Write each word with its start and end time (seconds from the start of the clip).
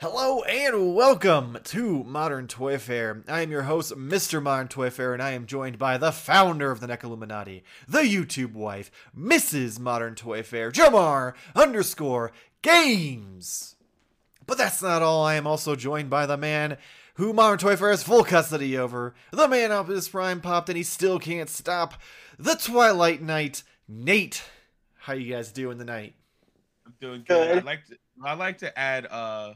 Hello 0.00 0.40
and 0.44 0.94
welcome 0.94 1.58
to 1.62 2.02
Modern 2.04 2.46
Toy 2.46 2.78
Fair. 2.78 3.22
I 3.28 3.42
am 3.42 3.50
your 3.50 3.64
host, 3.64 3.92
Mr. 3.92 4.42
Modern 4.42 4.66
Toy 4.66 4.88
Fair, 4.88 5.12
and 5.12 5.22
I 5.22 5.32
am 5.32 5.44
joined 5.44 5.78
by 5.78 5.98
the 5.98 6.10
founder 6.10 6.70
of 6.70 6.80
the 6.80 6.86
NECA 6.86 7.04
Illuminati, 7.04 7.62
the 7.86 7.98
YouTube 7.98 8.54
wife, 8.54 8.90
Mrs. 9.14 9.78
Modern 9.78 10.14
Toy 10.14 10.42
Fair, 10.42 10.70
Jamar 10.70 11.34
underscore 11.54 12.32
Games. 12.62 13.76
But 14.46 14.56
that's 14.56 14.80
not 14.80 15.02
all. 15.02 15.22
I 15.22 15.34
am 15.34 15.46
also 15.46 15.76
joined 15.76 16.08
by 16.08 16.24
the 16.24 16.38
man 16.38 16.78
who 17.16 17.34
Modern 17.34 17.58
Toy 17.58 17.76
Fair 17.76 17.90
has 17.90 18.02
full 18.02 18.24
custody 18.24 18.78
over, 18.78 19.14
the 19.32 19.48
man 19.48 19.70
up 19.70 19.88
his 19.88 20.08
prime 20.08 20.40
popped 20.40 20.70
and 20.70 20.78
he 20.78 20.82
still 20.82 21.18
can't 21.18 21.50
stop, 21.50 21.92
the 22.38 22.54
Twilight 22.54 23.20
Knight, 23.20 23.64
Nate. 23.86 24.44
How 25.00 25.12
you 25.12 25.30
guys 25.30 25.52
doing 25.52 25.76
tonight? 25.76 26.14
I'm 26.86 26.94
doing 27.02 27.22
good. 27.28 27.58
I'd 27.58 27.64
like 27.66 27.84
to 27.88 27.98
I'd 28.24 28.38
like 28.38 28.56
to 28.60 28.78
add 28.78 29.04
uh 29.04 29.52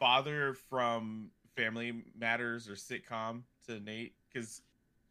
father 0.00 0.54
from 0.68 1.30
Family 1.54 2.02
Matters 2.18 2.68
or 2.68 2.72
sitcom 2.72 3.42
to 3.66 3.78
Nate 3.78 4.14
because 4.32 4.62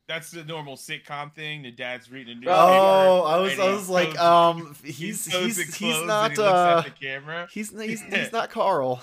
that's 0.10 0.32
the 0.32 0.44
normal 0.44 0.76
sitcom 0.76 1.34
thing. 1.34 1.62
The 1.62 1.72
dad's 1.72 2.12
reading 2.12 2.34
a 2.34 2.36
newspaper. 2.36 2.56
Oh, 2.58 3.24
I 3.26 3.38
was, 3.38 3.60
I 3.60 3.72
was 3.72 3.88
like, 3.88 4.20
um, 4.20 4.76
he's 4.84 5.26
he's 5.26 5.58
he's, 5.58 5.76
he's 5.76 6.04
not 6.04 6.32
he 6.36 6.42
uh, 6.42 6.82
he's 7.52 7.70
he's, 7.72 8.02
he's 8.02 8.32
not 8.34 8.50
Carl. 8.50 9.02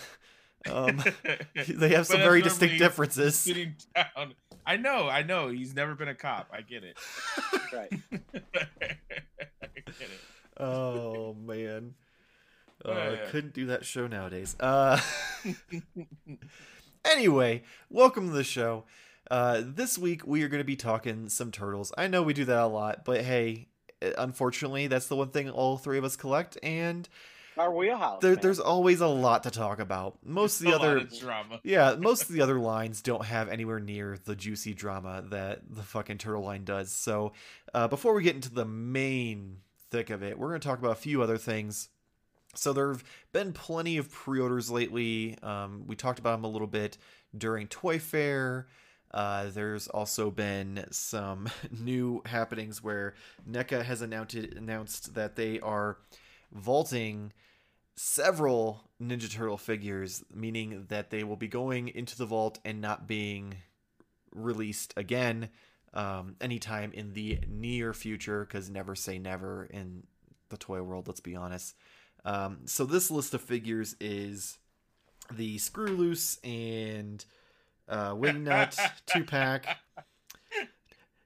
Um, 0.69 1.03
they 1.69 1.91
have 1.91 2.07
some 2.07 2.19
very 2.19 2.43
distinct 2.43 2.79
differences. 2.79 3.37
Sitting 3.37 3.77
down. 3.95 4.34
I 4.67 4.77
know, 4.77 5.09
I 5.09 5.23
know. 5.23 5.48
He's 5.48 5.77
never 5.77 5.95
been 5.95 6.09
a 6.09 6.15
cop. 6.15 6.51
I 6.53 6.61
get 6.62 6.83
it. 6.83 6.98
right. 7.73 7.89
I 8.12 9.69
get 9.77 10.01
it. 10.01 10.61
Oh 10.61 11.34
man. 11.34 11.95
Uh, 12.87 12.92
I 12.92 13.31
couldn't 13.31 13.53
do 13.53 13.67
that 13.67 13.84
show 13.84 14.06
nowadays. 14.06 14.55
Uh, 14.61 15.01
anyway, 17.05 17.65
welcome 17.91 18.28
to 18.28 18.34
the 18.34 18.45
show. 18.45 18.84
Uh, 19.28 19.62
this 19.65 19.98
week 19.98 20.25
we 20.25 20.45
are 20.45 20.48
going 20.48 20.61
to 20.61 20.65
be 20.65 20.77
talking 20.77 21.28
some 21.28 21.51
turtles. 21.51 21.93
I 21.98 22.06
know 22.06 22.23
we 22.23 22.33
do 22.33 22.45
that 22.45 22.62
a 22.62 22.67
lot, 22.67 23.05
but 23.05 23.23
hey, 23.23 23.67
unfortunately, 24.01 24.87
that's 24.87 25.09
the 25.09 25.17
one 25.17 25.31
thing 25.31 25.51
all 25.51 25.78
three 25.78 25.98
of 25.98 26.05
us 26.05 26.15
collect, 26.15 26.59
and 26.62 27.09
our 27.59 27.73
wheelhouse. 27.73 28.20
There, 28.20 28.37
there's 28.37 28.61
always 28.61 29.00
a 29.00 29.09
lot 29.09 29.43
to 29.45 29.50
talk 29.50 29.81
about. 29.81 30.19
Most 30.25 30.61
of 30.61 30.67
the 30.67 30.75
other 30.77 31.00
drama. 31.00 31.61
yeah, 31.65 31.97
most 31.98 32.23
of 32.23 32.28
the 32.28 32.43
other 32.43 32.61
lines 32.61 33.03
don't 33.03 33.25
have 33.25 33.48
anywhere 33.48 33.81
near 33.81 34.17
the 34.25 34.37
juicy 34.37 34.75
drama 34.75 35.25
that 35.31 35.62
the 35.69 35.83
fucking 35.83 36.19
turtle 36.19 36.45
line 36.45 36.65
does. 36.65 36.93
So, 36.93 37.33
uh, 37.75 37.89
before 37.89 38.15
we 38.15 38.23
get 38.23 38.37
into 38.37 38.53
the 38.53 38.67
main 38.67 39.59
thick 39.91 40.11
of 40.11 40.23
it, 40.23 40.39
we're 40.39 40.50
going 40.50 40.61
to 40.61 40.69
talk 40.69 40.78
about 40.78 40.93
a 40.93 40.97
few 40.97 41.23
other 41.23 41.39
things 41.39 41.89
so 42.57 42.73
there 42.73 42.89
have 42.89 43.05
been 43.33 43.53
plenty 43.53 43.97
of 43.99 44.11
pre-orders 44.11 44.71
lately. 44.71 45.37
Um, 45.43 45.85
we 45.87 45.97
talked 45.97 46.19
about 46.19 46.37
them 46.37 46.45
a 46.45 46.51
little 46.51 46.67
bit 46.67 46.99
during 47.37 47.67
Toy 47.69 47.99
Fair. 47.99 48.67
Uh, 49.12 49.47
there's 49.51 49.89
also 49.89 50.31
been 50.31 50.84
some 50.91 51.49
new 51.81 52.23
happenings 52.27 52.83
where 52.83 53.15
NECA 53.49 53.83
has 53.84 54.03
announced 54.03 54.34
announced 54.34 55.15
that 55.15 55.37
they 55.37 55.61
are 55.61 55.99
vaulting 56.53 57.33
several 57.95 58.83
Ninja 59.03 59.31
Turtle 59.33 59.57
figures, 59.57 60.25
meaning 60.34 60.87
that 60.89 61.11
they 61.11 61.25
will 61.25 61.37
be 61.37 61.49
going 61.49 61.89
into 61.89 62.17
the 62.17 62.27
vault 62.27 62.59
and 62.65 62.81
not 62.81 63.07
being 63.07 63.57
released 64.34 64.93
again 64.97 65.49
um, 65.95 66.37
anytime 66.41 66.93
in 66.93 67.15
the 67.15 67.39
near 67.49 67.95
future. 67.95 68.45
Because 68.45 68.69
never 68.69 68.95
say 68.95 69.19
never 69.19 69.65
in 69.65 70.03
the 70.49 70.57
toy 70.57 70.83
world. 70.83 71.09
Let's 71.09 71.21
be 71.21 71.37
honest. 71.37 71.75
Um, 72.27 72.58
so 72.64 72.84
this 72.84 73.08
list 73.08 73.34
of 73.34 73.41
figures 73.41 73.94
is 74.00 74.58
the 75.32 75.58
Screw 75.58 75.86
Loose 75.86 76.38
and 76.42 77.25
uh, 77.88 78.14
Wingnut 78.14 78.76
two 79.06 79.25
pack. 79.25 79.78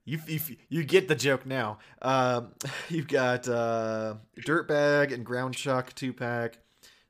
You, 0.05 0.19
you 0.27 0.41
you 0.69 0.85
get 0.85 1.09
the 1.09 1.15
joke 1.15 1.47
now. 1.47 1.79
Um, 2.03 2.53
you've 2.91 3.09
got 3.09 3.49
uh, 3.49 4.17
Dirtbag 4.41 5.13
and 5.15 5.25
Ground 5.25 5.55
Chuck 5.55 5.95
two 5.95 6.13
pack, 6.13 6.59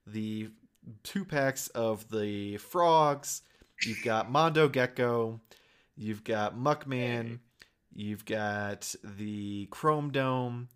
the 0.06 0.50
two 1.02 1.24
packs 1.24 1.66
of 1.68 2.08
the 2.10 2.58
frogs. 2.58 3.42
You've 3.84 4.04
got 4.04 4.30
Mondo 4.30 4.68
Gecko. 4.68 5.40
You've 5.96 6.22
got 6.22 6.56
Muckman. 6.56 7.40
You've 7.92 8.24
got 8.24 8.94
the 9.02 9.66
Chrome 9.70 10.12
Dome 10.12 10.68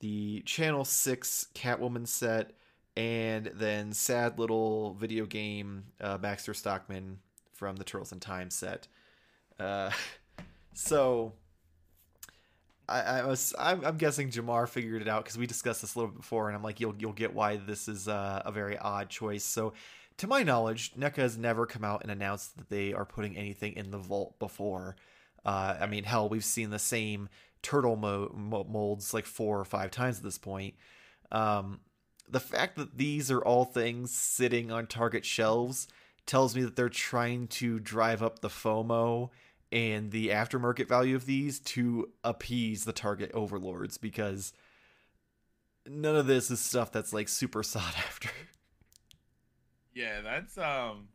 the 0.00 0.42
Channel 0.42 0.84
6 0.84 1.48
Catwoman 1.54 2.06
set, 2.06 2.52
and 2.96 3.50
then 3.54 3.92
sad 3.92 4.38
little 4.38 4.94
video 4.94 5.26
game 5.26 5.84
uh, 6.00 6.18
Baxter 6.18 6.54
Stockman 6.54 7.18
from 7.54 7.76
the 7.76 7.84
Turtles 7.84 8.12
in 8.12 8.20
Time 8.20 8.50
set. 8.50 8.88
Uh, 9.58 9.90
so 10.74 11.32
I, 12.88 13.00
I, 13.00 13.26
was 13.26 13.54
I'm, 13.58 13.84
I'm, 13.84 13.96
guessing 13.96 14.30
Jamar 14.30 14.68
figured 14.68 15.02
it 15.02 15.08
out 15.08 15.24
because 15.24 15.38
we 15.38 15.46
discussed 15.46 15.80
this 15.80 15.94
a 15.94 15.98
little 15.98 16.12
bit 16.12 16.20
before, 16.20 16.48
and 16.48 16.56
I'm 16.56 16.62
like, 16.62 16.80
you'll 16.80 16.94
you'll 16.98 17.12
get 17.12 17.34
why 17.34 17.56
this 17.56 17.88
is 17.88 18.06
uh, 18.08 18.42
a 18.44 18.52
very 18.52 18.78
odd 18.78 19.08
choice. 19.08 19.44
So, 19.44 19.72
to 20.18 20.26
my 20.26 20.42
knowledge, 20.42 20.94
NECA 20.94 21.16
has 21.16 21.36
never 21.36 21.66
come 21.66 21.84
out 21.84 22.02
and 22.02 22.10
announced 22.10 22.56
that 22.58 22.68
they 22.68 22.92
are 22.92 23.04
putting 23.04 23.36
anything 23.36 23.74
in 23.74 23.90
the 23.90 23.98
vault 23.98 24.38
before. 24.38 24.96
Uh, 25.44 25.76
I 25.80 25.86
mean, 25.86 26.04
hell, 26.04 26.28
we've 26.28 26.44
seen 26.44 26.70
the 26.70 26.78
same 26.78 27.28
turtle 27.66 27.96
mo- 27.96 28.64
molds 28.68 29.12
like 29.12 29.26
four 29.26 29.58
or 29.58 29.64
five 29.64 29.90
times 29.90 30.18
at 30.18 30.22
this 30.22 30.38
point. 30.38 30.74
Um, 31.32 31.80
the 32.28 32.38
fact 32.38 32.76
that 32.76 32.96
these 32.96 33.28
are 33.28 33.40
all 33.40 33.64
things 33.64 34.12
sitting 34.12 34.70
on 34.70 34.86
Target 34.86 35.24
shelves 35.24 35.88
tells 36.26 36.54
me 36.54 36.62
that 36.62 36.76
they're 36.76 36.88
trying 36.88 37.48
to 37.48 37.80
drive 37.80 38.22
up 38.22 38.38
the 38.38 38.48
FOMO 38.48 39.30
and 39.72 40.12
the 40.12 40.28
aftermarket 40.28 40.88
value 40.88 41.16
of 41.16 41.26
these 41.26 41.58
to 41.58 42.08
appease 42.22 42.84
the 42.84 42.92
Target 42.92 43.32
overlords 43.34 43.98
because 43.98 44.52
none 45.88 46.14
of 46.14 46.28
this 46.28 46.52
is 46.52 46.60
stuff 46.60 46.92
that's 46.92 47.12
like 47.12 47.28
super 47.28 47.62
sought 47.64 47.98
after. 47.98 48.30
Yeah, 49.92 50.20
that's 50.20 50.56
um 50.56 51.08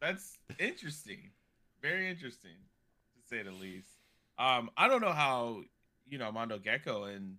that's 0.00 0.38
interesting. 0.58 1.30
Very 1.80 2.10
interesting 2.10 2.56
to 3.14 3.28
say 3.28 3.44
the 3.44 3.52
least. 3.52 3.95
Um, 4.38 4.70
I 4.76 4.88
don't 4.88 5.00
know 5.00 5.12
how 5.12 5.62
you 6.08 6.18
know 6.18 6.30
Mondo 6.32 6.58
Gecko 6.58 7.04
and 7.04 7.36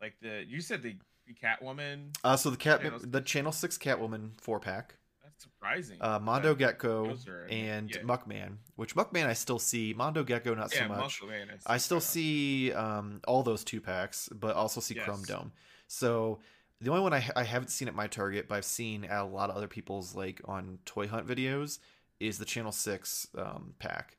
like 0.00 0.14
the 0.20 0.44
you 0.46 0.60
said 0.60 0.82
the, 0.82 0.96
the 1.26 1.34
Catwoman. 1.34 2.16
Uh, 2.24 2.36
so 2.36 2.50
the 2.50 2.56
cat 2.56 2.82
channel 2.82 2.98
the 3.02 3.20
Channel 3.20 3.52
Six 3.52 3.78
Catwoman 3.78 4.40
four 4.40 4.60
pack. 4.60 4.96
That's 5.22 5.42
surprising. 5.42 5.98
Uh, 6.00 6.18
Mondo 6.18 6.54
that, 6.54 6.58
Gecko 6.58 7.16
and 7.48 7.90
yeah. 7.90 8.02
Muckman, 8.02 8.56
which 8.76 8.94
Muckman 8.94 9.26
I 9.26 9.32
still 9.32 9.58
see. 9.58 9.94
Mondo 9.96 10.24
Gecko 10.24 10.54
not 10.54 10.74
yeah, 10.74 10.82
so 10.82 10.88
much. 10.88 11.20
I, 11.66 11.74
I 11.74 11.76
still 11.78 12.00
see 12.00 12.72
um, 12.72 13.20
all 13.26 13.42
those 13.42 13.64
two 13.64 13.80
packs, 13.80 14.28
but 14.28 14.56
also 14.56 14.80
see 14.80 14.94
yes. 14.94 15.04
Chrome 15.04 15.22
Dome. 15.22 15.52
So 15.86 16.40
the 16.80 16.90
only 16.90 17.02
one 17.02 17.12
I, 17.12 17.28
I 17.34 17.44
haven't 17.44 17.68
seen 17.68 17.88
at 17.88 17.94
my 17.94 18.06
Target, 18.06 18.48
but 18.48 18.56
I've 18.56 18.64
seen 18.64 19.04
at 19.04 19.22
a 19.22 19.24
lot 19.24 19.50
of 19.50 19.56
other 19.56 19.68
people's 19.68 20.14
like 20.14 20.40
on 20.44 20.78
Toy 20.84 21.08
Hunt 21.08 21.26
videos, 21.26 21.78
is 22.20 22.38
the 22.38 22.44
Channel 22.44 22.72
Six 22.72 23.28
um, 23.36 23.74
pack. 23.78 24.16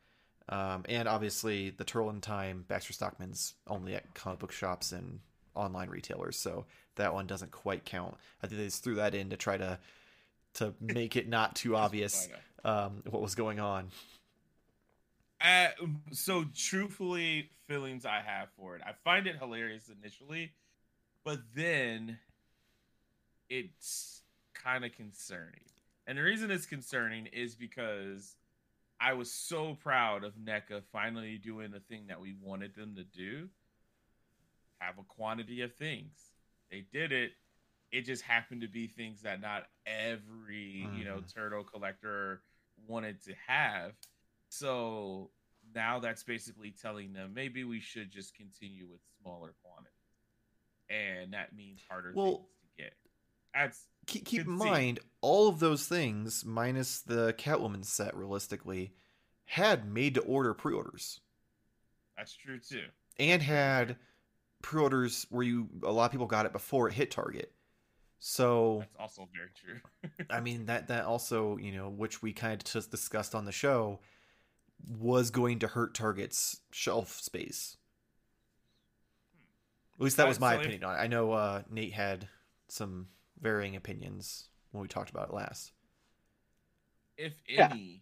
Um, 0.49 0.83
and 0.89 1.07
obviously, 1.07 1.69
the 1.69 1.83
Turtle 1.83 2.09
in 2.09 2.21
Time, 2.21 2.65
Baxter 2.67 2.93
Stockman's 2.93 3.53
only 3.67 3.93
at 3.93 4.13
comic 4.15 4.39
book 4.39 4.51
shops 4.51 4.91
and 4.91 5.19
online 5.53 5.89
retailers, 5.89 6.37
so 6.37 6.65
that 6.95 7.13
one 7.13 7.27
doesn't 7.27 7.51
quite 7.51 7.85
count. 7.85 8.15
I 8.41 8.47
think 8.47 8.59
they 8.59 8.65
just 8.65 8.83
threw 8.83 8.95
that 8.95 9.13
in 9.13 9.29
to 9.29 9.37
try 9.37 9.57
to 9.57 9.77
to 10.55 10.73
make 10.81 11.15
it 11.15 11.29
not 11.29 11.55
too 11.55 11.75
obvious 11.75 12.27
um, 12.65 13.03
what 13.09 13.21
was 13.21 13.35
going 13.35 13.59
on. 13.59 13.89
Uh, 15.39 15.67
so 16.11 16.45
truthfully, 16.55 17.49
feelings 17.67 18.05
I 18.05 18.21
have 18.25 18.49
for 18.57 18.75
it, 18.75 18.81
I 18.85 18.93
find 19.03 19.27
it 19.27 19.37
hilarious 19.37 19.89
initially, 20.01 20.51
but 21.23 21.39
then 21.55 22.17
it's 23.49 24.23
kind 24.53 24.83
of 24.83 24.91
concerning. 24.93 25.61
And 26.07 26.17
the 26.17 26.23
reason 26.23 26.49
it's 26.49 26.65
concerning 26.65 27.27
is 27.27 27.55
because 27.55 28.35
I 28.99 29.13
was 29.13 29.31
so 29.31 29.75
proud 29.81 30.23
of 30.23 30.33
NECA 30.35 30.83
finally 30.91 31.37
doing 31.37 31.71
the 31.71 31.79
thing 31.79 32.07
that 32.07 32.19
we 32.19 32.35
wanted 32.41 32.75
them 32.75 32.95
to 32.95 33.03
do. 33.03 33.47
Have 34.79 34.97
a 34.97 35.03
quantity 35.03 35.61
of 35.61 35.73
things. 35.75 36.31
They 36.69 36.85
did 36.91 37.11
it. 37.11 37.31
It 37.91 38.01
just 38.01 38.21
happened 38.21 38.61
to 38.61 38.67
be 38.67 38.87
things 38.87 39.21
that 39.21 39.41
not 39.41 39.63
every, 39.85 40.85
mm-hmm. 40.85 40.97
you 40.97 41.05
know, 41.05 41.17
mm-hmm. 41.17 41.39
turtle 41.39 41.63
collector 41.63 42.41
wanted 42.87 43.23
to 43.23 43.33
have. 43.47 43.93
So 44.49 45.31
now 45.73 45.99
that's 45.99 46.23
basically 46.23 46.71
telling 46.71 47.13
them 47.13 47.31
maybe 47.33 47.63
we 47.63 47.79
should 47.79 48.11
just 48.11 48.35
continue 48.35 48.85
with 48.89 48.99
smaller 49.21 49.53
quantities. 49.63 49.93
And 50.89 51.33
that 51.33 51.55
means 51.55 51.81
harder 51.87 52.11
well, 52.15 52.27
things 52.27 52.47
to 52.77 52.83
get. 52.83 52.93
That's 53.53 53.87
keep, 54.09 54.25
keep 54.25 54.41
in 54.45 54.51
mind 54.51 54.99
all 55.21 55.47
of 55.47 55.59
those 55.59 55.87
things 55.87 56.43
minus 56.45 57.01
the 57.01 57.33
Catwoman 57.33 57.85
set 57.85 58.15
realistically 58.15 58.93
had 59.45 59.91
made 59.91 60.15
to 60.15 60.21
order 60.21 60.53
pre-orders. 60.53 61.21
That's 62.17 62.35
true 62.35 62.59
too. 62.59 62.83
And 63.17 63.41
had 63.41 63.97
pre-orders 64.61 65.25
where 65.29 65.43
you 65.43 65.69
a 65.83 65.91
lot 65.91 66.05
of 66.05 66.11
people 66.11 66.27
got 66.27 66.45
it 66.45 66.53
before 66.53 66.87
it 66.87 66.93
hit 66.93 67.11
Target. 67.11 67.51
So 68.19 68.79
That's 68.79 68.95
also 68.99 69.29
very 69.33 69.49
true. 69.55 70.25
I 70.29 70.41
mean 70.41 70.65
that 70.65 70.87
that 70.87 71.05
also 71.05 71.57
you 71.57 71.71
know 71.71 71.89
which 71.89 72.21
we 72.21 72.33
kind 72.33 72.53
of 72.53 72.63
just 72.63 72.91
discussed 72.91 73.35
on 73.35 73.45
the 73.45 73.51
show 73.51 73.99
was 74.87 75.29
going 75.29 75.59
to 75.59 75.67
hurt 75.67 75.93
Target's 75.93 76.61
shelf 76.71 77.19
space. 77.19 77.77
At 79.95 80.03
least 80.03 80.17
that 80.17 80.27
was 80.27 80.39
my 80.39 80.53
opinion 80.53 80.85
on 80.85 80.95
it. 80.95 80.99
I 80.99 81.07
know 81.07 81.33
uh, 81.33 81.63
Nate 81.69 81.91
had 81.91 82.29
some 82.69 83.07
varying 83.41 83.75
opinions 83.75 84.49
when 84.71 84.81
we 84.81 84.87
talked 84.87 85.09
about 85.09 85.29
it 85.29 85.33
last. 85.33 85.71
if 87.17 87.33
Yeah. 87.47 87.69
any, 87.71 88.01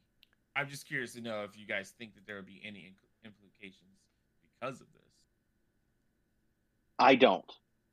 I'm 0.55 0.69
just 0.69 0.87
curious 0.87 1.13
to 1.13 1.21
know 1.21 1.43
if 1.43 1.57
you 1.57 1.65
guys 1.65 1.91
think 1.97 2.13
that 2.15 2.25
there 2.27 2.35
would 2.35 2.45
be 2.45 2.61
any 2.63 2.93
implications 3.25 3.97
because 4.41 4.79
of 4.79 4.87
this. 4.93 5.13
I 6.99 7.15
don't. 7.15 7.51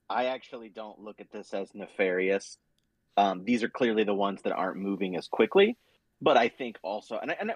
I 0.08 0.26
actually 0.26 0.68
don't 0.68 0.98
look 0.98 1.20
at 1.20 1.30
this 1.30 1.54
as 1.54 1.74
nefarious. 1.74 2.58
Um, 3.16 3.44
these 3.44 3.62
are 3.62 3.68
clearly 3.68 4.04
the 4.04 4.14
ones 4.14 4.42
that 4.42 4.52
aren't 4.52 4.76
moving 4.76 5.16
as 5.16 5.28
quickly, 5.28 5.78
but 6.20 6.36
I 6.36 6.48
think 6.48 6.78
also, 6.82 7.18
and, 7.18 7.30
I, 7.30 7.36
and 7.40 7.50
I, 7.52 7.54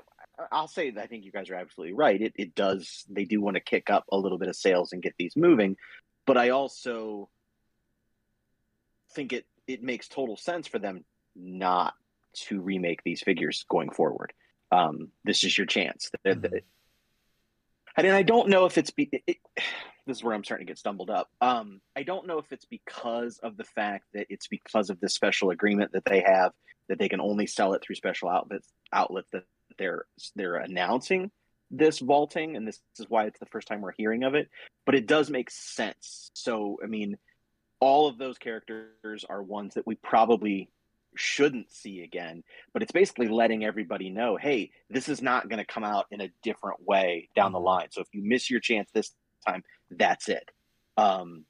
I'll 0.50 0.68
say 0.68 0.90
that 0.90 1.02
I 1.02 1.06
think 1.06 1.24
you 1.24 1.32
guys 1.32 1.50
are 1.50 1.56
absolutely 1.56 1.94
right. 1.94 2.20
It, 2.20 2.32
it 2.36 2.54
does, 2.54 3.04
they 3.10 3.24
do 3.24 3.42
want 3.42 3.56
to 3.56 3.60
kick 3.60 3.90
up 3.90 4.04
a 4.10 4.16
little 4.16 4.38
bit 4.38 4.48
of 4.48 4.56
sales 4.56 4.92
and 4.92 5.02
get 5.02 5.14
these 5.18 5.36
moving, 5.36 5.76
but 6.26 6.38
I 6.38 6.50
also 6.50 7.28
think 9.12 9.32
it, 9.32 9.46
it 9.68 9.82
makes 9.82 10.08
total 10.08 10.36
sense 10.36 10.66
for 10.66 10.78
them 10.80 11.04
not 11.36 11.94
to 12.34 12.60
remake 12.60 13.02
these 13.04 13.22
figures 13.22 13.64
going 13.68 13.90
forward. 13.90 14.32
Um, 14.72 15.10
this 15.24 15.44
is 15.44 15.56
your 15.56 15.66
chance. 15.66 16.10
Mhm. 16.26 16.62
and 17.96 18.06
I 18.08 18.22
don't 18.22 18.48
know 18.48 18.64
if 18.64 18.78
it's 18.78 18.90
be, 18.90 19.08
it, 19.12 19.22
it- 19.26 19.36
this 20.06 20.16
is 20.18 20.24
where 20.24 20.34
I'm 20.34 20.42
starting 20.44 20.66
to 20.66 20.70
get 20.70 20.78
stumbled 20.78 21.10
up. 21.10 21.28
Um, 21.40 21.80
I 21.94 22.02
don't 22.02 22.26
know 22.26 22.38
if 22.38 22.50
it's 22.50 22.64
because 22.64 23.38
of 23.42 23.56
the 23.58 23.64
fact 23.64 24.04
that 24.14 24.26
it's 24.30 24.48
because 24.48 24.88
of 24.88 24.98
this 25.00 25.14
special 25.14 25.50
agreement 25.50 25.92
that 25.92 26.04
they 26.06 26.20
have 26.22 26.52
that 26.88 26.98
they 26.98 27.10
can 27.10 27.20
only 27.20 27.46
sell 27.46 27.74
it 27.74 27.82
through 27.82 27.96
special 27.96 28.30
outlets 28.30 28.72
outlets 28.92 29.28
that 29.32 29.42
they're 29.76 30.06
they're 30.34 30.56
announcing 30.56 31.30
this 31.70 31.98
vaulting, 31.98 32.56
and 32.56 32.66
this 32.66 32.80
is 32.98 33.04
why 33.10 33.24
it's 33.26 33.38
the 33.38 33.44
first 33.46 33.68
time 33.68 33.82
we're 33.82 33.92
hearing 33.92 34.24
of 34.24 34.34
it. 34.34 34.48
But 34.86 34.94
it 34.94 35.06
does 35.06 35.28
make 35.28 35.50
sense. 35.50 36.30
So 36.32 36.78
I 36.82 36.86
mean, 36.86 37.18
all 37.80 38.08
of 38.08 38.18
those 38.18 38.38
characters 38.38 39.24
are 39.28 39.42
ones 39.42 39.74
that 39.74 39.86
we 39.86 39.94
probably 39.96 40.70
shouldn't 41.14 41.72
see 41.72 42.02
again 42.02 42.44
but 42.72 42.82
it's 42.82 42.92
basically 42.92 43.28
letting 43.28 43.64
everybody 43.64 44.10
know 44.10 44.36
hey 44.36 44.70
this 44.88 45.08
is 45.08 45.20
not 45.20 45.48
going 45.48 45.58
to 45.58 45.64
come 45.64 45.82
out 45.84 46.06
in 46.10 46.20
a 46.20 46.30
different 46.42 46.86
way 46.86 47.28
down 47.34 47.52
the 47.52 47.58
line. 47.58 47.88
So 47.90 48.00
if 48.00 48.08
you 48.12 48.22
miss 48.22 48.50
your 48.50 48.60
chance 48.60 48.88
this 48.92 49.12
time 49.46 49.64
that's 49.90 50.28
it. 50.28 50.48
Um 50.96 51.44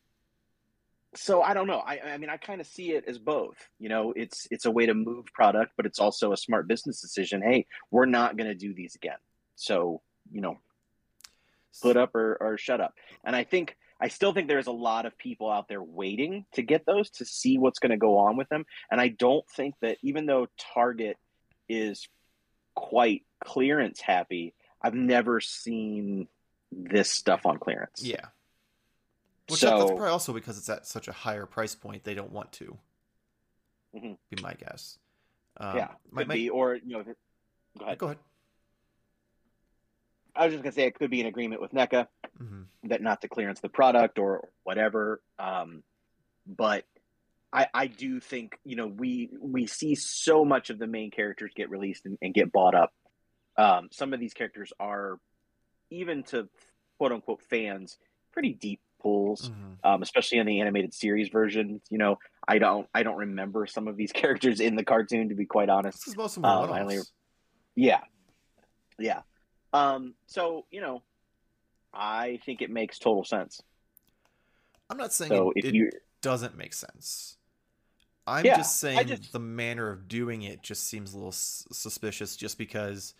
so 1.14 1.42
i 1.42 1.54
don't 1.54 1.66
know. 1.66 1.80
I 1.80 2.00
i 2.14 2.18
mean 2.18 2.30
i 2.30 2.36
kind 2.36 2.60
of 2.60 2.66
see 2.66 2.92
it 2.92 3.04
as 3.06 3.18
both 3.18 3.56
you 3.78 3.88
know? 3.88 4.12
It's 4.16 4.46
it's 4.50 4.64
a 4.64 4.70
way 4.70 4.86
to 4.86 4.94
move 4.94 5.26
product 5.26 5.72
but 5.76 5.86
it's 5.86 5.98
also 5.98 6.32
a 6.32 6.36
smart 6.36 6.68
business 6.68 7.00
decision. 7.00 7.42
Hey 7.42 7.66
we're 7.90 8.06
not 8.06 8.36
going 8.36 8.48
to 8.48 8.54
do 8.54 8.72
these 8.72 8.94
again. 8.94 9.18
So 9.56 10.00
you 10.30 10.40
know 10.40 10.58
put 11.82 11.96
up 11.96 12.14
or, 12.14 12.36
or 12.40 12.58
shut 12.58 12.80
up. 12.80 12.94
And 13.24 13.36
i 13.36 13.44
think 13.44 13.76
i 14.00 14.08
still 14.08 14.32
think 14.32 14.48
there's 14.48 14.66
a 14.66 14.72
lot 14.72 15.06
of 15.06 15.16
people 15.18 15.50
out 15.50 15.68
there 15.68 15.82
waiting 15.82 16.44
to 16.52 16.62
get 16.62 16.86
those 16.86 17.10
to 17.10 17.24
see 17.24 17.58
what's 17.58 17.78
going 17.78 17.90
to 17.90 17.96
go 17.96 18.18
on 18.18 18.36
with 18.36 18.48
them 18.48 18.64
and 18.90 19.00
i 19.00 19.08
don't 19.08 19.48
think 19.50 19.74
that 19.80 19.98
even 20.02 20.26
though 20.26 20.46
target 20.74 21.16
is 21.68 22.08
quite 22.74 23.22
clearance 23.44 24.00
happy 24.00 24.54
i've 24.82 24.94
never 24.94 25.40
seen 25.40 26.28
this 26.70 27.10
stuff 27.10 27.46
on 27.46 27.58
clearance 27.58 28.02
Yeah. 28.02 28.26
Which 29.48 29.60
so 29.60 29.78
that's 29.78 29.90
probably 29.90 30.08
also 30.08 30.34
because 30.34 30.58
it's 30.58 30.68
at 30.68 30.86
such 30.86 31.08
a 31.08 31.12
higher 31.12 31.46
price 31.46 31.74
point, 31.74 32.04
they 32.04 32.12
don't 32.12 32.32
want 32.32 32.52
to. 32.52 32.76
Mhm. 33.94 34.18
Be 34.28 34.42
my 34.42 34.52
guess. 34.52 34.98
Um, 35.56 35.76
yeah 35.78 35.88
could 36.14 36.28
my- 36.28 36.34
be 36.34 36.50
or 36.50 36.74
you 36.74 36.98
know 36.98 37.02
go 37.78 37.84
ahead 37.86 37.98
Go 37.98 38.06
ahead. 38.06 38.18
I 40.38 40.44
was 40.44 40.54
just 40.54 40.62
going 40.62 40.72
to 40.72 40.74
say 40.74 40.86
it 40.86 40.94
could 40.94 41.10
be 41.10 41.20
an 41.20 41.26
agreement 41.26 41.60
with 41.60 41.72
neca 41.72 42.06
hmm 42.38 42.62
that 42.84 43.02
not 43.02 43.20
to 43.22 43.28
clearance 43.28 43.60
the 43.60 43.68
product 43.68 44.18
or 44.18 44.48
whatever. 44.64 45.20
Um, 45.38 45.82
but 46.46 46.84
I, 47.52 47.66
I 47.72 47.86
do 47.86 48.20
think 48.20 48.58
you 48.64 48.76
know 48.76 48.86
we 48.86 49.30
we 49.40 49.66
see 49.66 49.94
so 49.94 50.44
much 50.44 50.70
of 50.70 50.78
the 50.78 50.86
main 50.86 51.10
characters 51.10 51.52
get 51.54 51.70
released 51.70 52.06
and, 52.06 52.18
and 52.22 52.34
get 52.34 52.52
bought 52.52 52.74
up. 52.74 52.92
Um, 53.56 53.88
some 53.90 54.12
of 54.12 54.20
these 54.20 54.34
characters 54.34 54.72
are 54.78 55.18
even 55.90 56.22
to 56.24 56.48
quote 56.98 57.12
unquote 57.12 57.42
fans 57.42 57.98
pretty 58.32 58.52
deep 58.52 58.80
pulls, 59.00 59.50
hmm 59.50 59.74
um, 59.84 60.02
especially 60.02 60.38
in 60.38 60.46
the 60.46 60.60
animated 60.60 60.92
series 60.92 61.28
version. 61.28 61.80
You 61.88 61.98
know, 61.98 62.18
I 62.46 62.58
don't 62.58 62.86
I 62.94 63.02
don't 63.02 63.16
remember 63.16 63.66
some 63.66 63.88
of 63.88 63.96
these 63.96 64.12
characters 64.14 64.60
in 64.60 64.76
the 64.76 64.84
cartoon 64.84 65.30
to 65.30 65.34
be 65.34 65.46
quite 65.46 65.68
honest. 65.68 66.00
This 66.00 66.08
is 66.08 66.16
most 66.16 66.36
of 66.36 66.44
are 66.44 66.64
Um, 66.64 66.70
Yeah, 67.74 68.00
yeah. 68.98 69.22
Um, 69.72 70.14
so 70.26 70.64
you 70.70 70.80
know, 70.80 71.02
I 71.92 72.40
think 72.44 72.62
it 72.62 72.70
makes 72.70 72.98
total 72.98 73.24
sense. 73.24 73.62
I'm 74.90 74.96
not 74.96 75.12
saying 75.12 75.30
So 75.30 75.52
it, 75.54 75.64
it 75.74 75.94
doesn't 76.22 76.56
make 76.56 76.72
sense. 76.72 77.36
I'm 78.26 78.44
Yeah, 78.44 78.56
just 78.58 78.78
saying 78.80 79.08
just- 79.08 79.32
the 79.32 79.38
manner 79.38 79.90
of 79.90 80.08
doing 80.08 80.42
it 80.42 80.62
just 80.62 80.84
seems 80.84 81.12
a 81.12 81.16
little 81.16 81.28
s- 81.32 81.66
suspicious. 81.72 82.36
Just 82.36 82.58
because, 82.58 83.14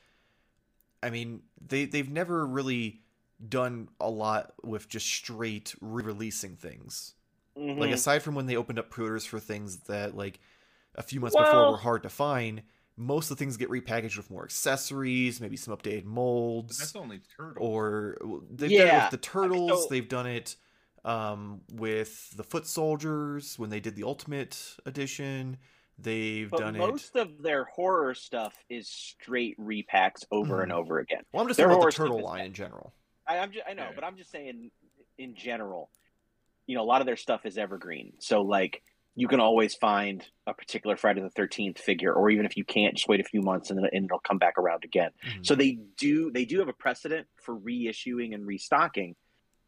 I 1.02 1.10
mean, 1.10 1.42
they 1.66 1.84
they've 1.84 2.10
never 2.10 2.46
really 2.46 3.00
done 3.48 3.88
a 4.00 4.10
lot 4.10 4.52
with 4.62 4.88
just 4.88 5.06
straight 5.06 5.74
re-releasing 5.80 6.56
things. 6.56 7.14
Like 7.54 7.90
Mhm. 7.90 7.92
aside 7.92 8.22
from 8.22 8.34
when 8.34 8.46
they 8.46 8.56
opened 8.56 8.78
up 8.78 8.90
pre-orders 8.90 9.24
for 9.24 9.40
things 9.40 9.78
that 9.84 10.16
like 10.16 10.40
a 10.94 11.02
few 11.02 11.20
months 11.20 11.36
before 11.36 11.70
were 11.72 11.76
hard 11.78 12.02
to 12.04 12.08
find, 12.08 12.62
most 12.98 13.30
of 13.30 13.36
the 13.38 13.44
things 13.44 13.56
get 13.56 13.70
repackaged 13.70 14.16
with 14.16 14.30
more 14.30 14.44
accessories, 14.44 15.40
maybe 15.40 15.56
some 15.56 15.74
updated 15.76 16.02
But 16.04 16.10
molds 16.10 16.78
that's 16.78 16.96
only 16.96 17.20
turtle. 17.36 17.64
or 17.66 18.18
they've 18.50 18.70
done 18.70 18.88
it 18.88 19.02
with 19.02 19.10
the 19.12 19.16
turtles. 19.18 19.82
so- 19.84 19.88
they've 19.88 20.08
done 20.08 20.26
it 20.26 20.56
um, 21.04 21.60
with 21.72 22.36
the 22.36 22.42
foot 22.42 22.66
soldiers 22.66 23.58
when 23.58 23.70
they 23.70 23.80
did 23.80 23.94
the 23.94 24.02
ultimate 24.02 24.76
edition. 24.84 25.56
They've 26.00 26.50
but 26.50 26.60
done 26.60 26.76
most 26.76 27.16
of 27.16 27.40
their 27.42 27.64
horror 27.64 28.14
stuff 28.14 28.54
is 28.68 28.88
straight 28.88 29.58
repacks 29.58 30.24
over 30.30 30.62
and 30.62 30.70
Mhm. 30.72 30.76
over 30.76 30.98
again. 30.98 31.22
Well, 31.32 31.42
I'm 31.42 31.48
just 31.48 31.56
their 31.56 31.66
talking 31.68 31.82
about 31.82 31.92
the 31.92 31.96
turtle 31.96 32.20
line 32.22 32.38
bad. 32.38 32.46
in 32.46 32.52
general. 32.52 32.94
I, 33.26 33.38
I'm 33.38 33.52
just, 33.52 33.64
I 33.68 33.74
know, 33.74 33.84
Yeah. 33.84 33.92
but 33.94 34.04
I'm 34.04 34.16
just 34.16 34.30
saying, 34.30 34.70
in 35.18 35.34
general, 35.34 35.90
you 36.66 36.76
know, 36.76 36.82
a 36.82 36.84
lot 36.84 37.00
of 37.00 37.06
their 37.06 37.16
stuff 37.16 37.46
is 37.46 37.58
evergreen. 37.58 38.12
So 38.18 38.42
like, 38.42 38.82
you 39.20 39.26
can 39.26 39.40
always 39.40 39.74
find 39.74 40.24
a 40.46 40.54
particular 40.54 40.96
Friday 40.96 41.20
the 41.20 41.28
Thirteenth 41.30 41.78
figure, 41.80 42.12
or 42.12 42.30
even 42.30 42.46
if 42.46 42.56
you 42.56 42.64
can't, 42.64 42.94
just 42.94 43.08
wait 43.08 43.18
a 43.18 43.24
few 43.24 43.42
months 43.42 43.68
and, 43.70 43.78
then- 43.82 43.90
and 43.92 44.04
it'll 44.04 44.20
come 44.20 44.38
back 44.38 44.56
around 44.58 44.84
again. 44.84 45.10
Mhm. 45.26 45.44
So 45.44 45.56
they 45.56 45.72
do 45.96 46.30
they 46.30 46.44
do 46.44 46.60
have 46.60 46.68
a 46.68 46.72
precedent 46.72 47.26
for 47.42 47.58
reissuing 47.58 48.32
and 48.34 48.46
restocking. 48.46 49.16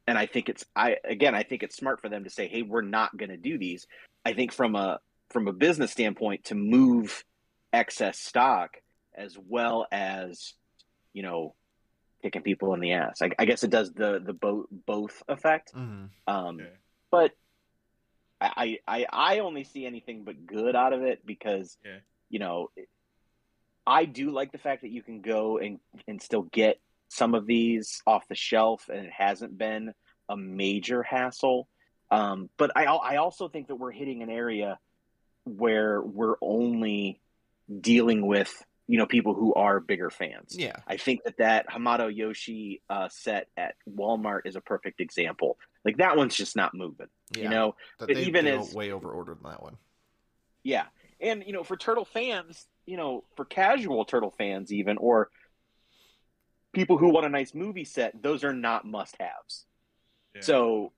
And 0.07 0.17
I 0.17 0.27
think 0.27 0.49
it's 0.49 0.65
I 0.77 0.99
again 1.05 1.35
I 1.35 1.43
think 1.43 1.65
it's 1.65 1.77
smart 1.77 2.01
for 2.01 2.09
them 2.09 2.23
to 2.25 2.31
say, 2.31 2.47
hey, 2.47 2.63
we're 2.63 2.83
not 2.99 3.17
gonna 3.17 3.37
do 3.37 3.59
these. 3.59 3.87
I 4.25 4.35
think 4.35 4.53
from 4.53 4.77
a 4.77 5.01
from 5.31 5.49
a 5.49 5.53
business 5.53 5.91
standpoint 5.91 6.45
to 6.45 6.55
move 6.55 7.25
excess 7.73 8.19
stock 8.21 8.77
as 9.17 9.37
well 9.39 9.87
as, 9.91 10.55
you 11.13 11.23
know, 11.23 11.55
kicking 12.23 12.43
people 12.43 12.73
in 12.75 12.81
the 12.81 12.93
ass. 12.93 13.21
I, 13.21 13.31
I 13.39 13.45
guess 13.47 13.65
it 13.65 13.71
does 13.71 13.93
the 13.93 14.21
the 14.25 14.33
both 14.33 14.67
both 14.71 15.23
effect. 15.29 15.73
Mhm. 15.75 16.11
Um 16.29 16.59
Yeah. 16.61 16.67
but 17.11 17.33
I, 18.41 18.79
I 18.87 19.07
I 19.13 19.39
only 19.41 19.65
see 19.65 19.85
anything 19.87 20.25
but 20.25 20.47
good 20.47 20.75
out 20.75 20.93
of 20.93 21.03
it 21.03 21.25
because 21.27 21.77
Yeah. 21.85 21.99
you 22.29 22.39
know 22.39 22.71
I 23.87 24.05
do 24.05 24.31
like 24.31 24.53
the 24.53 24.59
fact 24.59 24.83
that 24.83 24.91
you 24.91 25.03
can 25.03 25.21
go 25.21 25.59
and 25.59 25.79
and 26.07 26.23
still 26.23 26.43
get 26.43 26.81
some 27.09 27.35
of 27.35 27.47
these 27.47 28.03
off 28.07 28.29
the 28.29 28.35
shelf 28.35 28.89
and 28.89 29.07
it 29.07 29.13
hasn't 29.13 29.59
been 29.59 29.93
a 30.29 30.37
major 30.37 31.03
hassle. 31.03 31.69
Um, 32.11 32.49
but 32.57 32.71
I 32.77 32.85
I 32.85 33.17
also 33.17 33.49
think 33.49 33.69
that 33.69 33.77
we're 33.77 33.91
hitting 33.91 34.23
an 34.23 34.31
area 34.31 34.79
where 35.45 36.01
we're 36.01 36.37
only 36.41 37.21
dealing 37.81 38.27
with 38.27 38.65
you 38.91 38.99
know 38.99 39.07
people 39.07 39.35
who 39.35 39.55
are 39.55 39.79
bigger 39.79 40.11
fans. 40.11 40.57
Yeah. 40.59 40.77
I 40.87 40.97
think 40.97 41.23
that 41.25 41.37
that 41.39 41.69
Hamato 41.69 42.09
Yoshi 42.15 42.83
uh, 42.91 43.09
set 43.09 43.47
at 43.57 43.75
Walmart 43.89 44.41
is 44.47 44.57
a 44.57 44.61
perfect 44.61 45.01
example. 45.01 45.57
Like 45.85 45.99
that 45.99 46.17
one's 46.17 46.35
just 46.35 46.57
not 46.57 46.75
moving. 46.75 47.07
Yeah. 47.37 47.45
You 47.45 47.49
know, 47.51 47.75
That 48.01 48.09
but 48.09 48.17
they, 48.17 48.25
even 48.25 48.45
they 48.47 48.59
as- 48.59 48.75
way 48.75 48.91
over 48.91 49.11
ordered 49.11 49.39
on 49.45 49.51
that 49.53 49.63
one. 49.63 49.77
yeah. 50.65 50.87
And 51.21 51.45
you 51.47 51.53
know, 51.53 51.63
for 51.63 51.77
turtle 51.77 52.05
fans, 52.05 52.67
you 52.87 52.97
know, 52.97 53.25
for 53.37 53.45
casual 53.45 54.05
turtle 54.07 54.31
fans 54.37 54.73
even 54.73 54.97
or 54.97 55.29
people 56.73 56.97
who 56.99 57.11
want 57.11 57.27
a 57.27 57.29
nice 57.29 57.55
movie 57.55 57.85
set, 57.85 58.21
those 58.23 58.43
are 58.45 58.53
not 58.53 58.85
must-haves. 58.87 59.67
Yeah. 60.35 60.41
So, 60.43 60.93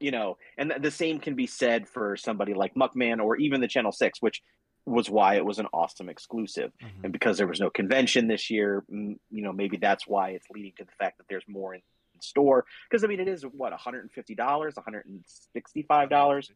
you 0.00 0.10
know, 0.10 0.36
and 0.58 0.70
th- 0.70 0.82
the 0.82 0.90
same 0.90 1.18
can 1.18 1.34
be 1.34 1.46
said 1.46 1.88
for 1.88 2.16
somebody 2.16 2.54
like 2.54 2.74
Muckman 2.74 3.20
or 3.22 3.36
even 3.36 3.60
the 3.60 3.68
Channel 3.68 3.92
6, 3.92 4.20
which 4.22 4.42
was 4.86 5.08
why 5.08 5.36
it 5.36 5.44
was 5.44 5.58
an 5.58 5.66
awesome 5.72 6.08
exclusive. 6.08 6.72
Mhm. 6.82 7.04
And 7.04 7.12
because 7.12 7.38
there 7.38 7.46
was 7.46 7.60
no 7.60 7.70
convention 7.70 8.28
this 8.28 8.50
year, 8.50 8.84
mm, 8.90 9.18
you 9.30 9.42
know, 9.42 9.52
maybe 9.52 9.76
that's 9.78 10.06
why 10.06 10.30
it's 10.30 10.48
leading 10.50 10.72
to 10.78 10.84
the 10.84 10.92
fact 10.92 11.18
that 11.18 11.26
there's 11.28 11.44
more 11.48 11.74
in, 11.74 11.80
in 12.14 12.20
store. 12.20 12.66
Because 12.88 13.02
I 13.02 13.06
mean, 13.06 13.20
it 13.20 13.28
is 13.28 13.44
what 13.44 13.72
$150, 13.72 14.74
$165 14.76 16.50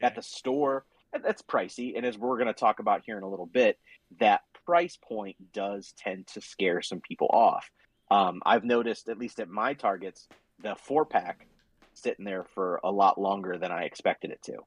Yeah. 0.00 0.06
at 0.06 0.14
the 0.14 0.22
store. 0.22 0.84
that's 1.22 1.42
pricey. 1.42 1.92
And 1.94 2.06
as 2.06 2.16
we're 2.16 2.36
going 2.38 2.46
to 2.46 2.54
talk 2.54 2.78
about 2.78 3.02
here 3.04 3.18
in 3.18 3.22
a 3.22 3.28
little 3.28 3.44
bit, 3.44 3.78
that 4.18 4.40
price 4.64 4.96
point 4.96 5.36
does 5.52 5.92
tend 5.98 6.26
to 6.28 6.40
scare 6.40 6.80
some 6.80 7.00
people 7.02 7.28
off. 7.30 7.70
Um, 8.10 8.40
I've 8.46 8.64
noticed, 8.64 9.10
at 9.10 9.18
least 9.18 9.38
at 9.38 9.50
my 9.50 9.74
targets, 9.74 10.26
the 10.62 10.74
four 10.74 11.04
pack 11.04 11.46
sitting 11.92 12.24
there 12.24 12.44
for 12.54 12.80
a 12.82 12.90
lot 12.90 13.20
longer 13.20 13.58
than 13.58 13.70
I 13.70 13.82
expected 13.82 14.30
it 14.30 14.40
to. 14.44 14.64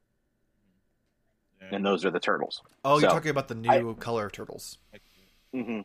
And 1.71 1.85
those 1.85 2.05
are 2.05 2.11
the 2.11 2.19
turtles. 2.19 2.61
Oh, 2.83 2.99
you're 2.99 3.09
talking 3.09 3.31
about 3.31 3.47
the 3.47 3.55
new 3.55 3.95
color 3.95 4.29
turtles. 4.29 4.77
hmm 5.53 5.81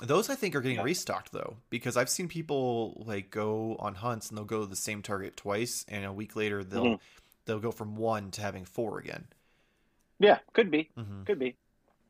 Those 0.00 0.30
I 0.30 0.36
think 0.36 0.54
are 0.54 0.60
getting 0.60 0.76
Yeah. 0.78 0.84
restocked 0.84 1.32
though, 1.32 1.56
because 1.70 1.96
I've 1.96 2.08
seen 2.08 2.28
people 2.28 3.02
like 3.04 3.30
go 3.30 3.76
on 3.80 3.96
hunts 3.96 4.28
and 4.28 4.38
they'll 4.38 4.44
go 4.44 4.60
to 4.60 4.66
the 4.66 4.76
same 4.76 5.02
target 5.02 5.36
twice, 5.36 5.84
and 5.88 6.04
a 6.04 6.12
week 6.12 6.36
later 6.36 6.62
they'll 6.62 6.84
Mhm. 6.96 7.00
they'll 7.46 7.58
go 7.58 7.72
from 7.72 7.96
one 7.96 8.30
to 8.32 8.42
having 8.42 8.64
four 8.64 8.98
again. 8.98 9.26
Yeah, 10.20 10.38
could 10.52 10.70
be. 10.70 10.90
hmm 10.94 11.24
Could 11.24 11.38
be. 11.38 11.56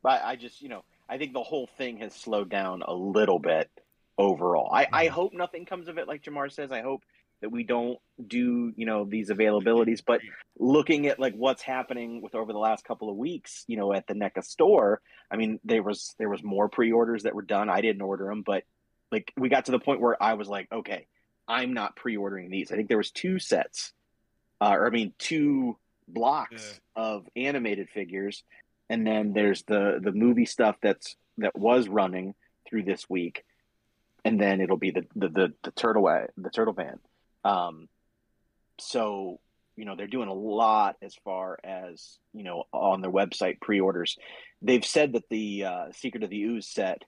But 0.03 0.21
I 0.23 0.35
just, 0.35 0.61
you 0.61 0.69
know, 0.69 0.83
I 1.07 1.17
think 1.17 1.33
the 1.33 1.43
whole 1.43 1.65
thing 1.67 1.97
has 1.97 2.13
slowed 2.13 2.49
down 2.49 2.83
a 2.83 2.93
little 2.93 3.39
bit 3.39 3.69
overall. 4.17 4.69
I, 4.71 4.87
I 4.91 5.07
Mhm. 5.07 5.11
hope 5.11 5.33
nothing 5.33 5.65
comes 5.65 5.87
of 5.87 5.97
it, 5.97 6.07
like 6.07 6.21
Jamar 6.23 6.51
says. 6.51 6.71
I 6.71 6.81
hope 6.81 7.03
that 7.41 7.51
we 7.51 7.63
don't 7.63 7.99
do, 8.25 8.73
you 8.75 8.85
know, 8.85 9.05
these 9.05 9.29
availabilities. 9.29 10.01
But 10.05 10.21
looking 10.57 11.07
at 11.07 11.19
like 11.19 11.35
what's 11.35 11.61
happening 11.61 12.21
with 12.21 12.35
over 12.35 12.51
the 12.51 12.59
last 12.59 12.83
couple 12.83 13.09
of 13.09 13.15
weeks, 13.15 13.63
you 13.67 13.77
know, 13.77 13.93
at 13.93 14.07
the 14.07 14.13
NECA 14.13 14.43
store, 14.43 15.01
I 15.31 15.37
mean, 15.37 15.59
there 15.63 15.83
was 15.83 16.15
there 16.17 16.29
was 16.29 16.43
more 16.43 16.69
pre-orders 16.69 17.23
that 17.23 17.35
were 17.35 17.41
done. 17.41 17.69
I 17.69 17.81
didn't 17.81 18.01
order 18.01 18.25
them, 18.25 18.43
but 18.45 18.63
like 19.11 19.31
we 19.37 19.49
got 19.49 19.65
to 19.65 19.71
the 19.71 19.79
point 19.79 20.01
where 20.01 20.21
I 20.21 20.33
was 20.33 20.47
like, 20.47 20.67
okay, 20.71 21.07
I'm 21.47 21.73
not 21.73 21.95
pre-ordering 21.95 22.49
these. 22.49 22.71
I 22.71 22.75
think 22.75 22.89
there 22.89 22.97
was 22.97 23.11
two 23.11 23.39
sets, 23.39 23.93
uh, 24.61 24.73
or 24.73 24.87
I 24.87 24.89
mean, 24.89 25.13
two 25.17 25.77
blocks 26.07 26.79
of 26.95 27.27
animated 27.35 27.89
figures, 27.89 28.43
and 28.89 29.05
then 29.05 29.33
there's 29.33 29.63
the 29.63 29.99
the 30.01 30.11
movie 30.11 30.45
stuff 30.45 30.75
that's 30.81 31.15
that 31.37 31.57
was 31.57 31.87
running 31.87 32.35
through 32.67 32.83
this 32.83 33.09
week, 33.09 33.43
and 34.25 34.39
then 34.39 34.61
it'll 34.61 34.77
be 34.77 34.91
the 34.91 35.05
the 35.15 35.29
the, 35.29 35.53
the 35.63 35.71
turtle 35.71 36.03
the 36.37 36.49
turtle 36.49 36.73
van. 36.73 36.99
Um, 37.43 37.87
so 38.79 39.39
you 39.75 39.85
know 39.85 39.95
they're 39.95 40.07
doing 40.07 40.27
a 40.27 40.33
lot 40.33 40.97
as 41.01 41.15
far 41.23 41.57
as 41.63 42.17
you 42.33 42.43
know 42.43 42.65
on 42.73 43.01
their 43.01 43.11
website 43.11 43.61
pre-orders. 43.61 44.17
They've 44.61 44.85
said 44.85 45.13
that 45.13 45.29
the 45.29 45.65
uh, 45.65 45.85
Secret 45.93 46.23
of 46.23 46.29
the 46.29 46.41
Ooze 46.43 46.67
set, 46.67 47.03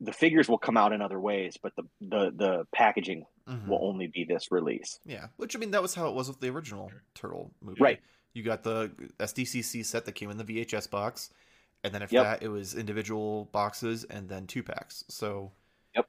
the 0.00 0.12
figures 0.12 0.48
will 0.48 0.58
come 0.58 0.78
out 0.78 0.92
in 0.94 1.02
other 1.02 1.20
ways, 1.20 1.58
but 1.62 1.74
the 1.76 1.82
the 2.00 2.32
the 2.34 2.66
packaging 2.74 3.24
hmm 3.46 3.68
will 3.68 3.80
only 3.82 4.06
be 4.06 4.24
this 4.24 4.50
release. 4.50 4.98
Yeah, 5.04 5.26
which 5.36 5.54
I 5.56 5.58
mean 5.58 5.72
that 5.72 5.82
was 5.82 5.94
how 5.94 6.08
it 6.08 6.14
was 6.14 6.28
with 6.28 6.40
the 6.40 6.48
original 6.48 6.90
turtle 7.14 7.50
movie. 7.60 7.82
Right. 7.82 8.00
You 8.32 8.44
got 8.44 8.62
the 8.62 8.92
SDCC 9.18 9.84
set 9.84 10.04
that 10.04 10.12
came 10.12 10.30
in 10.30 10.38
the 10.38 10.44
VHS 10.44 10.88
box, 10.88 11.30
and 11.82 11.92
then 11.92 12.02
after 12.02 12.14
Yep. 12.16 12.24
that 12.24 12.42
it 12.42 12.48
was 12.48 12.74
individual 12.74 13.48
boxes 13.52 14.04
and 14.04 14.28
then 14.28 14.46
two 14.46 14.62
packs. 14.62 15.04
So. 15.08 15.50
Yep. 15.96 16.06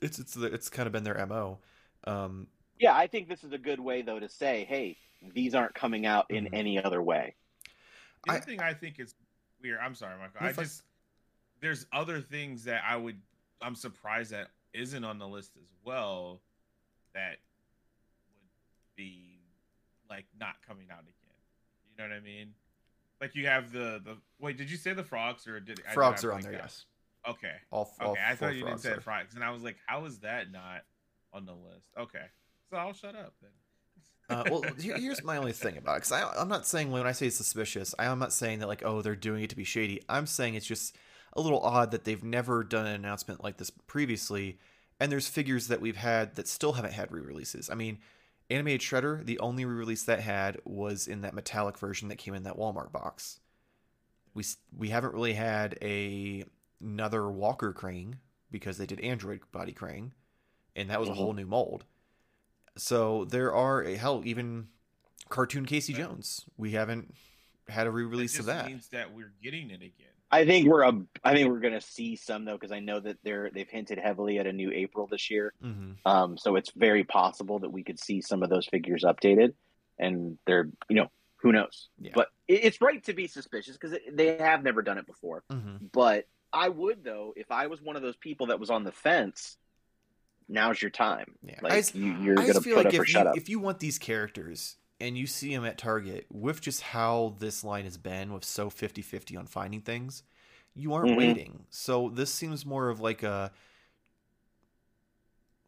It's 0.00 0.18
it's 0.18 0.34
the, 0.34 0.46
it's 0.46 0.68
kind 0.68 0.86
of 0.86 0.92
been 0.92 1.04
their 1.04 1.26
mo. 1.26 1.58
Um, 2.06 2.46
Yeah, 2.78 2.94
I 2.94 3.06
think 3.06 3.28
this 3.28 3.42
is 3.42 3.52
a 3.52 3.58
good 3.58 3.80
way 3.80 4.02
though 4.02 4.20
to 4.20 4.28
say, 4.28 4.64
hey, 4.64 4.98
these 5.34 5.54
aren't 5.54 5.74
coming 5.74 6.04
out 6.06 6.30
in 6.30 6.44
Mhm. 6.46 6.50
any 6.54 6.82
other 6.82 7.02
way. 7.02 7.34
The 8.24 8.32
other 8.32 8.38
I- 8.38 8.44
thing 8.44 8.60
I 8.60 8.74
think 8.74 9.00
is 9.00 9.14
weird. 9.60 9.78
I'm 9.80 9.94
sorry, 9.94 10.18
Michael. 10.18 10.38
I 10.40 10.52
fuck. 10.52 10.64
just 10.64 10.82
there's 11.60 11.86
other 11.92 12.20
things 12.20 12.64
that 12.64 12.84
I 12.84 12.96
would 12.96 13.20
I'm 13.62 13.74
surprised 13.74 14.32
that 14.32 14.50
isn't 14.74 15.04
on 15.04 15.18
the 15.18 15.26
list 15.26 15.56
as 15.56 15.72
well 15.82 16.42
that 17.14 17.38
would 18.28 18.94
be 18.94 19.40
like 20.10 20.26
not 20.38 20.60
coming 20.62 20.90
out 20.90 21.00
again. 21.00 21.12
You 21.90 21.96
know 21.96 22.04
what 22.10 22.16
I 22.16 22.20
mean? 22.20 22.54
Like 23.22 23.34
you 23.34 23.46
have 23.46 23.72
the 23.72 24.00
the 24.04 24.18
wait. 24.38 24.58
Did 24.58 24.70
you 24.70 24.76
say 24.76 24.92
the 24.92 25.02
frogs 25.04 25.46
or 25.46 25.58
did 25.60 25.80
I- 25.88 25.94
frogs 25.94 26.24
I 26.24 26.28
are 26.28 26.32
on 26.34 26.42
there. 26.42 26.52
out? 26.56 26.60
Yes. 26.60 26.84
Okay. 27.26 27.56
All, 27.70 27.92
all 28.00 28.12
Okay. 28.12 28.22
I 28.22 28.36
thought 28.36 28.54
you 28.54 28.64
didn't 28.64 28.78
say 28.80 28.92
are. 28.92 29.00
frogs, 29.00 29.34
and 29.34 29.42
I 29.42 29.50
was 29.50 29.62
like, 29.64 29.78
how 29.86 30.04
is 30.04 30.20
that 30.20 30.50
not 30.52 30.84
on 31.36 31.46
the 31.46 31.52
list? 31.52 31.86
Okay. 31.98 32.24
So 32.70 32.76
I'll 32.76 32.94
shut 32.94 33.14
up 33.14 33.34
then. 33.40 33.50
Uh, 34.28 34.44
well, 34.50 34.62
here, 34.80 34.96
here's 34.96 35.22
my 35.22 35.36
only 35.36 35.52
thing 35.52 35.76
about 35.76 35.96
it. 35.96 36.08
Because 36.08 36.34
I'm 36.36 36.48
not 36.48 36.66
saying 36.66 36.90
when 36.90 37.06
I 37.06 37.12
say 37.12 37.30
suspicious, 37.30 37.94
I 37.98 38.06
am 38.06 38.18
not 38.18 38.32
saying 38.32 38.58
that 38.60 38.68
like, 38.68 38.84
oh, 38.84 39.02
they're 39.02 39.14
doing 39.14 39.44
it 39.44 39.50
to 39.50 39.56
be 39.56 39.64
shady. 39.64 40.02
I'm 40.08 40.26
saying 40.26 40.54
it's 40.54 40.66
just 40.66 40.96
a 41.34 41.40
little 41.40 41.60
odd 41.60 41.90
that 41.92 42.04
they've 42.04 42.24
never 42.24 42.64
done 42.64 42.86
an 42.86 42.94
announcement 42.94 43.44
like 43.44 43.58
this 43.58 43.70
previously, 43.70 44.58
and 44.98 45.12
there's 45.12 45.28
figures 45.28 45.68
that 45.68 45.80
we've 45.80 45.96
had 45.96 46.34
that 46.36 46.48
still 46.48 46.72
haven't 46.72 46.94
had 46.94 47.12
re-releases. 47.12 47.70
I 47.70 47.74
mean, 47.74 47.98
Animated 48.48 48.80
Shredder, 48.80 49.24
the 49.24 49.38
only 49.40 49.64
re-release 49.64 50.04
that 50.04 50.20
had 50.20 50.58
was 50.64 51.06
in 51.06 51.20
that 51.22 51.34
metallic 51.34 51.78
version 51.78 52.08
that 52.08 52.18
came 52.18 52.34
in 52.34 52.44
that 52.44 52.56
Walmart 52.56 52.92
box. 52.92 53.40
We 54.34 54.44
we 54.76 54.88
haven't 54.88 55.14
really 55.14 55.32
had 55.32 55.78
a 55.82 56.44
another 56.80 57.28
Walker 57.30 57.72
Krang 57.72 58.14
because 58.50 58.78
they 58.78 58.86
did 58.86 59.00
Android 59.00 59.40
Body 59.50 59.72
Krang, 59.72 60.12
and 60.76 60.90
that 60.90 61.00
was 61.00 61.08
a 61.08 61.12
Mhm. 61.12 61.16
whole 61.16 61.32
new 61.32 61.46
mold. 61.46 61.84
So 62.76 63.24
there 63.24 63.52
are 63.54 63.82
hell 63.84 64.22
even 64.24 64.68
cartoon 65.28 65.64
Casey 65.66 65.92
Right. 65.94 66.02
Jones. 66.02 66.44
We 66.56 66.72
haven't 66.72 67.14
had 67.68 67.86
a 67.86 67.90
re-release 67.90 68.32
just 68.32 68.40
of 68.40 68.46
that. 68.46 68.66
means 68.66 68.88
that 68.90 69.12
we're 69.12 69.32
getting 69.42 69.70
it 69.70 69.82
again. 69.82 70.12
I 70.30 70.44
think 70.44 70.68
we're 70.68 70.82
a, 70.82 70.92
I 71.24 71.34
think 71.34 71.48
we're 71.48 71.60
going 71.60 71.72
to 71.74 71.80
see 71.80 72.16
some 72.16 72.44
though 72.44 72.54
because 72.56 72.72
I 72.72 72.80
know 72.80 73.00
that 73.00 73.16
they're 73.22 73.50
they've 73.50 73.68
hinted 73.68 73.98
heavily 73.98 74.38
at 74.38 74.46
a 74.46 74.52
new 74.52 74.70
April 74.70 75.06
this 75.06 75.30
year. 75.30 75.52
hmm 75.60 75.92
Um, 76.04 76.36
so 76.36 76.56
it's 76.56 76.70
very 76.72 77.04
possible 77.04 77.58
that 77.60 77.70
we 77.70 77.82
could 77.82 77.98
see 77.98 78.20
some 78.20 78.42
of 78.42 78.50
those 78.50 78.66
figures 78.66 79.02
updated, 79.04 79.54
and 79.98 80.38
they're 80.46 80.68
you 80.88 80.96
know 80.96 81.10
who 81.36 81.52
knows. 81.52 81.88
Yeah. 81.98 82.12
But 82.14 82.28
it, 82.48 82.64
it's 82.64 82.80
right 82.80 83.02
to 83.04 83.14
be 83.14 83.26
suspicious 83.28 83.76
because 83.78 83.96
they 84.12 84.36
have 84.38 84.62
never 84.62 84.82
done 84.82 84.98
it 84.98 85.06
before. 85.06 85.44
hmm 85.50 85.76
But 85.92 86.28
I 86.52 86.68
would 86.68 87.02
though 87.04 87.32
if 87.36 87.50
I 87.50 87.68
was 87.68 87.80
one 87.80 87.96
of 87.96 88.02
those 88.02 88.16
people 88.16 88.48
that 88.48 88.60
was 88.60 88.68
on 88.70 88.84
the 88.84 88.92
fence. 88.92 89.56
Now's 90.48 90.80
your 90.80 90.90
time. 90.90 91.34
Yeah. 91.42 91.58
Like 91.62 91.72
I 91.72 91.76
just- 91.76 91.94
you, 91.94 92.12
you're 92.20 92.34
going 92.36 92.52
to 92.52 92.60
feel 92.60 92.76
put 92.76 92.84
like 92.86 92.94
up 92.94 93.00
or 93.00 93.02
if 93.02 93.08
shut 93.08 93.24
you, 93.24 93.30
up. 93.30 93.36
if 93.36 93.48
you 93.48 93.58
want 93.58 93.80
these 93.80 93.98
characters 93.98 94.76
and 95.00 95.18
you 95.18 95.26
see 95.26 95.54
them 95.54 95.64
at 95.64 95.76
Target 95.76 96.26
with 96.30 96.60
just 96.60 96.80
how 96.82 97.34
this 97.38 97.64
line 97.64 97.84
has 97.84 97.96
been 97.98 98.32
with 98.32 98.44
so 98.44 98.70
50-50 98.70 99.38
on 99.38 99.46
finding 99.46 99.80
things, 99.80 100.22
you 100.74 100.94
aren't 100.94 101.10
Mhm. 101.10 101.16
waiting. 101.18 101.64
So 101.70 102.08
this 102.10 102.32
seems 102.32 102.64
more 102.64 102.88
of 102.90 103.00
like 103.00 103.22
a 103.22 103.50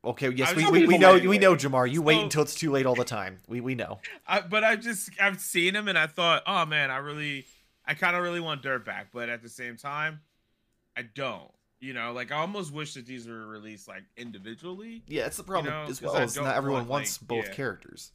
Okay, 0.04 0.30
yes, 0.30 0.54
we, 0.54 0.64
we, 0.70 0.86
we 0.86 0.96
know 0.96 1.14
anyway. 1.14 1.26
we 1.26 1.38
know 1.38 1.56
Jamar. 1.56 1.90
You 1.90 2.00
wait 2.02 2.22
until 2.22 2.42
it's 2.42 2.54
too 2.54 2.70
late 2.70 2.86
all 2.86 2.94
the 2.94 3.04
time. 3.04 3.40
We 3.48 3.60
we 3.60 3.74
know. 3.74 3.98
I, 4.28 4.40
but 4.40 4.62
I 4.62 4.76
just 4.76 5.10
I've 5.20 5.40
seen 5.40 5.74
him 5.74 5.88
and 5.88 5.98
I 5.98 6.06
thought, 6.06 6.44
oh 6.46 6.64
man, 6.66 6.90
I 6.92 6.98
really, 6.98 7.46
I 7.84 7.94
kind 7.94 8.14
of 8.16 8.22
really 8.22 8.38
want 8.40 8.62
Dirtbag, 8.62 9.06
but 9.12 9.28
at 9.28 9.42
the 9.42 9.48
same 9.48 9.76
time, 9.76 10.20
I 10.96 11.02
don't. 11.02 11.50
You 11.80 11.92
know, 11.94 12.12
like 12.12 12.32
I 12.32 12.36
almost 12.38 12.72
wish 12.72 12.94
that 12.94 13.06
these 13.06 13.28
were 13.28 13.46
released 13.46 13.86
like 13.86 14.02
individually. 14.16 15.02
Yeah, 15.06 15.26
it's 15.26 15.36
the 15.36 15.44
problem 15.44 15.72
know, 15.72 15.84
as 15.88 16.02
well 16.02 16.16
I 16.16 16.22
as 16.22 16.34
don't 16.34 16.46
everyone 16.46 16.80
want, 16.80 16.90
wants 16.90 17.20
like- 17.22 17.28
both 17.28 17.46
yeah. 17.48 17.54
characters. 17.54 18.12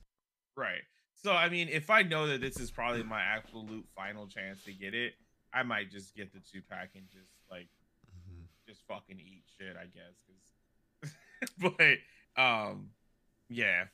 Right. 0.57 0.81
So 1.23 1.31
I 1.31 1.47
mean, 1.49 1.69
if 1.69 1.89
I 1.89 2.01
know 2.03 2.27
that 2.27 2.41
this 2.41 2.59
is 2.59 2.71
probably 2.71 3.03
my 3.03 3.21
absolute 3.21 3.85
final 3.95 4.27
chance 4.27 4.63
to 4.65 4.73
get 4.73 4.93
it, 4.93 5.13
I 5.53 5.63
might 5.63 5.89
just 5.91 6.13
get 6.15 6.33
the 6.33 6.39
two 6.39 6.61
pack 6.69 6.89
and 6.95 7.05
just 7.09 7.31
like 7.49 7.69
just 8.67 8.81
fucking 8.87 9.19
eat 9.19 9.43
shit, 9.57 9.75
I 9.77 9.85
guess. 9.85 10.13
'cause- 11.01 11.13
but 12.37 12.41
um, 12.41 12.89
yeah, 13.49 13.85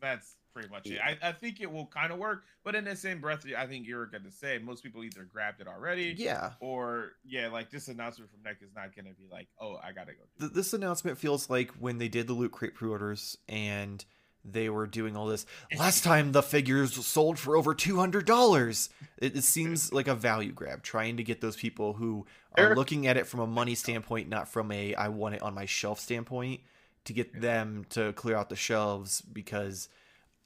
that's 0.00 0.36
pretty 0.58 0.68
much 0.72 0.86
it. 0.86 1.00
I, 1.00 1.28
I 1.28 1.32
think 1.32 1.60
it 1.60 1.70
will 1.70 1.86
kind 1.86 2.12
of 2.12 2.18
work, 2.18 2.44
but 2.64 2.74
in 2.74 2.84
the 2.84 2.96
same 2.96 3.20
breath, 3.20 3.44
I 3.56 3.66
think 3.66 3.86
you're 3.86 4.06
going 4.06 4.24
to 4.24 4.30
say 4.30 4.58
most 4.58 4.82
people 4.82 5.04
either 5.04 5.24
grabbed 5.24 5.60
it 5.60 5.68
already, 5.68 6.14
Yeah, 6.16 6.52
or 6.60 7.12
yeah, 7.24 7.48
like 7.48 7.70
this 7.70 7.88
announcement 7.88 8.30
from 8.30 8.40
NECA 8.40 8.64
is 8.64 8.74
not 8.74 8.94
going 8.94 9.06
to 9.06 9.12
be 9.14 9.26
like, 9.30 9.48
oh, 9.60 9.76
I 9.82 9.92
gotta 9.92 10.12
go. 10.12 10.22
Th- 10.40 10.52
this 10.52 10.72
announcement 10.72 11.18
feels 11.18 11.48
like 11.48 11.70
when 11.72 11.98
they 11.98 12.08
did 12.08 12.26
the 12.26 12.32
Loot 12.32 12.52
Crate 12.52 12.74
pre-orders 12.74 13.38
and 13.48 14.04
they 14.44 14.70
were 14.70 14.86
doing 14.86 15.16
all 15.16 15.26
this. 15.26 15.44
Last 15.76 16.04
time 16.04 16.32
the 16.32 16.42
figures 16.42 16.94
sold 17.06 17.38
for 17.38 17.56
over 17.56 17.74
two 17.74 17.98
hundred 17.98 18.24
dollars. 18.24 18.88
It, 19.18 19.36
it 19.36 19.44
seems 19.44 19.92
like 19.92 20.08
a 20.08 20.14
value 20.14 20.52
grab, 20.52 20.82
trying 20.82 21.16
to 21.18 21.22
get 21.24 21.40
those 21.40 21.56
people 21.56 21.94
who 21.94 22.24
are 22.56 22.68
Sure. 22.68 22.76
looking 22.76 23.06
at 23.06 23.16
it 23.16 23.26
from 23.26 23.40
a 23.40 23.46
money 23.46 23.74
standpoint, 23.74 24.28
not 24.28 24.48
from 24.48 24.70
a 24.72 24.94
I 24.94 25.08
want 25.08 25.34
it 25.34 25.42
on 25.42 25.54
my 25.54 25.66
shelf 25.66 26.00
standpoint, 26.00 26.60
to 27.04 27.12
get 27.12 27.38
them 27.40 27.84
to 27.90 28.12
clear 28.14 28.36
out 28.36 28.48
the 28.48 28.56
shelves 28.56 29.20
because 29.20 29.88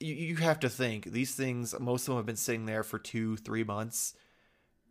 you, 0.02 0.14
you 0.14 0.37
have 0.37 0.61
to 0.61 0.68
think 0.68 1.06
these 1.06 1.35
things. 1.35 1.75
Most 1.78 2.02
of 2.02 2.06
them 2.09 2.16
have 2.16 2.26
been 2.26 2.37
sitting 2.37 2.66
there 2.66 2.82
for 2.82 2.99
two, 2.99 3.37
three 3.37 3.64
months. 3.64 4.14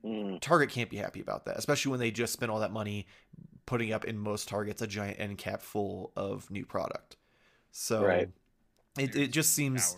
Mm, 0.06 0.40
Target 0.42 0.70
can't 0.70 0.90
be 0.90 0.98
happy 0.98 1.22
about 1.22 1.46
that, 1.46 1.58
especially 1.58 1.92
when 1.92 2.00
they 2.00 2.12
just 2.12 2.34
spent 2.34 2.52
all 2.52 2.60
that 2.60 2.72
money 2.72 3.08
putting 3.66 3.94
up 3.94 4.06
in 4.06 4.18
most 4.18 4.48
Targets 4.50 4.82
a 4.82 4.88
giant 4.88 5.20
end 5.20 5.38
cap 5.38 5.62
full 5.62 6.12
of 6.16 6.50
new 6.52 6.66
product. 6.66 7.18
So 7.72 8.02
Right. 8.04 8.30
it, 8.98 9.16
it 9.16 9.32
just 9.32 9.54
seems 9.54 9.96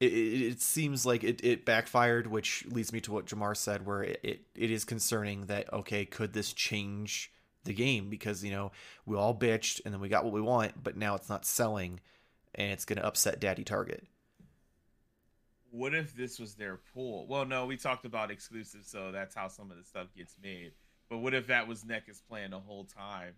it, 0.00 0.12
it, 0.12 0.42
it 0.52 0.62
seems 0.62 1.04
like 1.04 1.24
it, 1.24 1.44
it 1.44 1.64
backfired, 1.66 2.26
which 2.26 2.64
leads 2.68 2.92
me 2.92 3.00
to 3.02 3.12
what 3.12 3.26
Jamar 3.26 3.56
said, 3.56 3.84
where 3.86 4.02
it, 4.02 4.20
it, 4.22 4.40
it 4.54 4.70
is 4.70 4.84
concerning 4.84 5.46
that 5.46 5.72
okay, 5.72 6.04
could 6.04 6.32
this 6.32 6.52
change 6.52 7.32
the 7.64 7.74
game? 7.74 8.08
Because 8.08 8.42
you 8.44 8.50
know 8.52 8.72
we 9.04 9.16
all 9.16 9.34
bitched 9.38 9.80
and 9.84 9.92
then 9.92 10.00
we 10.00 10.08
got 10.08 10.24
what 10.24 10.32
we 10.32 10.40
want, 10.40 10.82
but 10.82 10.96
now 10.96 11.14
it's 11.16 11.28
not 11.28 11.44
selling, 11.44 12.00
and 12.54 12.72
it's 12.72 12.84
going 12.84 12.98
to 12.98 13.06
upset 13.06 13.40
Daddy 13.40 13.64
Target. 13.64 14.06
What 15.70 15.94
if 15.94 16.14
this 16.14 16.38
was 16.38 16.54
their 16.54 16.80
pool? 16.94 17.26
Well, 17.28 17.44
no, 17.44 17.66
we 17.66 17.76
talked 17.76 18.04
about 18.04 18.30
exclusive, 18.30 18.82
so 18.84 19.12
that's 19.12 19.34
how 19.34 19.48
some 19.48 19.70
of 19.70 19.76
the 19.76 19.84
stuff 19.84 20.08
gets 20.16 20.36
made. 20.42 20.72
But 21.08 21.18
what 21.18 21.34
if 21.34 21.46
that 21.48 21.66
was 21.68 21.84
NECA's 21.84 22.20
plan 22.28 22.50
the 22.50 22.60
whole 22.60 22.84
time? 22.84 23.34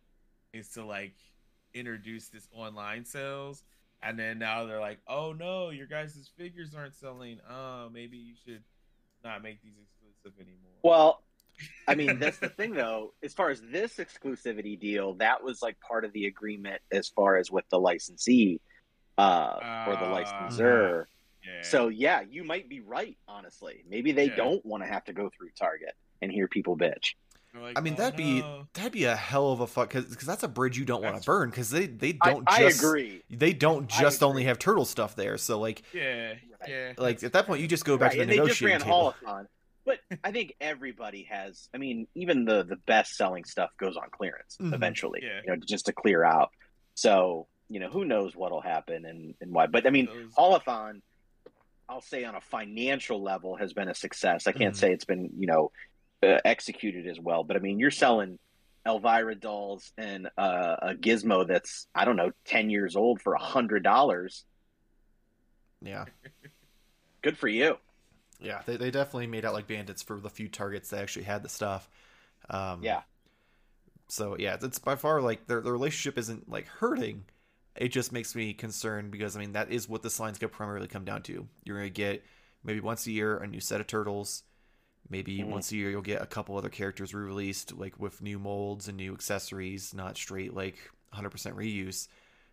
Is 0.52 0.68
to 0.70 0.84
like 0.84 1.14
introduce 1.72 2.28
this 2.28 2.46
online 2.54 3.04
sales, 3.06 3.64
and 4.02 4.18
then 4.18 4.38
now 4.38 4.66
they're 4.66 4.80
like, 4.80 5.00
oh 5.08 5.32
no, 5.32 5.70
your 5.70 5.86
guys' 5.86 6.30
figures 6.36 6.74
aren't 6.74 6.94
selling. 6.94 7.38
Oh, 7.48 7.88
maybe 7.90 8.18
you 8.18 8.34
should 8.44 8.62
not 9.24 9.42
make 9.42 9.62
these 9.62 9.72
exclusive 9.80 10.38
anymore. 10.38 10.72
Well, 10.82 11.22
I 11.88 11.94
mean, 11.94 12.18
that's 12.18 12.38
the 12.38 12.48
thing 12.50 12.72
though. 12.74 13.14
As 13.22 13.32
far 13.32 13.48
as 13.50 13.62
this 13.62 13.96
exclusivity 13.96 14.78
deal, 14.78 15.14
that 15.14 15.42
was 15.42 15.62
like 15.62 15.78
part 15.80 16.04
of 16.04 16.12
the 16.12 16.26
agreement 16.26 16.82
as 16.90 17.08
far 17.08 17.36
as 17.36 17.50
with 17.50 17.64
the 17.70 17.78
licensee 17.78 18.60
uh, 19.16 19.84
or 19.86 19.94
the 19.96 20.04
Ah. 20.06 20.12
licensor. 20.12 21.08
Yeah. 21.44 21.62
So 21.62 21.88
yeah, 21.88 22.22
you 22.28 22.44
might 22.44 22.68
be 22.68 22.80
right. 22.80 23.16
Honestly, 23.28 23.84
maybe 23.88 24.12
they 24.12 24.26
Yeah. 24.26 24.36
don't 24.36 24.64
want 24.66 24.82
to 24.82 24.88
have 24.88 25.04
to 25.04 25.12
go 25.12 25.30
through 25.36 25.50
Target 25.58 25.94
and 26.20 26.30
hear 26.30 26.48
people 26.48 26.76
bitch. 26.76 27.14
Like, 27.54 27.78
I 27.78 27.82
mean, 27.82 27.92
"Oh, 27.94 27.96
that'd 27.96 28.16
be 28.16 28.40
no." 28.40 28.66
that'd 28.72 28.92
be 28.92 29.04
a 29.04 29.14
hell 29.14 29.52
of 29.52 29.60
a 29.60 29.66
fuck 29.66 29.90
because 29.92 30.16
that's 30.16 30.42
a 30.42 30.48
bridge 30.48 30.78
you 30.78 30.86
don't 30.86 31.02
want 31.02 31.20
to 31.20 31.26
burn 31.26 31.50
because 31.50 31.68
they 31.70 31.86
they 31.86 32.12
don't 32.12 32.44
I 32.46 32.60
just 32.60 32.82
agree. 32.82 33.22
they 33.28 33.52
don't 33.52 33.88
just 33.90 34.22
only 34.22 34.44
have 34.44 34.58
turtle 34.58 34.86
stuff 34.86 35.14
there. 35.16 35.36
So 35.36 35.58
like 35.60 35.82
yeah, 35.92 36.28
Right. 36.30 36.38
yeah. 36.66 36.92
like 36.96 37.16
that's 37.16 37.24
at 37.24 37.32
that 37.34 37.46
point 37.46 37.60
you 37.60 37.68
just 37.68 37.84
go 37.84 37.98
back 37.98 38.12
Right, 38.12 38.12
to 38.12 38.16
the 38.18 38.22
and 38.22 38.30
they 38.32 38.36
just 38.48 38.60
ran 38.62 38.78
negotiating 38.78 38.84
table. 38.86 39.14
Holothon. 39.24 39.48
But 39.84 39.98
I 40.24 40.30
think 40.32 40.54
everybody 40.62 41.24
has. 41.24 41.68
I 41.74 41.78
mean, 41.78 42.06
even 42.14 42.44
the 42.46 42.62
the 42.62 42.76
best 42.76 43.16
selling 43.16 43.44
stuff 43.44 43.68
goes 43.78 43.96
on 43.98 44.08
clearance 44.10 44.56
Mhm. 44.58 44.72
eventually. 44.72 45.20
Yeah. 45.22 45.40
You 45.44 45.50
know, 45.50 45.56
just 45.56 45.86
to 45.86 45.92
clear 45.92 46.24
out. 46.24 46.52
So 46.94 47.48
you 47.68 47.80
know, 47.80 47.88
who 47.90 48.04
knows 48.04 48.34
what'll 48.36 48.60
happen 48.62 49.04
and 49.04 49.34
and 49.42 49.52
why. 49.52 49.66
But 49.66 49.86
I 49.86 49.90
mean, 49.90 50.06
Those- 50.06 50.32
Holothon, 50.38 51.02
I'll 51.92 52.00
say 52.00 52.24
on 52.24 52.34
a 52.34 52.40
financial 52.40 53.22
level 53.22 53.56
has 53.56 53.74
been 53.74 53.88
a 53.88 53.94
success. 53.94 54.46
I 54.46 54.52
can't 54.52 54.74
Mhm. 54.74 54.78
say 54.78 54.92
it's 54.92 55.04
been 55.04 55.30
you 55.36 55.46
know 55.46 55.72
uh, 56.22 56.38
executed 56.44 57.06
as 57.06 57.20
well, 57.20 57.44
but 57.44 57.56
I 57.56 57.58
mean, 57.60 57.78
you're 57.78 57.90
selling 57.90 58.38
Elvira 58.86 59.34
dolls 59.34 59.92
and 59.98 60.28
uh, 60.38 60.76
a 60.82 60.94
gizmo 60.94 61.46
that's 61.46 61.86
I 61.94 62.06
don't 62.06 62.16
know 62.16 62.30
ten 62.46 62.70
years 62.70 62.96
old 62.96 63.20
for 63.20 63.34
a 63.34 63.42
hundred 63.42 63.82
dollars. 63.82 64.44
Yeah, 65.82 66.06
Good 67.22 67.36
for 67.36 67.48
you. 67.48 67.76
yeah, 68.40 68.62
they 68.64 68.76
they 68.78 68.90
definitely 68.90 69.26
made 69.26 69.44
out 69.44 69.52
like 69.52 69.66
bandits 69.66 70.02
for 70.02 70.18
the 70.18 70.30
few 70.30 70.48
targets 70.48 70.90
that 70.90 71.02
actually 71.02 71.24
had 71.24 71.42
the 71.42 71.48
stuff. 71.50 71.90
Um, 72.48 72.82
Yeah. 72.82 73.02
So 74.08 74.36
yeah, 74.38 74.56
it's 74.62 74.78
by 74.78 74.96
far 74.96 75.20
like 75.20 75.46
their 75.46 75.60
their 75.60 75.72
relationship 75.72 76.16
isn't 76.18 76.48
like 76.48 76.66
hurting. 76.68 77.24
It 77.76 77.88
just 77.88 78.12
makes 78.12 78.34
me 78.34 78.52
concerned 78.52 79.10
because 79.10 79.36
I 79.36 79.40
mean 79.40 79.52
that 79.52 79.70
is 79.70 79.88
what 79.88 80.02
this 80.02 80.20
line's 80.20 80.38
gonna 80.38 80.50
primarily 80.50 80.88
come 80.88 81.04
down 81.04 81.22
to. 81.24 81.48
You're 81.64 81.76
gonna 81.78 81.90
get 81.90 82.24
maybe 82.64 82.80
once 82.80 83.06
a 83.06 83.10
year 83.10 83.38
a 83.38 83.46
new 83.46 83.60
set 83.60 83.80
of 83.80 83.86
turtles. 83.86 84.42
Maybe 85.08 85.42
Mhm. 85.42 85.44
once 85.44 85.72
a 85.72 85.76
year 85.76 85.90
you'll 85.90 86.02
get 86.02 86.22
a 86.22 86.26
couple 86.26 86.56
other 86.56 86.70
characters 86.70 87.14
re-released, 87.14 87.72
like 87.74 87.98
with 87.98 88.22
new 88.22 88.38
molds 88.38 88.88
and 88.88 88.96
new 88.96 89.14
accessories, 89.14 89.94
not 89.94 90.16
straight 90.16 90.54
like 90.54 90.90
100% 91.12 91.56
reuse, 91.56 92.08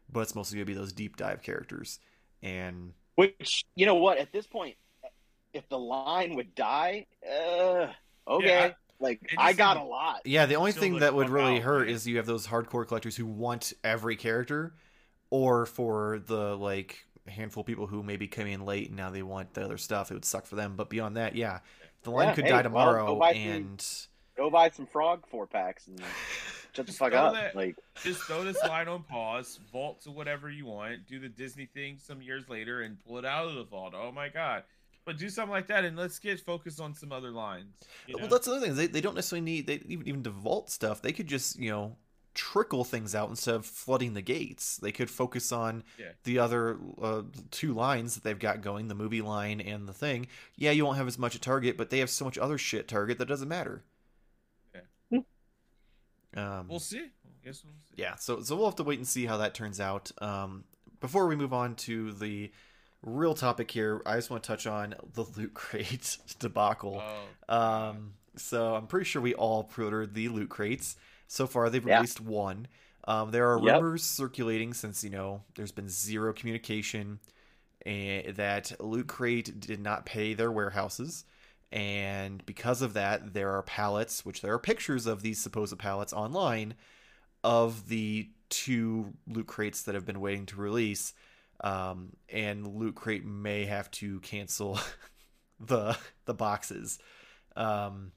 but 0.10 0.22
it's 0.22 0.36
mostly 0.36 0.58
gonna 0.58 0.66
be 0.66 0.74
those 0.74 0.94
deep 0.94 1.18
dive 1.18 1.42
characters. 1.44 2.00
And 2.42 2.94
Which 3.16 3.66
you 3.76 3.86
know 3.86 3.96
what? 3.96 4.18
At 4.18 4.32
this 4.32 4.48
point, 4.48 4.78
if 5.54 5.68
the 5.70 5.78
line 5.80 6.36
would 6.36 6.56
die, 6.56 7.08
uh, 7.30 7.92
okay. 8.28 8.48
Yeah, 8.48 8.74
like 9.00 9.22
I 9.38 9.54
got 9.54 9.78
a 9.78 9.84
lot. 9.84 10.22
Yeah, 10.26 10.46
the 10.46 10.56
only 10.56 10.72
thing 10.72 11.00
that 11.00 11.14
would 11.14 11.30
really 11.30 11.56
out, 11.56 11.64
hurt 11.64 11.90
is 11.90 12.08
you 12.08 12.18
have 12.18 12.26
those 12.26 12.48
hardcore 12.48 12.88
collectors 12.88 13.16
who 13.16 13.26
want 13.26 13.74
every 13.84 14.16
character, 14.16 14.74
or 15.30 15.66
for 15.66 16.20
the 16.26 16.56
like 16.58 17.06
handful 17.28 17.62
of 17.62 17.68
people 17.68 17.86
who 17.88 18.02
maybe 18.02 18.28
come 18.28 18.48
in 18.48 18.66
late 18.66 18.88
and 18.88 18.98
now 18.98 19.10
they 19.10 19.22
want 19.24 19.54
the 19.54 19.64
other 19.64 19.78
stuff. 19.78 20.10
It 20.12 20.16
would 20.16 20.26
suck 20.26 20.46
for 20.46 20.56
them. 20.56 20.76
But 20.76 20.90
beyond 20.90 21.18
that, 21.18 21.36
yeah, 21.36 21.60
the 22.04 22.12
line 22.12 22.30
Yeah, 22.30 22.34
could 22.36 22.44
hey, 22.46 22.50
die 22.50 22.56
well, 22.58 22.64
tomorrow, 22.64 23.06
go 23.08 23.16
buy 23.20 23.34
some- 23.34 23.42
and 23.42 23.98
Go 24.38 24.50
buy 24.50 24.70
some 24.70 24.86
frog 24.88 25.26
four 25.30 25.46
packs 25.46 25.88
and 25.88 26.00
shut 26.74 26.86
the 26.86 26.92
Just 26.92 26.98
fuck 26.98 27.12
throw 27.12 27.20
up. 27.20 27.34
that- 27.34 27.56
Like 27.56 27.76
just 28.04 28.22
throw 28.22 28.44
this 28.46 28.58
line 28.64 28.88
on 28.88 29.04
pause, 29.04 29.60
vault 29.72 30.02
to 30.04 30.12
whatever 30.12 30.50
you 30.50 30.66
want, 30.66 31.06
do 31.08 31.20
the 31.20 31.28
Disney 31.30 31.66
thing 31.66 31.98
some 32.02 32.22
years 32.22 32.48
later, 32.48 32.82
and 32.84 32.98
pull 33.06 33.18
it 33.18 33.26
out 33.26 33.48
of 33.50 33.56
the 33.56 33.64
vault. 33.66 33.94
Oh 33.96 34.12
my 34.14 34.30
god! 34.30 34.64
But 35.06 35.18
do 35.18 35.28
something 35.30 35.52
like 35.52 35.68
that, 35.68 35.84
and 35.84 35.98
let's 35.98 36.20
get 36.20 36.40
focused 36.40 36.80
on 36.80 36.96
some 36.96 37.12
other 37.12 37.32
lines. 37.32 37.76
you 38.08 38.16
well, 38.16 38.24
know? 38.28 38.30
that's 38.30 38.46
the 38.48 38.54
other 38.54 38.66
thing. 38.66 38.76
They 38.76 38.88
they 38.88 39.02
don't 39.02 39.16
necessarily 39.16 39.44
need 39.44 39.68
they 39.68 39.82
even 39.88 40.08
even 40.08 40.24
to 40.24 40.30
vault 40.30 40.70
stuff. 40.70 41.02
They 41.02 41.12
could 41.12 41.28
just 41.28 41.60
you 41.60 41.70
know 41.70 41.98
trickle 42.36 42.84
things 42.84 43.14
out 43.16 43.30
instead 43.30 43.56
of 43.56 43.66
flooding 43.66 44.14
the 44.14 44.22
gates. 44.22 44.78
They 44.78 44.92
could 44.92 45.10
focus 45.10 45.52
on 45.52 45.84
Yeah. 45.98 46.12
the 46.24 46.40
other 46.40 46.78
uh, 47.02 47.24
two 47.52 47.74
lines 47.74 48.16
that 48.16 48.24
they've 48.24 48.38
got 48.40 48.62
going, 48.62 48.88
the 48.88 48.96
movie 48.96 49.22
line 49.22 49.60
and 49.60 49.88
the 49.88 49.94
thing. 49.94 50.28
Yeah, 50.56 50.72
you 50.72 50.86
won't 50.86 50.98
have 50.98 51.08
as 51.08 51.18
much 51.20 51.36
at 51.36 51.42
Target, 51.42 51.78
but 51.78 51.90
they 51.90 52.00
have 52.00 52.10
so 52.10 52.26
much 52.26 52.38
other 52.38 52.58
shit 52.58 52.88
Target 52.88 53.18
that 53.18 53.28
doesn't 53.28 53.48
matter. 53.50 53.84
Yeah. 55.12 55.20
Um, 56.36 56.68
We'll 56.68 56.80
see. 56.80 57.08
Guess 57.44 57.64
we'll 57.64 57.74
see. 57.74 57.96
yeah, 58.02 58.16
so 58.16 58.42
so 58.42 58.56
we'll 58.56 58.66
have 58.66 58.76
to 58.76 58.84
wait 58.84 59.00
and 59.00 59.08
see 59.08 59.26
how 59.26 59.38
that 59.38 59.54
turns 59.54 59.80
out. 59.80 60.12
Um, 60.22 60.66
before 61.00 61.26
we 61.28 61.36
move 61.36 61.54
on 61.54 61.76
to 61.76 62.12
the 62.12 62.52
real 63.02 63.34
topic 63.34 63.72
here, 63.72 64.02
I 64.06 64.16
just 64.18 64.30
want 64.30 64.44
to 64.44 64.48
touch 64.48 64.68
on 64.68 64.94
the 65.14 65.24
loot 65.38 65.54
crate 65.54 66.18
debacle. 66.40 67.02
Oh, 67.50 67.56
Um, 67.90 68.14
so 68.36 68.76
I'm 68.76 68.88
pretty 68.88 69.06
sure 69.06 69.22
we 69.22 69.34
all 69.34 69.64
pre-ordered 69.64 70.14
the 70.14 70.28
loot 70.30 70.50
crates. 70.50 70.98
So 71.30 71.48
far, 71.48 71.70
they've 71.72 71.86
Yeah. 71.86 72.06
released 72.06 72.22
one. 72.22 72.68
Um, 73.08 73.32
there 73.32 73.50
are 73.50 73.60
Yep. 73.60 73.60
rumors 73.60 74.04
circulating 74.04 74.74
since 74.76 75.04
you 75.06 75.12
know 75.12 75.44
there's 75.56 75.72
been 75.74 75.90
zero 75.90 76.34
communication, 76.34 77.22
and 77.86 78.36
that 78.38 78.74
loot 78.82 79.08
crate 79.08 79.60
did 79.60 79.80
not 79.82 80.06
pay 80.06 80.34
their 80.36 80.52
warehouses, 80.52 81.26
and 81.72 82.46
because 82.46 82.82
of 82.82 82.94
that, 82.94 83.34
there 83.34 83.52
are 83.52 83.64
pallets, 83.64 84.26
which 84.26 84.42
there 84.42 84.54
are 84.54 84.60
pictures 84.60 85.08
of 85.08 85.22
these 85.24 85.42
supposed 85.42 85.78
pallets 85.80 86.14
online, 86.14 86.76
of 87.44 87.90
the 87.90 88.30
two 88.50 89.14
loot 89.28 89.48
crates 89.48 89.84
that 89.84 89.96
have 89.96 90.06
been 90.06 90.22
waiting 90.22 90.46
to 90.48 90.58
release. 90.58 91.14
Um, 91.62 92.14
and 92.30 92.68
loot 92.68 92.96
crate 92.96 93.26
may 93.26 93.66
have 93.66 93.92
to 93.92 94.20
cancel 94.22 94.80
the 95.60 95.98
the 96.26 96.34
boxes. 96.36 97.00
Um, 97.56 98.12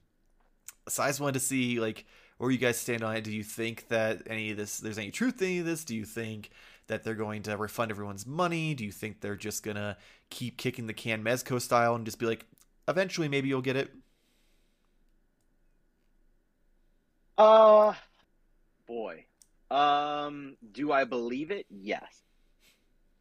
so 0.87 1.03
I 1.03 1.07
just 1.09 1.19
wanted 1.19 1.33
to 1.35 1.39
see 1.39 1.79
like 1.79 2.05
where 2.37 2.51
you 2.51 2.57
guys 2.57 2.77
stand 2.77 3.03
on 3.03 3.15
it. 3.15 3.23
Do 3.23 3.31
you 3.31 3.43
think 3.43 3.87
that 3.89 4.23
any 4.27 4.51
of 4.51 4.57
this 4.57 4.79
there's 4.79 4.97
any 4.97 5.11
truth 5.11 5.37
to 5.37 5.45
any 5.45 5.59
of 5.59 5.65
this? 5.65 5.83
Do 5.83 5.95
you 5.95 6.05
think 6.05 6.49
that 6.87 7.03
they're 7.03 7.15
going 7.15 7.43
to 7.43 7.55
refund 7.57 7.91
everyone's 7.91 8.25
money? 8.27 8.73
Do 8.73 8.83
you 8.85 8.91
think 8.91 9.21
they're 9.21 9.35
just 9.35 9.63
gonna 9.63 9.97
keep 10.29 10.57
kicking 10.57 10.87
the 10.87 10.93
can 10.93 11.23
Mezco 11.23 11.61
style 11.61 11.95
and 11.95 12.05
just 12.05 12.19
be 12.19 12.25
like, 12.25 12.45
eventually 12.87 13.27
maybe 13.29 13.47
you'll 13.47 13.61
get 13.61 13.75
it? 13.75 13.93
Uh 17.37 17.93
boy. 18.87 19.25
Um 19.71 20.57
do 20.71 20.91
I 20.91 21.03
believe 21.05 21.51
it? 21.51 21.65
Yes. 21.69 22.21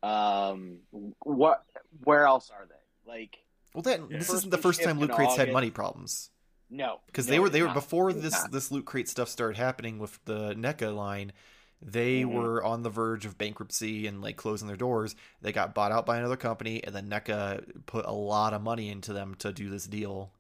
Um 0.03 0.81
what 1.20 1.64
where 2.05 2.27
else 2.27 2.51
are 2.51 2.66
they? 2.66 3.11
Like 3.11 3.38
Well, 3.75 3.83
that 3.83 4.01
Yeah. 4.11 4.18
this 4.18 4.33
isn't 4.33 4.51
the 4.51 4.59
first 4.59 4.83
time 4.83 4.96
in 4.96 4.98
loot 4.98 5.12
crates 5.12 5.37
had 5.37 5.53
money 5.53 5.70
problems 5.70 6.31
no. 6.72 7.00
because 7.06 7.26
no, 7.26 7.32
they 7.32 7.38
were 7.38 7.48
they 7.50 7.61
were 7.62 7.68
not. 7.68 7.74
before 7.74 8.11
It's 8.11 8.20
this 8.20 8.32
not. 8.32 8.50
this 8.50 8.70
loot 8.70 8.85
crate 8.85 9.08
stuff 9.08 9.28
started 9.28 9.56
happening 9.56 9.98
with 9.98 10.18
the 10.24 10.54
NECA 10.54 10.94
line. 10.94 11.32
They 11.85 12.22
Mhm. 12.22 12.32
were 12.32 12.62
on 12.62 12.82
the 12.82 12.90
verge 12.90 13.26
of 13.26 13.37
bankruptcy 13.37 14.06
and 14.06 14.22
like 14.22 14.37
closing 14.37 14.68
their 14.68 14.76
doors. 14.76 15.16
They 15.40 15.52
got 15.52 15.74
bought 15.74 15.90
out 15.92 16.06
by 16.06 16.18
another 16.18 16.37
company, 16.37 16.82
and 16.82 16.94
then 16.94 17.08
NECA 17.08 17.85
put 17.87 18.06
a 18.06 18.12
lot 18.12 18.54
of 18.54 18.62
money 18.62 18.88
into 18.88 19.12
them 19.12 19.35
to 19.37 19.52
do 19.52 19.68
this 19.68 19.87
deal. 19.87 20.32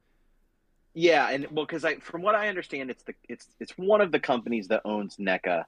Yeah, 0.94 1.30
and 1.30 1.46
well, 1.50 1.64
because 1.64 1.84
I, 1.84 1.96
from 1.96 2.22
what 2.22 2.34
I 2.34 2.48
understand, 2.48 2.90
it's 2.90 3.02
the 3.02 3.14
it's 3.28 3.48
it's 3.60 3.72
one 3.78 4.00
of 4.00 4.12
the 4.12 4.20
companies 4.20 4.68
that 4.68 4.82
owns 4.84 5.16
NECA, 5.16 5.64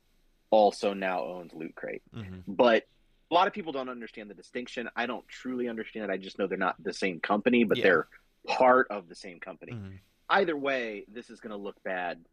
also 0.50 0.94
now 0.94 1.24
owns 1.24 1.52
Loot 1.54 1.74
Crate. 1.74 2.02
hmm 2.12 2.40
But 2.46 2.86
a 3.30 3.34
lot 3.34 3.48
of 3.48 3.52
people 3.52 3.72
don't 3.72 3.88
understand 3.88 4.30
the 4.30 4.34
distinction. 4.34 4.88
I 4.94 5.06
don't 5.06 5.26
truly 5.26 5.66
understand 5.68 6.04
it. 6.04 6.12
I 6.12 6.18
just 6.18 6.38
know 6.38 6.46
they're 6.46 6.58
not 6.58 6.80
the 6.82 6.92
same 6.92 7.20
company, 7.20 7.64
but 7.64 7.78
Yeah. 7.78 7.82
they're 7.84 8.08
part 8.46 8.86
of 8.90 9.08
the 9.08 9.14
same 9.16 9.40
company. 9.40 9.72
hmm 9.72 9.96
Either 10.28 10.56
way, 10.56 11.04
this 11.12 11.30
is 11.30 11.40
going 11.40 11.50
to 11.50 11.56
look 11.56 11.76
bad 11.84 12.24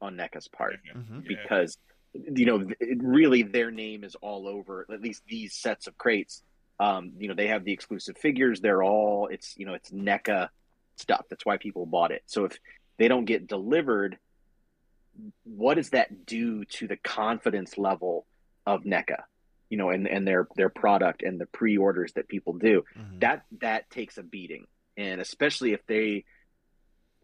on 0.00 0.16
NECA's 0.16 0.48
part 0.48 0.76
Yeah. 0.84 0.92
Mhm. 0.94 1.22
Yeah. 1.24 1.28
because 1.42 1.76
you 2.14 2.46
know 2.46 2.66
it, 2.80 2.98
really 3.02 3.42
their 3.42 3.70
name 3.70 4.02
is 4.02 4.14
all 4.16 4.48
over 4.48 4.86
at 4.90 5.00
least 5.00 5.22
these 5.28 5.54
sets 5.54 5.86
of 5.86 5.98
crates. 5.98 6.42
Um, 6.80 7.12
you 7.18 7.28
know 7.28 7.34
they 7.34 7.48
have 7.48 7.64
the 7.64 7.72
exclusive 7.72 8.16
figures. 8.16 8.60
They're 8.60 8.82
all 8.82 9.26
it's 9.26 9.54
you 9.58 9.66
know 9.66 9.74
it's 9.74 9.90
NECA 9.90 10.48
stuff. 10.96 11.26
That's 11.28 11.44
why 11.44 11.56
people 11.58 11.84
bought 11.86 12.12
it. 12.12 12.22
So 12.26 12.44
if 12.44 12.58
they 12.98 13.08
don't 13.08 13.24
get 13.24 13.46
delivered, 13.46 14.18
what 15.44 15.74
does 15.74 15.90
that 15.90 16.24
do 16.26 16.64
to 16.64 16.86
the 16.86 16.96
confidence 16.96 17.76
level 17.76 18.26
of 18.66 18.84
NECA? 18.84 19.22
You 19.70 19.76
know, 19.78 19.90
and, 19.90 20.08
and 20.08 20.26
their 20.26 20.48
their 20.56 20.70
product 20.70 21.22
and 21.22 21.38
the 21.40 21.46
pre-orders 21.46 22.12
that 22.14 22.28
people 22.28 22.54
do. 22.54 22.84
hmm 22.96 23.18
That 23.18 23.44
that 23.60 23.90
takes 23.90 24.16
a 24.16 24.22
beating, 24.22 24.66
and 24.96 25.20
especially 25.20 25.72
if 25.72 25.84
they 25.86 26.24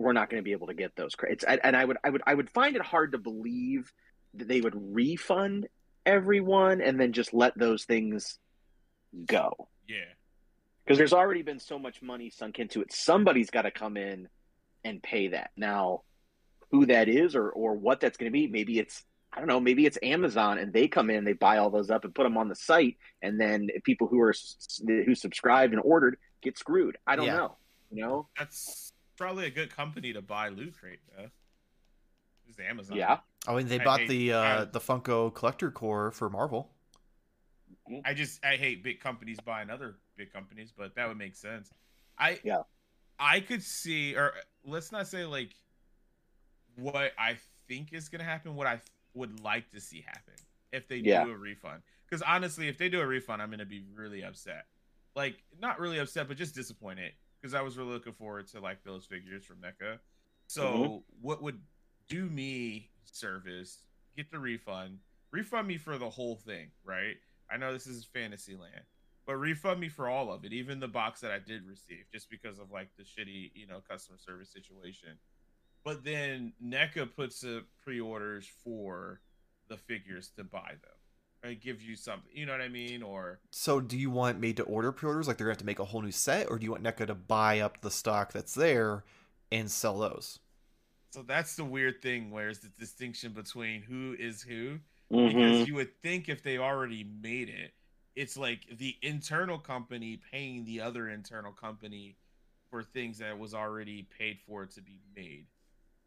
were 0.05 0.13
not 0.13 0.31
going 0.31 0.41
to 0.41 0.45
be 0.45 0.53
able 0.53 0.69
to 0.69 0.75
get 0.75 0.95
those 0.95 1.15
credits. 1.15 1.43
And, 1.45 1.61
and 1.65 1.77
I 1.77 1.85
would 1.85 1.97
I 2.05 2.11
would 2.11 2.23
I 2.27 2.35
would 2.35 2.51
find 2.51 2.77
it 2.77 2.83
hard 2.83 3.13
to 3.13 3.19
believe 3.19 3.93
that 4.35 4.47
they 4.49 4.61
would 4.61 4.75
refund 4.77 5.67
everyone 6.07 6.81
and 6.81 7.01
then 7.01 7.13
just 7.13 7.33
let 7.35 7.57
those 7.59 7.85
things 7.85 8.39
go. 9.27 9.69
Yeah. 9.89 9.97
because 10.85 10.99
there's 10.99 11.13
already 11.13 11.43
been 11.43 11.61
so 11.61 11.79
much 11.79 12.03
money 12.03 12.31
sunk 12.31 12.59
into 12.59 12.81
it. 12.83 12.93
Somebody's 12.93 13.51
got 13.51 13.63
to 13.63 13.71
come 13.71 13.97
in 13.97 14.29
and 14.85 15.03
pay 15.03 15.29
that. 15.29 15.51
Now, 15.57 16.03
who 16.71 16.87
that 16.87 17.09
is 17.09 17.35
or 17.37 17.51
or 17.51 17.75
what 17.75 18.01
that's 18.01 18.17
going 18.19 18.31
to 18.31 18.33
be, 18.33 18.47
maybe 18.47 18.79
it's 18.79 19.05
I 19.33 19.39
don't 19.39 19.49
know, 19.49 19.61
maybe 19.61 19.85
it's 19.87 19.99
Amazon 20.03 20.59
and 20.59 20.73
they 20.73 20.87
come 20.89 21.11
in, 21.11 21.17
and 21.17 21.27
they 21.27 21.33
buy 21.33 21.59
all 21.59 21.71
those 21.71 21.91
up 21.91 22.05
and 22.05 22.15
put 22.15 22.23
them 22.25 22.37
on 22.37 22.49
the 22.49 22.55
site, 22.55 22.97
and 23.23 23.41
then 23.41 23.69
people 23.85 24.07
who 24.09 24.21
are 24.21 24.35
who 24.87 25.15
subscribed 25.15 25.73
and 25.73 25.83
ordered 25.85 26.19
get 26.43 26.59
screwed. 26.59 26.97
I 27.07 27.17
don't 27.17 27.27
Yeah. 27.27 27.37
know. 27.37 27.57
You 27.91 28.03
know? 28.03 28.29
That's 28.39 28.93
probably 29.17 29.47
a 29.47 29.51
good 29.51 29.75
company 29.75 30.13
to 30.13 30.23
buy 30.23 30.49
Loot 30.49 30.75
Crate. 30.79 31.01
Though. 31.17 31.29
It's 32.49 32.59
Amazon. 32.61 32.97
Yeah. 32.97 33.19
I 33.47 33.55
mean, 33.57 33.69
they 33.69 33.81
I 33.81 33.85
bought 33.85 34.01
hate- 34.01 34.09
the 34.09 34.33
uh, 34.33 34.41
I- 34.63 34.65
the 34.65 34.81
Funko 34.81 35.33
Collector 35.35 35.71
Corps 35.71 36.11
for 36.13 36.29
Marvel. 36.31 36.71
I 38.05 38.15
just 38.15 38.45
I 38.45 38.57
hate 38.57 38.83
big 38.83 39.01
companies 39.01 39.39
buying 39.45 39.69
other 39.71 39.97
big 40.17 40.33
companies, 40.33 40.73
but 40.77 40.95
that 40.97 41.09
would 41.09 41.19
make 41.19 41.35
sense. 41.35 41.71
I 42.19 42.41
Yeah. 42.45 42.63
I 43.19 43.41
could 43.41 43.63
see, 43.63 44.17
or 44.17 44.33
let's 44.65 44.91
not 44.93 45.07
say 45.07 45.25
like 45.25 45.55
what 46.77 47.13
I 47.19 47.37
think 47.69 47.93
is 47.93 48.09
gonna 48.09 48.25
happen. 48.25 48.55
What 48.57 48.67
I 48.67 48.81
would 49.15 49.41
like 49.41 49.71
to 49.73 49.81
see 49.81 50.01
happen 50.07 50.35
if 50.73 50.89
they 50.89 50.97
Yeah. 50.97 51.25
do 51.25 51.31
a 51.33 51.37
refund. 51.37 51.83
Because 52.09 52.23
honestly, 52.23 52.69
if 52.69 52.79
they 52.79 52.89
do 52.89 53.01
a 53.01 53.07
refund, 53.07 53.41
I'm 53.43 53.51
gonna 53.51 53.65
be 53.67 53.85
really 53.95 54.25
upset. 54.25 54.67
Like 55.15 55.43
not 55.61 55.79
really 55.79 55.99
upset, 55.99 56.27
but 56.29 56.37
just 56.37 56.55
disappointed 56.55 57.13
because 57.45 57.53
I 57.53 57.61
was 57.61 57.77
really 57.77 57.93
looking 57.93 58.15
forward 58.15 58.47
to 58.49 58.61
like 58.61 58.83
those 58.85 59.05
figures 59.05 59.45
from 59.45 59.61
NECA. 59.61 60.01
So 60.47 60.65
Mhm. 60.65 61.05
what 61.21 61.43
would 61.43 61.63
do 62.09 62.31
me 62.31 62.91
service? 63.05 63.85
Get 64.17 64.31
the 64.31 64.39
refund, 64.39 65.01
refund 65.31 65.69
me 65.69 65.77
for 65.77 65.99
the 65.99 66.09
whole 66.09 66.37
thing, 66.37 66.73
right? 66.85 67.19
I 67.51 67.59
know 67.59 67.71
this 67.71 67.87
is 67.87 68.07
Fantasyland, 68.07 68.87
but 69.27 69.37
refund 69.37 69.79
me 69.79 69.91
for 69.91 70.09
all 70.09 70.33
of 70.33 70.47
it, 70.47 70.55
even 70.55 70.81
the 70.81 70.89
box 70.89 71.21
that 71.21 71.33
I 71.33 71.39
did 71.39 71.67
receive, 71.67 72.07
just 72.11 72.31
because 72.31 72.59
of 72.59 72.71
like 72.71 72.97
the 72.97 73.03
shitty, 73.03 73.55
you 73.55 73.67
know, 73.67 73.83
customer 73.83 74.17
service 74.17 74.51
situation. 74.51 75.21
But 75.85 76.03
then 76.03 76.55
NECA 76.63 77.15
puts 77.15 77.45
up 77.45 77.67
pre-orders 77.83 78.49
for 78.49 79.21
the 79.69 79.77
figures 79.77 80.31
to 80.31 80.45
buy 80.45 80.77
them. 80.81 80.99
It 81.45 81.61
gives 81.61 81.85
you 81.87 81.95
something, 81.95 82.31
you 82.33 82.47
know 82.47 82.53
what 82.53 82.63
I 82.63 82.69
mean? 82.69 83.03
Or 83.03 83.39
So, 83.51 83.81
do 83.81 83.99
you 83.99 84.11
want 84.11 84.41
made 84.41 84.57
to 84.57 84.63
order 84.63 84.93
pre-orders, 84.93 85.29
like 85.29 85.37
they're 85.37 85.47
gonna 85.47 85.53
have 85.53 85.59
to 85.59 85.67
make 85.67 85.79
a 85.79 85.85
whole 85.85 86.01
new 86.01 86.11
set, 86.11 86.49
or 86.51 86.59
do 86.59 86.65
you 86.65 86.71
want 86.71 86.83
NECA 86.83 87.07
to 87.07 87.15
buy 87.15 87.61
up 87.61 87.83
the 87.83 87.91
stock 87.91 88.33
that's 88.33 88.55
there 88.55 89.05
and 89.53 89.71
sell 89.71 89.99
those? 89.99 90.39
so 91.11 91.23
that's 91.23 91.55
the 91.55 91.65
weird 91.65 92.03
thing, 92.03 92.31
where's 92.33 92.59
the 92.59 92.69
distinction 92.71 93.33
between 93.33 93.83
who 93.83 94.17
is 94.19 94.43
who? 94.43 94.81
Mhm. 95.13 95.29
because 95.29 95.69
you 95.69 95.75
would 95.75 95.95
think 96.03 96.29
if 96.29 96.43
they 96.43 96.57
already 96.59 97.05
made 97.05 97.49
it 97.51 97.75
it's 98.17 98.37
like 98.39 98.67
the 98.79 98.97
internal 99.03 99.59
company 99.59 100.17
paying 100.17 100.65
the 100.65 100.81
other 100.81 101.11
internal 101.11 101.53
company 101.53 102.17
for 102.71 102.83
things 102.83 103.19
that 103.19 103.39
was 103.39 103.53
already 103.55 104.03
paid 104.05 104.41
for 104.47 104.65
to 104.67 104.81
be 104.81 104.99
made 105.15 105.47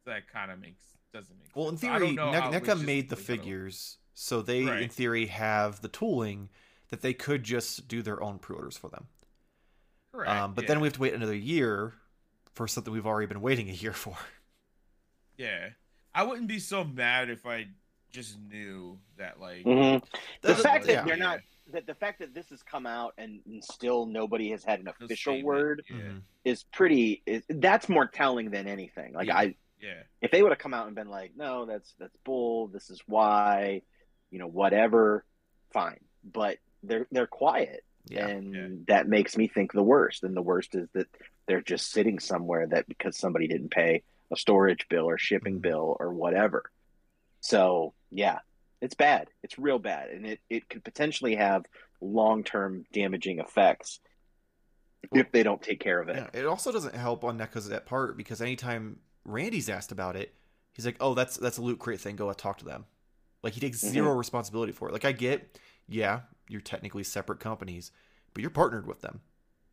so 0.04 0.10
that 0.10 0.28
kind 0.28 0.52
of 0.52 0.60
makes 0.60 0.97
doesn't 1.18 1.38
make 1.40 1.56
Well, 1.56 1.70
in 1.70 1.78
sense. 1.78 1.82
So 1.90 1.96
I 1.96 2.00
theory, 2.00 2.12
Ne- 2.16 2.60
NECA 2.60 2.82
made 2.86 3.10
the 3.10 3.16
logistically 3.16 3.20
how 3.20 3.22
to- 3.22 3.24
figures, 3.24 3.98
so 4.14 4.42
they, 4.42 4.84
in 4.84 4.90
theory, 4.90 5.26
have 5.28 5.82
the 5.82 5.88
tooling 5.90 6.50
that 6.90 7.02
they 7.02 7.14
could 7.14 7.44
just 7.44 7.88
do 7.88 8.02
their 8.02 8.22
own 8.24 8.40
pre-orders 8.40 8.78
for 8.78 8.90
them. 8.90 9.08
Correct, 10.12 10.30
Um, 10.32 10.54
but 10.54 10.64
yeah. 10.64 10.68
then 10.70 10.80
we 10.80 10.88
have 10.88 10.94
to 10.94 11.00
wait 11.02 11.14
another 11.14 11.36
year 11.36 11.94
for 12.54 12.68
something 12.68 12.92
we've 12.94 13.06
already 13.06 13.28
been 13.28 13.42
waiting 13.42 13.70
a 13.70 13.74
year 13.74 13.94
for. 14.04 14.18
yeah 15.38 15.70
i 16.16 16.24
wouldn't 16.24 16.48
be 16.48 16.58
so 16.58 16.84
mad 16.84 17.30
if 17.30 17.46
i 17.46 17.68
just 18.12 18.40
knew 18.40 18.98
that 19.18 19.40
like 19.40 19.64
Mhm. 19.66 20.02
The 20.42 20.48
That's- 20.48 20.64
fact 20.64 20.86
that 20.88 20.92
yeah. 20.94 21.04
they're 21.04 21.18
not 21.18 21.40
that 21.68 21.86
the 21.86 21.94
fact 21.94 22.18
that 22.20 22.34
this 22.34 22.50
has 22.50 22.64
come 22.64 22.88
out 22.88 23.14
and, 23.20 23.42
and 23.46 23.64
still 23.64 24.06
nobody 24.08 24.50
has 24.50 24.64
had 24.64 24.80
an 24.80 24.88
official 24.88 25.44
word 25.44 25.84
yeah 25.90 25.98
Mhm. 25.98 26.22
is 26.46 26.64
pretty 26.64 27.22
is, 27.28 27.44
that's 27.50 27.88
more 27.90 28.08
telling 28.08 28.50
than 28.50 28.68
anything 28.68 29.14
like 29.14 29.28
Yeah. 29.28 29.38
i 29.38 29.56
yeah. 29.82 30.04
If 30.22 30.32
they 30.32 30.42
would 30.42 30.52
have 30.52 30.60
come 30.60 30.74
out 30.74 30.88
and 30.88 30.96
been 30.96 31.10
like 31.10 31.32
no 31.36 31.66
that's 31.66 31.94
that's 32.00 32.16
bull 32.26 32.68
this 32.68 32.90
is 32.90 33.02
why 33.08 33.82
you 34.32 34.40
know 34.40 34.48
whatever 34.48 35.24
fine. 35.74 36.00
But 36.24 36.58
they're 36.84 37.08
they're 37.12 37.28
quiet. 37.28 37.84
Yeah. 38.10 38.28
and 38.28 38.54
Yeah. 38.56 38.68
that 38.96 39.08
makes 39.10 39.36
me 39.36 39.48
think 39.48 39.74
the 39.74 39.84
worst. 39.84 40.24
And 40.24 40.36
the 40.36 40.42
worst 40.42 40.76
is 40.76 40.88
that 40.94 41.08
they're 41.48 41.62
just 41.62 41.92
sitting 41.92 42.20
somewhere 42.20 42.66
that 42.68 42.88
because 42.88 43.18
somebody 43.18 43.48
didn't 43.48 43.72
pay 43.72 44.04
a 44.32 44.38
storage 44.38 44.88
bill 44.90 45.06
or 45.06 45.18
shipping 45.18 45.58
Mhm. 45.60 45.62
bill 45.64 45.98
or 46.00 46.14
whatever. 46.14 46.64
So 47.42 47.94
yeah 48.12 48.40
it's 48.80 48.94
bad. 48.96 49.28
It's 49.42 49.58
real 49.58 49.80
bad. 49.80 50.10
And 50.12 50.26
it, 50.28 50.40
it 50.52 50.70
could 50.70 50.84
potentially 50.84 51.36
have 51.36 51.66
long-term 52.00 52.86
damaging 52.94 53.40
effects 53.40 54.00
if 55.14 55.32
they 55.32 55.42
don't 55.42 55.62
take 55.62 55.80
care 55.80 56.00
of 56.00 56.10
it. 56.10 56.16
Yeah, 56.16 56.40
it 56.42 56.46
also 56.46 56.72
doesn't 56.72 56.94
help 56.96 57.24
on 57.24 57.38
NECA's 57.40 57.70
that 57.70 57.86
part 57.88 58.18
because 58.18 58.40
anytime 58.40 59.00
Randy's 59.28 59.70
asked 59.70 59.92
about 59.92 60.16
it, 60.16 60.34
he's 60.74 60.86
like, 60.86 60.98
"Oh, 61.00 61.14
that's 61.14 61.38
that's 61.38 61.58
a 61.58 61.62
loot 61.62 61.78
crate 61.80 62.00
thing. 62.00 62.16
Go 62.16 62.32
talk 62.34 62.58
to 62.60 62.66
them." 62.66 62.86
Like 63.44 63.54
he 63.54 63.60
takes 63.60 63.84
Mhm. 63.84 63.90
0 63.90 64.16
responsibility 64.16 64.72
for 64.72 64.90
it. 64.90 64.94
Like 64.94 65.06
I 65.06 65.12
get, 65.12 65.60
yeah, 65.88 66.22
you're 66.50 66.62
technically 66.62 67.04
separate 67.04 67.40
companies, 67.40 67.92
but 68.34 68.42
you're 68.42 68.50
partnered 68.50 68.88
with 68.88 69.02
them. 69.02 69.22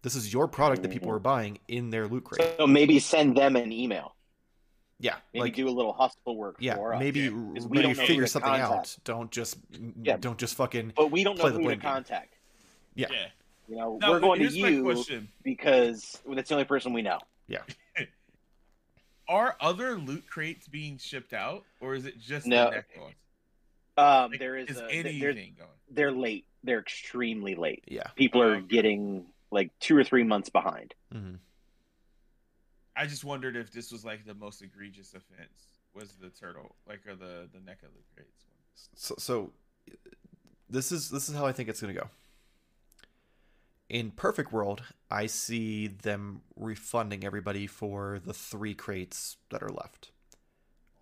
This 0.03 0.15
is 0.15 0.33
your 0.35 0.47
product 0.49 0.83
that 0.83 0.91
people 0.91 1.09
Mhm. 1.09 1.15
are 1.17 1.21
buying 1.21 1.59
in 1.69 1.89
their 1.91 2.07
loot 2.07 2.25
crate. 2.25 2.57
so 2.59 2.67
maybe 2.67 2.99
send 2.99 3.37
them 3.37 3.57
an 3.57 3.73
email 3.73 4.15
Yeah, 5.01 5.17
maybe 5.33 5.41
like 5.43 5.55
do 5.55 5.67
a 5.69 5.71
little 5.71 5.93
hustle 5.95 6.37
work 6.37 6.57
yeah, 6.61 6.75
for 6.77 6.95
us 6.95 7.01
maybe 7.01 7.21
Yeah, 7.21 7.31
'cause 7.31 7.35
we 7.35 7.79
maybe 7.79 7.83
don't 7.83 7.83
know 7.83 7.89
who 8.03 8.07
figure 8.07 8.23
to 8.25 8.29
something 8.29 8.53
out. 8.53 8.97
Don't 9.05 9.31
just 9.31 9.57
Yeah. 10.03 10.17
don't 10.19 10.39
just 10.39 10.55
fucking 10.57 10.93
but 10.95 11.11
we 11.11 11.25
don't 11.25 11.37
know 11.37 11.43
play 11.43 11.51
the 11.53 11.57
who 11.57 11.63
to 11.63 11.67
blame 11.69 11.79
game. 11.81 11.91
contact 11.91 12.35
Yeah. 12.95 13.09
yeah 13.11 13.29
you 13.67 13.77
know 13.77 13.99
now 14.01 14.11
we're 14.13 14.21
going 14.21 14.39
to 14.41 14.45
here's 14.45 14.57
you 14.57 14.83
question 14.85 15.29
because 15.43 16.21
that's 16.29 16.49
the 16.51 16.55
only 16.55 16.65
person 16.67 16.93
we 16.93 17.03
know 17.03 17.19
are 19.29 19.57
other 19.61 19.97
loot 19.97 20.27
crates 20.29 20.69
being 20.69 20.99
shipped 20.99 21.33
out 21.33 21.65
or 21.81 21.95
is 21.95 22.07
it 22.07 22.19
just 22.21 22.47
No. 22.47 22.71
the 22.71 22.77
NECA 22.77 23.01
ones? 23.01 23.15
um 23.97 24.31
Like, 24.33 24.41
there 24.41 24.57
is, 24.57 24.69
is 24.71 24.79
a, 24.79 24.91
anything 24.91 25.21
they're, 25.21 25.33
going 25.33 25.71
they're 25.91 26.13
late 26.13 26.47
they're 26.63 26.81
extremely 26.81 27.55
late 27.55 27.85
yeah. 27.87 28.09
people 28.17 28.43
are 28.43 28.61
getting 28.61 29.27
like 29.51 29.71
two 29.79 29.97
or 29.97 30.03
three 30.05 30.25
months 30.25 30.49
behind 30.49 30.95
hmm 31.13 31.35
I 32.97 33.07
just 33.07 33.25
wondered 33.25 33.57
if 33.57 33.73
this 33.73 33.91
was 33.91 34.05
like 34.05 34.25
the 34.25 34.35
most 34.35 34.63
egregious 34.63 35.15
offense 35.15 35.67
was 35.95 36.15
the 36.21 36.31
turtle, 36.31 36.77
like 36.87 37.01
or 37.09 37.17
the 37.17 37.49
the 37.53 37.59
neck 37.61 37.79
of 37.83 37.89
the 37.93 38.01
crates 38.15 38.45
one. 38.47 38.57
so, 38.95 39.15
so 39.19 39.53
this 40.71 40.93
is 40.93 41.11
this 41.11 41.29
is 41.29 41.35
how 41.35 41.45
I 41.45 41.51
think 41.53 41.69
it's 41.69 41.81
going 41.81 41.93
to 41.93 42.01
go. 42.01 42.09
In 43.89 44.11
perfect 44.11 44.53
world, 44.53 44.83
I 45.11 45.27
see 45.27 45.87
them 45.87 46.41
refunding 46.57 47.25
everybody 47.25 47.67
for 47.67 48.21
the 48.25 48.33
three 48.33 48.75
crates 48.75 49.37
that 49.51 49.63
are 49.63 49.69
left. 49.69 50.11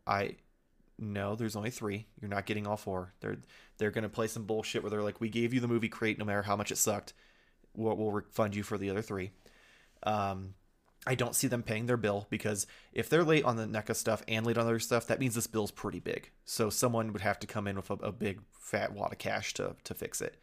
I 0.07 0.37
no, 0.99 1.35
there's 1.35 1.57
only 1.57 1.71
three. 1.71 2.07
You're 2.21 2.31
not 2.31 2.47
getting 2.47 2.66
all 2.66 2.77
four. 2.77 3.14
They're 3.21 3.38
they're 3.79 3.90
to 3.90 4.09
play 4.09 4.27
some 4.27 4.45
bullshit 4.45 4.83
where 4.83 4.90
they're 4.90 5.03
like, 5.03 5.21
"We 5.21 5.29
gave 5.29 5.55
you 5.55 5.61
the 5.61 5.68
movie 5.68 5.88
crate, 5.88 6.18
no 6.18 6.25
matter 6.25 6.42
how 6.42 6.57
much 6.57 6.71
it 6.71 6.79
sucked. 6.79 7.12
We'll, 7.75 7.97
we'll 7.97 8.12
refund 8.12 8.55
you 8.55 8.62
for 8.62 8.79
the 8.79 8.90
other 8.90 9.03
three. 9.03 9.31
Um, 10.03 10.55
I 11.07 11.14
don't 11.14 11.35
see 11.35 11.49
them 11.49 11.62
paying 11.62 11.87
their 11.87 11.97
bill 11.97 12.27
because 12.31 12.66
if 12.92 13.09
they're 13.09 13.25
late 13.25 13.45
on 13.45 13.57
the 13.57 13.66
NECA 13.66 13.97
stuff 13.97 14.23
and 14.29 14.47
late 14.47 14.59
on 14.59 14.66
other 14.66 14.79
stuff, 14.79 15.07
that 15.09 15.18
means 15.18 15.35
this 15.35 15.49
bill's 15.49 15.73
pretty 15.73 15.99
big. 15.99 16.31
So 16.45 16.71
someone 16.71 17.12
would 17.12 17.23
have 17.23 17.40
to 17.40 17.47
come 17.47 17.66
in 17.66 17.77
with 17.77 17.90
a, 17.90 17.95
a 17.95 18.12
big 18.12 18.40
fat 18.53 18.92
wad 18.92 19.12
of 19.12 19.18
cash 19.18 19.55
to 19.55 19.77
to 19.85 19.95
fix 19.95 20.21
it, 20.21 20.37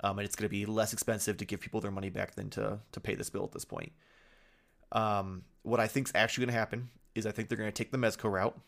um, 0.00 0.18
and 0.18 0.26
it's 0.26 0.36
going 0.36 0.48
to 0.48 0.50
be 0.50 0.66
less 0.66 0.92
expensive 0.92 1.36
to 1.38 1.44
give 1.44 1.60
people 1.60 1.80
their 1.80 1.90
money 1.90 2.10
back 2.10 2.34
than 2.34 2.50
to 2.50 2.78
to 2.92 3.00
pay 3.00 3.14
this 3.14 3.30
bill 3.30 3.44
at 3.44 3.52
this 3.52 3.64
point. 3.64 3.92
Um, 4.92 5.42
what 5.62 5.80
I 5.80 5.86
think 5.86 6.08
is 6.08 6.12
actually 6.14 6.46
going 6.46 6.54
to 6.54 6.58
happen 6.58 6.88
is 7.14 7.26
I 7.26 7.32
think 7.32 7.48
they're 7.48 7.58
going 7.58 7.70
to 7.70 7.82
take 7.82 7.90
the 7.90 7.98
Mezco 7.98 8.30
route. 8.30 8.58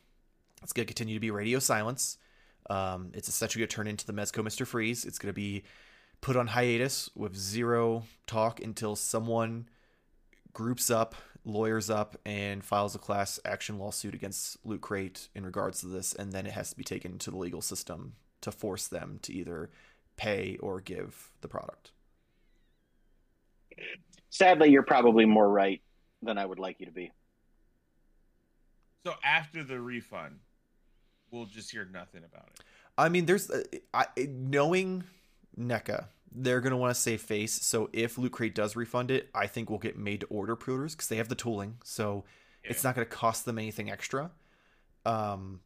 It's 0.63 0.73
going 0.73 0.87
to 0.87 0.91
continue 0.93 1.15
to 1.15 1.21
be 1.21 1.31
radio 1.31 1.59
silence. 1.59 2.19
Um, 2.69 3.11
it's 3.15 3.29
essentially 3.29 3.61
going 3.61 3.69
to 3.69 3.77
turn 3.77 3.87
into 3.87 4.07
the 4.07 4.13
Mezco 4.13 4.45
Mister 4.45 4.67
Freeze. 4.67 5.05
It's 5.05 5.19
going 5.19 5.33
to 5.33 5.41
be 5.41 5.65
put 6.21 6.37
on 6.37 6.49
hiatus 6.49 7.09
with 7.15 7.35
zero 7.35 8.05
talk 8.27 8.61
until 8.61 8.95
someone 8.95 9.69
groups 10.53 10.91
up, 10.91 11.15
lawyers 11.45 11.89
up, 11.89 12.17
and 12.27 12.63
files 12.63 12.95
a 12.95 12.99
class 12.99 13.41
action 13.45 13.79
lawsuit 13.79 14.15
against 14.15 14.59
Loot 14.67 14.83
Crate 14.83 15.29
in 15.35 15.47
regards 15.47 15.81
to 15.81 15.87
this, 15.87 16.13
and 16.13 16.33
then 16.33 16.45
it 16.45 16.53
has 16.53 16.71
to 16.71 16.77
be 16.77 16.85
taken 16.85 17.19
to 17.19 17.31
the 17.31 17.39
legal 17.39 17.63
system 17.63 18.13
to 18.43 18.53
force 18.53 18.87
them 18.89 19.19
to 19.23 19.33
either 19.33 19.71
pay 20.21 20.57
or 20.61 20.81
give 20.81 21.11
the 21.41 21.49
product. 21.49 21.93
sadly 24.29 24.69
you're 24.71 24.83
probably 24.83 25.25
more 25.25 25.49
right 25.49 25.81
than 26.23 26.37
i 26.37 26.45
would 26.45 26.59
like 26.59 26.77
you 26.81 26.87
to 26.87 26.93
be 26.93 27.11
So 29.07 29.15
after 29.25 29.65
the 29.65 29.81
refund, 29.81 30.41
we'll 31.31 31.47
just 31.47 31.71
hear 31.71 31.87
nothing 31.91 32.23
about 32.31 32.49
it. 32.55 32.61
I 32.99 33.09
mean, 33.09 33.25
there's 33.25 33.49
uh, 33.51 33.63
I, 33.95 34.07
knowing 34.29 35.05
NECA, 35.59 36.09
they're 36.31 36.61
gonna 36.61 36.77
want 36.77 36.95
to 36.95 37.01
save 37.01 37.23
face. 37.23 37.55
So 37.65 37.89
if 37.95 38.19
Loot 38.19 38.33
Crate 38.33 38.55
does 38.55 38.77
refund 38.77 39.11
it, 39.11 39.31
I 39.35 39.47
think 39.47 39.71
we'll 39.71 39.79
get 39.79 39.97
made 39.97 40.21
to 40.21 40.27
order 40.27 40.55
pre-orders 40.55 40.95
because 40.95 41.09
they 41.09 41.17
have 41.17 41.29
the 41.29 41.35
tooling. 41.35 41.79
So 41.83 42.25
it's 42.63 42.85
not 42.85 42.95
gonna 42.95 43.07
cost 43.07 43.47
them 43.47 43.59
anything 43.59 43.91
extra. 43.91 44.31
Um, 45.07 45.61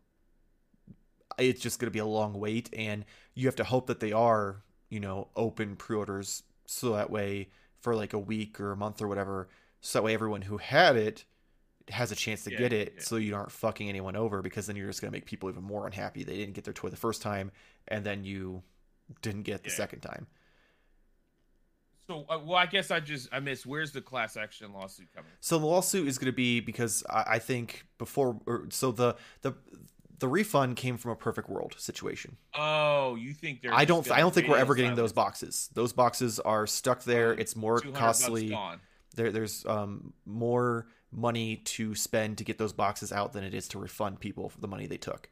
it's 1.39 1.61
just 1.61 1.79
gonna 1.79 1.91
be 1.91 1.99
a 1.99 2.07
long 2.07 2.35
wait, 2.35 2.71
and 2.75 3.05
you 3.35 3.47
have 3.47 3.57
to 3.57 3.65
hope 3.65 3.87
that 3.89 4.01
they 4.01 4.13
are, 4.13 4.63
you 4.91 5.01
know, 5.01 5.29
open 5.37 5.77
pre-orders 5.77 6.43
so 6.67 6.93
that 6.95 7.11
way 7.11 7.49
for 7.81 7.95
like 7.95 8.13
a 8.13 8.19
week 8.19 8.61
or 8.61 8.73
a 8.73 8.77
month 8.77 9.03
or 9.03 9.09
whatever, 9.09 9.49
so 9.81 9.99
that 9.99 10.03
way 10.05 10.15
everyone 10.15 10.43
who 10.43 10.59
had 10.59 10.97
it 10.97 11.25
has 11.91 12.11
a 12.13 12.17
chance 12.17 12.45
to 12.45 12.51
Yeah, 12.51 12.59
get 12.59 12.73
it, 12.73 12.95
yeah. 12.97 13.03
so 13.03 13.17
you 13.17 13.35
aren't 13.35 13.53
fucking 13.53 13.89
anyone 13.89 14.17
over 14.17 14.41
because 14.43 14.67
then 14.67 14.77
you're 14.77 14.87
just 14.89 15.03
gonna 15.03 15.11
make 15.13 15.27
people 15.27 15.51
even 15.51 15.63
more 15.63 15.87
unhappy. 15.87 16.25
They 16.25 16.37
didn't 16.37 16.55
get 16.55 16.65
their 16.65 16.73
toy 16.75 16.89
the 16.89 16.97
first 16.97 17.21
time, 17.23 17.51
and 17.89 18.05
then 18.05 18.25
you 18.25 18.63
didn't 19.23 19.43
get 19.43 19.65
the 19.65 19.71
Yeah. 19.71 19.77
second 19.77 20.01
time. 20.01 20.27
So, 22.07 22.27
uh, 22.29 22.39
well, 22.45 22.57
I 22.59 22.67
guess 22.67 22.91
I 22.91 23.01
just 23.01 23.29
I 23.33 23.41
miss 23.41 23.65
Where's 23.65 23.93
the 23.93 24.03
class 24.03 24.37
action 24.37 24.73
lawsuit 24.73 25.09
coming? 25.15 25.31
So 25.41 25.59
the 25.59 25.67
lawsuit 25.67 26.07
is 26.07 26.19
going 26.19 26.31
to 26.31 26.37
be 26.37 26.61
because 26.61 27.03
I, 27.09 27.25
I 27.29 27.39
think 27.39 27.87
before, 27.99 28.39
or, 28.47 28.67
so 28.71 28.93
the 28.93 29.17
the 29.43 29.55
the 30.19 30.29
refund 30.29 30.77
came 30.77 30.97
from 30.97 31.11
a 31.11 31.17
perfect 31.17 31.49
world 31.49 31.75
situation. 31.79 32.37
Oh, 32.55 33.17
you 33.17 33.35
think 33.35 33.63
they're? 33.63 33.75
I 33.75 33.85
don't 33.85 34.11
I 34.11 34.21
don't 34.21 34.35
think 34.35 34.49
we're 34.49 34.59
ever 34.59 34.75
getting 34.75 34.95
those 34.95 35.13
boxes. 35.13 35.71
Those 35.75 35.93
boxes 35.93 36.41
are 36.41 36.67
stuck 36.67 37.05
there. 37.05 37.33
It's 37.33 37.57
more 37.57 37.81
costly. 37.81 38.57
There, 39.17 39.31
there's 39.31 39.65
um, 39.67 40.13
more 40.27 40.89
money 41.13 41.57
to 41.57 41.95
spend 41.95 42.39
to 42.39 42.45
get 42.45 42.59
those 42.59 42.73
boxes 42.73 43.13
out 43.13 43.33
than 43.33 43.45
it 43.45 43.55
is 43.55 43.69
to 43.69 43.79
refund 43.79 44.19
people 44.19 44.49
for 44.49 44.61
the 44.61 44.67
money 44.67 44.87
they 44.87 44.97
took. 44.97 45.31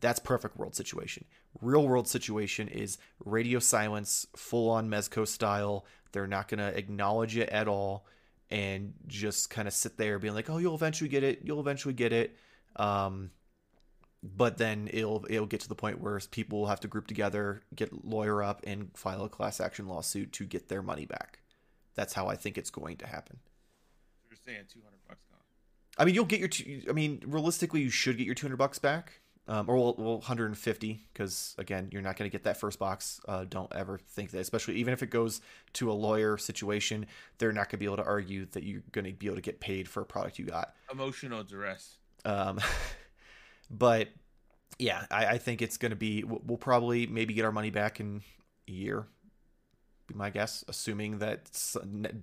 That's 0.00 0.20
perfect 0.20 0.56
world 0.56 0.76
situation. 0.76 1.24
Real 1.60 1.86
world 1.88 2.06
situation 2.06 2.68
is 2.68 2.98
radio 3.24 3.58
silence, 3.58 4.26
full 4.36 4.70
on 4.70 4.88
Mezco 4.88 5.26
style. 5.26 5.86
They're 6.12 6.26
not 6.26 6.46
going 6.46 6.58
to 6.58 6.76
acknowledge 6.78 7.36
it 7.36 7.48
at 7.48 7.66
all 7.66 8.06
and 8.50 8.92
just 9.08 9.50
kind 9.50 9.66
of 9.66 9.74
sit 9.74 9.96
there 9.96 10.18
being 10.18 10.34
like, 10.34 10.50
"Oh, 10.50 10.58
you'll 10.58 10.74
eventually 10.74 11.08
get 11.08 11.24
it. 11.24 11.40
You'll 11.42 11.60
eventually 11.60 11.94
get 11.94 12.12
it." 12.12 12.36
Um, 12.76 13.30
but 14.24 14.56
then 14.56 14.88
it'll 14.92 15.26
it'll 15.28 15.46
get 15.46 15.60
to 15.60 15.68
the 15.68 15.74
point 15.74 16.00
where 16.00 16.18
people 16.30 16.60
will 16.60 16.66
have 16.66 16.80
to 16.80 16.88
group 16.88 17.06
together, 17.06 17.60
get 17.74 18.04
lawyer 18.04 18.42
up, 18.42 18.62
and 18.66 18.90
file 18.94 19.24
a 19.24 19.28
class 19.28 19.60
action 19.60 19.86
lawsuit 19.86 20.32
to 20.32 20.44
get 20.46 20.68
their 20.68 20.82
money 20.82 21.04
back. 21.04 21.40
That's 21.94 22.14
how 22.14 22.26
I 22.26 22.36
think 22.36 22.56
it's 22.56 22.70
going 22.70 22.96
to 22.98 23.06
happen. 23.06 23.38
You're 24.28 24.38
saying 24.44 24.64
200 24.72 24.92
bucks 25.06 25.24
gone. 25.30 25.40
I 25.98 26.04
mean, 26.04 26.14
you'll 26.14 26.24
get 26.24 26.40
your. 26.40 26.48
Two, 26.48 26.82
I 26.88 26.92
mean, 26.92 27.22
realistically, 27.26 27.82
you 27.82 27.90
should 27.90 28.16
get 28.16 28.24
your 28.24 28.34
two 28.34 28.46
hundred 28.46 28.56
bucks 28.56 28.78
back, 28.78 29.20
um, 29.46 29.68
or 29.68 29.76
well, 29.76 29.94
well, 29.98 30.20
hundred 30.22 30.46
and 30.46 30.58
fifty, 30.58 31.02
because 31.12 31.54
again, 31.58 31.90
you're 31.92 32.02
not 32.02 32.16
going 32.16 32.28
to 32.28 32.32
get 32.32 32.44
that 32.44 32.56
first 32.56 32.78
box. 32.78 33.20
Uh, 33.28 33.44
don't 33.48 33.72
ever 33.74 33.98
think 33.98 34.30
that, 34.30 34.40
especially 34.40 34.76
even 34.76 34.94
if 34.94 35.02
it 35.02 35.10
goes 35.10 35.42
to 35.74 35.92
a 35.92 35.94
lawyer 35.94 36.38
situation, 36.38 37.06
they're 37.36 37.52
not 37.52 37.68
going 37.68 37.72
to 37.72 37.76
be 37.76 37.84
able 37.84 37.98
to 37.98 38.04
argue 38.04 38.46
that 38.52 38.62
you're 38.62 38.82
going 38.92 39.04
to 39.04 39.12
be 39.12 39.26
able 39.26 39.36
to 39.36 39.42
get 39.42 39.60
paid 39.60 39.86
for 39.86 40.00
a 40.00 40.06
product 40.06 40.38
you 40.38 40.46
got. 40.46 40.74
Emotional 40.90 41.44
duress. 41.44 41.98
Um, 42.24 42.58
but 43.70 44.08
yeah, 44.78 45.06
I, 45.10 45.26
I 45.26 45.38
think 45.38 45.62
it's 45.62 45.76
going 45.76 45.90
to 45.90 45.96
be. 45.96 46.24
We'll, 46.24 46.58
probably 46.58 47.06
maybe 47.06 47.34
get 47.34 47.44
our 47.44 47.52
money 47.52 47.70
back 47.70 48.00
in 48.00 48.22
a 48.68 48.72
year. 48.72 49.06
Be 50.06 50.14
my 50.14 50.30
guess, 50.30 50.64
assuming 50.68 51.18
that 51.18 51.50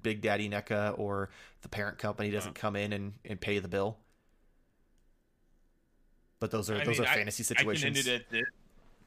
Big 0.04 0.22
Daddy 0.22 0.50
NECA 0.50 0.98
or 1.00 1.30
the 1.62 1.70
parent 1.70 1.98
company 1.98 2.30
doesn't 2.30 2.54
come 2.54 2.76
in 2.76 2.94
and, 2.94 3.14
and 3.26 3.40
pay 3.40 3.60
the 3.60 3.68
bill. 3.68 3.98
But 6.40 6.52
those 6.52 6.70
are 6.70 6.76
I 6.76 6.84
those 6.84 7.00
mean, 7.00 7.08
are 7.08 7.14
fantasy 7.14 7.44
I 7.44 7.46
situations. 7.46 8.00
it 8.00 8.08
at 8.08 8.30
this. 8.30 8.44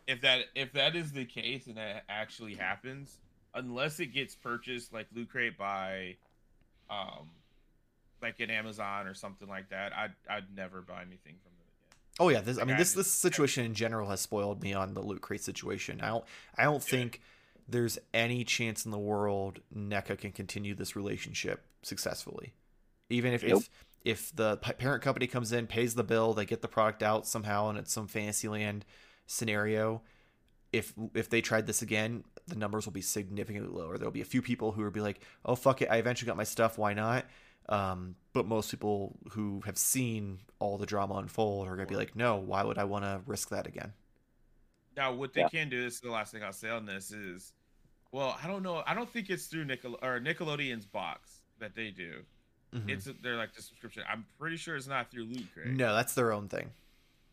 If 0.07 0.21
that 0.21 0.41
if 0.55 0.73
that 0.75 0.97
is 0.97 1.13
the 1.13 1.25
case 1.25 1.67
and 1.67 1.77
that 1.77 2.05
actually 2.09 2.55
happens, 2.55 3.19
unless 3.55 4.01
it 4.01 4.07
gets 4.07 4.35
purchased 4.35 4.93
like 4.93 5.07
Loot 5.15 5.31
Crate 5.31 5.57
by, 5.57 6.17
um, 6.91 7.31
like 8.23 8.41
an 8.41 8.51
Amazon 8.51 9.07
or 9.07 9.15
something 9.15 9.49
like 9.49 9.71
that, 9.71 9.93
I'd 9.97 10.15
I'd 10.29 10.55
never 10.55 10.83
buy 10.83 11.03
anything 11.03 11.35
from. 11.43 11.54
Oh 12.21 12.29
yeah, 12.29 12.41
this 12.41 12.59
I 12.59 12.65
mean 12.65 12.77
this 12.77 12.93
this 12.93 13.11
situation 13.11 13.65
in 13.65 13.75
general 13.75 14.09
has 14.11 14.21
spoiled 14.21 14.63
me 14.63 14.73
on 14.73 14.95
the 14.95 15.01
loot 15.03 15.21
crate 15.21 15.43
situation. 15.43 16.01
I 16.01 16.09
don't 16.09 16.25
I 16.57 16.65
don't 16.65 16.83
Yeah. 16.89 16.99
think 16.99 17.21
there's 17.69 17.99
any 18.13 18.45
chance 18.45 18.85
in 18.85 18.91
the 18.91 18.99
world 18.99 19.61
NECA 19.75 20.19
can 20.19 20.33
continue 20.33 20.75
this 20.75 20.95
relationship 20.95 21.65
successfully. 21.83 22.55
Even 23.11 23.33
if 23.33 23.43
Nope. 23.43 23.65
if 23.65 23.69
if 24.05 24.35
the 24.37 24.59
parent 24.59 25.03
company 25.03 25.27
comes 25.27 25.51
in, 25.53 25.67
pays 25.67 25.95
the 25.95 26.05
bill, 26.05 26.35
they 26.35 26.45
get 26.45 26.63
the 26.63 26.69
product 26.69 27.03
out 27.03 27.27
somehow 27.27 27.69
and 27.71 27.79
it's 27.79 27.93
some 27.93 28.07
Fantasyland 28.07 28.85
scenario, 29.27 30.03
if 30.73 30.93
if 31.15 31.29
they 31.31 31.41
tried 31.41 31.67
this 31.67 31.83
again, 31.83 32.25
the 32.47 32.57
numbers 32.57 32.87
will 32.87 32.93
be 32.93 33.01
significantly 33.03 33.73
lower. 33.77 33.99
There'll 33.99 34.13
be 34.13 34.21
a 34.21 34.25
few 34.27 34.43
people 34.43 34.73
who 34.73 34.83
will 34.83 34.91
be 34.91 35.01
like, 35.01 35.21
"Oh 35.45 35.55
fuck 35.57 35.83
it, 35.83 35.89
I 35.91 35.97
eventually 35.97 36.27
got 36.27 36.37
my 36.37 36.45
stuff. 36.45 36.79
Why 36.79 36.95
not?" 36.95 37.27
Um, 37.69 38.17
but 38.33 38.47
most 38.47 38.71
people 38.71 39.17
who 39.31 39.63
have 39.65 39.79
seen 39.79 40.41
all 40.59 40.77
the 40.77 40.87
drama 40.87 41.15
unfold 41.15 41.67
are 41.67 41.77
gonna 41.77 41.87
be 41.89 41.97
like, 41.97 42.15
"No, 42.15 42.37
why 42.37 42.63
would 42.63 42.79
I 42.79 42.85
want 42.85 43.05
to 43.05 43.23
risk 43.27 43.49
that 43.51 43.67
again?" 43.67 43.93
Now, 44.97 45.13
what 45.13 45.33
they 45.33 45.41
Yeah. 45.43 45.49
can 45.49 45.69
do 45.71 45.83
this 45.83 45.95
is 45.95 46.01
the 46.01 46.11
last 46.11 46.33
thing 46.33 46.43
I'll 46.43 46.53
say 46.53 46.69
on 46.71 46.85
this 46.87 47.11
is, 47.11 47.53
well, 48.13 48.39
I 48.43 48.47
don't 48.47 48.63
know. 48.63 48.83
I 48.87 48.95
don't 48.95 49.11
think 49.11 49.31
it's 49.31 49.47
through 49.47 49.65
Nickel 49.65 49.99
or 50.03 50.21
Nickelodeon's 50.21 50.87
box 50.87 51.43
that 51.59 51.75
they 51.75 51.91
do. 51.91 52.25
Mhm. 52.73 52.89
It's 52.91 53.05
they're 53.23 53.37
like 53.37 53.55
the 53.55 53.63
subscription. 53.63 54.05
I'm 54.09 54.27
pretty 54.39 54.57
sure 54.57 54.77
it's 54.77 54.87
not 54.87 55.11
through 55.11 55.25
Loot 55.25 55.53
Crate. 55.53 55.69
no, 55.69 55.95
that's 55.95 56.15
their 56.15 56.33
own 56.33 56.49
thing. 56.49 56.73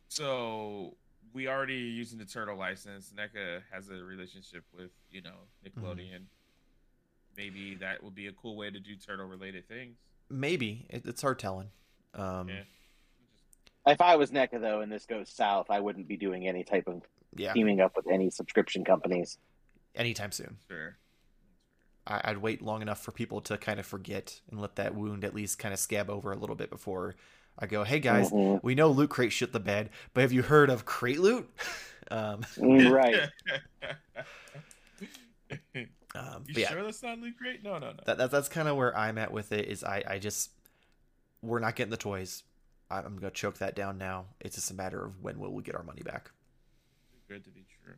So 0.07 0.97
we 1.33 1.47
already 1.47 1.75
using 1.75 2.17
the 2.19 2.25
Turtle 2.25 2.57
license. 2.57 3.11
NECA 3.11 3.63
has 3.71 3.89
a 3.89 4.03
relationship 4.03 4.63
with 4.73 4.91
you 5.09 5.21
know 5.21 5.47
Nickelodeon. 5.65 6.25
Maybe 7.37 7.75
that 7.75 8.03
would 8.03 8.13
be 8.15 8.27
a 8.27 8.33
cool 8.33 8.55
way 8.55 8.69
to 8.69 8.79
do 8.79 8.95
turtle 8.95 9.25
related 9.27 9.67
things. 9.67 9.97
Maybe 10.31 10.85
it, 10.89 11.03
it's 11.05 11.21
hard 11.21 11.39
telling. 11.39 11.69
Um, 12.13 12.49
Yeah. 12.49 12.63
If 13.87 13.99
I 13.99 14.15
was 14.15 14.31
NECA 14.31 14.61
though, 14.61 14.81
and 14.81 14.91
this 14.91 15.05
goes 15.05 15.29
south, 15.29 15.67
I 15.69 15.79
wouldn't 15.79 16.07
be 16.07 16.15
doing 16.17 16.47
any 16.47 16.63
type 16.63 16.87
of 16.87 17.01
yeah, 17.35 17.53
teaming 17.53 17.79
up 17.81 17.95
with 17.95 18.07
any 18.07 18.29
subscription 18.29 18.83
companies. 18.85 19.37
anytime 19.95 20.31
soon. 20.31 20.57
Sure. 20.69 20.97
I, 22.05 22.21
I'd 22.25 22.37
wait 22.37 22.61
long 22.61 22.81
enough 22.81 23.01
for 23.03 23.11
people 23.11 23.41
to 23.41 23.57
kind 23.57 23.79
of 23.79 23.85
forget 23.85 24.39
and 24.49 24.59
let 24.61 24.75
that 24.75 24.95
wound 24.95 25.23
at 25.23 25.33
least 25.35 25.59
kind 25.59 25.73
of 25.73 25.79
scab 25.79 26.09
over 26.09 26.31
a 26.31 26.35
little 26.37 26.55
bit 26.55 26.69
before 26.69 27.15
I 27.57 27.65
go, 27.67 27.83
"Hey 27.83 27.99
guys, 27.99 28.31
Mhm. 28.31 28.59
we 28.63 28.75
know 28.75 28.89
loot 28.89 29.09
crate 29.09 29.31
shit 29.33 29.51
the 29.51 29.59
bed, 29.59 29.89
but 30.13 30.21
have 30.21 30.31
you 30.31 30.41
heard 30.43 30.69
of 30.69 30.85
crate 30.85 31.19
loot?" 31.19 31.49
um, 32.11 32.41
Mm, 32.57 32.91
right. 32.91 33.29
you 36.13 36.19
um, 36.19 36.43
but 36.47 36.57
yeah, 36.57 36.69
sure 36.69 36.83
that's 36.83 37.01
not 37.03 37.19
Loot 37.19 37.37
Crate? 37.37 37.63
No, 37.63 37.73
no, 37.79 37.91
no. 37.91 37.99
that, 38.05 38.17
that 38.17 38.31
that's 38.31 38.49
kind 38.49 38.67
of 38.67 38.75
where 38.75 38.95
I'm 38.97 39.17
at 39.17 39.31
with 39.31 39.51
it. 39.51 39.67
Is 39.67 39.83
I 39.83 40.03
I 40.07 40.19
just 40.19 40.51
we're 41.41 41.59
not 41.59 41.75
getting 41.75 41.91
the 41.91 41.97
toys. 41.97 42.43
I- 42.89 42.99
I'm 42.99 43.15
gonna 43.17 43.31
choke 43.31 43.57
that 43.59 43.75
down 43.75 43.97
now. 43.97 44.25
It's 44.39 44.55
just 44.55 44.71
a 44.71 44.73
matter 44.73 45.05
of 45.05 45.21
when 45.23 45.39
will 45.39 45.53
we 45.53 45.63
get 45.63 45.75
our 45.75 45.83
money 45.83 46.01
back. 46.03 46.31
Good 47.29 47.43
to 47.45 47.49
be 47.49 47.65
true. 47.83 47.93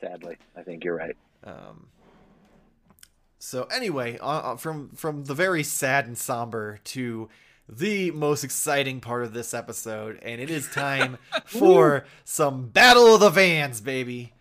Sadly, 0.00 0.36
I 0.56 0.62
think 0.62 0.84
you're 0.84 0.96
right. 0.96 1.16
Um, 1.44 1.88
so 3.38 3.64
anyway, 3.64 4.18
uh, 4.18 4.24
uh, 4.52 4.56
from 4.56 4.90
from 4.90 5.24
the 5.24 5.34
very 5.34 5.62
sad 5.62 6.06
and 6.06 6.16
somber 6.16 6.80
to 6.84 7.28
the 7.68 8.10
most 8.10 8.44
exciting 8.44 9.00
part 9.00 9.22
of 9.24 9.32
this 9.32 9.52
episode, 9.54 10.18
and 10.22 10.40
it 10.40 10.50
is 10.50 10.68
time 10.70 11.18
for 11.44 12.04
some 12.24 12.68
Battle 12.68 13.14
of 13.14 13.20
the 13.20 13.30
Vans, 13.30 13.80
baby. 13.80 14.32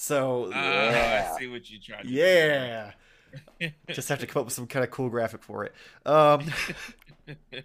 So 0.00 0.48
Ah, 0.54 0.60
Yeah. 0.60 1.32
I 1.34 1.38
see 1.40 1.48
what 1.48 1.68
you 1.68 1.80
tried. 1.80 2.02
to 2.02 2.08
do. 2.08 2.14
yeah, 2.14 2.92
just 3.88 4.08
have 4.08 4.20
to 4.20 4.28
come 4.28 4.40
up 4.42 4.46
with 4.46 4.54
some 4.54 4.68
kind 4.68 4.84
of 4.84 4.92
cool 4.92 5.08
graphic 5.08 5.42
for 5.42 5.64
it. 5.64 5.74
Um, 6.06 6.44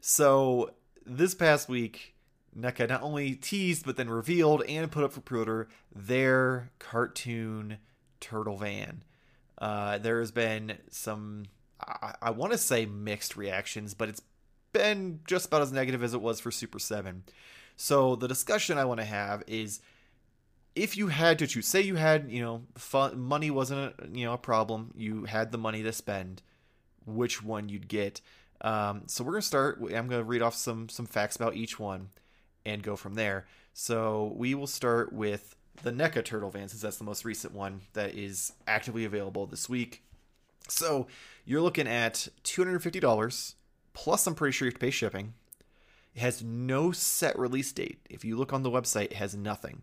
so 0.00 0.70
this 1.04 1.34
past 1.34 1.68
week, 1.68 2.14
NECA 2.56 2.88
not 2.88 3.02
only 3.02 3.34
teased 3.34 3.84
but 3.84 3.96
then 3.96 4.08
revealed 4.08 4.62
and 4.68 4.88
put 4.90 5.02
up 5.02 5.12
for 5.12 5.20
pre-order 5.20 5.68
their 5.92 6.70
cartoon 6.78 7.78
turtle 8.20 8.56
van. 8.56 9.02
Uh, 9.58 9.98
there 9.98 10.20
has 10.20 10.30
been 10.30 10.78
some, 10.90 11.46
I, 11.80 12.14
I 12.22 12.30
want 12.30 12.52
to 12.52 12.58
say 12.58 12.86
mixed 12.86 13.36
reactions, 13.36 13.94
but 13.94 14.08
it's 14.08 14.22
been 14.72 15.20
just 15.26 15.46
about 15.46 15.62
as 15.62 15.72
negative 15.72 16.04
as 16.04 16.14
it 16.14 16.20
was 16.22 16.38
for 16.38 16.52
Super 16.52 16.78
7. 16.78 17.24
So 17.76 18.14
the 18.14 18.28
discussion 18.28 18.78
I 18.78 18.84
want 18.84 19.00
to 19.00 19.06
have 19.06 19.42
is 19.48 19.80
if 20.76 20.96
you 20.96 21.08
had 21.08 21.38
to 21.40 21.46
choose, 21.46 21.66
say 21.66 21.80
you 21.80 21.96
had, 21.96 22.30
you 22.30 22.40
know, 22.40 22.62
money 23.14 23.50
wasn't, 23.50 23.94
a, 23.98 24.08
you 24.12 24.26
know, 24.26 24.34
a 24.34 24.38
problem, 24.38 24.92
you 24.94 25.24
had 25.24 25.50
the 25.50 25.58
money 25.58 25.82
to 25.82 25.92
spend, 25.92 26.42
which 27.06 27.42
one 27.42 27.68
you'd 27.68 27.88
get. 27.88 28.20
Um, 28.60 29.02
so 29.06 29.24
we're 29.24 29.32
gonna 29.32 29.42
start. 29.42 29.80
I'm 29.82 30.08
gonna 30.08 30.22
read 30.22 30.42
off 30.42 30.54
some 30.54 30.88
some 30.88 31.06
facts 31.06 31.36
about 31.36 31.56
each 31.56 31.78
one, 31.78 32.10
and 32.64 32.82
go 32.82 32.96
from 32.96 33.14
there. 33.14 33.46
So 33.72 34.32
we 34.36 34.54
will 34.54 34.66
start 34.66 35.12
with 35.12 35.56
the 35.82 35.92
NECA 35.92 36.24
Turtle 36.24 36.50
Van, 36.50 36.68
since 36.68 36.82
that's 36.82 36.96
the 36.96 37.04
most 37.04 37.24
recent 37.24 37.54
one 37.54 37.82
that 37.92 38.14
is 38.14 38.52
actively 38.66 39.04
available 39.04 39.46
this 39.46 39.68
week. 39.68 40.02
So 40.68 41.06
you're 41.44 41.60
looking 41.60 41.86
at 41.86 42.28
two 42.42 42.62
hundred 42.62 42.74
and 42.74 42.82
fifty 42.82 43.00
dollars 43.00 43.56
plus. 43.92 44.26
I'm 44.26 44.34
pretty 44.34 44.52
sure 44.52 44.66
you 44.66 44.70
have 44.70 44.80
to 44.80 44.86
pay 44.86 44.90
shipping. 44.90 45.34
It 46.14 46.20
has 46.20 46.42
no 46.42 46.92
set 46.92 47.38
release 47.38 47.72
date. 47.72 48.00
If 48.08 48.24
you 48.24 48.36
look 48.36 48.54
on 48.54 48.62
the 48.62 48.70
website, 48.70 49.06
it 49.06 49.12
has 49.14 49.36
nothing. 49.36 49.82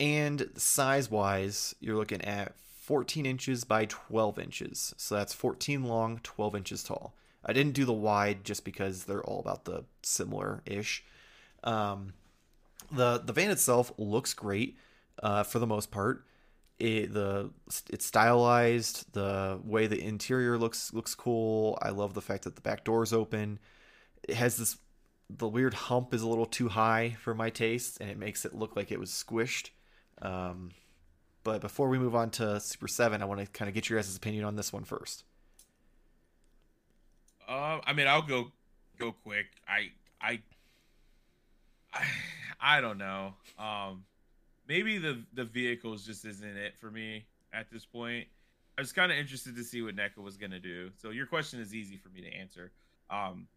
And 0.00 0.50
size 0.56 1.10
wise, 1.10 1.74
you're 1.78 1.96
looking 1.96 2.22
at 2.22 2.54
14 2.56 3.26
inches 3.26 3.64
by 3.64 3.84
12 3.84 4.38
inches. 4.38 4.94
So 4.96 5.14
that's 5.14 5.34
14 5.34 5.84
long, 5.84 6.18
12 6.22 6.56
inches 6.56 6.82
tall. 6.82 7.14
I 7.44 7.52
didn't 7.52 7.74
do 7.74 7.84
the 7.84 7.92
wide 7.92 8.42
just 8.42 8.64
because 8.64 9.04
they're 9.04 9.22
all 9.22 9.40
about 9.40 9.66
the 9.66 9.84
similar 10.02 10.62
ish. 10.66 11.04
Um, 11.62 12.14
the 12.90 13.18
the 13.24 13.32
van 13.32 13.50
itself 13.50 13.92
looks 13.98 14.34
great 14.34 14.76
uh, 15.22 15.42
for 15.42 15.58
the 15.58 15.66
most 15.66 15.90
part. 15.90 16.24
it 16.78 17.12
the 17.12 17.50
it's 17.90 18.06
stylized. 18.06 19.12
The 19.12 19.60
way 19.62 19.86
the 19.86 20.02
interior 20.02 20.58
looks 20.58 20.92
looks 20.92 21.14
cool. 21.14 21.78
I 21.82 21.90
love 21.90 22.14
the 22.14 22.22
fact 22.22 22.44
that 22.44 22.56
the 22.56 22.62
back 22.62 22.84
door 22.84 23.02
is 23.02 23.12
open. 23.12 23.58
It 24.28 24.34
has 24.34 24.56
this 24.56 24.78
the 25.28 25.48
weird 25.48 25.74
hump 25.74 26.12
is 26.12 26.22
a 26.22 26.28
little 26.28 26.46
too 26.46 26.68
high 26.68 27.16
for 27.20 27.34
my 27.34 27.50
taste, 27.50 27.98
and 28.00 28.10
it 28.10 28.18
makes 28.18 28.44
it 28.44 28.54
look 28.54 28.76
like 28.76 28.90
it 28.90 28.98
was 28.98 29.10
squished. 29.10 29.70
Um, 30.22 30.70
but 31.42 31.60
before 31.60 31.88
we 31.88 31.98
move 31.98 32.14
on 32.14 32.30
to 32.32 32.60
Super 32.60 32.88
Seven, 32.88 33.22
I 33.22 33.24
want 33.24 33.40
to 33.40 33.46
kind 33.46 33.68
of 33.68 33.74
get 33.74 33.88
your 33.88 33.98
guys' 33.98 34.14
opinion 34.16 34.44
on 34.44 34.56
this 34.56 34.72
one 34.72 34.84
first. 34.84 35.24
Uh, 37.48 37.80
I 37.84 37.92
mean, 37.92 38.06
I'll 38.06 38.22
go 38.22 38.52
go 38.98 39.12
quick. 39.12 39.46
I 39.66 39.90
I 40.20 40.40
I, 41.92 42.04
I 42.60 42.80
don't 42.80 42.98
know. 42.98 43.34
Um, 43.58 44.04
maybe 44.68 44.98
the 44.98 45.22
the 45.34 45.44
vehicles 45.44 46.04
just 46.04 46.24
isn't 46.24 46.56
it 46.56 46.74
for 46.78 46.90
me 46.90 47.24
at 47.52 47.70
this 47.70 47.84
point. 47.84 48.28
I 48.78 48.82
was 48.82 48.92
kind 48.92 49.10
of 49.10 49.18
interested 49.18 49.56
to 49.56 49.64
see 49.64 49.82
what 49.82 49.96
NECA 49.96 50.18
was 50.18 50.36
gonna 50.36 50.60
do. 50.60 50.90
So 50.96 51.10
your 51.10 51.26
question 51.26 51.60
is 51.60 51.74
easy 51.74 51.96
for 51.96 52.08
me 52.10 52.20
to 52.20 52.32
answer. 52.32 52.70
Um, 53.10 53.48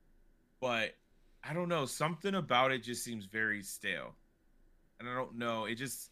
but 0.60 0.96
I 1.44 1.54
don't 1.54 1.70
know. 1.70 1.86
Something 1.86 2.36
about 2.36 2.72
it 2.72 2.84
just 2.84 3.04
seems 3.04 3.26
very 3.26 3.62
stale, 3.62 4.16
and 5.00 5.08
I 5.08 5.14
don't 5.14 5.38
know. 5.38 5.66
It 5.66 5.76
just 5.76 6.10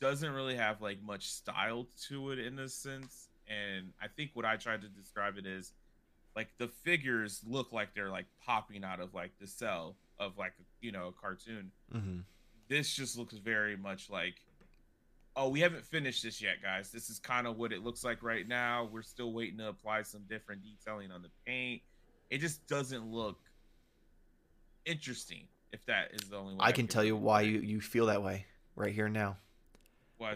doesn't 0.00 0.32
really 0.32 0.56
have 0.56 0.80
like 0.80 1.02
much 1.02 1.30
style 1.30 1.86
to 2.08 2.30
it 2.30 2.38
in 2.38 2.58
a 2.58 2.68
sense. 2.68 3.28
And 3.48 3.92
I 4.02 4.08
think 4.08 4.30
what 4.34 4.44
I 4.44 4.56
tried 4.56 4.82
to 4.82 4.88
describe 4.88 5.36
it 5.38 5.46
is 5.46 5.72
like 6.34 6.48
the 6.58 6.68
figures 6.68 7.40
look 7.46 7.72
like 7.72 7.94
they're 7.94 8.10
like 8.10 8.26
popping 8.44 8.84
out 8.84 9.00
of 9.00 9.14
like 9.14 9.32
the 9.40 9.46
cel 9.46 9.96
of 10.18 10.36
like 10.38 10.52
you 10.80 10.92
know 10.92 11.08
a 11.08 11.12
cartoon. 11.12 11.70
Mm-hmm. 11.94 12.18
This 12.68 12.94
just 12.94 13.18
looks 13.18 13.34
very 13.34 13.76
much 13.76 14.08
like, 14.10 14.36
oh, 15.36 15.48
we 15.48 15.60
haven't 15.60 15.84
finished 15.84 16.22
this 16.22 16.40
yet, 16.40 16.62
guys. 16.62 16.90
This 16.90 17.10
is 17.10 17.18
kind 17.18 17.46
of 17.46 17.58
what 17.58 17.72
it 17.72 17.84
looks 17.84 18.04
like 18.04 18.22
right 18.22 18.48
now. 18.48 18.88
We're 18.90 19.02
still 19.02 19.32
waiting 19.32 19.58
to 19.58 19.68
apply 19.68 20.02
some 20.02 20.22
different 20.28 20.62
detailing 20.62 21.10
on 21.10 21.22
the 21.22 21.28
paint. 21.46 21.82
It 22.30 22.38
just 22.38 22.66
doesn't 22.66 23.06
look 23.06 23.38
interesting. 24.86 25.44
If 25.72 25.84
that 25.86 26.12
is 26.12 26.28
the 26.28 26.36
only 26.36 26.54
way 26.54 26.60
I 26.60 26.70
can 26.70 26.86
tell 26.86 27.02
you 27.02 27.16
why 27.16 27.40
you, 27.40 27.58
you 27.58 27.80
feel 27.80 28.06
that 28.06 28.22
way 28.22 28.46
right 28.76 28.94
here 28.94 29.06
and 29.06 29.14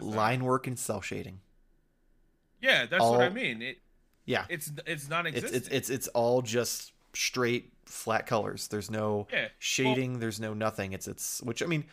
now. 0.01 0.07
Line 0.07 0.43
work 0.43 0.67
and 0.67 0.77
cel 0.77 1.01
shading. 1.01 1.39
Yeah, 2.61 2.85
that's 2.85 3.03
all, 3.03 3.13
what 3.13 3.21
I 3.21 3.29
mean. 3.29 3.61
It 3.61 3.77
yeah, 4.25 4.45
it's 4.49 4.71
it's 4.85 5.09
non-existent. 5.09 5.55
It's, 5.55 5.67
it's 5.67 5.75
it's 5.75 5.89
it's 5.89 6.07
all 6.09 6.41
just 6.41 6.93
straight 7.13 7.73
flat 7.85 8.27
colors. 8.27 8.67
There's 8.67 8.91
no 8.91 9.27
yeah. 9.31 9.47
shading. 9.57 10.11
Well, 10.11 10.19
there's 10.19 10.39
no 10.39 10.53
nothing. 10.53 10.93
It's 10.93 11.07
it's 11.07 11.41
which 11.41 11.63
I 11.63 11.65
mean, 11.65 11.85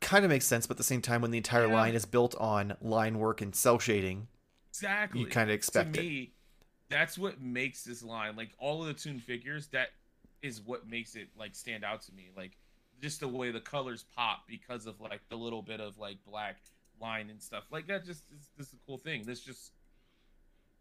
kind 0.00 0.24
of 0.24 0.30
makes 0.30 0.46
sense. 0.46 0.66
But 0.66 0.74
at 0.74 0.78
the 0.78 0.84
same 0.84 1.02
time, 1.02 1.22
when 1.22 1.30
the 1.30 1.38
entire 1.38 1.66
yeah. 1.66 1.74
line 1.74 1.94
is 1.94 2.04
built 2.04 2.34
on 2.36 2.76
line 2.80 3.18
work 3.18 3.40
and 3.40 3.54
cel 3.54 3.78
shading, 3.78 4.28
exactly, 4.70 5.20
you 5.20 5.26
kind 5.26 5.50
of 5.50 5.54
expect 5.54 5.94
to 5.94 6.00
it. 6.00 6.02
Me, 6.02 6.32
that's 6.88 7.16
what 7.18 7.40
makes 7.40 7.84
this 7.84 8.02
line 8.02 8.34
like 8.36 8.50
all 8.58 8.82
of 8.82 8.88
the 8.88 8.94
Toon 8.94 9.18
figures. 9.18 9.68
That 9.68 9.88
is 10.42 10.60
what 10.60 10.88
makes 10.88 11.14
it 11.14 11.28
like 11.38 11.54
stand 11.54 11.84
out 11.84 12.02
to 12.02 12.12
me. 12.12 12.30
Like 12.36 12.56
just 13.00 13.20
the 13.20 13.28
way 13.28 13.50
the 13.50 13.60
colors 13.60 14.04
pop 14.16 14.44
because 14.48 14.86
of 14.86 15.00
like 15.00 15.20
the 15.28 15.36
little 15.36 15.62
bit 15.62 15.80
of 15.80 15.98
like 15.98 16.16
black 16.26 16.56
line 17.00 17.30
and 17.30 17.40
stuff 17.40 17.64
like 17.70 17.86
that. 17.88 18.04
Just 18.04 18.24
is 18.34 18.50
this 18.56 18.68
is 18.68 18.74
a 18.74 18.86
cool 18.86 18.98
thing. 18.98 19.24
This 19.24 19.40
just 19.40 19.72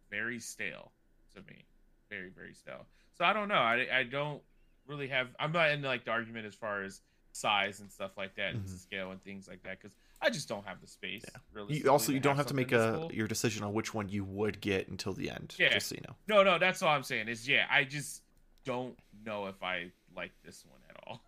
very 0.10 0.40
stale 0.40 0.92
to 1.36 1.42
me, 1.42 1.66
very 2.10 2.30
very 2.30 2.54
stale. 2.54 2.86
So 3.18 3.26
I 3.26 3.34
don't 3.34 3.48
know. 3.48 3.56
I 3.56 3.88
I 3.94 4.04
don't 4.04 4.42
really 4.88 5.08
have. 5.08 5.28
I'm 5.40 5.52
not 5.52 5.72
in 5.72 5.82
like 5.82 6.06
the 6.06 6.12
argument 6.12 6.46
as 6.46 6.56
far 6.56 6.84
as 6.84 7.02
size 7.32 7.80
and 7.80 7.92
stuff 7.92 8.12
like 8.18 8.36
that, 8.36 8.54
mm-hmm. 8.54 8.68
and 8.68 8.80
scale 8.80 9.12
and 9.12 9.22
things 9.22 9.48
like 9.48 9.64
that, 9.64 9.80
because 9.82 9.96
I 10.22 10.30
just 10.30 10.50
don't 10.50 10.66
have 10.66 10.82
the 10.82 10.88
space. 10.88 11.24
Yeah. 11.24 11.40
Really, 11.54 11.78
you 11.78 11.90
also 11.90 12.12
you 12.12 12.20
don't 12.20 12.38
have 12.38 12.48
to 12.48 12.54
make 12.54 12.72
a 12.72 13.08
your 13.12 13.28
decision 13.28 13.64
on 13.64 13.74
which 13.74 13.94
one 13.94 14.10
you 14.10 14.24
would 14.24 14.62
get 14.62 14.88
until 14.88 15.14
the 15.14 15.30
end. 15.30 15.56
Yeah. 15.58 15.74
Just 15.74 15.88
so 15.88 15.96
you 15.96 16.02
know. 16.08 16.16
No, 16.28 16.44
no, 16.44 16.60
that's 16.60 16.82
all 16.82 16.90
I'm 16.90 17.04
saying. 17.04 17.28
Is 17.28 17.48
yeah, 17.48 17.66
I 17.70 17.84
just 17.84 18.22
don't 18.66 18.98
know 19.26 19.48
if 19.48 19.62
I 19.64 19.92
like 20.16 20.32
this 20.44 20.66
one 20.68 20.80
at 20.90 20.96
all 21.06 21.22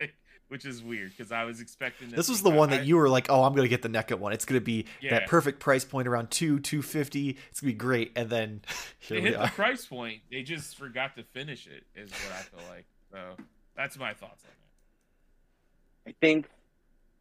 which 0.48 0.64
is 0.64 0.82
weird 0.82 1.10
because 1.10 1.32
I 1.32 1.44
was 1.44 1.60
expecting 1.60 2.10
this. 2.10 2.28
was 2.28 2.42
the 2.42 2.50
one 2.50 2.70
that 2.70 2.86
you 2.86 2.96
were 2.96 3.08
like, 3.08 3.30
"Oh, 3.30 3.42
I'm 3.44 3.54
gonna 3.54 3.68
get 3.68 3.82
the 3.82 3.88
NECA 3.88 4.18
one. 4.18 4.32
It's 4.32 4.44
gonna 4.44 4.60
be 4.60 4.86
yeah. 5.00 5.10
that 5.18 5.28
perfect 5.28 5.60
price 5.60 5.84
point 5.84 6.08
around 6.08 6.30
two 6.30 6.60
two 6.60 6.82
fifty. 6.82 7.36
It's 7.50 7.60
gonna 7.60 7.72
be 7.72 7.78
great." 7.78 8.12
And 8.16 8.30
then 8.30 8.62
they 9.08 9.20
hit 9.20 9.36
are. 9.36 9.46
the 9.46 9.52
price 9.52 9.86
point. 9.86 10.20
They 10.30 10.42
just 10.42 10.76
forgot 10.76 11.16
to 11.16 11.24
finish 11.24 11.66
it. 11.66 11.84
Is 11.94 12.10
what 12.10 12.32
I 12.32 12.42
feel 12.42 12.70
like. 12.70 12.86
So 13.10 13.44
that's 13.76 13.98
my 13.98 14.12
thoughts 14.12 14.44
on 14.44 14.50
it. 14.50 16.10
I 16.10 16.14
think, 16.20 16.48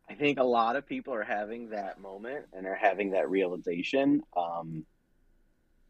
I 0.10 0.16
think 0.16 0.40
a 0.40 0.44
lot 0.44 0.76
of 0.76 0.86
people 0.86 1.14
are 1.14 1.24
having 1.24 1.70
that 1.70 2.02
moment 2.02 2.46
and 2.54 2.68
are 2.68 2.76
having 2.76 3.12
that 3.12 3.30
realization. 3.30 4.24
Um, 4.36 4.86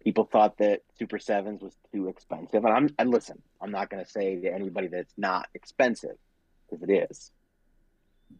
people 0.03 0.25
thought 0.25 0.59
that 0.59 0.81
Super 0.99 1.17
Sevens 1.17 1.61
was 1.63 1.75
too 1.91 2.07
expensive, 2.07 2.63
and 2.63 2.73
I'm. 2.73 2.89
And 2.99 3.09
listen, 3.09 3.41
I'm 3.59 3.71
not 3.71 3.89
gonna 3.89 4.05
say 4.05 4.39
to 4.39 4.53
anybody 4.53 4.87
that 4.87 4.99
it's 4.99 5.17
not 5.17 5.47
expensive 5.55 6.17
because 6.73 6.89
it 6.89 7.09
is. 7.11 7.31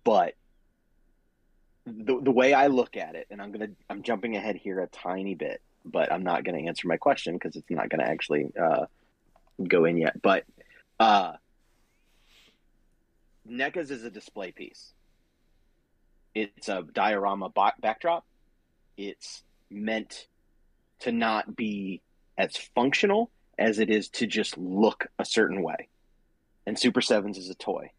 But 0.04 0.34
the 1.86 2.20
the 2.22 2.32
way 2.32 2.54
I 2.54 2.68
look 2.68 2.98
at 2.98 3.16
it, 3.16 3.28
and 3.30 3.42
I'm 3.42 3.52
gonna 3.52 3.70
I'm 3.90 4.04
jumping 4.04 4.36
ahead 4.36 4.56
here 4.56 4.80
a 4.80 4.88
tiny 4.88 5.36
bit, 5.36 5.62
but 5.86 6.12
I'm 6.12 6.24
not 6.24 6.44
gonna 6.44 6.60
answer 6.60 6.88
my 6.88 6.98
question 6.98 7.34
because 7.36 7.56
it's 7.56 7.70
not 7.70 7.90
gonna 7.90 8.04
actually 8.04 8.52
uh, 8.60 8.86
go 9.68 9.86
in 9.86 9.98
yet. 9.98 10.22
But 10.22 10.46
uh, 11.00 11.34
NECA's 13.50 13.92
is 13.92 14.04
a 14.04 14.10
display 14.10 14.52
piece. 14.52 14.94
It's 16.34 16.70
a 16.70 16.84
diorama 16.94 17.52
backdrop. 17.80 18.26
It's 18.98 19.44
meant 19.70 20.28
to 21.00 21.12
not 21.12 21.56
be 21.56 22.02
as 22.38 22.58
functional 22.58 23.30
as 23.60 23.78
it 23.80 23.90
is 23.90 24.10
to 24.10 24.26
just 24.26 24.58
look 24.58 25.08
a 25.20 25.26
certain 25.26 25.62
way. 25.62 25.90
And 26.66 26.80
Super 26.80 27.02
Sevens 27.02 27.38
is 27.38 27.50
a 27.50 27.56
toy. 27.56 27.92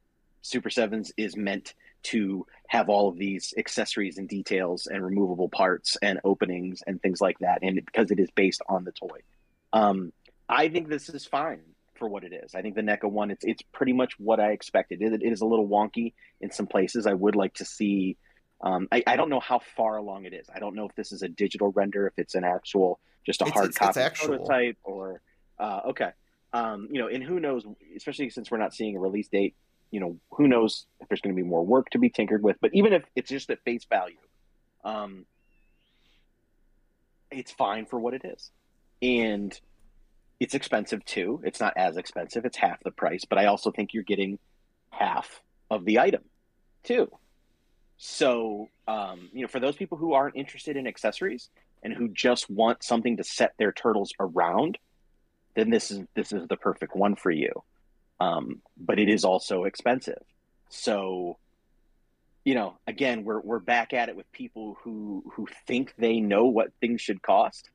Super 0.45 0.69
Sevens 0.69 1.11
is 1.17 1.37
meant 1.37 1.73
to 2.05 2.47
have 2.69 2.91
all 2.91 3.09
of 3.09 3.17
these 3.17 3.55
accessories 3.57 4.19
and 4.19 4.29
details 4.29 4.87
and 4.87 5.03
removable 5.03 5.49
parts 5.49 5.97
and 6.03 6.21
openings 6.23 6.83
and 6.87 7.01
things 7.01 7.19
like 7.21 7.39
that, 7.39 7.61
and 7.63 7.77
because 7.77 8.11
it 8.11 8.21
is 8.21 8.31
based 8.31 8.61
on 8.69 8.85
the 8.85 8.93
toy. 8.93 9.21
Um, 9.73 10.13
I 10.47 10.69
think 10.69 10.89
this 10.89 11.09
is 11.09 11.25
fine 11.25 11.63
for 11.95 12.09
what 12.09 12.25
it 12.25 12.35
is. 12.35 12.55
I 12.55 12.61
think 12.61 12.75
the 12.75 12.83
NECA 12.83 13.11
one, 13.11 13.31
it's 13.31 13.43
it's 13.43 13.63
pretty 13.73 13.95
much 13.95 14.19
what 14.19 14.39
I 14.39 14.51
expected. 14.51 15.01
it, 15.01 15.15
it 15.15 15.33
is 15.33 15.41
a 15.41 15.47
little 15.47 15.67
wonky 15.67 16.13
in 16.43 16.51
some 16.51 16.67
places. 16.67 17.07
I 17.07 17.15
would 17.15 17.37
like 17.37 17.55
to 17.55 17.65
see. 17.65 18.19
Um, 18.61 18.87
I, 18.93 19.03
I, 19.07 19.17
don't 19.17 19.29
know 19.29 19.41
how 19.41 19.61
far 19.77 19.97
along 19.97 20.25
it 20.25 20.33
is. 20.33 20.47
I 20.55 20.59
don't 20.59 20.75
know 20.75 20.87
if 20.87 20.95
this 20.95 21.13
is 21.13 21.23
a 21.23 21.29
digital 21.29 21.73
render, 21.73 22.07
if 22.07 22.15
it's 22.19 22.35
an 22.35 22.45
actual, 22.45 22.99
just 23.27 23.43
a 23.43 23.47
hard 23.47 23.71
it's, 23.71 23.79
copy 23.79 24.01
it's 24.01 24.25
prototype, 24.25 24.79
or 24.85 25.21
uh, 25.59 25.81
okay. 25.89 26.11
Um, 26.53 26.89
you 26.91 27.01
know, 27.01 27.09
and 27.09 27.23
who 27.23 27.41
knows? 27.41 27.67
Especially 27.97 28.31
since 28.31 28.51
we're 28.51 28.59
not 28.59 28.73
seeing 28.73 28.97
a 28.97 29.01
release 29.01 29.29
date 29.29 29.55
you 29.91 30.01
know, 30.01 30.17
who 30.33 30.49
knows 30.49 30.87
if 31.01 31.09
there's 31.09 31.21
going 31.21 31.35
to 31.35 31.41
be 31.41 31.49
more 31.49 31.65
work 31.65 31.91
to 31.91 31.99
be 31.99 32.11
tinkered 32.11 32.43
with. 32.43 32.57
But 32.61 32.71
even 32.75 32.93
if 32.93 33.05
it's 33.15 33.31
just 33.31 33.51
at 33.51 33.63
face 33.63 33.85
value, 33.85 34.17
um, 34.85 35.25
it's 37.31 37.53
fine 37.53 37.87
for 37.87 37.99
what 37.99 38.15
it 38.15 38.25
is. 38.25 38.51
And 39.03 39.59
it's 40.41 40.55
expensive 40.55 41.05
too. 41.05 41.41
It's 41.45 41.61
not 41.61 41.75
as 41.77 41.97
expensive, 41.97 42.45
it's 42.45 42.57
half 42.57 42.83
the 42.83 42.91
price. 42.91 43.25
But 43.25 43.39
I 43.39 43.47
also 43.47 43.71
think 43.71 43.95
you're 43.95 44.03
getting 44.03 44.39
half 44.91 45.41
of 45.71 45.85
the 45.85 46.01
item 46.01 46.23
too. 46.83 47.11
So, 47.97 48.69
um, 48.89 49.31
you 49.33 49.43
know, 49.43 49.49
for 49.49 49.61
those 49.61 49.77
people 49.77 49.97
who 49.97 50.15
aren't 50.15 50.37
interested 50.37 50.77
in 50.77 50.87
accessories 50.87 51.49
and 51.83 51.93
who 51.93 52.09
just 52.09 52.51
want 52.51 52.83
something 52.83 53.17
to 53.19 53.25
set 53.25 53.55
their 53.59 53.73
turtles 53.73 54.13
around, 54.19 54.79
then 55.55 55.71
this 55.71 55.91
is 55.91 56.01
this 56.15 56.33
is 56.33 56.49
the 56.49 56.57
perfect 56.57 56.97
one 56.97 57.15
for 57.15 57.31
you 57.31 57.63
um, 58.21 58.63
but 58.77 58.99
it 58.99 59.09
is 59.09 59.25
also 59.25 59.65
expensive. 59.65 60.23
So, 60.69 61.39
you 62.45 62.55
know, 62.55 62.77
again, 62.87 63.25
we're 63.25 63.41
we're 63.41 63.59
back 63.59 63.93
at 63.93 64.09
it 64.09 64.17
with 64.17 64.31
people 64.33 64.77
who 64.83 65.25
who 65.35 65.47
think 65.67 65.95
they 65.99 66.21
know 66.21 66.47
what 66.47 66.73
things 66.81 67.01
should 67.01 67.23
cost, 67.23 67.71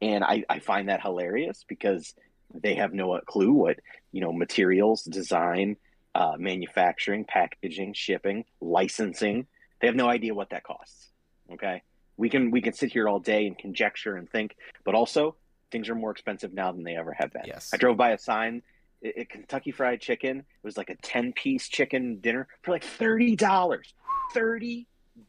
and 0.00 0.22
I, 0.24 0.44
I 0.48 0.58
find 0.58 0.88
that 0.88 1.02
hilarious 1.02 1.64
because 1.68 2.14
they 2.52 2.74
have 2.74 2.92
no 2.92 3.18
clue 3.26 3.52
what 3.52 3.80
you 4.12 4.20
know 4.20 4.32
materials, 4.32 5.04
design, 5.04 5.76
uh, 6.14 6.34
manufacturing, 6.38 7.24
packaging, 7.24 7.94
shipping, 7.94 8.44
licensing. 8.60 9.46
They 9.80 9.88
have 9.88 9.96
no 9.96 10.08
idea 10.08 10.34
what 10.34 10.50
that 10.50 10.62
costs. 10.62 11.08
Okay, 11.52 11.82
we 12.16 12.28
can 12.28 12.50
we 12.50 12.60
can 12.60 12.72
sit 12.72 12.92
here 12.92 13.08
all 13.08 13.20
day 13.20 13.46
and 13.46 13.58
conjecture 13.58 14.16
and 14.16 14.30
think, 14.30 14.56
but 14.84 14.94
also 14.94 15.36
things 15.70 15.88
are 15.88 15.94
more 15.94 16.12
expensive 16.12 16.54
now 16.54 16.70
than 16.70 16.84
they 16.84 16.96
ever 16.96 17.12
have 17.12 17.32
been. 17.32 17.42
Yes. 17.46 17.70
I 17.74 17.78
drove 17.78 17.96
by 17.96 18.10
a 18.10 18.18
sign 18.18 18.62
at 19.04 19.28
Kentucky 19.28 19.70
Fried 19.70 20.00
Chicken. 20.00 20.38
It 20.38 20.64
was 20.64 20.76
like 20.76 20.90
a 20.90 20.96
10 20.96 21.32
piece 21.32 21.68
chicken 21.68 22.18
dinner 22.20 22.48
for 22.62 22.72
like 22.72 22.84
$30. 22.84 23.80
30. 24.32 24.86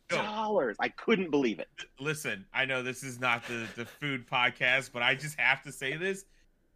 Dollars. 0.10 0.78
I 0.80 0.90
couldn't 0.90 1.30
believe 1.30 1.60
it. 1.60 1.68
Listen, 2.00 2.46
I 2.52 2.66
know 2.66 2.82
this 2.82 3.04
is 3.04 3.20
not 3.20 3.48
the, 3.48 3.68
the 3.76 3.86
food 3.86 4.28
podcast, 4.28 4.92
but 4.92 5.04
I 5.04 5.14
just 5.14 5.40
have 5.40 5.62
to 5.64 5.72
say 5.72 5.96
this. 5.96 6.26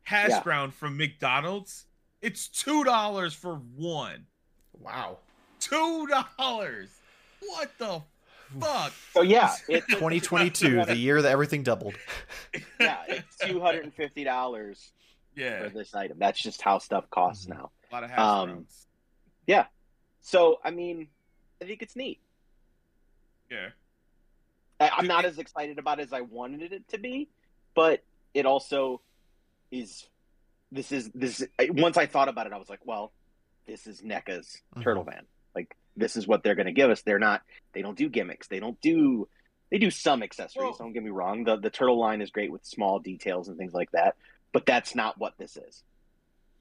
Hash 0.04 0.30
yeah. 0.30 0.42
brown 0.42 0.70
from 0.70 0.96
McDonald's, 0.96 1.86
it's 2.22 2.48
two 2.48 2.84
dollars 2.84 3.34
for 3.34 3.56
one. 3.76 4.28
Wow. 4.80 5.18
Two 5.60 6.08
dollars. 6.38 6.90
What 7.40 7.72
the 7.80 8.02
fuck. 8.60 8.94
So 9.14 9.22
yeah, 9.22 9.56
it, 9.70 9.84
2022, 9.90 10.86
the 10.86 10.96
year 10.96 11.22
that 11.22 11.32
everything 11.32 11.64
doubled. 11.64 11.96
yeah, 12.80 12.98
it's 13.08 13.38
two 13.38 13.60
hundred 13.60 13.86
and 13.86 13.94
fifty 13.94 14.24
dollars 14.24 14.92
Yeah, 15.40 15.64
for 15.64 15.70
this 15.70 15.94
item. 15.96 16.18
That's 16.20 16.40
just 16.42 16.62
how 16.62 16.80
stuff 16.80 17.10
costs 17.10 17.46
Mhm. 17.46 17.50
now. 17.56 17.72
a 17.92 17.96
lot 17.96 18.04
of 18.04 18.10
hash 18.12 18.20
um, 18.20 18.50
browns. 18.50 18.86
So 20.22 20.60
I 20.64 20.72
mean, 20.72 21.08
I 21.62 21.66
think 21.66 21.82
it's 21.82 21.96
neat. 21.96 22.20
Yeah, 23.50 23.70
I, 24.80 24.90
I'm 24.90 25.08
not 25.08 25.24
it- 25.26 25.30
as 25.30 25.40
excited 25.40 25.80
about 25.80 26.00
it 26.00 26.04
as 26.04 26.14
I 26.14 26.22
wanted 26.22 26.74
it 26.74 26.88
to 26.90 26.98
be, 27.00 27.30
but 27.74 28.04
it 28.34 28.46
also 28.46 29.02
is. 29.72 30.08
This 30.72 30.92
is 30.92 31.10
this. 31.16 31.44
I- 31.58 31.70
Once 31.72 31.98
I 31.98 32.06
thought 32.06 32.28
about 32.28 32.46
it, 32.48 32.54
I 32.54 32.58
was 32.58 32.70
like, 32.70 32.86
well, 32.86 33.12
this 33.66 33.88
is 33.88 34.02
NECA's 34.02 34.62
Mhm. 34.76 34.84
Turtle 34.84 35.04
Van. 35.04 35.26
Like 35.56 35.76
this 35.96 36.16
is 36.16 36.28
what 36.28 36.44
they're 36.44 36.56
going 36.56 36.68
to 36.68 36.74
give 36.74 36.92
us. 36.92 37.02
They're 37.02 37.18
not. 37.18 37.42
They 37.74 37.82
don't 37.82 37.98
do 37.98 38.10
gimmicks. 38.10 38.48
They 38.50 38.60
don't 38.60 38.80
do. 38.82 39.28
They 39.72 39.78
do 39.80 39.90
some 39.90 40.22
accessories. 40.22 40.64
Well- 40.64 40.76
don't 40.78 40.94
get 40.94 41.02
me 41.04 41.10
wrong. 41.12 41.44
The 41.46 41.56
the 41.56 41.70
turtle 41.72 41.98
line 41.98 42.22
is 42.22 42.30
great 42.30 42.52
with 42.52 42.66
small 42.66 43.00
details 43.00 43.48
and 43.48 43.58
things 43.58 43.74
like 43.74 43.90
that. 43.92 44.16
But 44.52 44.66
that's 44.66 44.96
not 44.96 45.18
what 45.20 45.38
this 45.38 45.58
is. 45.58 45.84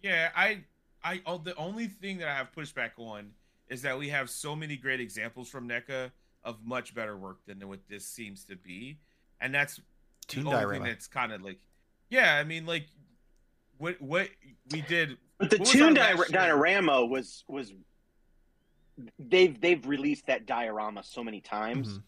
yeah. 0.02 0.30
I, 0.36 0.64
I. 1.02 1.22
Oh, 1.26 1.38
the 1.38 1.54
only 1.56 1.86
thing 1.86 2.18
that 2.18 2.28
I 2.28 2.34
have 2.34 2.52
pushback 2.54 2.90
on 2.98 3.30
is 3.68 3.82
that 3.82 3.98
we 3.98 4.08
have 4.10 4.28
so 4.30 4.54
many 4.56 4.76
great 4.76 5.00
examples 5.00 5.48
from 5.48 5.68
NECA 5.68 6.10
of 6.44 6.64
much 6.64 6.94
better 6.94 7.16
work 7.16 7.38
than 7.46 7.66
what 7.68 7.80
this 7.88 8.06
seems 8.06 8.44
to 8.44 8.56
be, 8.56 8.98
and 9.40 9.54
that's 9.54 9.80
Toon 10.26 10.44
the 10.44 10.50
only 10.50 10.76
thing 10.76 10.84
that's 10.84 11.06
kind 11.06 11.32
of 11.32 11.42
like, 11.42 11.58
yeah. 12.10 12.36
I 12.36 12.44
mean, 12.44 12.66
like, 12.66 12.86
what 13.78 14.00
what 14.00 14.28
we 14.72 14.82
did. 14.82 15.16
But 15.38 15.50
the 15.50 15.56
What 15.56 15.60
was 15.60 15.70
Toon 15.72 15.94
di- 15.94 16.16
diorama 16.30 17.04
was 17.06 17.44
was 17.48 17.72
they've 19.18 19.58
they've 19.60 19.86
released 19.86 20.26
that 20.26 20.46
diorama 20.46 21.02
so 21.04 21.22
many 21.24 21.40
times. 21.40 21.88
Mhm. 21.88 22.02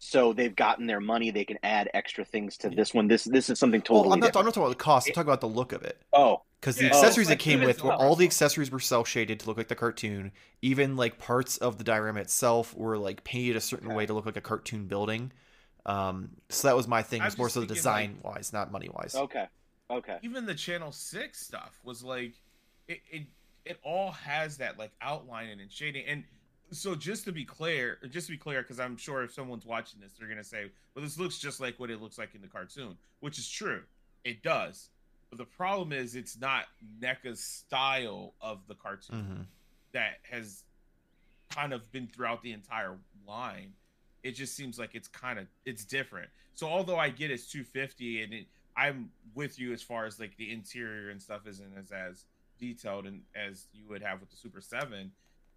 So 0.00 0.32
they've 0.32 0.54
gotten 0.56 0.86
their 0.86 1.00
money. 1.00 1.30
They 1.30 1.44
can 1.44 1.58
add 1.62 1.90
extra 1.94 2.24
things 2.24 2.56
to 2.58 2.70
this 2.70 2.92
one. 2.94 3.06
This 3.08 3.24
this 3.24 3.50
is 3.50 3.58
something 3.60 3.82
totally 3.82 4.08
Well, 4.08 4.12
I'm 4.12 4.20
not, 4.20 4.36
I'm 4.36 4.44
not 4.44 4.54
talking 4.54 4.62
about 4.64 4.78
the 4.78 4.84
cost. 4.84 5.08
I'm 5.08 5.14
talking 5.14 5.28
about 5.28 5.40
the 5.40 5.48
look 5.48 5.72
of 5.72 5.82
it. 5.82 6.02
Oh, 6.12 6.42
Because 6.60 6.78
the 6.78 6.86
Yeah. 6.86 6.88
accessories 6.88 7.30
Oh, 7.30 7.30
it 7.30 7.38
came 7.38 7.62
with 7.62 7.82
even 7.82 7.84
were 7.84 7.94
all 7.94 8.16
the 8.16 8.26
accessories 8.26 8.70
were 8.70 8.80
cel 8.80 9.04
shaded 9.04 9.40
to 9.40 9.46
look 9.48 9.56
like 9.58 9.68
the 9.68 9.76
cartoon. 9.76 10.32
Even 10.62 10.96
like 10.96 11.18
parts 11.18 11.58
of 11.58 11.78
the 11.78 11.84
diorama 11.84 12.20
itself 12.20 12.76
were 12.76 12.98
like 12.98 13.24
painted 13.24 13.56
a 13.56 13.60
certain 13.60 13.92
Okay. 13.92 13.94
way 13.94 14.06
to 14.06 14.14
look 14.14 14.26
like 14.26 14.36
a 14.36 14.40
cartoon 14.42 14.86
building. 14.86 15.32
Um, 15.86 16.30
so 16.50 16.68
that 16.68 16.76
was 16.76 16.88
my 16.88 17.02
thing. 17.02 17.24
I'm 17.24 17.26
Was 17.26 17.38
more 17.38 17.48
so 17.50 17.60
the 17.60 17.66
thinking, 17.72 17.74
design 17.74 18.18
wise, 18.22 18.52
not 18.52 18.72
money 18.72 18.90
wise. 18.92 19.22
okay, 19.22 19.46
okay. 19.90 20.18
even 20.22 20.46
the 20.46 20.54
channel 20.54 20.92
six 20.92 21.40
stuff 21.40 21.78
was 21.84 22.02
like 22.02 22.34
it, 22.88 23.00
it 23.10 23.22
it 23.64 23.78
all 23.84 24.12
has 24.12 24.58
that 24.58 24.78
like 24.78 24.92
outlining 25.02 25.60
and 25.60 25.70
shading 25.72 26.04
and 26.06 26.24
so 26.72 26.94
just 26.94 27.24
to 27.24 27.32
be 27.32 27.44
clear 27.44 27.98
just 28.10 28.26
to 28.26 28.32
be 28.32 28.38
clear 28.38 28.62
because 28.62 28.78
i'm 28.78 28.96
sure 28.96 29.22
if 29.22 29.32
someone's 29.32 29.66
watching 29.66 30.00
this 30.00 30.12
they're 30.18 30.28
gonna 30.28 30.44
say 30.44 30.70
well 30.94 31.04
this 31.04 31.18
looks 31.18 31.38
just 31.38 31.60
like 31.60 31.78
what 31.78 31.90
it 31.90 32.00
looks 32.00 32.18
like 32.18 32.34
in 32.34 32.40
the 32.40 32.48
cartoon 32.48 32.96
which 33.20 33.38
is 33.38 33.48
true 33.48 33.82
it 34.24 34.42
does 34.42 34.90
but 35.30 35.38
the 35.38 35.44
problem 35.44 35.92
is 35.92 36.16
it's 36.16 36.38
not 36.40 36.64
NECA's 37.00 37.40
style 37.40 38.34
of 38.40 38.58
the 38.66 38.74
cartoon 38.74 39.24
hmm 39.24 39.42
that 39.92 40.18
has 40.30 40.62
kind 41.50 41.72
of 41.72 41.90
been 41.92 42.06
throughout 42.06 42.42
the 42.42 42.52
entire 42.52 42.96
line. 43.26 43.72
It 44.22 44.32
just 44.32 44.54
seems 44.54 44.78
like 44.78 44.94
it's 44.94 45.08
kind 45.08 45.38
of 45.38 45.46
it's 45.64 45.84
different. 45.84 46.28
So 46.54 46.68
although 46.68 46.96
I 46.98 47.08
get 47.08 47.30
it's 47.30 47.50
250 47.50 48.22
and 48.22 48.32
it, 48.32 48.46
I'm 48.76 49.10
with 49.34 49.58
you 49.58 49.72
as 49.72 49.82
far 49.82 50.04
as 50.04 50.20
like 50.20 50.36
the 50.36 50.52
interior 50.52 51.10
and 51.10 51.20
stuff 51.20 51.46
isn't 51.46 51.72
as 51.78 51.90
as 51.90 52.24
detailed 52.58 53.06
and 53.06 53.22
as 53.34 53.66
you 53.72 53.88
would 53.88 54.02
have 54.02 54.20
with 54.20 54.30
the 54.30 54.36
Super 54.36 54.60
7. 54.60 55.10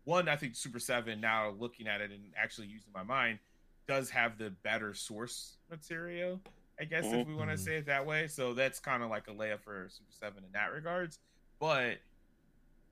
One, 0.05 0.27
I 0.27 0.35
think 0.35 0.55
Super 0.55 0.79
7 0.79 1.19
now 1.21 1.51
looking 1.57 1.87
at 1.87 2.01
it 2.01 2.11
and 2.11 2.21
actually 2.37 2.67
using 2.67 2.91
my 2.93 3.03
mind 3.03 3.39
does 3.87 4.09
have 4.09 4.37
the 4.37 4.49
better 4.49 4.93
source 4.93 5.57
material, 5.69 6.41
I 6.79 6.85
guess 6.85 7.05
if 7.05 7.27
we 7.27 7.35
want 7.35 7.49
to 7.49 7.55
Mhm. 7.55 7.59
say 7.59 7.77
it 7.77 7.85
that 7.85 8.05
way. 8.05 8.27
So 8.27 8.53
that's 8.53 8.79
kind 8.79 9.03
of 9.03 9.09
like 9.09 9.27
a 9.27 9.31
layup 9.31 9.61
for 9.61 9.87
Super 9.89 10.11
7 10.11 10.43
in 10.43 10.51
that 10.53 10.71
regards. 10.73 11.19
But 11.59 11.99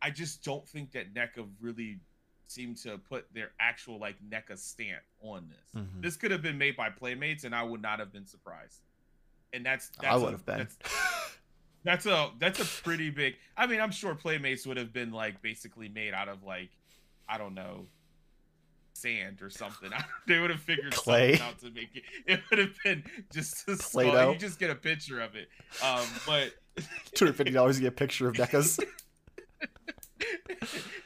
I 0.02 0.10
just 0.10 0.44
don't 0.44 0.68
think 0.68 0.92
that 0.94 1.14
NECA 1.14 1.50
really 1.60 2.00
seemed 2.48 2.78
to 2.78 2.98
put 2.98 3.34
their 3.34 3.52
actual 3.60 3.98
like 4.00 4.18
NECA 4.30 4.58
stamp 4.58 5.04
on 5.22 5.50
this. 5.50 5.82
Mhm. 5.82 6.02
This 6.02 6.18
could 6.18 6.32
have 6.32 6.42
been 6.42 6.58
made 6.58 6.76
by 6.76 6.90
Playmates, 6.90 7.44
and 7.44 7.56
I 7.56 7.64
would 7.64 7.82
not 7.82 8.00
have 8.00 8.12
been 8.12 8.26
surprised. 8.28 8.82
And 9.54 9.66
that's, 9.66 9.90
that's 9.90 10.08
I 10.08 10.16
would 10.18 10.32
have 10.34 10.46
been. 10.46 10.58
That's, 10.60 10.78
that's 11.84 12.06
a 12.06 12.32
that's 12.40 12.60
a 12.60 12.84
pretty 12.84 13.10
big. 13.10 13.36
I 13.58 13.68
mean, 13.68 13.80
I'm 13.82 13.92
sure 13.92 14.16
Playmates 14.16 14.66
would 14.68 14.78
have 14.78 14.92
been 14.94 15.12
like 15.12 15.42
basically 15.42 15.90
made 15.90 16.14
out 16.14 16.30
of 16.30 16.44
like 16.44 16.72
I 17.32 17.38
don't 17.38 17.54
know 17.54 17.88
sand 18.94 19.42
or 19.42 19.50
something. 19.50 19.90
they 20.28 20.40
would 20.40 20.50
have 20.50 20.60
figured 20.60 20.94
Clay. 20.94 21.36
something 21.36 21.48
out 21.48 21.60
to 21.60 21.72
make 21.72 21.90
it. 21.96 22.04
It 22.28 22.42
would 22.50 22.60
have 22.60 22.76
been 22.84 23.04
just 23.34 23.68
a 23.68 23.76
Play-Doh. 23.76 24.32
You 24.34 24.38
just 24.38 24.60
get 24.60 24.70
a 24.70 24.76
picture 24.76 25.22
of 25.22 25.36
it. 25.36 25.50
Um, 25.84 26.06
but 26.26 26.54
Two 27.16 27.26
hundred 27.26 27.38
fifty 27.38 27.52
dollars 27.52 27.78
to 27.78 27.82
get 27.82 27.90
a 27.90 27.96
picture 27.96 28.28
of 28.28 28.36
NECA's. 28.36 28.80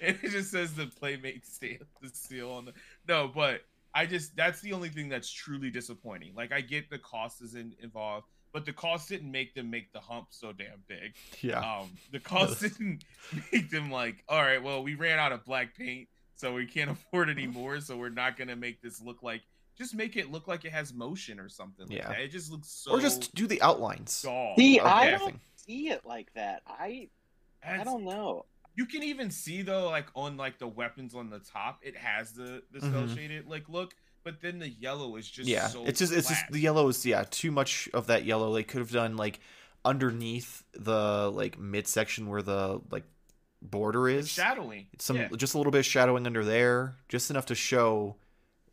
and 0.02 0.18
it 0.22 0.32
just 0.32 0.52
says 0.52 0.74
the 0.74 0.88
playmate 0.88 1.46
stamp, 1.46 1.86
the 2.02 2.10
seal 2.10 2.52
on 2.52 2.66
the. 2.66 2.74
No, 3.08 3.28
but 3.34 3.62
I 3.94 4.06
just 4.06 4.36
that's 4.36 4.62
the 4.62 4.74
only 4.74 4.90
thing 4.90 5.10
that's 5.10 5.32
truly 5.32 5.70
disappointing. 5.70 6.34
Like 6.36 6.52
I 6.52 6.62
get 6.62 6.90
the 6.90 7.00
cost 7.00 7.42
is 7.42 7.56
in, 7.56 7.74
involved, 7.82 8.28
but 8.54 8.66
the 8.66 8.74
cost 8.74 9.10
didn't 9.10 9.32
make 9.32 9.56
them 9.56 9.72
make 9.72 9.92
the 9.92 10.00
hump 10.00 10.28
so 10.30 10.52
damn 10.52 10.84
big. 10.88 11.16
yeah. 11.42 11.60
Um, 11.60 11.90
the 12.12 12.20
cost 12.20 12.62
didn't 12.62 13.04
make 13.52 13.72
them 13.72 13.90
like, 13.90 14.24
all 14.30 14.42
right, 14.42 14.62
well, 14.62 14.84
we 14.84 14.96
ran 14.96 15.18
out 15.18 15.32
of 15.32 15.44
black 15.46 15.76
paint, 15.76 16.08
so 16.36 16.54
we 16.54 16.66
can't 16.66 16.92
afford 16.96 17.30
any 17.30 17.48
more, 17.48 17.80
so 17.80 17.98
we're 17.98 18.10
not 18.10 18.38
gonna 18.38 18.56
make 18.56 18.82
this 18.82 19.02
look 19.02 19.24
like. 19.24 19.42
Just 19.78 19.94
make 19.94 20.16
it 20.16 20.32
look 20.32 20.48
like 20.48 20.64
it 20.64 20.72
has 20.72 20.94
motion 20.94 21.38
or 21.40 21.50
something. 21.50 21.88
Like 21.88 21.98
Yeah. 21.98 22.08
that. 22.10 22.20
it 22.22 22.32
just 22.32 22.50
looks 22.52 22.70
so. 22.70 22.92
or 22.92 23.00
just 23.02 23.36
do 23.36 23.46
the 23.46 23.62
outlines. 23.62 24.22
dull. 24.22 24.54
See, 24.58 24.80
of 24.80 24.86
I 24.86 25.12
don't 25.12 25.40
see 25.58 25.90
it 25.90 26.06
like 26.06 26.34
that. 26.36 26.62
I 26.68 27.10
I 27.64 27.84
don't 27.84 28.06
know. 28.06 28.46
You 28.78 28.86
can 28.86 29.04
even 29.04 29.32
see 29.32 29.62
though, 29.64 29.90
like 29.90 30.08
on 30.16 30.38
like 30.38 30.60
the 30.60 30.68
weapons 30.68 31.14
on 31.16 31.30
the 31.30 31.40
top, 31.40 31.80
it 31.82 31.96
has 31.98 32.32
the 32.34 32.62
the 32.72 32.80
cel 32.82 32.92
Mhm. 33.04 33.16
shaded 33.16 33.48
like 33.48 33.68
look, 33.68 33.96
but 34.24 34.40
then 34.42 34.60
the 34.60 34.70
yellow 34.70 35.16
is 35.18 35.30
just 35.30 35.48
yeah, 35.50 35.68
so 35.68 35.86
it's 35.86 36.00
just 36.00 36.14
it's 36.14 36.28
just 36.30 36.44
the 36.52 36.60
yellow 36.60 36.88
is 36.90 37.06
yeah 37.06 37.24
too 37.30 37.52
much 37.52 37.90
of 37.94 38.08
that 38.08 38.24
yellow. 38.26 38.54
They 38.54 38.64
could 38.64 38.80
have 38.80 38.92
done 38.92 39.18
like 39.18 39.40
underneath 39.84 40.64
the 40.74 41.32
like 41.34 41.60
midsection 41.60 42.28
where 42.28 42.42
the 42.42 42.82
like 42.92 43.04
border 43.72 44.08
It's 44.10 44.28
is. 44.28 44.32
shadowing. 44.34 44.88
some 45.00 45.18
yeah. 45.18 45.28
just 45.38 45.54
a 45.54 45.58
little 45.58 45.72
bit 45.72 45.80
of 45.80 45.86
shadowing 45.86 46.26
under 46.26 46.44
there, 46.46 46.96
just 47.10 47.30
enough 47.30 47.46
to 47.48 47.56
show 47.56 48.16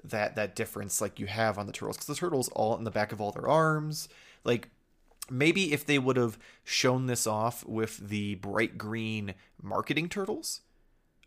that 0.05 0.35
that 0.37 0.57
difference 0.57 1.01
like 1.01 1.21
you 1.21 1.27
have 1.27 1.59
on 1.59 1.67
the 1.67 1.73
turtles 1.73 1.97
because 1.97 2.09
the 2.09 2.15
turtles 2.17 2.49
all 2.49 2.77
in 2.77 2.83
the 2.85 2.91
back 2.91 3.13
of 3.13 3.21
all 3.21 3.31
their 3.31 3.47
arms 3.49 4.09
like 4.43 4.69
maybe 5.31 5.73
if 5.73 5.87
they 5.87 5.97
would 5.97 6.17
have 6.17 6.37
shown 6.65 7.07
this 7.07 7.25
off 7.25 7.65
with 7.67 7.99
the 8.09 8.35
bright 8.35 8.77
green 8.77 9.33
marketing 9.63 10.09
turtles 10.09 10.63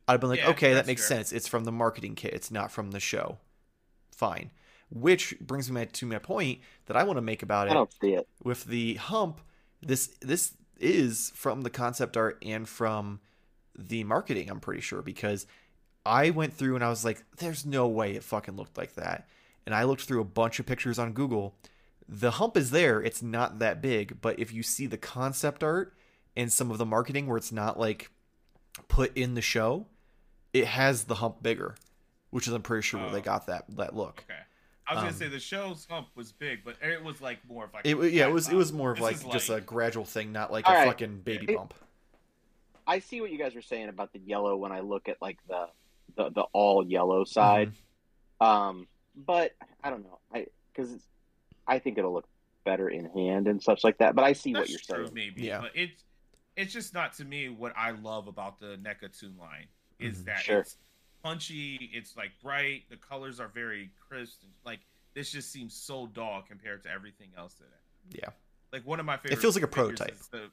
i'd 0.09 0.20
been 0.20 0.30
like 0.30 0.39
Yeah, 0.41 0.49
okay 0.49 0.74
that 0.74 0.88
makes 0.88 1.07
fair. 1.07 1.20
sense 1.20 1.32
it's 1.32 1.47
from 1.47 1.63
the 1.63 1.72
marketing 1.72 2.16
kit 2.16 2.34
it's 2.34 2.51
not 2.51 2.70
from 2.70 2.91
the 2.91 2.99
show 2.99 3.38
fine 4.11 4.51
which 4.89 5.39
brings 5.39 5.72
me 5.72 5.86
to 5.86 6.05
my 6.05 6.18
point 6.20 6.59
that 6.88 6.97
i 6.97 7.03
want 7.03 7.16
to 7.16 7.22
make 7.22 7.43
about 7.43 7.68
it. 7.68 7.72
I 7.72 7.74
it 7.76 7.76
don't 7.76 7.93
see 8.01 8.13
it. 8.16 8.28
with 8.43 8.66
the 8.66 8.95
hump 8.95 9.39
this 9.82 10.07
this 10.22 10.55
is 10.82 11.32
from 11.34 11.61
the 11.61 11.70
concept 11.70 12.18
art 12.18 12.38
and 12.45 12.68
from 12.68 13.22
the 13.78 14.03
marketing 14.03 14.49
i'm 14.49 14.59
pretty 14.59 14.82
sure 14.82 15.01
because 15.01 15.45
i 16.05 16.30
went 16.30 16.53
through 16.53 16.76
and 16.76 16.84
i 16.84 16.89
was 16.89 17.03
like 17.05 17.23
there's 17.38 17.65
no 17.65 17.88
way 17.88 18.15
it 18.15 18.23
fucking 18.23 18.55
looked 18.55 18.78
like 18.78 18.95
that 18.95 19.28
and 19.65 19.73
i 19.76 19.84
looked 19.84 20.03
through 20.03 20.21
a 20.21 20.26
bunch 20.26 20.59
of 20.59 20.65
pictures 20.65 20.97
on 20.99 21.13
google 21.13 21.55
the 22.07 22.32
hump 22.32 22.55
is 22.55 22.71
there 22.71 23.01
it's 23.01 23.21
not 23.23 23.59
that 23.59 23.82
big 23.82 24.19
but 24.21 24.39
if 24.39 24.53
you 24.53 24.61
see 24.63 24.86
the 24.86 24.97
concept 24.97 25.63
art 25.63 25.93
and 26.36 26.51
some 26.51 26.69
of 26.71 26.78
the 26.78 26.86
marketing 26.86 27.28
where 27.28 27.38
it's 27.38 27.51
not 27.51 27.80
like 27.80 28.11
put 28.88 29.15
in 29.17 29.34
the 29.34 29.41
show 29.41 29.86
it 30.53 30.65
has 30.67 31.05
the 31.05 31.15
hump 31.15 31.41
bigger 31.41 31.76
which 32.30 32.47
is 32.47 32.53
i'm 32.53 32.61
pretty 32.61 32.82
sure 32.84 32.99
where 32.99 33.09
they 33.11 33.19
Oh. 33.19 33.21
got 33.21 33.47
that 33.47 33.65
that 33.76 33.95
look 33.95 34.23
Okay. 34.30 34.39
I 34.88 34.93
was 34.93 34.99
Um, 34.99 35.05
gonna 35.07 35.17
say 35.17 35.28
the 35.30 35.39
show's 35.39 35.88
hump 35.89 36.09
was 36.13 36.32
big, 36.32 36.63
but 36.63 36.76
it 36.80 37.03
was 37.03 37.19
like 37.19 37.39
more 37.49 37.63
of 37.65 37.73
like 37.73 37.88
it, 37.88 37.97
a 37.97 38.07
yeah 38.07 38.26
it 38.26 38.26
flat 38.26 38.34
was 38.34 38.49
it 38.49 38.55
was 38.55 38.71
more 38.71 38.91
of 38.91 38.97
This 38.99 39.23
like 39.26 39.32
just 39.34 39.49
a 39.49 39.59
gradual 39.59 40.05
thing 40.05 40.32
not 40.32 40.51
like 40.51 40.67
All 40.67 40.76
a 40.76 40.78
right. 40.78 40.88
fucking 40.88 41.21
baby 41.21 41.47
It- 41.49 41.55
bump 41.57 41.73
I 42.88 43.00
see 43.00 43.22
what 43.22 43.32
you 43.32 43.38
guys 43.38 43.56
were 43.56 43.62
saying 43.62 43.90
about 43.90 44.14
the 44.14 44.20
yellow 44.20 44.56
when 44.56 44.72
I 44.72 44.82
look 44.82 45.10
at 45.10 45.18
like 45.22 45.38
the 45.48 45.68
the, 46.16 46.30
the 46.30 46.42
all 46.54 46.86
yellow 46.86 47.24
side. 47.26 47.72
Mm-hmm. 48.42 48.46
Um, 48.48 48.88
but 49.16 49.54
I 49.84 49.90
don't 49.90 50.04
know. 50.04 50.20
I 50.34 50.48
because 50.74 50.92
I 51.68 51.80
think 51.80 51.98
it'll 51.98 52.14
look 52.14 52.28
better 52.64 52.90
in 52.90 53.06
hand 53.06 53.48
and 53.48 53.62
such 53.62 53.84
like 53.84 53.98
that. 54.00 54.16
But 54.16 54.24
I 54.26 54.34
see 54.34 54.54
what 54.54 54.70
you're 54.70 54.80
true, 54.80 55.06
saying. 55.06 55.14
maybe. 55.14 55.44
Yeah. 55.44 55.62
But 55.62 55.72
it's 55.76 56.04
it's 56.56 56.74
just 56.74 56.94
not 56.94 57.14
to 57.14 57.26
me 57.26 57.50
what 57.50 57.74
I 57.76 57.92
love 57.92 58.28
about 58.28 58.60
the 58.60 58.78
NECA 58.78 59.18
Toon 59.18 59.36
line 59.38 59.68
is 60.00 60.20
Mhm. 60.22 60.26
that 60.26 60.40
Sure. 60.42 60.60
it's 60.60 60.78
punchy, 61.24 61.90
it's 61.94 62.16
like 62.16 62.32
bright, 62.42 62.84
the 62.90 62.98
colors 62.98 63.40
are 63.40 63.48
very 63.48 63.90
crisp, 64.08 64.42
and 64.44 64.52
like 64.66 64.80
this 65.14 65.32
just 65.32 65.52
seems 65.52 65.74
so 65.74 66.08
dull 66.08 66.44
compared 66.48 66.84
to 66.84 66.90
everything 66.90 67.30
else 67.38 67.56
in 67.60 67.66
it. 67.66 68.22
Yeah. 68.24 68.30
Like 68.72 68.86
one 68.86 69.00
of 69.00 69.06
my 69.06 69.18
favorite. 69.18 69.34
It 69.34 69.42
feels 69.42 69.56
like 69.56 69.64
a 69.64 69.68
prototype. 69.68 70.18
The, 70.32 70.50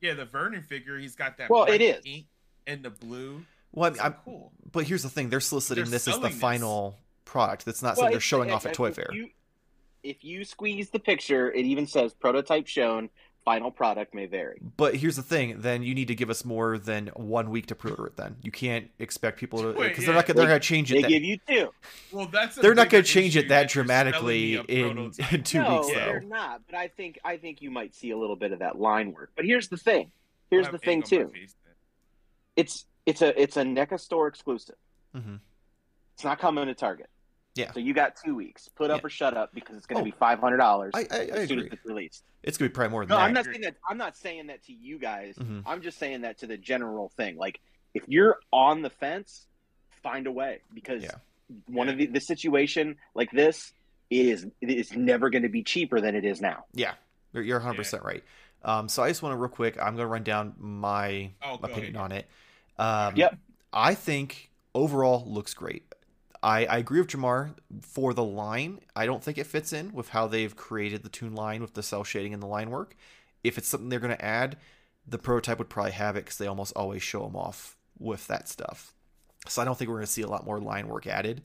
yeah, 0.00 0.14
the 0.14 0.24
Vernon 0.24 0.62
figure. 0.62 0.98
He's 0.98 1.16
got 1.16 1.38
that. 1.38 1.50
Well, 1.50 1.64
it 1.64 1.78
bright 2.02 2.24
and 2.66 2.82
the 2.82 2.90
blue. 2.90 3.44
Well, 3.72 3.86
I 3.86 3.90
mean, 3.90 3.98
so 3.98 4.04
I'm, 4.04 4.14
cool. 4.24 4.52
but 4.72 4.84
here's 4.84 5.02
the 5.02 5.08
thing: 5.10 5.30
they're 5.30 5.40
soliciting 5.40 5.84
They're 5.84 5.90
this 5.92 6.08
as 6.08 6.18
the 6.20 6.28
this. 6.28 6.38
final 6.38 6.96
product. 7.24 7.64
That's 7.64 7.82
not 7.82 7.90
Well, 7.90 7.96
something 7.96 8.12
they're 8.12 8.20
showing 8.20 8.48
if- 8.50 8.54
off 8.54 8.66
at 8.66 8.74
Toy 8.74 8.92
Fair. 8.92 9.08
You, 9.12 9.30
if 10.02 10.22
you 10.22 10.44
squeeze 10.44 10.90
the 10.90 10.98
picture, 10.98 11.50
it 11.52 11.64
even 11.64 11.86
says 11.86 12.12
prototype 12.14 12.66
shown, 12.66 13.08
final 13.44 13.70
product 13.70 14.14
may 14.14 14.26
vary. 14.26 14.58
But 14.76 14.96
here's 14.96 15.16
the 15.16 15.22
thing: 15.22 15.60
then 15.60 15.82
you 15.82 15.94
need 15.94 16.08
to 16.08 16.14
give 16.14 16.30
us 16.30 16.44
more 16.44 16.78
than 16.78 17.08
one 17.14 17.50
week 17.50 17.66
to 17.66 17.74
pre-order 17.74 18.06
it. 18.06 18.16
Then 18.16 18.36
you 18.42 18.50
can't 18.50 18.90
expect 18.98 19.38
people 19.38 19.60
to 19.60 19.72
because 19.72 19.98
yeah. 20.00 20.06
they're 20.06 20.14
not 20.14 20.26
gonna- 20.26 20.36
they're 20.38 20.46
They- 20.46 20.50
going 20.52 20.60
to 20.60 20.66
change 20.66 20.92
it. 20.92 20.94
They 20.96 21.02
that, 21.02 21.08
give 21.08 21.22
you 21.24 21.38
two. 21.46 21.74
Well, 22.12 22.26
that's 22.26 22.56
they're 22.56 22.74
not 22.74 22.90
going 22.90 23.04
to 23.04 23.08
change 23.10 23.36
it 23.36 23.48
that 23.48 23.68
dramatically 23.68 24.54
in, 24.56 25.12
in 25.30 25.42
two 25.44 25.62
no, 25.62 25.80
weeks. 25.80 25.88
they're 25.94 26.20
not. 26.22 26.62
But 26.66 26.76
I 26.76 26.88
think 26.88 27.18
I 27.24 27.36
think 27.36 27.60
you 27.62 27.70
might 27.70 27.94
see 27.94 28.10
a 28.10 28.16
little 28.18 28.36
bit 28.36 28.52
of 28.52 28.60
that 28.60 28.78
line 28.80 29.12
work. 29.12 29.30
But 29.36 29.44
here's 29.44 29.68
the 29.68 29.76
thing. 29.76 30.10
Here's 30.50 30.68
the 30.68 30.78
thing 30.78 31.02
egg 31.02 31.12
on 31.12 31.18
my 31.20 31.24
too. 31.24 31.32
face. 31.32 31.54
It's 32.56 32.86
it's 33.06 33.22
a 33.22 33.40
it's 33.40 33.56
a 33.56 33.62
NECA 33.62 33.98
store 34.00 34.28
exclusive. 34.28 34.76
Mhm. 35.14 35.40
It's 36.14 36.24
not 36.24 36.38
coming 36.38 36.66
to 36.66 36.74
Target. 36.74 37.08
Yeah. 37.54 37.72
So 37.72 37.80
you 37.80 37.94
got 37.94 38.16
two 38.16 38.34
weeks. 38.34 38.68
Put 38.68 38.90
up 38.90 39.00
Yeah. 39.02 39.06
or 39.06 39.10
shut 39.10 39.36
up 39.36 39.54
because 39.54 39.76
it's 39.76 39.86
going 39.86 39.98
to 39.98 40.02
Oh. 40.02 40.04
be 40.04 40.10
five 40.18 40.40
hundred 40.40 40.56
dollars 40.58 40.92
as 40.94 41.08
soon 41.48 41.58
agree. 41.60 41.66
as 41.66 41.72
it's 41.72 41.84
released. 41.84 42.24
It's 42.42 42.58
going 42.58 42.68
to 42.68 42.72
be 42.72 42.74
probably 42.74 42.90
more 42.90 43.02
than 43.06 43.10
No, 43.10 43.16
that. 43.16 43.22
I'm 43.24 43.32
not 43.32 43.44
saying 43.44 43.60
that. 43.62 43.76
I'm 43.88 43.96
not 43.98 44.16
saying 44.16 44.46
that 44.48 44.62
to 44.64 44.72
you 44.72 44.98
guys. 44.98 45.36
Mhm. 45.36 45.62
I'm 45.66 45.80
just 45.80 45.98
saying 45.98 46.22
that 46.22 46.38
to 46.38 46.46
the 46.46 46.56
general 46.56 47.10
thing. 47.16 47.36
Like, 47.36 47.60
if 47.94 48.02
you're 48.08 48.38
on 48.52 48.82
the 48.82 48.90
fence, 48.90 49.46
find 50.02 50.26
a 50.26 50.32
way 50.32 50.60
because 50.74 51.02
Yeah. 51.04 51.12
one 51.68 51.88
of 51.88 51.96
the, 51.96 52.06
the 52.06 52.20
situation 52.20 52.96
like 53.14 53.30
this 53.30 53.72
is 54.10 54.44
it 54.60 54.70
is 54.70 54.92
never 54.96 55.30
going 55.30 55.42
to 55.44 55.48
be 55.48 55.62
cheaper 55.62 56.00
than 56.00 56.14
it 56.16 56.24
is 56.24 56.40
now. 56.40 56.64
Yeah, 56.74 56.94
you're, 57.32 57.42
you're 57.42 57.60
100% 57.60 58.02
right. 58.04 58.22
Um, 58.64 58.88
so 58.88 59.02
I 59.02 59.08
just 59.08 59.22
want 59.22 59.32
to 59.32 59.36
real 59.36 59.48
quick, 59.48 59.76
I'm 59.78 59.94
going 59.94 59.98
to 59.98 60.06
run 60.06 60.22
down 60.24 60.54
my 60.58 61.30
Oh, 61.42 61.54
opinion 61.62 61.96
ahead. 61.96 61.96
on 61.96 62.12
it. 62.12 62.26
Um, 62.78 63.16
Yep. 63.16 63.38
I 63.72 63.94
think 63.94 64.50
overall 64.74 65.24
looks 65.26 65.54
great. 65.54 65.84
I, 66.44 66.66
I 66.66 66.76
agree 66.76 67.00
with 67.00 67.08
Jamar 67.08 67.54
for 67.80 68.12
the 68.12 68.22
line. 68.22 68.80
I 68.94 69.06
don't 69.06 69.24
think 69.24 69.38
it 69.38 69.46
fits 69.46 69.72
in 69.72 69.92
with 69.94 70.10
how 70.10 70.26
they've 70.28 70.54
created 70.54 71.02
the 71.02 71.08
Toon 71.08 71.34
line 71.34 71.62
with 71.62 71.72
the 71.72 71.82
cel 71.82 72.04
shading 72.04 72.34
and 72.34 72.42
the 72.42 72.46
line 72.46 72.68
work. 72.68 72.94
If 73.42 73.56
it's 73.56 73.66
something 73.66 73.88
they're 73.88 73.98
going 73.98 74.14
to 74.14 74.24
add, 74.24 74.58
the 75.06 75.16
prototype 75.18 75.58
would 75.58 75.70
probably 75.70 75.92
have 75.92 76.16
it 76.16 76.26
because 76.26 76.36
they 76.36 76.46
almost 76.46 76.74
always 76.76 77.02
show 77.02 77.24
them 77.24 77.34
off 77.34 77.76
with 77.98 78.26
that 78.26 78.48
stuff. 78.48 78.92
So 79.48 79.62
I 79.62 79.64
don't 79.64 79.78
think 79.78 79.88
we're 79.88 79.96
going 79.96 80.06
to 80.06 80.12
see 80.12 80.22
a 80.22 80.28
lot 80.28 80.44
more 80.44 80.60
line 80.60 80.86
work 80.86 81.06
added. 81.06 81.42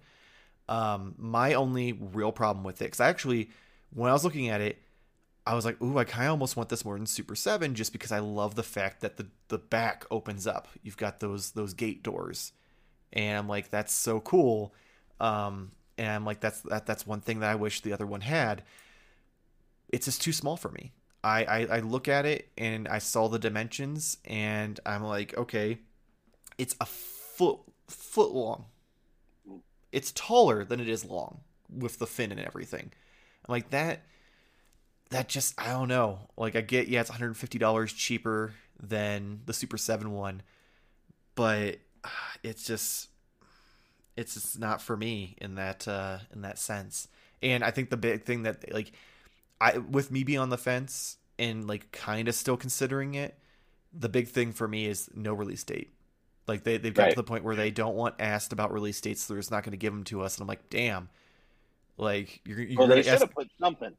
Um, 0.67 1.15
my 1.17 1.53
only 1.53 1.93
real 1.93 2.33
problem 2.33 2.65
with 2.65 2.81
it, 2.81 2.85
because 2.85 2.99
I 2.99 3.07
actually, 3.07 3.51
when 3.93 4.09
I 4.09 4.13
was 4.13 4.25
looking 4.25 4.49
at 4.49 4.59
it, 4.59 4.81
I 5.47 5.55
was 5.55 5.63
like, 5.63 5.81
ooh, 5.81 5.97
I 5.97 6.03
kind 6.03 6.25
of 6.25 6.31
almost 6.31 6.57
want 6.57 6.67
this 6.67 6.83
more 6.83 6.97
than 6.97 7.05
Super 7.05 7.35
Seven, 7.35 7.73
just 7.73 7.93
because 7.93 8.11
I 8.11 8.19
love 8.19 8.55
the 8.55 8.63
fact 8.63 9.01
that 9.01 9.17
the 9.17 9.27
the 9.47 9.57
back 9.57 10.05
opens 10.11 10.45
up. 10.45 10.67
You've 10.83 10.97
got 10.97 11.21
those 11.21 11.51
those 11.51 11.73
gate 11.73 12.03
doors, 12.03 12.51
and 13.11 13.37
I'm 13.37 13.47
like, 13.47 13.69
that's 13.69 13.93
so 13.93 14.19
cool. 14.19 14.75
Um, 15.19 15.71
and 15.97 16.09
I'm 16.09 16.25
like, 16.25 16.39
that's 16.39 16.61
that 16.61 16.85
that's 16.85 17.05
one 17.05 17.21
thing 17.21 17.39
that 17.39 17.49
I 17.49 17.55
wish 17.55 17.81
the 17.81 17.93
other 17.93 18.05
one 18.05 18.21
had. 18.21 18.63
It's 19.89 20.05
just 20.05 20.21
too 20.21 20.33
small 20.33 20.57
for 20.57 20.69
me. 20.69 20.93
I, 21.23 21.43
I 21.43 21.59
I 21.77 21.79
look 21.79 22.07
at 22.07 22.25
it 22.25 22.49
and 22.57 22.87
I 22.87 22.99
saw 22.99 23.27
the 23.27 23.39
dimensions, 23.39 24.17
and 24.25 24.79
I'm 24.85 25.03
like, 25.03 25.37
okay, 25.37 25.79
it's 26.57 26.75
a 26.79 26.85
foot 26.85 27.59
foot 27.87 28.31
long. 28.31 28.65
It's 29.91 30.11
taller 30.11 30.63
than 30.63 30.79
it 30.79 30.87
is 30.87 31.03
long 31.03 31.41
with 31.69 31.99
the 31.99 32.07
fin 32.07 32.31
and 32.31 32.39
everything. 32.39 32.91
I'm 33.45 33.51
like 33.51 33.71
that 33.71 34.03
that 35.09 35.27
just 35.27 35.59
I 35.59 35.71
don't 35.71 35.87
know. 35.87 36.19
Like 36.37 36.55
I 36.55 36.61
get 36.61 36.87
yeah, 36.87 37.01
it's 37.01 37.09
$150 37.09 37.95
cheaper 37.95 38.53
than 38.81 39.41
the 39.45 39.53
Super 39.53 39.77
7 39.77 40.11
one, 40.11 40.41
but 41.35 41.77
it's 42.43 42.63
just 42.63 43.09
it's 44.19 44.33
just 44.35 44.59
not 44.59 44.81
for 44.81 44.97
me 44.97 45.35
in 45.41 45.55
that 45.55 45.87
uh 45.87 46.19
in 46.33 46.41
that 46.41 46.59
sense. 46.59 47.07
And 47.41 47.63
I 47.63 47.71
think 47.71 47.89
the 47.89 47.97
big 47.97 48.23
thing 48.25 48.43
that 48.43 48.71
like 48.73 48.91
I 49.61 49.77
with 49.79 50.11
me 50.11 50.23
being 50.23 50.39
on 50.39 50.49
the 50.49 50.57
fence 50.57 51.17
and 51.37 51.67
like 51.67 51.91
kind 51.91 52.27
of 52.27 52.35
still 52.35 52.57
considering 52.57 53.15
it, 53.15 53.37
the 53.93 54.09
big 54.09 54.27
thing 54.27 54.51
for 54.53 54.67
me 54.67 54.85
is 54.87 55.09
no 55.15 55.33
release 55.33 55.63
date. 55.63 55.93
Like 56.47 56.63
they 56.63 56.77
they've 56.77 56.93
got 56.93 57.03
Right. 57.03 57.11
to 57.11 57.15
the 57.15 57.23
point 57.23 57.43
where 57.43 57.55
they 57.55 57.71
don't 57.71 57.95
want 57.95 58.15
asked 58.19 58.53
about 58.53 58.73
release 58.73 58.99
dates, 59.01 59.23
so 59.23 59.33
they're 59.33 59.41
just 59.41 59.51
not 59.51 59.63
going 59.63 59.71
to 59.71 59.77
give 59.77 59.93
them 59.93 60.03
to 60.05 60.21
us. 60.21 60.35
And 60.37 60.41
I'm 60.43 60.47
like, 60.47 60.69
damn, 60.69 61.09
like 61.97 62.41
you're, 62.45 62.61
you're 62.61 62.77
Well, 62.77 62.87
they 62.87 63.01
gonna 63.01 63.03
should 63.03 63.13
ask, 63.13 63.21
have 63.21 63.31
put 63.33 63.49
something 63.59 63.95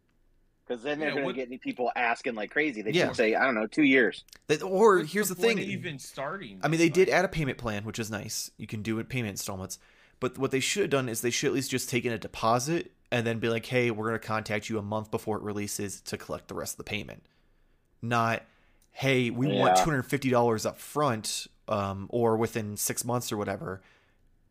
because 0.66 0.82
then 0.82 0.98
they're 1.00 1.10
Yeah, 1.10 1.14
going 1.14 1.28
to 1.28 1.32
get 1.34 1.48
any 1.48 1.58
people 1.58 1.90
asking 1.96 2.34
like 2.34 2.50
crazy. 2.50 2.82
They 2.82 2.92
Yeah. 2.92 3.06
should 3.06 3.16
say, 3.16 3.34
I 3.34 3.44
don't 3.44 3.54
know, 3.54 3.66
two 3.66 3.82
years. 3.84 4.24
they- 4.48 4.60
or 4.60 4.98
What's 4.98 5.12
here's 5.12 5.28
the, 5.28 5.34
point 5.34 5.58
thing. 5.58 5.58
even 5.58 5.98
starting. 5.98 6.60
I 6.62 6.68
mean, 6.68 6.78
they 6.78 6.88
this? 6.88 6.94
did 6.94 7.08
add 7.08 7.24
a 7.24 7.28
payment 7.28 7.58
plan, 7.58 7.84
which 7.84 7.98
is 7.98 8.10
nice. 8.10 8.50
You 8.56 8.66
can 8.66 8.82
do 8.82 8.98
it 8.98 9.08
payment 9.08 9.30
installments. 9.32 9.78
But 10.20 10.38
what 10.38 10.50
they 10.50 10.60
should 10.60 10.82
have 10.82 10.90
done 10.90 11.08
is 11.08 11.22
they 11.22 11.30
should 11.30 11.48
at 11.48 11.54
least 11.54 11.70
just 11.70 11.88
taken 11.88 12.12
a 12.12 12.18
deposit 12.18 12.92
and 13.10 13.26
then 13.26 13.38
be 13.38 13.48
like, 13.48 13.66
"Hey, 13.66 13.90
we're 13.90 14.08
going 14.08 14.20
to 14.20 14.26
contact 14.26 14.68
you 14.68 14.78
a 14.78 14.82
month 14.82 15.10
before 15.10 15.38
it 15.38 15.42
releases 15.42 16.00
to 16.02 16.16
collect 16.18 16.48
the 16.48 16.54
rest 16.54 16.74
of 16.74 16.78
the 16.78 16.84
payment." 16.84 17.24
Not, 18.02 18.44
"Hey, 18.92 19.30
we 19.30 19.46
want 19.48 19.76
two 19.76 19.84
hundred 19.84 20.02
fifty 20.04 20.30
dollars 20.30 20.66
up 20.66 20.78
front, 20.78 21.46
um, 21.68 22.06
or 22.10 22.36
within 22.36 22.76
six 22.76 23.04
months 23.04 23.32
or 23.32 23.36
whatever," 23.38 23.80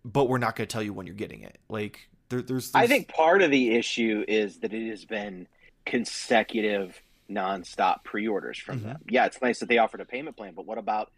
but 0.03 0.27
we're 0.27 0.39
not 0.39 0.55
going 0.55 0.67
to 0.67 0.71
tell 0.71 0.83
you 0.83 0.91
when 0.91 1.05
you're 1.05 1.15
getting 1.15 1.41
it. 1.43 1.59
Like, 1.69 2.09
there, 2.29 2.41
there's, 2.41 2.71
I 2.73 2.87
think 2.87 3.07
part 3.07 3.41
of 3.41 3.51
the 3.51 3.75
issue 3.75 4.25
is 4.27 4.57
that 4.59 4.73
it 4.73 4.89
has 4.89 5.05
been 5.05 5.47
consecutive, 5.85 7.01
nonstop 7.29 8.03
pre-orders 8.03 8.57
from 8.57 8.79
Mhm. 8.79 8.83
them. 8.83 9.01
Yeah, 9.09 9.25
it's 9.25 9.41
nice 9.41 9.59
that 9.59 9.69
they 9.69 9.77
offered 9.77 10.01
a 10.01 10.05
payment 10.05 10.35
plan, 10.35 10.53
but 10.55 10.65
what 10.65 10.77
about? 10.77 11.11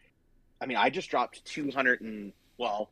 I 0.59 0.65
mean, 0.65 0.77
I 0.77 0.89
just 0.89 1.09
dropped 1.09 1.43
two 1.45 1.71
hundred 1.71 2.01
and 2.01 2.33
well, 2.57 2.91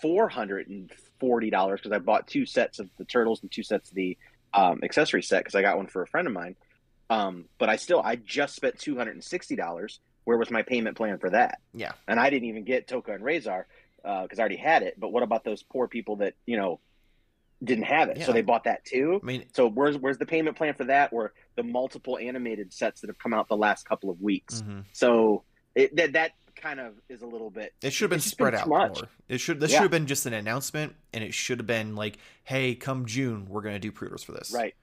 four 0.00 0.28
hundred 0.28 0.68
and 0.68 0.90
forty 1.18 1.50
dollars 1.50 1.80
because 1.80 1.92
I 1.94 1.98
bought 1.98 2.26
two 2.26 2.46
sets 2.46 2.78
of 2.78 2.88
the 2.98 3.04
turtles 3.04 3.42
and 3.42 3.50
two 3.50 3.62
sets 3.62 3.90
of 3.90 3.94
the 3.94 4.16
um, 4.54 4.80
accessory 4.82 5.22
set 5.22 5.40
because 5.40 5.54
I 5.54 5.62
got 5.62 5.76
one 5.76 5.86
for 5.86 6.02
a 6.02 6.06
friend 6.06 6.26
of 6.26 6.32
mine. 6.32 6.56
Um, 7.08 7.46
but 7.58 7.68
I 7.68 7.76
still, 7.76 8.00
I 8.00 8.16
just 8.16 8.54
spent 8.54 8.78
two 8.78 8.96
hundred 8.96 9.12
and 9.14 9.24
sixty 9.24 9.56
dollars. 9.56 10.00
Where 10.24 10.36
was 10.38 10.50
my 10.50 10.62
payment 10.62 10.96
plan 10.96 11.18
for 11.18 11.30
that? 11.30 11.58
yeah, 11.74 11.92
and 12.06 12.20
I 12.20 12.30
didn't 12.30 12.48
even 12.48 12.64
get 12.64 12.86
Tokka 12.86 13.14
and 13.14 13.24
Rahzar 13.24 13.64
because 14.02 14.38
I 14.38 14.40
already 14.40 14.56
had 14.56 14.82
it. 14.82 14.94
But 14.98 15.08
what 15.12 15.22
about 15.22 15.44
those 15.44 15.62
poor 15.62 15.88
people 15.88 16.16
that 16.16 16.34
you 16.46 16.56
know 16.56 16.78
didn't 17.64 17.84
have 17.84 18.08
it? 18.10 18.18
Yeah. 18.18 18.26
So 18.26 18.32
they 18.32 18.42
bought 18.42 18.64
that 18.64 18.84
too. 18.84 19.18
I 19.22 19.26
mean, 19.26 19.44
So 19.54 19.68
where's 19.68 19.96
where's 19.98 20.18
the 20.18 20.26
payment 20.26 20.56
plan 20.56 20.74
for 20.74 20.84
that, 20.84 21.12
or 21.12 21.32
the 21.56 21.62
multiple 21.62 22.16
animated 22.16 22.72
sets 22.72 23.00
that 23.00 23.08
have 23.08 23.18
come 23.18 23.34
out 23.34 23.48
the 23.48 23.56
last 23.56 23.88
couple 23.88 24.10
of 24.10 24.20
weeks? 24.20 24.62
mhm. 24.62 24.84
So 24.92 25.42
it, 25.74 25.96
that 25.96 26.12
that 26.12 26.32
kind 26.60 26.80
of 26.80 26.94
is 27.08 27.22
a 27.22 27.26
little 27.26 27.50
bit. 27.50 27.72
It 27.82 27.92
should 27.92 28.04
have 28.04 28.10
been 28.10 28.20
spread 28.20 28.52
too 28.54 28.60
out 28.60 28.68
much. 28.68 28.94
more. 29.00 29.08
It 29.28 29.38
should 29.38 29.60
this 29.60 29.70
Yeah. 29.72 29.78
should 29.78 29.82
have 29.84 29.90
been 29.90 30.06
just 30.06 30.26
an 30.26 30.32
announcement, 30.34 30.94
and 31.12 31.24
it 31.24 31.34
should 31.34 31.58
have 31.58 31.66
been 31.66 31.94
like, 31.96 32.18
"Hey, 32.44 32.74
come 32.74 33.06
June, 33.06 33.46
we're 33.48 33.62
going 33.62 33.74
to 33.74 33.78
do 33.80 33.90
pre-orders 33.92 34.22
for 34.22 34.32
this." 34.32 34.52
Right. 34.52 34.74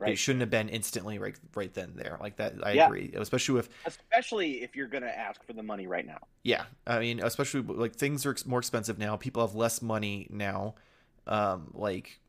Right. 0.00 0.12
It 0.12 0.16
shouldn't 0.16 0.42
have 0.42 0.50
been 0.50 0.68
instantly 0.68 1.18
right 1.18 1.34
right 1.56 1.74
then 1.74 1.94
there 1.96 2.18
like 2.20 2.36
that. 2.36 2.54
I 2.62 2.72
Yeah. 2.72 2.86
agree, 2.86 3.10
especially 3.14 3.54
with 3.56 3.68
Especially 3.84 4.62
if 4.62 4.76
you're 4.76 4.86
going 4.86 5.02
to 5.02 5.18
ask 5.18 5.42
for 5.44 5.52
the 5.54 5.62
money 5.64 5.88
right 5.88 6.06
now. 6.06 6.18
yeah. 6.44 6.66
I 6.86 7.00
mean, 7.00 7.20
especially 7.20 7.62
like 7.62 7.96
things 7.96 8.24
are 8.24 8.30
ex- 8.30 8.46
more 8.46 8.60
expensive 8.60 8.96
now. 8.98 9.16
People 9.16 9.44
have 9.44 9.56
less 9.56 9.82
money 9.82 10.28
now. 10.30 10.76
Um, 11.26 11.72
like 11.74 12.20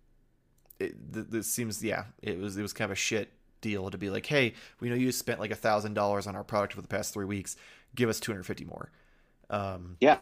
it, 0.79 0.95
this 1.31 1.45
seems 1.47 1.83
yeah. 1.83 2.05
It 2.23 2.39
was 2.39 2.57
it 2.57 2.61
was 2.63 2.73
kind 2.73 2.85
of 2.85 2.93
a 2.93 2.95
shit 2.99 3.31
deal 3.61 3.91
to 3.91 3.97
be 3.97 4.09
like, 4.09 4.25
hey, 4.25 4.53
we 4.79 4.89
know 4.89 4.95
you 4.95 5.11
spent 5.11 5.39
like 5.39 5.51
a 5.51 5.55
thousand 5.55 5.93
dollars 5.93 6.25
on 6.25 6.35
our 6.35 6.43
product 6.43 6.73
for 6.73 6.81
the 6.81 6.87
past 6.87 7.13
three 7.13 7.25
weeks. 7.25 7.55
Give 7.95 8.09
us 8.09 8.19
two 8.19 8.31
hundred 8.31 8.43
fifty 8.43 8.65
more. 8.65 8.91
Um, 9.49 9.97
Yeah. 9.99 10.19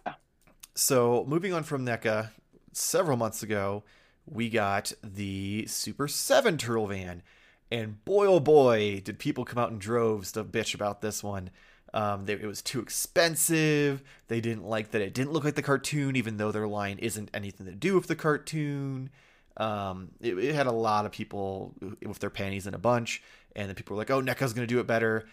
So 0.76 1.26
moving 1.28 1.53
on 1.53 1.63
from 1.63 1.86
NECA, 1.86 2.30
several 2.72 3.18
months 3.18 3.41
ago, 3.43 3.84
we 4.26 4.49
got 4.49 4.93
the 5.03 5.65
Super 5.68 6.07
7 6.07 6.57
Turtle 6.57 6.88
Van. 6.88 7.24
And 7.72 8.03
boy, 8.05 8.28
oh 8.28 8.39
boy, 8.39 9.01
did 9.03 9.20
people 9.20 9.43
come 9.43 9.61
out 9.61 9.72
in 9.72 9.80
droves 9.80 10.32
to 10.34 10.43
bitch 10.43 10.74
about 10.76 11.01
this 11.01 11.24
one. 11.24 11.49
Um, 11.93 12.26
they, 12.26 12.34
it 12.34 12.45
was 12.45 12.61
too 12.61 12.80
expensive. 12.80 14.03
They 14.28 14.41
didn't 14.41 14.65
like 14.65 14.91
that 14.91 15.01
it 15.01 15.13
didn't 15.13 15.32
look 15.32 15.43
like 15.43 15.55
the 15.55 15.61
cartoon, 15.61 16.15
even 16.15 16.38
though 16.38 16.51
their 16.51 16.68
line 16.68 16.99
isn't 16.99 17.30
anything 17.34 17.65
to 17.65 17.74
do 17.74 17.95
with 17.95 18.07
the 18.07 18.15
cartoon. 18.15 19.09
Um, 19.57 20.09
it, 20.22 20.38
it 20.38 20.53
had 20.53 20.68
a 20.68 20.72
lot 20.72 21.05
of 21.05 21.11
people 21.11 21.74
with 22.05 22.20
their 22.20 22.30
panties 22.30 22.68
in 22.68 22.74
a 22.74 22.78
bunch, 22.78 23.24
and 23.55 23.68
then 23.68 23.76
people 23.76 23.95
were 23.95 24.01
like, 24.01 24.11
"Oh, 24.11 24.22
NECA's 24.22 24.53
going 24.53 24.68
to 24.68 24.74
do 24.74 24.80
it 24.80 24.86
better," 24.86 25.28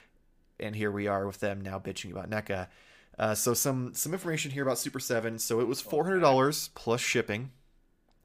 and 0.60 0.74
here 0.76 0.90
we 0.90 1.06
are 1.06 1.26
with 1.26 1.40
them 1.40 1.60
now 1.60 1.78
bitching 1.78 2.10
about 2.10 2.30
NECA. 2.30 2.68
Uh, 3.18 3.34
so 3.34 3.54
some 3.54 3.94
some 3.94 4.12
information 4.12 4.50
here 4.50 4.62
about 4.62 4.78
Super 4.78 5.00
Seven. 5.00 5.38
So 5.38 5.60
it 5.60 5.68
was 5.68 5.80
four 5.80 6.04
hundred 6.04 6.20
dollars 6.20 6.70
plus 6.74 7.00
shipping 7.00 7.50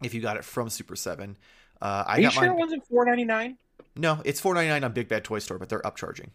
if 0.02 0.14
you 0.14 0.22
got 0.22 0.38
it 0.38 0.44
from 0.44 0.70
Super 0.70 0.96
Seven. 0.96 1.38
Uh, 1.82 2.04
I 2.08 2.18
Are 2.18 2.20
you 2.22 2.32
sure 2.32 2.44
mine. 2.44 2.52
it 2.52 2.58
wasn't 2.58 2.88
four 2.88 3.06
ninety 3.06 3.26
nine? 3.26 3.58
No, 3.96 4.22
it's 4.26 4.40
four 4.40 4.54
ninety 4.54 4.70
nine 4.70 4.84
on 4.84 4.92
Big 4.94 5.08
Bad 5.08 5.24
Toy 5.24 5.40
Store, 5.40 5.58
but 5.60 5.70
they're 5.70 5.82
upcharging. 5.82 6.30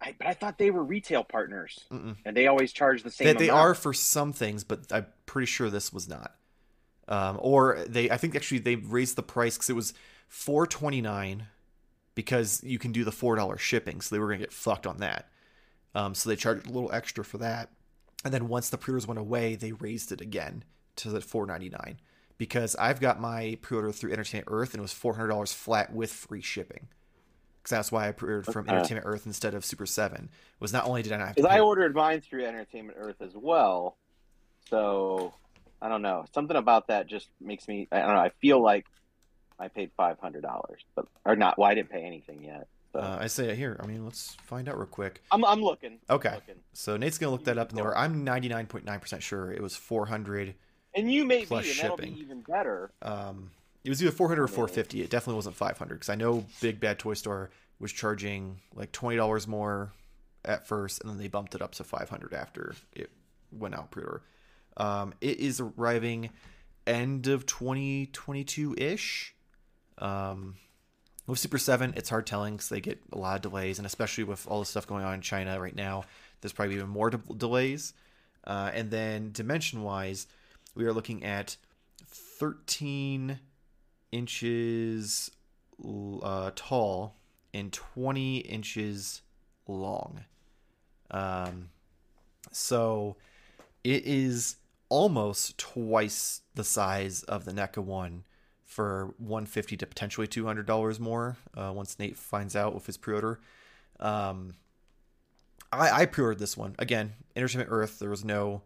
I, 0.00 0.14
but 0.16 0.28
I 0.28 0.34
thought 0.34 0.58
they 0.58 0.70
were 0.70 0.84
retail 0.84 1.24
partners, 1.24 1.80
Mm-mm. 1.90 2.16
and 2.24 2.36
they 2.36 2.46
always 2.46 2.72
charge 2.72 3.02
the 3.02 3.10
same. 3.10 3.26
They, 3.26 3.32
they 3.46 3.50
are 3.50 3.74
for 3.74 3.92
some 3.92 4.32
things, 4.32 4.62
but 4.62 4.92
I'm 4.92 5.06
pretty 5.26 5.46
sure 5.46 5.70
this 5.70 5.92
was 5.92 6.08
not. 6.08 6.36
Um, 7.08 7.38
or 7.40 7.84
they, 7.88 8.08
I 8.10 8.16
think 8.16 8.36
actually 8.36 8.58
they 8.58 8.76
raised 8.76 9.16
the 9.16 9.22
price 9.22 9.56
because 9.56 9.70
it 9.70 9.76
was 9.76 9.94
four 10.28 10.66
twenty 10.66 11.00
nine 11.00 11.48
because 12.18 12.60
you 12.64 12.80
can 12.80 12.90
do 12.90 13.04
the 13.04 13.12
four 13.12 13.36
dollar 13.36 13.56
shipping, 13.56 14.00
so 14.00 14.12
they 14.12 14.18
were 14.18 14.26
gonna 14.26 14.38
get 14.38 14.52
fucked 14.52 14.88
on 14.88 14.96
that. 14.96 15.28
Um, 15.94 16.16
so 16.16 16.28
they 16.28 16.34
charged 16.34 16.66
a 16.66 16.72
little 16.72 16.90
extra 16.92 17.24
for 17.24 17.38
that, 17.38 17.70
and 18.24 18.34
then 18.34 18.48
once 18.48 18.70
the 18.70 18.76
pre-orders 18.76 19.06
went 19.06 19.20
away, 19.20 19.54
they 19.54 19.70
raised 19.70 20.10
it 20.10 20.20
again 20.20 20.64
to 20.96 21.10
the 21.10 21.20
four 21.20 21.46
ninety 21.46 21.68
nine 21.68 22.00
because 22.36 22.74
I've 22.74 22.98
got 22.98 23.20
my 23.20 23.56
pre-order 23.62 23.92
through 23.92 24.10
Entertainment 24.10 24.48
Earth 24.50 24.74
and 24.74 24.80
it 24.80 24.82
was 24.82 24.92
four 24.92 25.14
hundred 25.14 25.28
dollars 25.28 25.52
flat 25.52 25.92
with 25.94 26.10
free 26.10 26.42
shipping. 26.42 26.88
Because 27.62 27.70
that's 27.70 27.92
why 27.92 28.08
I 28.08 28.10
pre-ordered 28.10 28.52
from 28.52 28.66
Okay. 28.66 28.74
Entertainment 28.74 29.06
Earth 29.06 29.24
instead 29.24 29.54
of 29.54 29.64
Super 29.64 29.86
Seven. 29.86 30.28
Was 30.58 30.72
not 30.72 30.86
only 30.86 31.04
did 31.04 31.12
I 31.12 31.18
not 31.18 31.28
have 31.28 31.36
to 31.36 31.42
Because 31.42 31.54
I 31.54 31.60
ordered 31.60 31.94
mine 31.94 32.20
through 32.20 32.46
Entertainment 32.46 32.98
Earth 33.00 33.22
as 33.22 33.36
well, 33.36 33.96
so 34.68 35.34
I 35.80 35.88
don't 35.88 36.02
know. 36.02 36.24
Something 36.34 36.56
about 36.56 36.88
that 36.88 37.06
just 37.06 37.28
makes 37.40 37.68
me. 37.68 37.86
I 37.92 38.00
don't 38.00 38.08
know. 38.08 38.16
I 38.16 38.30
feel 38.40 38.60
like 38.60 38.86
I 39.58 39.68
paid 39.68 39.90
five 39.96 40.18
hundred 40.18 40.42
dollars, 40.42 40.80
but 40.94 41.06
or 41.24 41.36
not. 41.36 41.58
Well, 41.58 41.68
I 41.70 41.74
didn't 41.74 41.90
pay 41.90 42.02
anything 42.04 42.42
yet. 42.44 42.68
So 42.92 43.00
uh, 43.00 43.18
I 43.20 43.26
say 43.26 43.50
it 43.50 43.56
here. 43.58 43.78
I 43.82 43.86
mean, 43.86 44.04
let's 44.04 44.36
find 44.46 44.68
out 44.68 44.76
real 44.78 44.86
quick. 44.86 45.22
I'm 45.30 45.44
I'm 45.44 45.62
looking. 45.62 45.98
Okay. 46.08 46.34
Looking. 46.34 46.54
So 46.72 46.96
Nate's 46.96 47.18
gonna 47.18 47.32
look 47.32 47.44
that 47.44 47.58
up, 47.58 47.70
and 47.70 47.78
they 47.78 47.82
I'm 47.82 48.24
ninety 48.24 48.48
nine 48.48 48.66
point 48.66 48.84
nine 48.84 49.00
percent 49.00 49.22
sure 49.22 49.52
it 49.52 49.62
was 49.62 49.76
four 49.76 50.06
hundred. 50.06 50.54
And 50.94 51.12
you 51.12 51.24
may 51.24 51.44
Plus 51.44 51.64
be, 51.64 51.70
and 51.72 51.78
that'll 51.80 51.96
shipping. 51.98 52.14
be 52.14 52.20
even 52.20 52.40
better. 52.40 52.90
Um, 53.02 53.50
it 53.84 53.90
was 53.90 54.02
either 54.02 54.10
four 54.12 54.28
hundred 54.28 54.42
or 54.42 54.46
Really? 54.46 54.56
four 54.56 54.68
fifty. 54.68 55.02
It 55.02 55.10
definitely 55.10 55.36
wasn't 55.36 55.56
five 55.56 55.76
hundred 55.78 55.96
because 55.96 56.08
I 56.08 56.14
know 56.14 56.46
Big 56.60 56.80
Bad 56.80 56.98
Toy 56.98 57.14
Store 57.14 57.50
was 57.78 57.92
charging 57.92 58.60
like 58.74 58.90
twenty 58.92 59.16
dollars 59.16 59.46
more 59.46 59.92
at 60.44 60.66
first, 60.66 61.02
and 61.02 61.10
then 61.10 61.18
they 61.18 61.28
bumped 61.28 61.54
it 61.54 61.60
up 61.62 61.72
to 61.74 61.84
five 61.84 62.08
hundred 62.08 62.32
after 62.32 62.74
it 62.94 63.10
went 63.52 63.74
out 63.74 63.90
pre-order. 63.90 64.22
Um, 64.76 65.12
it 65.20 65.40
is 65.40 65.60
arriving 65.60 66.30
end 66.86 67.26
of 67.26 67.44
twenty 67.44 68.06
twenty 68.06 68.44
two 68.44 68.74
ish. 68.78 69.34
Um, 69.98 70.56
with 71.26 71.38
Super 71.38 71.58
Seven, 71.58 71.92
it's 71.96 72.08
hard 72.08 72.26
telling 72.26 72.54
because 72.54 72.70
they 72.70 72.80
get 72.80 73.00
a 73.12 73.18
lot 73.18 73.36
of 73.36 73.42
delays, 73.42 73.78
and 73.78 73.86
especially 73.86 74.24
with 74.24 74.46
all 74.48 74.60
the 74.60 74.66
stuff 74.66 74.86
going 74.86 75.04
on 75.04 75.14
in 75.14 75.20
China 75.20 75.60
right 75.60 75.76
now, 75.76 76.04
there's 76.40 76.52
probably 76.52 76.76
even 76.76 76.88
more 76.88 77.10
de- 77.10 77.34
delays. 77.36 77.92
Uh, 78.44 78.70
and 78.72 78.90
then 78.90 79.30
dimension 79.32 79.82
wise, 79.82 80.26
we 80.74 80.86
are 80.86 80.92
looking 80.92 81.24
at 81.24 81.56
13 82.06 83.40
inches 84.10 85.30
uh, 86.22 86.50
tall 86.56 87.16
and 87.52 87.72
20 87.72 88.38
inches 88.38 89.22
long. 89.66 90.24
Um, 91.10 91.70
so 92.52 93.16
it 93.84 94.04
is 94.06 94.56
almost 94.88 95.58
twice 95.58 96.42
the 96.54 96.64
size 96.64 97.22
of 97.24 97.44
the 97.44 97.52
NECA 97.52 97.82
one 97.82 98.24
for 98.68 99.14
150 99.16 99.78
to 99.78 99.86
potentially 99.86 100.26
$200 100.28 101.00
more 101.00 101.38
uh, 101.56 101.72
once 101.74 101.98
Nate 101.98 102.18
finds 102.18 102.54
out 102.54 102.74
with 102.74 102.84
his 102.84 102.98
pre-order. 102.98 103.40
Um, 103.98 104.54
I, 105.72 106.02
I 106.02 106.06
pre-ordered 106.06 106.38
this 106.38 106.54
one 106.56 106.76
again. 106.78 107.14
Entertainment 107.34 107.70
Earth. 107.72 107.98
There 107.98 108.10
was 108.10 108.24
no 108.24 108.62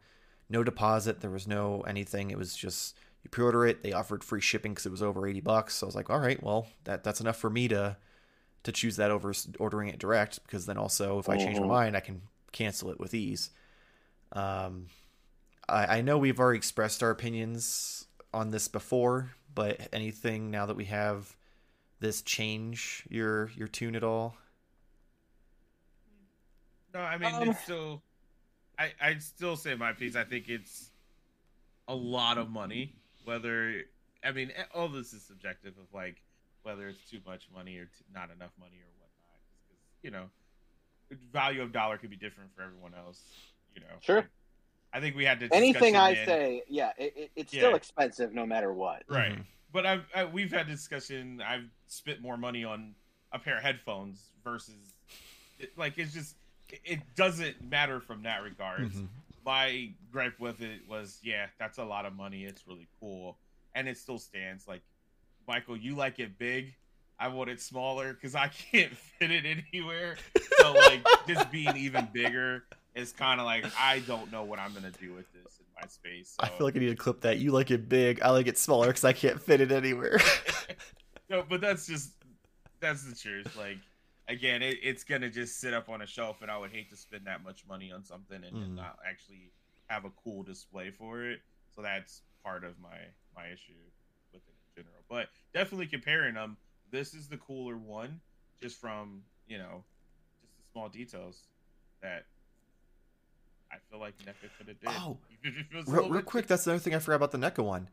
no 0.50 0.62
deposit. 0.64 1.20
There 1.20 1.30
was 1.30 1.46
no 1.46 1.80
anything. 1.82 2.30
It 2.30 2.36
was 2.36 2.54
just 2.54 2.98
you 3.22 3.30
pre-order 3.30 3.64
it. 3.64 3.82
They 3.84 3.92
offered 3.92 4.24
free 4.24 4.40
shipping 4.40 4.72
because 4.72 4.86
it 4.86 4.90
was 4.92 5.02
over 5.02 5.26
eighty 5.26 5.40
bucks. 5.40 5.76
So 5.76 5.86
I 5.86 5.88
was 5.88 5.94
like, 5.94 6.10
all 6.10 6.18
right, 6.18 6.42
well 6.42 6.66
that 6.84 7.04
that's 7.04 7.20
enough 7.20 7.36
for 7.38 7.48
me 7.48 7.68
to 7.68 7.96
to 8.64 8.72
choose 8.72 8.96
that 8.96 9.10
over 9.12 9.32
ordering 9.60 9.88
it 9.88 9.98
direct. 10.00 10.42
Because 10.42 10.66
then 10.66 10.76
also 10.78 11.18
if 11.20 11.28
I 11.28 11.36
change 11.36 11.60
my 11.60 11.66
Mhm. 11.66 11.68
mind, 11.68 11.96
I 11.96 12.00
can 12.00 12.22
cancel 12.50 12.90
it 12.90 12.98
with 13.00 13.14
ease. 13.14 13.50
Um, 14.32 14.86
I, 15.68 15.98
I 15.98 16.00
know 16.02 16.18
we've 16.18 16.40
already 16.40 16.58
expressed 16.58 17.02
our 17.02 17.10
opinions 17.10 18.06
on 18.34 18.50
this 18.50 18.66
before, 18.68 19.32
but 19.54 19.88
anything 19.92 20.50
now 20.50 20.66
that 20.66 20.76
we 20.76 20.86
have 20.86 21.36
this 22.00 22.22
change 22.22 23.04
your 23.08 23.50
your 23.56 23.68
tune 23.68 23.94
at 23.96 24.04
all? 24.04 24.36
No, 26.94 27.00
I 27.00 27.16
mean 27.18 27.34
Um, 27.34 27.48
it's 27.50 27.62
still. 27.62 28.02
I 28.78 28.92
I 29.00 29.18
still 29.18 29.56
say 29.56 29.74
my 29.74 29.92
piece. 29.92 30.16
I 30.16 30.24
think 30.24 30.48
it's 30.48 30.90
a 31.88 31.94
lot 31.94 32.38
of 32.38 32.50
money. 32.50 32.94
Whether 33.24 33.84
I 34.24 34.32
mean 34.32 34.50
eh, 34.54 34.64
all 34.74 34.88
this 34.88 35.12
is 35.12 35.22
subjective 35.22 35.74
of 35.78 35.92
like 35.94 36.22
whether 36.62 36.88
it's 36.88 37.10
too 37.10 37.20
much 37.26 37.48
money 37.54 37.76
or 37.78 37.84
t- 37.86 38.04
not 38.12 38.30
enough 38.30 38.52
money 38.58 38.76
or 38.76 38.90
whatnot. 38.98 39.40
Because 39.68 39.82
you 40.02 40.10
know, 40.10 40.30
the 41.10 41.16
value 41.32 41.62
of 41.62 41.72
dollar 41.72 41.98
could 41.98 42.10
be 42.10 42.16
different 42.16 42.50
for 42.54 42.62
everyone 42.62 42.94
else. 42.94 43.20
You 43.74 43.80
know. 43.80 43.96
Sure. 44.00 44.28
I 44.92 45.00
think 45.00 45.16
we 45.16 45.24
had 45.24 45.40
to 45.40 45.48
Anything 45.52 45.96
I 45.96 46.10
in- 46.10 46.26
say, 46.26 46.62
yeah, 46.68 46.92
it, 46.98 47.14
it, 47.16 47.30
it's 47.36 47.52
still 47.52 47.74
expensive 47.74 48.32
no 48.34 48.44
matter 48.44 48.72
what. 48.72 49.02
Right. 49.08 49.32
Mhm. 49.32 49.44
But 49.72 49.86
I've 49.86 50.04
I, 50.14 50.24
we've 50.26 50.52
had 50.52 50.66
discussion. 50.66 51.40
I've 51.40 51.64
spent 51.86 52.20
more 52.20 52.36
money 52.36 52.62
on 52.64 52.94
a 53.32 53.38
pair 53.38 53.56
of 53.56 53.62
headphones 53.62 54.22
versus 54.44 54.74
it, 55.58 55.76
like 55.78 55.96
it's 55.96 56.12
just 56.12 56.36
it, 56.68 56.80
it 56.84 57.00
doesn't 57.16 57.62
matter 57.70 58.00
from 58.00 58.24
that 58.24 58.42
regards. 58.42 58.94
Mhm. 58.96 59.08
My 59.46 59.90
gripe 60.12 60.38
with 60.38 60.60
it 60.60 60.80
was 60.88 61.18
yeah, 61.22 61.46
that's 61.58 61.78
a 61.78 61.84
lot 61.84 62.04
of 62.04 62.14
money. 62.14 62.44
It's 62.44 62.66
really 62.68 62.86
cool, 63.00 63.38
and 63.74 63.88
it 63.88 63.96
still 63.96 64.18
stands. 64.18 64.68
Like 64.68 64.82
Michael, 65.48 65.76
you 65.76 65.96
like 65.96 66.18
it 66.20 66.38
big. 66.38 66.74
I 67.18 67.28
want 67.28 67.48
it 67.50 67.60
smaller 67.60 68.12
because 68.12 68.34
I 68.34 68.48
can't 68.72 68.94
fit 68.94 69.30
it 69.30 69.44
anywhere. 69.46 70.16
So 70.58 70.72
like 70.74 71.02
this 71.26 71.42
being 71.46 71.76
even 71.78 72.08
bigger 72.12 72.64
is 72.94 73.12
kind 73.12 73.40
of 73.40 73.46
like 73.46 73.64
I 73.78 74.00
don't 74.00 74.30
know 74.30 74.42
what 74.44 74.58
I'm 74.58 74.74
gonna 74.74 74.90
do 74.90 75.14
with 75.14 75.32
this 75.32 75.58
in 75.58 75.66
my 75.80 75.86
space. 75.88 76.36
So. 76.38 76.46
I 76.46 76.48
feel 76.48 76.66
like 76.66 76.76
I 76.76 76.80
need 76.80 76.90
to 76.90 76.96
clip 76.96 77.22
that. 77.22 77.38
You 77.38 77.52
like 77.52 77.70
it 77.70 77.88
big. 77.88 78.20
I 78.22 78.30
like 78.30 78.46
it 78.46 78.58
smaller 78.58 78.88
because 78.88 79.04
I 79.04 79.12
can't 79.12 79.40
fit 79.40 79.60
it 79.60 79.72
anywhere. 79.72 80.20
no, 81.30 81.42
but 81.48 81.60
that's 81.60 81.86
just 81.86 82.12
that's 82.80 83.04
the 83.04 83.14
truth. 83.14 83.56
Like 83.56 83.78
again, 84.28 84.62
it, 84.62 84.78
it's 84.82 85.04
gonna 85.04 85.30
just 85.30 85.60
sit 85.60 85.72
up 85.72 85.88
on 85.88 86.02
a 86.02 86.06
shelf, 86.06 86.42
and 86.42 86.50
I 86.50 86.58
would 86.58 86.70
hate 86.70 86.90
to 86.90 86.96
spend 86.96 87.26
that 87.26 87.42
much 87.42 87.64
money 87.66 87.90
on 87.92 88.04
something 88.04 88.42
and, 88.44 88.56
Mhm. 88.56 88.64
and 88.64 88.76
not 88.76 88.98
actually 89.08 89.52
have 89.88 90.04
a 90.04 90.10
cool 90.22 90.42
display 90.42 90.90
for 90.90 91.24
it. 91.24 91.40
So 91.74 91.82
that's 91.82 92.22
part 92.44 92.64
of 92.64 92.78
my 92.78 92.98
my 93.34 93.46
issue 93.46 93.72
with 94.32 94.42
it 94.46 94.52
in 94.76 94.82
general. 94.84 95.02
But 95.08 95.28
definitely 95.54 95.86
comparing 95.86 96.34
them, 96.34 96.58
this 96.90 97.14
is 97.14 97.28
the 97.28 97.38
cooler 97.38 97.78
one, 97.78 98.20
just 98.60 98.78
from 98.78 99.22
you 99.46 99.56
know, 99.58 99.82
just 100.42 100.56
the 100.58 100.62
small 100.72 100.88
details 100.90 101.44
that. 102.02 102.26
I 103.92 103.94
feel 103.94 104.00
like 104.00 104.18
NECA 104.18 104.48
could 104.56 104.68
have 104.68 104.80
did. 104.80 104.88
Oh, 104.88 105.18
even 105.44 105.60
if 105.60 105.72
it 105.72 105.76
was 105.76 105.88
a 105.88 105.90
real, 105.92 106.08
real 106.08 106.22
quick, 106.22 106.46
that's 106.46 106.66
another 106.66 106.80
thing 106.80 106.94
I 106.94 106.98
forgot 106.98 107.16
about 107.16 107.32
the 107.32 107.38
NECA 107.38 107.62
one. 107.64 107.88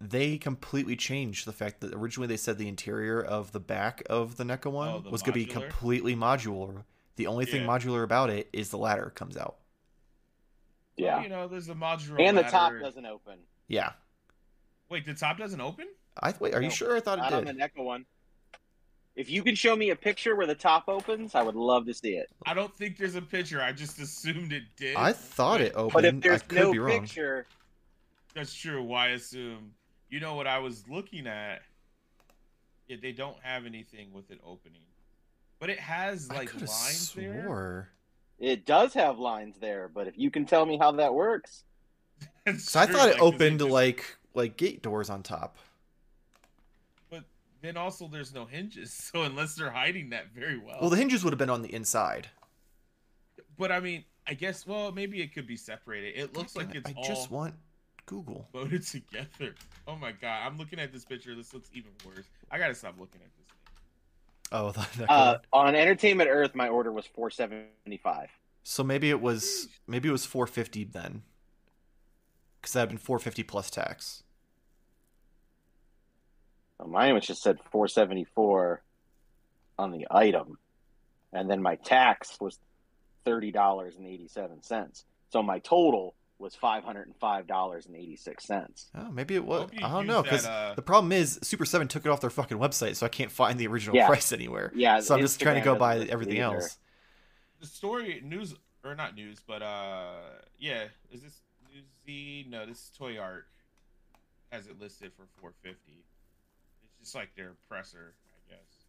They 0.00 0.38
completely 0.38 0.96
changed 0.96 1.46
the 1.46 1.52
fact 1.52 1.80
that 1.80 1.94
originally 1.94 2.26
they 2.26 2.36
said 2.36 2.58
the 2.58 2.68
interior 2.68 3.20
of 3.20 3.52
the 3.52 3.60
back 3.60 4.02
of 4.08 4.36
the 4.36 4.44
NECA 4.44 4.66
oh, 4.66 4.70
one 4.70 4.88
Oh, 4.88 5.00
the 5.00 5.10
was 5.10 5.22
going 5.22 5.32
to 5.34 5.38
be 5.38 5.46
completely 5.46 6.14
modular. 6.16 6.84
The 7.16 7.26
only 7.26 7.44
thing 7.44 7.62
Yeah. 7.62 7.68
modular 7.68 8.02
about 8.02 8.30
it 8.30 8.48
is 8.52 8.70
the 8.70 8.78
ladder 8.78 9.12
comes 9.14 9.36
out. 9.36 9.56
Well, 10.98 11.06
Yeah. 11.06 11.22
you 11.22 11.28
know, 11.28 11.48
there's 11.48 11.68
a 11.68 11.74
modular 11.74 12.20
And 12.20 12.36
the 12.36 12.42
top 12.42 12.72
doesn't 12.80 13.04
open. 13.04 13.40
Yeah. 13.68 13.92
Wait, 14.88 15.06
the 15.06 15.14
top 15.14 15.38
doesn't 15.38 15.60
open? 15.60 15.86
I 16.22 16.34
wait. 16.38 16.54
Are 16.54 16.62
you 16.62 16.70
sure? 16.70 16.96
I 16.96 17.00
thought 17.00 17.18
Not 17.18 17.32
it 17.32 17.36
on 17.36 17.44
the 17.44 17.52
did. 17.52 17.60
NECA 17.60 17.84
one. 17.84 18.04
If 19.16 19.28
you 19.28 19.42
can 19.42 19.54
show 19.54 19.74
me 19.76 19.90
a 19.90 19.96
picture 19.96 20.36
where 20.36 20.46
the 20.46 20.54
top 20.54 20.84
opens, 20.88 21.34
I 21.34 21.42
would 21.42 21.56
love 21.56 21.84
to 21.86 21.94
see 21.94 22.14
it. 22.14 22.30
I 22.46 22.54
don't 22.54 22.74
think 22.76 22.96
there's 22.96 23.16
a 23.16 23.22
picture. 23.22 23.60
I 23.60 23.72
just 23.72 23.98
assumed 23.98 24.52
it 24.52 24.62
did. 24.76 24.96
I 24.96 25.12
thought 25.12 25.60
it 25.60 25.72
opened. 25.74 25.92
But 25.92 26.04
if 26.04 26.20
there's 26.20 26.42
I 26.42 26.44
could 26.46 26.58
no 26.58 26.72
be 26.72 26.78
wrong. 26.78 27.00
picture, 27.00 27.46
That's 28.34 28.54
true. 28.54 28.82
Why 28.82 29.08
assume? 29.08 29.72
You 30.08 30.20
know 30.20 30.34
what 30.34 30.46
I 30.46 30.58
was 30.58 30.84
looking 30.88 31.26
at? 31.26 31.62
Yeah, 32.88 32.96
they 33.02 33.12
don't 33.12 33.36
have 33.42 33.66
anything 33.66 34.12
with 34.12 34.30
it 34.30 34.40
opening, 34.44 34.82
but 35.60 35.70
it 35.70 35.78
has 35.78 36.28
like 36.28 36.48
could 36.48 36.60
have 36.60 36.68
lines 36.70 37.12
there. 37.12 37.90
it 38.38 38.64
does 38.66 38.94
have 38.94 39.18
lines 39.18 39.56
there. 39.60 39.88
But 39.92 40.06
if 40.08 40.14
you 40.16 40.30
can 40.30 40.44
tell 40.46 40.66
me 40.66 40.76
how 40.78 40.92
that 40.92 41.14
works, 41.14 41.64
It's 42.46 42.70
So 42.70 42.80
I 42.80 42.86
true, 42.86 42.94
thought 42.96 43.08
it 43.08 43.10
like, 43.12 43.18
'cause 43.20 43.34
opened 43.34 43.58
just- 43.60 43.70
like 43.70 44.16
like 44.34 44.56
gate 44.56 44.82
doors 44.82 45.10
on 45.10 45.22
top. 45.22 45.56
But 47.60 47.66
then 47.66 47.76
also, 47.76 48.08
there's 48.08 48.32
no 48.34 48.46
hinges, 48.46 48.92
so 49.12 49.22
unless 49.22 49.54
they're 49.54 49.70
hiding 49.70 50.10
that 50.10 50.32
very 50.34 50.58
well. 50.58 50.78
Well, 50.80 50.90
the 50.90 50.96
hinges 50.96 51.22
would 51.24 51.32
have 51.32 51.38
been 51.38 51.50
on 51.50 51.62
the 51.62 51.72
inside. 51.74 52.28
but 53.58 53.70
I 53.70 53.80
mean, 53.80 54.04
I 54.26 54.34
guess. 54.34 54.66
Well, 54.66 54.92
maybe 54.92 55.20
it 55.20 55.34
could 55.34 55.46
be 55.46 55.56
separated. 55.56 56.18
It 56.18 56.36
looks 56.36 56.54
Damn 56.54 56.66
like 56.66 56.74
it, 56.76 56.78
it's 56.86 56.90
I 56.90 56.94
all 56.96 57.04
just 57.04 57.30
want 57.30 57.54
Google. 58.06 58.48
loaded 58.52 58.82
together. 58.86 59.54
Oh 59.86 59.96
my 59.96 60.12
god, 60.12 60.46
I'm 60.46 60.56
looking 60.56 60.78
at 60.78 60.92
this 60.92 61.04
picture. 61.04 61.34
This 61.34 61.52
looks 61.52 61.68
even 61.74 61.90
worse. 62.06 62.26
I 62.50 62.58
gotta 62.58 62.74
stop 62.74 62.94
looking 62.98 63.20
at 63.22 63.30
this 63.36 63.46
thing. 63.46 63.56
Oh, 64.52 64.70
the, 64.72 64.86
the 64.98 65.10
uh, 65.10 65.38
on 65.52 65.74
Entertainment 65.74 66.30
Earth, 66.30 66.54
my 66.54 66.68
order 66.68 66.92
was 66.92 67.06
four 67.06 67.30
seventy 67.30 67.98
five. 68.02 68.28
So 68.62 68.82
maybe 68.84 69.10
it 69.10 69.20
was 69.20 69.68
maybe 69.86 70.08
it 70.08 70.12
was 70.12 70.26
450 70.26 70.84
then. 70.84 71.22
Cuz 72.62 72.74
that'd 72.74 72.90
been 72.90 72.98
450 72.98 73.42
plus 73.44 73.70
tax. 73.70 74.22
Mine 76.86 77.14
was 77.14 77.26
just 77.26 77.42
said 77.42 77.58
four 77.70 77.88
seventy 77.88 78.24
four 78.24 78.82
on 79.78 79.90
the 79.92 80.06
item, 80.10 80.58
and 81.32 81.50
then 81.50 81.62
my 81.62 81.76
tax 81.76 82.36
was 82.40 82.58
thirty 83.24 83.50
dollars 83.52 83.96
and 83.96 84.06
eighty 84.06 84.28
seven 84.28 84.62
cents. 84.62 85.04
So 85.30 85.42
my 85.42 85.58
total 85.60 86.14
was 86.38 86.54
five 86.54 86.82
hundred 86.84 87.06
and 87.06 87.16
five 87.16 87.46
dollars 87.46 87.86
and 87.86 87.94
eighty 87.96 88.16
six 88.16 88.44
cents. 88.44 88.88
Oh, 88.94 89.10
maybe 89.10 89.34
it 89.34 89.44
was. 89.44 89.70
I 89.82 89.88
don't 89.90 90.06
know 90.06 90.22
cuz 90.22 90.46
uh, 90.46 90.72
the 90.74 90.82
problem 90.82 91.12
is 91.12 91.38
Super 91.42 91.64
7 91.66 91.86
took 91.88 92.06
it 92.06 92.08
off 92.08 92.20
their 92.22 92.30
fucking 92.30 92.58
website 92.58 92.96
so 92.96 93.04
I 93.04 93.10
can't 93.10 93.30
find 93.30 93.58
the 93.58 93.66
original 93.66 93.94
Yeah. 93.96 94.06
price 94.06 94.32
anywhere. 94.32 94.72
Yeah, 94.74 95.00
So 95.00 95.14
I'm 95.14 95.20
just 95.20 95.38
trying 95.40 95.56
to 95.56 95.60
go 95.60 95.76
doesn't 95.76 96.06
by 96.06 96.10
everything 96.12 96.38
either. 96.42 96.56
else. 96.56 96.78
The 97.60 97.66
story 97.66 98.22
news 98.24 98.54
or 98.82 98.94
not 98.94 99.14
news, 99.14 99.38
but 99.46 99.60
uh, 99.62 100.14
yeah, 100.58 100.84
is 101.12 101.20
this 101.22 101.42
newsy? 101.74 102.46
No, 102.48 102.64
this 102.64 102.78
is 102.78 102.90
Toyark. 102.98 103.42
has 104.50 104.66
it 104.66 104.80
listed 104.80 105.12
for 105.16 105.26
450. 105.42 106.02
It's 107.00 107.08
just 107.08 107.14
like 107.14 107.34
their 107.34 107.54
presser, 107.68 108.14
I 108.28 108.52
guess. 108.52 108.84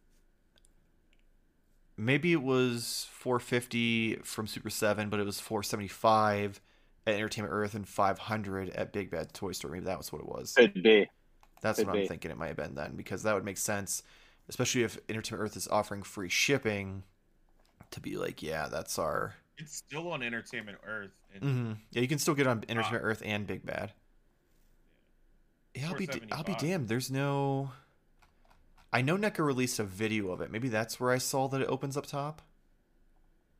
Maybe 1.96 2.32
it 2.32 2.42
was 2.42 3.06
450 3.12 4.16
from 4.24 4.46
Super 4.46 4.70
7, 4.70 5.08
but 5.08 5.20
it 5.20 5.26
was 5.26 5.40
475 5.40 6.60
at 7.06 7.14
Entertainment 7.14 7.52
Earth 7.54 7.74
and 7.74 7.86
500 7.86 8.70
at 8.70 8.92
Big 8.92 9.10
Bad 9.10 9.32
Toy 9.34 9.52
Store. 9.52 9.70
Maybe 9.70 9.84
that 9.84 9.98
was 9.98 10.12
what 10.12 10.20
it 10.22 10.28
was. 10.28 10.54
Could 10.56 10.82
be. 10.82 11.08
That's 11.60 11.78
could 11.78 11.86
what 11.86 11.92
I'm 11.94 12.02
be. 12.02 12.08
thinking 12.08 12.30
it 12.30 12.36
might 12.38 12.48
have 12.48 12.56
been 12.56 12.74
then, 12.74 12.96
because 12.96 13.22
that 13.22 13.34
would 13.34 13.44
make 13.44 13.58
sense, 13.58 14.02
especially 14.48 14.82
if 14.82 14.98
Entertainment 15.08 15.46
Earth 15.46 15.56
is 15.56 15.68
offering 15.68 16.02
free 16.02 16.28
shipping. 16.28 17.04
To 17.92 18.00
be 18.00 18.16
like, 18.16 18.42
yeah, 18.42 18.68
that's 18.68 18.98
our. 18.98 19.34
It's 19.58 19.76
still 19.76 20.10
on 20.12 20.22
Entertainment 20.22 20.78
Earth. 20.86 21.10
And 21.34 21.42
hmm 21.42 21.72
Yeah, 21.92 22.00
you 22.02 22.08
can 22.08 22.18
still 22.18 22.34
get 22.34 22.46
on 22.46 22.64
Entertainment 22.68 23.04
Earth 23.04 23.22
and 23.24 23.46
Big 23.46 23.64
Bad. 23.66 23.92
Yeah, 25.74 25.88
I'll 25.88 25.94
be 25.94 26.06
d- 26.06 26.20
I'll 26.32 26.44
be 26.44 26.54
damned. 26.54 26.88
There's 26.88 27.10
no. 27.10 27.72
I 28.92 29.00
know 29.02 29.16
NECA 29.16 29.44
released 29.44 29.78
a 29.78 29.84
video 29.84 30.30
of 30.30 30.40
it. 30.40 30.50
Maybe 30.50 30.68
that's 30.68 31.00
where 31.00 31.10
I 31.10 31.18
saw 31.18 31.48
that 31.48 31.60
it 31.62 31.68
opens 31.68 31.96
up 31.96 32.06
top. 32.06 32.42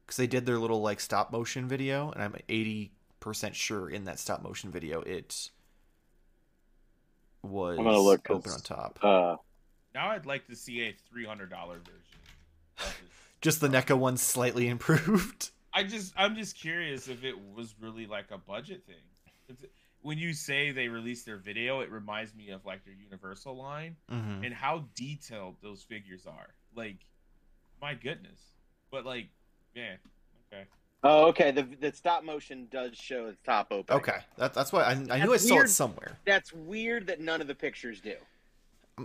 Because 0.04 0.16
they 0.16 0.26
did 0.26 0.44
their 0.46 0.58
little 0.58 0.82
like 0.82 1.00
stop 1.00 1.32
motion 1.32 1.66
video, 1.68 2.10
and 2.10 2.22
I'm 2.22 2.34
eighty 2.48 2.92
percent 3.20 3.54
sure 3.56 3.88
in 3.88 4.04
that 4.04 4.18
stop 4.18 4.42
motion 4.42 4.70
video 4.70 5.00
it 5.02 5.50
was 7.42 7.78
I'm 7.78 7.84
gonna 7.84 7.98
look, 7.98 8.24
'cause- 8.24 8.36
open 8.36 8.52
on 8.52 8.60
top. 8.60 8.98
Uh, 9.02 9.36
now 9.94 10.10
I'd 10.10 10.26
like 10.26 10.46
to 10.48 10.56
see 10.56 10.82
a 10.82 10.92
$300 11.12 11.78
version. 11.78 12.94
Just 13.40 13.60
the 13.60 13.68
NECA 13.68 13.96
one 13.98 14.16
slightly 14.16 14.68
improved. 14.68 15.50
I 15.74 15.82
just 15.84 16.12
I'm 16.16 16.36
just 16.36 16.54
curious 16.56 17.08
if 17.08 17.24
it 17.24 17.34
was 17.54 17.74
really 17.80 18.06
like 18.06 18.30
a 18.30 18.38
budget 18.38 18.84
thing. 18.86 18.94
It's, 19.48 19.64
when 20.02 20.18
you 20.18 20.32
say 20.34 20.72
they 20.72 20.88
released 20.88 21.24
their 21.26 21.38
video, 21.38 21.80
it 21.80 21.90
reminds 21.90 22.34
me 22.34 22.50
of 22.50 22.64
like 22.66 22.84
their 22.84 22.94
Universal 22.94 23.56
line 23.56 23.96
hmm 24.08 24.44
and 24.44 24.52
how 24.52 24.84
detailed 24.94 25.56
those 25.62 25.82
figures 25.82 26.26
are. 26.26 26.48
Like, 26.74 26.98
my 27.80 27.94
goodness. 27.94 28.40
But 28.90 29.06
like, 29.06 29.28
yeah, 29.74 29.94
okay. 30.52 30.64
oh, 31.04 31.26
okay. 31.28 31.50
The 31.52 31.62
the 31.62 31.92
stop 31.92 32.24
motion 32.24 32.66
does 32.70 32.96
show 32.96 33.26
the 33.26 33.36
top 33.44 33.68
open. 33.70 33.96
Okay, 33.96 34.18
that, 34.36 34.52
that's 34.52 34.72
why 34.72 34.82
I, 34.82 34.90
I 34.90 34.94
knew 34.94 35.10
I 35.10 35.26
That's 35.26 35.48
saw 35.48 35.54
weird. 35.54 35.66
it 35.66 35.70
somewhere. 35.70 36.18
That's 36.26 36.52
weird 36.52 37.06
that 37.06 37.20
none 37.20 37.40
of 37.40 37.46
the 37.46 37.54
pictures 37.54 38.00
do. 38.00 38.14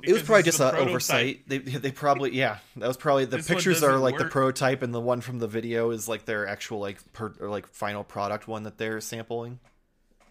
it 0.03 0.11
was 0.11 0.23
probably 0.23 0.43
just 0.43 0.59
an 0.59 0.75
oversight. 0.75 1.47
They 1.47 1.59
they 1.59 1.91
probably 1.91 2.31
yeah. 2.35 2.57
That 2.75 2.87
was 2.87 2.97
probably 2.97 3.25
the 3.25 3.37
This 3.37 3.47
pictures 3.47 3.83
are 3.83 3.91
doesn't 3.91 4.01
like 4.01 4.17
the 4.17 4.25
prototype, 4.25 4.81
and 4.81 4.93
the 4.93 4.99
one 4.99 5.21
from 5.21 5.39
the 5.39 5.47
video 5.47 5.91
is 5.91 6.07
like 6.09 6.25
their 6.25 6.47
actual 6.47 6.79
like 6.79 6.97
per, 7.13 7.33
or 7.39 7.49
like 7.49 7.67
final 7.67 8.03
product 8.03 8.47
one 8.47 8.63
that 8.63 8.77
they're 8.77 8.99
sampling. 8.99 9.59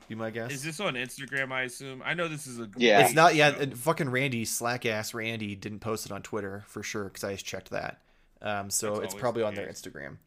Be 0.09 0.15
my 0.15 0.31
guess. 0.31 0.53
Is 0.53 0.63
this 0.63 0.79
on 0.81 0.95
Instagram? 0.95 1.51
I 1.53 1.63
assume. 1.63 2.03
I 2.05 2.15
know 2.15 2.29
this 2.29 2.47
is 2.47 2.59
a. 2.61 2.69
Yeah. 2.77 3.01
it's 3.05 3.15
not. 3.15 3.35
Yeah, 3.35 3.49
and 3.59 3.77
fucking 3.77 4.09
Randy 4.11 4.45
slack 4.45 4.87
ass 4.87 5.15
Randy 5.15 5.57
didn't 5.57 5.81
post 5.81 6.07
it 6.07 6.13
on 6.13 6.23
Twitter 6.23 6.65
for 6.69 6.83
sure 6.83 7.05
because 7.05 7.25
I 7.25 7.33
just 7.33 7.45
checked 7.45 7.71
that. 7.71 8.01
Um, 8.43 8.71
so 8.71 8.97
That's 9.01 9.13
it's 9.13 9.21
probably 9.21 9.43
the 9.43 9.49
on 9.49 9.55
their 9.55 9.67
case. 9.67 9.83
Instagram. 9.83 10.19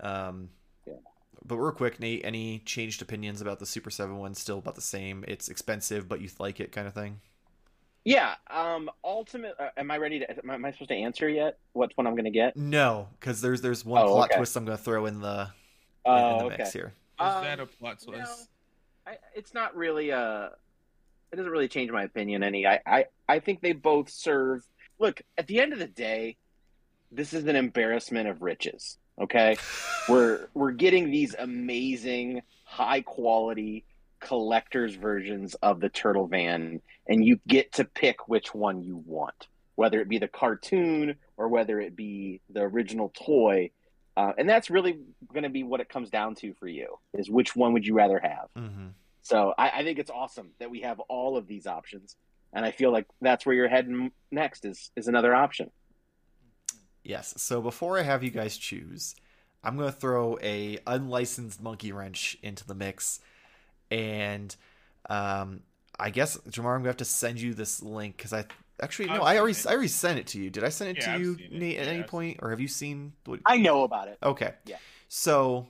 Um, 0.00 0.50
Yeah. 0.86 0.94
But 1.44 1.56
real 1.56 1.72
quick, 1.72 1.98
Nate, 2.00 2.22
any 2.24 2.58
changed 2.60 3.02
opinions 3.02 3.40
about 3.40 3.58
the 3.58 3.66
Super 3.66 3.90
Seven 3.90 4.18
one? 4.18 4.34
Still 4.34 4.58
about 4.58 4.74
the 4.74 4.80
same. 4.80 5.24
It's 5.26 5.48
expensive, 5.48 6.08
but 6.08 6.20
you 6.20 6.28
like 6.38 6.60
it, 6.60 6.70
kind 6.72 6.86
of 6.86 6.94
thing. 6.94 7.20
Yeah. 8.04 8.34
Um. 8.48 8.88
Ultimate. 9.02 9.54
Uh, 9.58 9.70
am 9.76 9.90
I 9.90 9.98
ready 9.98 10.20
to? 10.20 10.30
Am 10.30 10.50
I, 10.50 10.54
am 10.54 10.64
I 10.64 10.70
supposed 10.72 10.90
to 10.90 10.94
answer 10.96 11.28
yet? 11.28 11.58
What's 11.72 11.96
one 11.96 12.06
I'm 12.06 12.14
going 12.14 12.24
to 12.24 12.30
get? 12.30 12.56
No, 12.56 13.08
because 13.18 13.40
there's 13.40 13.60
there's 13.62 13.84
one 13.84 14.02
Oh, 14.02 14.12
plot 14.12 14.30
okay. 14.30 14.36
twist 14.36 14.56
I'm 14.56 14.64
going 14.64 14.78
to 14.78 14.82
throw 14.84 15.06
in 15.06 15.20
the 15.20 15.50
in, 16.04 16.12
Oh, 16.12 16.32
in 16.32 16.38
the 16.38 16.44
okay. 16.44 16.56
mix 16.58 16.72
here. 16.72 16.94
Is 17.20 17.26
Um, 17.26 17.42
that 17.44 17.58
a 17.60 17.66
plot 17.66 17.98
no. 18.06 18.12
twist? 18.12 18.48
I, 19.06 19.18
it's 19.34 19.54
not 19.54 19.76
really 19.76 20.12
uh 20.12 20.48
it 21.32 21.36
doesn't 21.36 21.52
really 21.52 21.68
change 21.68 21.90
my 21.90 22.04
opinion 22.04 22.42
any. 22.42 22.66
I, 22.66 22.80
I 22.86 23.04
i 23.28 23.38
think 23.38 23.60
they 23.60 23.72
both 23.72 24.10
serve 24.10 24.66
look 24.98 25.22
at 25.38 25.46
the 25.46 25.60
end 25.60 25.72
of 25.72 25.78
the 25.78 25.86
day 25.86 26.36
this 27.12 27.32
is 27.32 27.44
an 27.46 27.56
embarrassment 27.56 28.28
of 28.28 28.42
riches 28.42 28.98
okay? 29.20 29.56
We're 30.08 30.46
we're 30.54 30.70
getting 30.70 31.10
these 31.10 31.34
amazing 31.36 32.42
high 32.64 33.00
quality 33.00 33.84
collectors 34.20 34.94
versions 34.94 35.54
of 35.56 35.80
the 35.80 35.88
turtle 35.88 36.28
van 36.28 36.80
and 37.08 37.24
you 37.24 37.40
get 37.48 37.72
to 37.72 37.84
pick 37.84 38.28
which 38.28 38.54
one 38.54 38.82
you 38.82 39.02
want 39.04 39.48
whether 39.74 40.00
it 40.00 40.08
be 40.08 40.18
the 40.18 40.28
cartoon 40.28 41.16
or 41.36 41.48
whether 41.48 41.80
it 41.80 41.96
be 41.96 42.40
the 42.50 42.60
original 42.60 43.12
toy 43.14 43.70
uh, 44.16 44.32
and 44.38 44.48
that's 44.48 44.70
really 44.70 44.98
going 45.32 45.42
to 45.44 45.50
be 45.50 45.62
what 45.62 45.80
it 45.80 45.88
comes 45.88 46.10
down 46.10 46.34
to 46.34 46.54
for 46.54 46.68
you 46.68 46.98
is 47.14 47.30
which 47.30 47.54
one 47.54 47.72
would 47.72 47.86
you 47.86 47.94
rather 47.94 48.18
have 48.18 48.48
hmm 48.56 48.88
so 49.26 49.54
I, 49.58 49.70
I 49.70 49.82
think 49.82 49.98
it's 49.98 50.10
awesome 50.10 50.50
that 50.60 50.70
we 50.70 50.82
have 50.82 51.00
all 51.00 51.36
of 51.36 51.48
these 51.48 51.66
options, 51.66 52.14
and 52.52 52.64
I 52.64 52.70
feel 52.70 52.92
like 52.92 53.06
that's 53.20 53.44
where 53.44 53.56
you're 53.56 53.66
heading 53.66 54.12
next 54.30 54.64
is 54.64 54.92
is 54.94 55.08
another 55.08 55.34
option. 55.34 55.72
Yes. 57.02 57.34
So 57.36 57.60
before 57.60 57.98
I 57.98 58.02
have 58.02 58.22
you 58.22 58.30
guys 58.30 58.56
choose, 58.56 59.16
I'm 59.64 59.76
going 59.76 59.92
to 59.92 59.98
throw 59.98 60.38
a 60.44 60.78
unlicensed 60.86 61.60
monkey 61.60 61.90
wrench 61.90 62.38
into 62.40 62.64
the 62.64 62.76
mix, 62.76 63.18
and 63.90 64.54
um, 65.10 65.62
I 65.98 66.10
guess 66.10 66.36
Jamar, 66.48 66.76
I'm 66.76 66.82
going 66.82 66.84
to 66.84 66.88
have 66.90 66.96
to 66.98 67.04
send 67.04 67.40
you 67.40 67.52
this 67.52 67.82
link 67.82 68.16
because 68.16 68.32
I 68.32 68.44
actually 68.80 69.06
no, 69.06 69.14
I've 69.14 69.22
I 69.22 69.32
seen 69.32 69.40
already 69.40 69.58
it. 69.58 69.66
I 69.66 69.72
already 69.72 69.88
sent 69.88 70.18
it 70.18 70.26
to 70.28 70.38
you. 70.38 70.50
Did 70.50 70.64
I 70.64 70.68
send 70.68 70.90
it 70.90 70.96
Yeah, 70.98 71.04
to 71.04 71.10
I've 71.12 71.20
you, 71.20 71.36
seen 71.36 71.46
it. 71.46 71.52
Nate, 71.52 71.78
at 71.78 71.86
Yeah, 71.86 71.92
any 71.92 72.02
I've 72.02 72.06
point, 72.06 72.38
or 72.42 72.50
have 72.50 72.60
you 72.60 72.68
seen? 72.68 73.12
What... 73.24 73.40
I 73.46 73.56
know 73.58 73.82
about 73.82 74.08
it. 74.08 74.18
Okay. 74.22 74.52
Yeah. 74.64 74.76
So, 75.08 75.66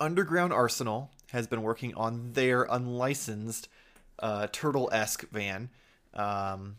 Underground 0.00 0.52
Arsenal 0.52 1.10
has 1.30 1.46
been 1.46 1.62
working 1.62 1.94
on 1.94 2.32
their 2.32 2.64
unlicensed 2.64 3.68
uh, 4.18 4.46
turtle 4.52 4.90
esque 4.92 5.28
van. 5.30 5.70
Um, 6.14 6.76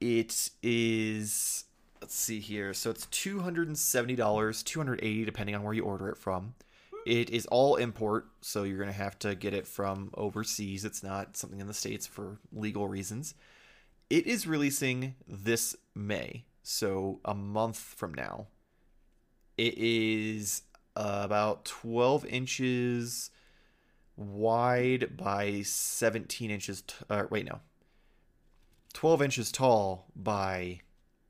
it 0.00 0.50
is 0.62 1.64
let's 2.00 2.14
see 2.14 2.40
here. 2.40 2.74
So 2.74 2.90
it's 2.90 3.06
two 3.06 3.40
hundred 3.40 3.68
and 3.68 3.78
seventy 3.78 4.14
dollars, 4.14 4.62
two 4.62 4.78
hundred 4.78 5.00
eighty 5.02 5.24
depending 5.24 5.54
on 5.54 5.62
where 5.62 5.72
you 5.72 5.84
order 5.84 6.10
it 6.10 6.18
from. 6.18 6.54
It 7.06 7.30
is 7.30 7.46
all 7.46 7.76
import, 7.76 8.26
so 8.40 8.62
you're 8.64 8.78
gonna 8.78 8.92
have 8.92 9.18
to 9.20 9.34
get 9.34 9.54
it 9.54 9.66
from 9.66 10.10
overseas. 10.14 10.84
It's 10.84 11.02
not 11.02 11.36
something 11.36 11.60
in 11.60 11.66
the 11.66 11.74
states 11.74 12.06
for 12.06 12.38
legal 12.52 12.88
reasons. 12.88 13.34
It 14.14 14.28
is 14.28 14.46
releasing 14.46 15.16
this 15.26 15.74
May, 15.92 16.44
so 16.62 17.18
a 17.24 17.34
month 17.34 17.78
from 17.78 18.14
now. 18.14 18.46
It 19.58 19.74
is 19.76 20.62
about 20.94 21.64
12 21.64 22.24
inches 22.26 23.32
wide 24.16 25.16
by 25.16 25.62
17 25.62 26.48
inches. 26.48 26.82
T- 26.82 26.94
uh, 27.10 27.24
wait, 27.28 27.44
no. 27.44 27.58
12 28.92 29.20
inches 29.20 29.50
tall 29.50 30.06
by 30.14 30.78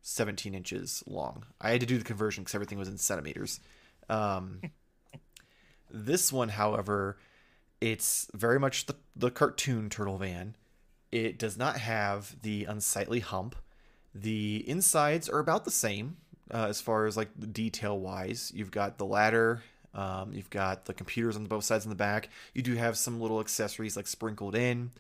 17 0.02 0.54
inches 0.54 1.02
long. 1.06 1.46
I 1.62 1.70
had 1.70 1.80
to 1.80 1.86
do 1.86 1.96
the 1.96 2.04
conversion 2.04 2.44
because 2.44 2.54
everything 2.54 2.76
was 2.76 2.88
in 2.88 2.98
centimeters. 2.98 3.60
Um, 4.10 4.60
this 5.90 6.30
one, 6.30 6.50
however, 6.50 7.16
it's 7.80 8.28
very 8.34 8.60
much 8.60 8.84
the, 8.84 8.96
the 9.16 9.30
cartoon 9.30 9.88
turtle 9.88 10.18
van. 10.18 10.54
It 11.14 11.38
does 11.38 11.56
not 11.56 11.76
have 11.76 12.34
the 12.42 12.64
unsightly 12.64 13.20
hump. 13.20 13.54
The 14.12 14.64
insides 14.66 15.28
are 15.28 15.38
about 15.38 15.64
the 15.64 15.70
same 15.70 16.16
uh, 16.52 16.66
as 16.68 16.80
far 16.80 17.06
as 17.06 17.16
like 17.16 17.52
detail 17.52 17.96
wise. 17.96 18.50
You've 18.52 18.72
got 18.72 18.98
the 18.98 19.06
ladder, 19.06 19.62
um, 19.94 20.32
you've 20.32 20.50
got 20.50 20.86
the 20.86 20.92
computers 20.92 21.36
on 21.36 21.44
both 21.44 21.62
sides 21.62 21.84
in 21.84 21.88
the 21.90 21.94
back. 21.94 22.30
You 22.52 22.62
do 22.62 22.74
have 22.74 22.98
some 22.98 23.20
little 23.20 23.38
accessories 23.38 23.96
like 23.96 24.08
sprinkled 24.08 24.56
in. 24.56 24.90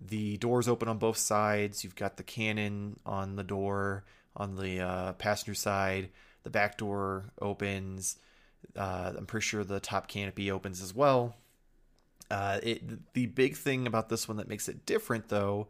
The 0.00 0.38
doors 0.38 0.68
open 0.68 0.88
on 0.88 0.96
both 0.96 1.18
sides. 1.18 1.84
You've 1.84 1.96
got 1.96 2.16
the 2.16 2.22
cannon 2.22 2.98
on 3.04 3.36
the 3.36 3.44
door 3.44 4.04
on 4.34 4.56
the 4.56 4.80
uh, 4.80 5.12
passenger 5.14 5.54
side. 5.54 6.08
The 6.44 6.50
back 6.50 6.78
door 6.78 7.24
opens. 7.42 8.16
Uh, 8.74 9.12
I'm 9.18 9.26
pretty 9.26 9.44
sure 9.44 9.64
the 9.64 9.80
top 9.80 10.08
canopy 10.08 10.50
opens 10.50 10.80
as 10.80 10.94
well. 10.94 11.36
Uh, 12.30 12.58
it 12.62 13.12
the 13.14 13.26
big 13.26 13.56
thing 13.56 13.86
about 13.86 14.08
this 14.08 14.28
one 14.28 14.36
that 14.36 14.48
makes 14.48 14.68
it 14.68 14.84
different 14.84 15.28
though 15.28 15.66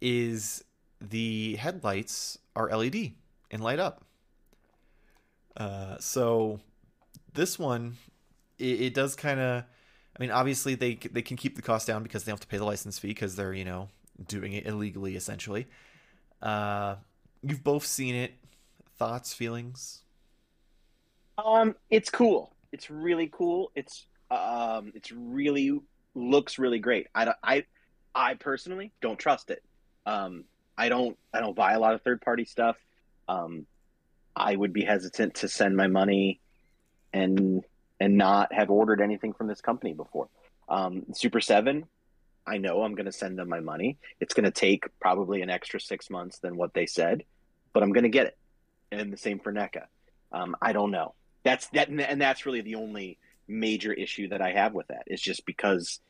is 0.00 0.64
the 1.00 1.56
headlights 1.56 2.38
are 2.56 2.74
LED 2.76 3.12
and 3.50 3.62
light 3.62 3.78
up. 3.78 4.04
Uh, 5.56 5.96
so 5.98 6.60
this 7.34 7.58
one, 7.58 7.96
it, 8.58 8.80
it 8.80 8.94
does 8.94 9.14
kind 9.14 9.40
of. 9.40 9.64
I 10.18 10.22
mean, 10.22 10.30
obviously 10.30 10.74
they 10.74 10.94
they 10.94 11.22
can 11.22 11.36
keep 11.36 11.56
the 11.56 11.62
cost 11.62 11.86
down 11.86 12.02
because 12.02 12.24
they 12.24 12.30
don't 12.30 12.38
have 12.38 12.40
to 12.40 12.46
pay 12.46 12.58
the 12.58 12.64
license 12.64 12.98
fee 12.98 13.08
because 13.08 13.36
they're 13.36 13.54
you 13.54 13.64
know 13.64 13.88
doing 14.26 14.52
it 14.54 14.66
illegally 14.66 15.14
essentially. 15.16 15.66
Uh, 16.42 16.96
you've 17.42 17.64
both 17.64 17.86
seen 17.86 18.14
it. 18.14 18.32
Thoughts, 18.98 19.34
feelings? 19.34 20.00
Um, 21.38 21.74
it's 21.90 22.10
cool. 22.10 22.52
It's 22.72 22.90
really 22.90 23.28
cool. 23.30 23.70
It's 23.74 24.06
um, 24.30 24.92
it's 24.94 25.12
really 25.12 25.78
looks 26.14 26.58
really 26.58 26.78
great. 26.78 27.06
I 27.14 27.34
I 27.42 27.64
I 28.14 28.34
personally 28.34 28.92
don't 29.00 29.18
trust 29.18 29.50
it. 29.50 29.62
Um, 30.04 30.44
I 30.76 30.88
don't 30.88 31.16
I 31.32 31.40
don't 31.40 31.56
buy 31.56 31.72
a 31.72 31.80
lot 31.80 31.94
of 31.94 32.02
third 32.02 32.20
party 32.20 32.44
stuff. 32.44 32.76
Um, 33.28 33.66
I 34.34 34.54
would 34.54 34.72
be 34.72 34.84
hesitant 34.84 35.36
to 35.36 35.48
send 35.48 35.76
my 35.76 35.86
money 35.86 36.40
and 37.12 37.64
and 38.00 38.16
not 38.16 38.52
have 38.52 38.70
ordered 38.70 39.00
anything 39.00 39.32
from 39.32 39.46
this 39.46 39.60
company 39.60 39.94
before. 39.94 40.28
Um, 40.68 41.06
Super 41.14 41.40
Seven, 41.40 41.86
I 42.46 42.58
know 42.58 42.82
I'm 42.82 42.94
going 42.94 43.06
to 43.06 43.12
send 43.12 43.38
them 43.38 43.48
my 43.48 43.60
money. 43.60 43.98
It's 44.20 44.34
going 44.34 44.44
to 44.44 44.50
take 44.50 44.84
probably 45.00 45.42
an 45.42 45.50
extra 45.50 45.80
six 45.80 46.10
months 46.10 46.38
than 46.38 46.56
what 46.56 46.74
they 46.74 46.86
said, 46.86 47.24
but 47.72 47.82
I'm 47.82 47.92
going 47.92 48.04
to 48.04 48.10
get 48.10 48.26
it. 48.26 48.38
And 48.92 49.12
the 49.12 49.16
same 49.16 49.38
for 49.40 49.52
NECA. 49.52 49.84
Um, 50.32 50.56
I 50.60 50.72
don't 50.72 50.90
know. 50.90 51.14
That's 51.44 51.68
that, 51.68 51.88
and 51.88 52.20
that's 52.20 52.44
really 52.44 52.60
the 52.60 52.74
only 52.74 53.18
major 53.48 53.92
issue 53.92 54.28
that 54.28 54.42
I 54.42 54.52
have 54.52 54.74
with 54.74 54.88
that 54.88 55.04
is 55.06 55.20
just 55.20 55.46
because, 55.46 56.00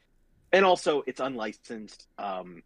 and 0.52 0.64
also 0.64 1.02
it's 1.06 1.20
unlicensed. 1.20 2.06
Um, 2.18 2.62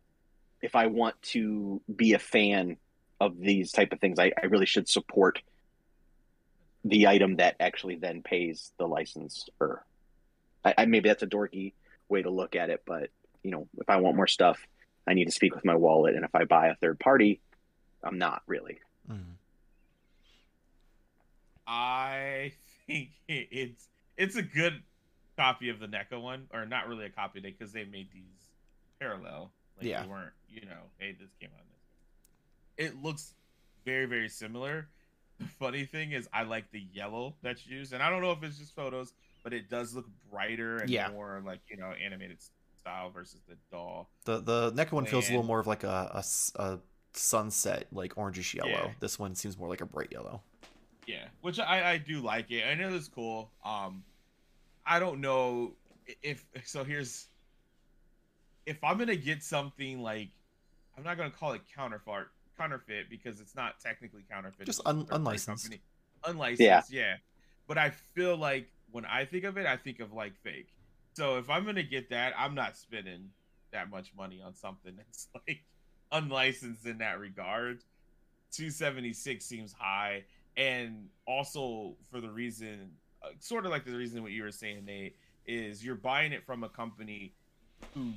if 0.62 0.75
I 0.77 0.87
want 0.87 1.21
to 1.23 1.81
be 1.95 2.12
a 2.12 2.18
fan 2.18 2.77
of 3.21 3.39
these 3.39 3.73
type 3.73 3.93
of 3.93 4.01
things, 4.01 4.18
I, 4.18 4.33
I 4.41 4.47
really 4.47 4.66
should 4.66 4.89
support 4.89 5.41
the 6.85 7.09
item 7.09 7.37
that 7.37 7.57
actually 7.61 7.97
then 7.97 8.23
pays 8.23 8.73
the 8.79 8.87
licensor. 8.87 9.85
I, 10.64 10.75
I 10.79 10.85
maybe 10.87 11.09
that's 11.09 11.23
a 11.23 11.27
dorky 11.27 11.75
way 12.09 12.23
to 12.23 12.31
look 12.31 12.57
at 12.57 12.71
it, 12.71 12.83
but 12.87 13.11
you 13.43 13.51
know, 13.51 13.68
if 13.79 13.89
I 13.89 13.97
want 13.97 14.16
more 14.16 14.27
stuff, 14.27 14.59
I 15.07 15.14
need 15.14 15.27
to 15.27 15.33
speak 15.33 15.55
with 15.55 15.64
my 15.64 15.75
wallet, 15.75 16.14
and 16.14 16.25
if 16.25 16.35
I 16.35 16.45
buy 16.45 16.68
a 16.68 16.75
third 16.77 16.99
party, 16.99 17.41
I'm 18.03 18.18
not 18.18 18.43
really. 18.47 18.81
Mhm. 19.11 19.37
I 21.66 22.53
think 22.87 23.11
it's 23.29 23.87
it's 24.21 24.37
a 24.37 24.43
good 24.43 24.83
copy 25.37 25.71
of 25.71 25.81
the 25.81 25.87
NECA 25.87 26.21
one, 26.21 26.47
or 26.53 26.66
not 26.66 26.87
really 26.89 27.07
a 27.07 27.11
copy 27.11 27.39
of 27.39 27.45
it 27.47 27.59
because 27.59 27.73
they 27.73 27.85
made 27.85 28.09
these 28.12 28.49
parallel. 29.01 29.51
Like 29.79 29.87
Yeah. 29.87 30.03
they 30.03 30.09
weren't, 30.09 30.33
you 30.49 30.62
know, 30.66 30.83
hey, 30.99 31.12
this 31.18 31.31
came 31.41 31.51
out. 31.57 31.64
This. 32.77 32.89
It 32.91 33.03
looks 33.03 33.35
very 33.85 34.07
very 34.07 34.29
similar. 34.29 34.89
The 35.39 35.47
funny 35.47 35.87
thing 35.87 36.12
is, 36.12 36.29
I 36.35 36.43
like 36.43 36.71
the 36.71 36.85
yellow 36.93 37.35
that's 37.43 37.66
used, 37.66 37.95
and 37.95 38.03
I 38.03 38.11
don't 38.11 38.21
know 38.21 38.33
if 38.33 38.43
it's 38.43 38.59
just 38.59 38.75
photos, 38.75 39.14
but 39.43 39.55
it 39.55 39.71
does 39.71 39.95
look 39.95 40.07
brighter 40.31 40.77
and 40.79 40.91
Yeah. 40.91 41.09
more 41.11 41.43
like 41.45 41.61
you 41.71 41.77
know 41.79 41.93
animated 41.93 42.39
style 42.79 43.11
versus 43.11 43.41
the 43.49 43.57
doll. 43.71 44.11
The 44.25 44.41
the 44.41 44.73
NECA 44.73 44.93
one 44.93 45.07
feels 45.07 45.29
a 45.29 45.33
little 45.33 45.47
more 45.47 45.61
of 45.61 45.66
like 45.66 45.83
a 45.85 46.23
a 46.57 46.79
sunset, 47.14 47.87
like 47.93 48.14
orangish 48.16 48.55
yellow. 48.55 48.68
Yeah. 48.71 48.93
This 49.01 49.18
one 49.18 49.35
seems 49.35 49.57
more 49.59 49.68
like 49.68 49.81
a 49.81 49.87
bright 49.87 50.12
yellow. 50.12 50.43
Yeah, 51.07 51.27
which 51.41 51.59
I 51.59 51.93
I 51.93 51.99
do 51.99 52.21
like 52.21 52.51
it. 52.51 52.66
I 52.66 52.75
know 52.75 52.95
it's 52.95 53.09
cool. 53.09 53.51
Um, 53.64 54.05
I 54.91 54.99
don't 54.99 55.20
know 55.20 55.74
if 56.20 56.45
so. 56.64 56.82
Here's 56.82 57.28
if 58.66 58.82
I'm 58.82 58.99
gonna 58.99 59.14
get 59.14 59.45
something 59.45 60.03
like 60.03 60.30
I'm 60.99 61.05
not 61.05 61.16
gonna 61.16 61.30
call 61.30 61.53
it 61.53 61.62
counterfeit 61.74 62.26
counterfeit 62.59 63.09
because 63.09 63.41
it's 63.41 63.55
not 63.55 63.78
technically 63.80 64.24
counterfeit. 64.28 64.66
Just 64.66 64.80
un- 64.84 65.07
unlicensed. 65.12 65.64
company. 65.66 65.80
Unlicensed, 66.24 66.61
Yeah. 66.61 66.82
yeah. 66.91 67.16
But 67.68 67.78
I 67.78 67.91
feel 67.91 68.36
like 68.36 68.68
when 68.91 69.05
I 69.05 69.24
think 69.24 69.45
of 69.45 69.57
it, 69.57 69.64
I 69.64 69.76
think 69.76 70.01
of 70.01 70.12
like 70.12 70.34
fake. 70.43 70.66
So 71.14 71.38
if 71.38 71.49
I'm 71.49 71.64
gonna 71.64 71.84
get 71.84 72.11
that, 72.11 72.34
I'm 72.36 72.57
not 72.57 72.76
spending 72.76 73.30
that 73.70 73.88
much 73.91 74.12
money 74.16 74.43
on 74.45 74.57
something 74.57 74.95
that's 74.97 75.28
like 75.47 75.62
unlicensed 76.11 76.84
in 76.84 76.99
that 76.99 77.20
regard. 77.20 77.84
276 78.51 79.45
seems 79.45 79.72
high 79.72 80.24
and 80.57 81.09
also 81.28 81.95
for 82.11 82.20
the 82.20 82.28
reason 82.28 82.91
sort 83.39 83.64
of 83.66 83.71
like 83.71 83.85
the 83.85 83.97
reason 83.97 84.23
what 84.23 84.33
you 84.33 84.43
were 84.43 84.51
saying 84.53 84.85
nate 84.85 85.16
is 85.47 85.85
you're 85.85 85.95
buying 85.95 86.33
it 86.33 86.45
from 86.45 86.64
a 86.64 86.68
company 86.68 87.35
who 87.95 88.12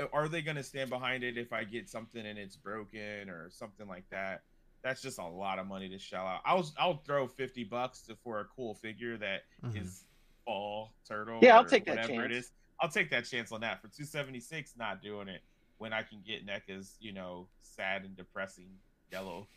uh, 0.00 0.06
are 0.12 0.28
they 0.28 0.42
going 0.42 0.56
to 0.56 0.62
stand 0.62 0.90
behind 0.90 1.22
it 1.24 1.36
if 1.36 1.52
i 1.52 1.64
get 1.64 1.88
something 1.88 2.24
and 2.26 2.38
it's 2.38 2.56
broken 2.56 3.28
or 3.28 3.48
something 3.50 3.86
like 3.88 4.04
that 4.10 4.42
that's 4.84 5.02
just 5.02 5.18
a 5.18 5.26
lot 5.26 5.58
of 5.58 5.66
money 5.66 5.88
to 5.88 5.98
shell 5.98 6.26
out 6.26 6.40
i'll 6.44 6.68
i'll 6.78 6.98
throw 7.06 7.26
50 7.26 7.64
bucks 7.64 8.02
to, 8.02 8.16
for 8.22 8.40
a 8.40 8.44
cool 8.44 8.74
figure 8.74 9.16
that 9.16 9.42
is 9.74 10.04
Mhm. 10.04 10.44
fall 10.44 10.94
turtle 11.06 11.40
Yeah, 11.42 11.56
I'll 11.56 11.64
or 11.64 11.68
take 11.68 11.84
that 11.86 11.96
whatever 12.08 12.28
chance. 12.28 12.46
is 12.46 12.52
i'll 12.80 12.88
take 12.88 13.10
that 13.10 13.24
chance 13.24 13.50
on 13.52 13.60
that 13.62 13.80
for 13.80 13.88
276 13.88 14.74
not 14.76 15.02
doing 15.02 15.28
it 15.28 15.42
when 15.78 15.92
i 15.92 16.02
can 16.02 16.22
get 16.24 16.46
NECA's, 16.46 16.96
you 17.00 17.12
know 17.12 17.48
sad 17.62 18.04
and 18.04 18.16
depressing 18.16 18.68
yellow 19.12 19.48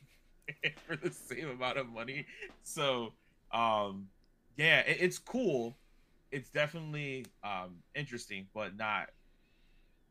for 0.87 0.95
the 0.95 1.11
same 1.11 1.47
amount 1.49 1.77
of 1.77 1.87
money. 1.87 2.25
So, 2.63 3.13
um, 3.53 4.07
yeah, 4.59 4.79
it, 4.81 4.97
it's 4.99 5.17
cool. 5.17 5.75
It's 6.31 6.49
definitely 6.49 7.25
um 7.43 7.77
interesting, 7.95 8.47
but 8.53 8.75
not, 8.77 9.09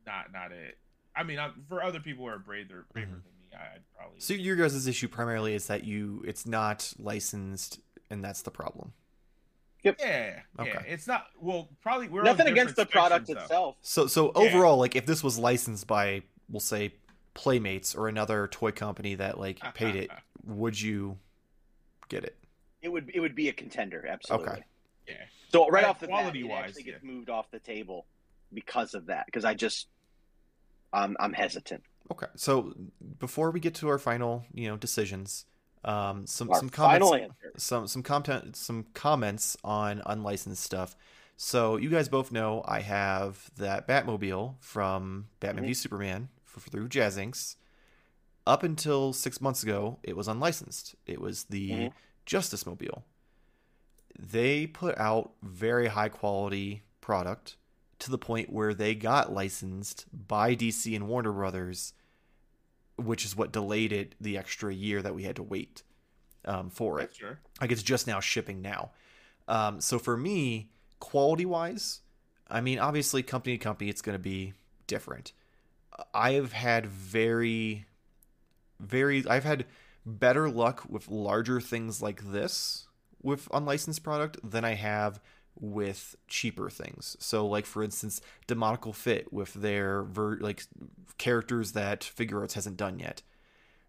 not, 0.05 0.33
not 0.33 0.51
it. 0.51 0.77
I 1.15 1.23
mean, 1.23 1.39
i 1.39 1.49
for 1.67 1.81
other 1.83 1.99
people 1.99 2.25
who 2.25 2.31
are 2.31 2.39
braver, 2.39 2.85
braver 2.93 3.07
Mhm. 3.07 3.23
than 3.23 3.33
me, 3.39 3.47
I'd 3.55 3.81
probably. 3.95 4.19
So 4.19 4.33
your 4.33 4.55
guys' 4.55 4.87
issue 4.87 5.07
primarily 5.07 5.53
is 5.53 5.67
that 5.67 5.83
you 5.85 6.23
it's 6.27 6.45
not 6.45 6.93
licensed, 6.99 7.79
and 8.09 8.23
that's 8.23 8.41
the 8.41 8.51
problem. 8.51 8.93
yeah, 9.83 9.93
yeah. 9.99 10.39
Okay. 10.59 10.85
It's 10.87 11.07
not. 11.07 11.27
Well, 11.39 11.69
probably 11.81 12.09
we're 12.09 12.23
Nothing 12.23 12.47
against 12.47 12.75
the 12.75 12.85
product 12.85 13.27
though. 13.27 13.33
itself. 13.39 13.75
So 13.81 14.07
so 14.07 14.25
Yeah. 14.35 14.41
overall, 14.41 14.77
like 14.77 14.95
if 14.95 15.05
this 15.05 15.23
was 15.23 15.37
licensed 15.37 15.87
by, 15.87 16.23
we'll 16.49 16.59
say, 16.59 16.93
Playmates 17.35 17.95
or 17.95 18.07
another 18.09 18.47
toy 18.47 18.71
company 18.71 19.15
that 19.15 19.39
like 19.39 19.59
paid 19.75 19.95
it, 19.95 20.11
would 20.43 20.79
you 20.81 21.17
get 22.09 22.23
it? 22.25 22.35
It 22.81 22.89
would 22.89 23.11
it 23.13 23.19
would 23.19 23.35
be 23.35 23.49
a 23.49 23.53
contender, 23.53 24.05
absolutely. 24.07 24.47
Okay. 24.49 24.63
Yeah. 25.07 25.15
So 25.51 25.67
right 25.69 25.83
Uh, 25.83 25.89
off 25.89 25.99
the 25.99 26.07
bat, 26.07 26.13
it 26.19 26.21
quality-wise, 26.21 26.65
actually 26.69 26.83
gets 26.83 27.03
yeah. 27.03 27.11
moved 27.11 27.29
off 27.29 27.49
the 27.51 27.59
table 27.59 28.05
because 28.53 28.93
of 28.93 29.07
that. 29.07 29.25
Because 29.25 29.43
I 29.45 29.53
just, 29.53 29.87
I'm 30.93 31.17
I'm 31.19 31.33
hesitant. 31.33 31.83
Okay. 32.11 32.27
So 32.35 32.73
before 33.19 33.51
we 33.51 33.59
get 33.59 33.75
to 33.75 33.89
our 33.89 33.97
final, 33.99 34.45
you 34.53 34.67
know, 34.67 34.77
decisions, 34.77 35.45
um, 35.83 36.25
some 36.27 36.49
Our 36.51 36.59
some 36.59 36.69
comments, 36.69 37.09
final 37.09 37.15
answer. 37.15 37.51
some 37.57 37.87
some 37.87 38.03
content, 38.03 38.55
some 38.55 38.85
comments 38.93 39.57
on 39.63 40.01
unlicensed 40.05 40.63
stuff. 40.63 40.95
So 41.35 41.77
you 41.77 41.89
guys 41.89 42.09
both 42.09 42.31
know 42.31 42.63
I 42.67 42.81
have 42.81 43.49
that 43.57 43.87
Batmobile 43.87 44.55
from 44.59 45.27
Batman 45.39 45.63
Mhm. 45.63 45.67
v 45.67 45.73
Superman 45.73 46.29
for, 46.43 46.59
through 46.59 46.89
Jazzinc. 46.89 47.55
Up 48.45 48.63
until 48.63 49.13
six 49.13 49.39
months 49.41 49.63
ago, 49.63 49.99
it 50.03 50.17
was 50.17 50.27
unlicensed. 50.27 50.95
It 51.05 51.21
was 51.21 51.45
the 51.45 51.69
Mhm. 51.71 51.93
Justice 52.29 52.67
Mobile. 52.67 53.03
They 54.17 54.67
put 54.67 54.95
out 54.99 55.31
very 55.41 55.87
high 55.87 56.09
quality 56.09 56.83
product 57.01 57.55
to 57.97 58.11
the 58.11 58.19
point 58.19 58.53
where 58.53 58.75
they 58.75 58.93
got 58.93 59.33
licensed 59.33 60.05
by 60.13 60.55
DC 60.55 60.95
and 60.95 61.07
Warner 61.07 61.31
Brothers, 61.31 61.93
which 62.97 63.25
is 63.25 63.35
what 63.35 63.51
delayed 63.51 63.91
it 63.91 64.13
the 64.21 64.37
extra 64.37 64.71
year 64.71 65.01
that 65.01 65.15
we 65.15 65.23
had 65.23 65.37
to 65.37 65.43
wait 65.43 65.81
um, 66.45 66.69
for 66.69 66.99
it 66.99 67.15
sure. 67.15 67.39
like 67.59 67.71
it's 67.71 67.81
just 67.81 68.05
now 68.05 68.19
shipping 68.19 68.61
now. 68.61 68.91
Um, 69.47 69.81
so 69.81 69.97
for 69.97 70.15
me, 70.15 70.69
quality 70.99 71.47
wise, 71.47 72.01
I 72.47 72.61
mean, 72.61 72.77
obviously, 72.77 73.23
company 73.23 73.57
to 73.57 73.63
company, 73.63 73.89
it's 73.89 74.03
going 74.03 74.13
to 74.15 74.19
be 74.19 74.53
different. 74.85 75.33
I 76.13 76.33
have 76.33 76.53
had 76.53 76.85
very, 76.85 77.87
very, 78.79 79.25
I've 79.27 79.43
had 79.43 79.65
better 80.17 80.49
luck 80.49 80.83
with 80.89 81.09
larger 81.09 81.61
things 81.61 82.01
like 82.01 82.31
this 82.31 82.87
with 83.21 83.47
unlicensed 83.53 84.03
product 84.03 84.37
than 84.43 84.63
I 84.63 84.75
have 84.75 85.19
with 85.59 86.15
cheaper 86.27 86.69
things. 86.69 87.17
So, 87.19 87.45
like 87.45 87.65
for 87.65 87.83
instance, 87.83 88.21
Demoniacal 88.47 88.93
Fit 88.93 89.33
with 89.33 89.53
their 89.53 90.03
ver- 90.03 90.39
like 90.39 90.63
characters 91.17 91.73
that 91.73 92.01
Figuarts 92.01 92.53
hasn't 92.53 92.77
done 92.77 92.99
yet. 92.99 93.21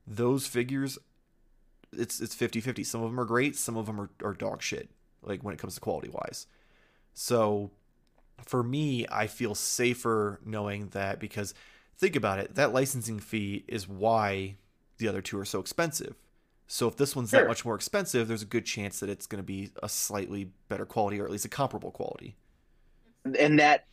Those 0.06 0.46
figures 0.46 0.98
it's 1.92 2.20
it's 2.20 2.34
50-50 2.34 2.84
some 2.86 3.02
of 3.02 3.10
them 3.10 3.20
are 3.20 3.24
great 3.24 3.56
some 3.56 3.76
of 3.76 3.86
them 3.86 4.00
are, 4.00 4.10
are 4.22 4.34
dog 4.34 4.62
shit 4.62 4.90
like 5.22 5.42
when 5.42 5.54
it 5.54 5.58
comes 5.58 5.74
to 5.74 5.80
quality 5.80 6.08
wise 6.08 6.46
so 7.14 7.70
for 8.44 8.62
me 8.62 9.06
i 9.10 9.26
feel 9.26 9.54
safer 9.54 10.40
knowing 10.44 10.88
that 10.88 11.18
because 11.18 11.54
think 11.98 12.16
about 12.16 12.38
it 12.38 12.54
that 12.54 12.72
licensing 12.72 13.18
fee 13.18 13.64
is 13.66 13.88
why 13.88 14.56
the 15.00 15.08
other 15.08 15.20
two 15.20 15.36
are 15.38 15.44
so 15.44 15.58
expensive 15.58 16.14
so 16.68 16.86
if 16.86 16.96
this 16.96 17.16
one's 17.16 17.32
that 17.32 17.48
much 17.48 17.64
more 17.64 17.74
expensive 17.74 18.28
there's 18.28 18.42
a 18.42 18.46
good 18.46 18.64
chance 18.64 19.00
that 19.00 19.08
it's 19.10 19.26
going 19.26 19.42
to 19.42 19.46
be 19.46 19.70
a 19.82 19.88
slightly 19.88 20.52
better 20.68 20.86
quality 20.86 21.18
or 21.20 21.24
at 21.24 21.30
least 21.32 21.44
a 21.44 21.48
comparable 21.48 21.90
quality 21.90 22.36
and 23.38 23.58
that 23.58 23.86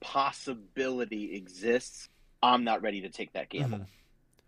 possibility 0.00 1.34
exists. 1.34 2.08
I'm 2.42 2.64
not 2.64 2.80
ready 2.82 3.00
to 3.02 3.08
take 3.10 3.32
that 3.34 3.48
gamble 3.50 3.78
Mhm. 3.80 3.86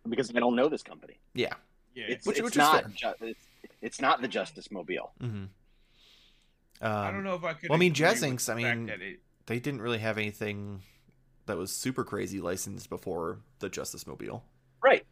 because 0.09 0.31
I 0.31 0.41
don't 0.41 0.57
know 0.57 0.69
this 0.69 0.83
company. 0.83 1.19
yeah 1.35 1.55
Yeah. 1.95 2.05
It's, 2.09 2.27
Which- 2.27 2.39
it's 2.39 2.45
which 2.45 2.57
not 2.57 2.91
ju- 2.95 3.13
it's, 3.21 3.47
it's 3.83 4.01
not 4.01 4.23
the 4.23 4.29
Justice 4.29 4.71
Mobile. 4.71 5.13
hmm 5.21 5.27
um, 6.81 6.93
I 6.93 7.11
don't 7.13 7.23
know 7.25 7.35
if 7.35 7.45
I 7.45 7.53
could. 7.55 7.69
well, 7.69 7.77
I 7.77 7.81
mean, 7.81 7.93
agree 7.93 8.07
with 8.07 8.19
Jazzinc, 8.23 8.47
the 8.47 8.53
I 8.53 8.55
mean, 8.75 8.89
it- 8.89 9.21
they 9.47 9.61
didn't 9.61 9.83
really 9.83 9.99
have 9.99 10.17
anything 10.19 10.83
that 11.47 11.57
was 11.59 11.71
super 11.71 12.03
crazy 12.05 12.41
licensed 12.41 12.89
before 12.89 13.41
the 13.59 13.69
justice 13.69 14.07
mobile 14.07 14.45
Right. 14.83 15.05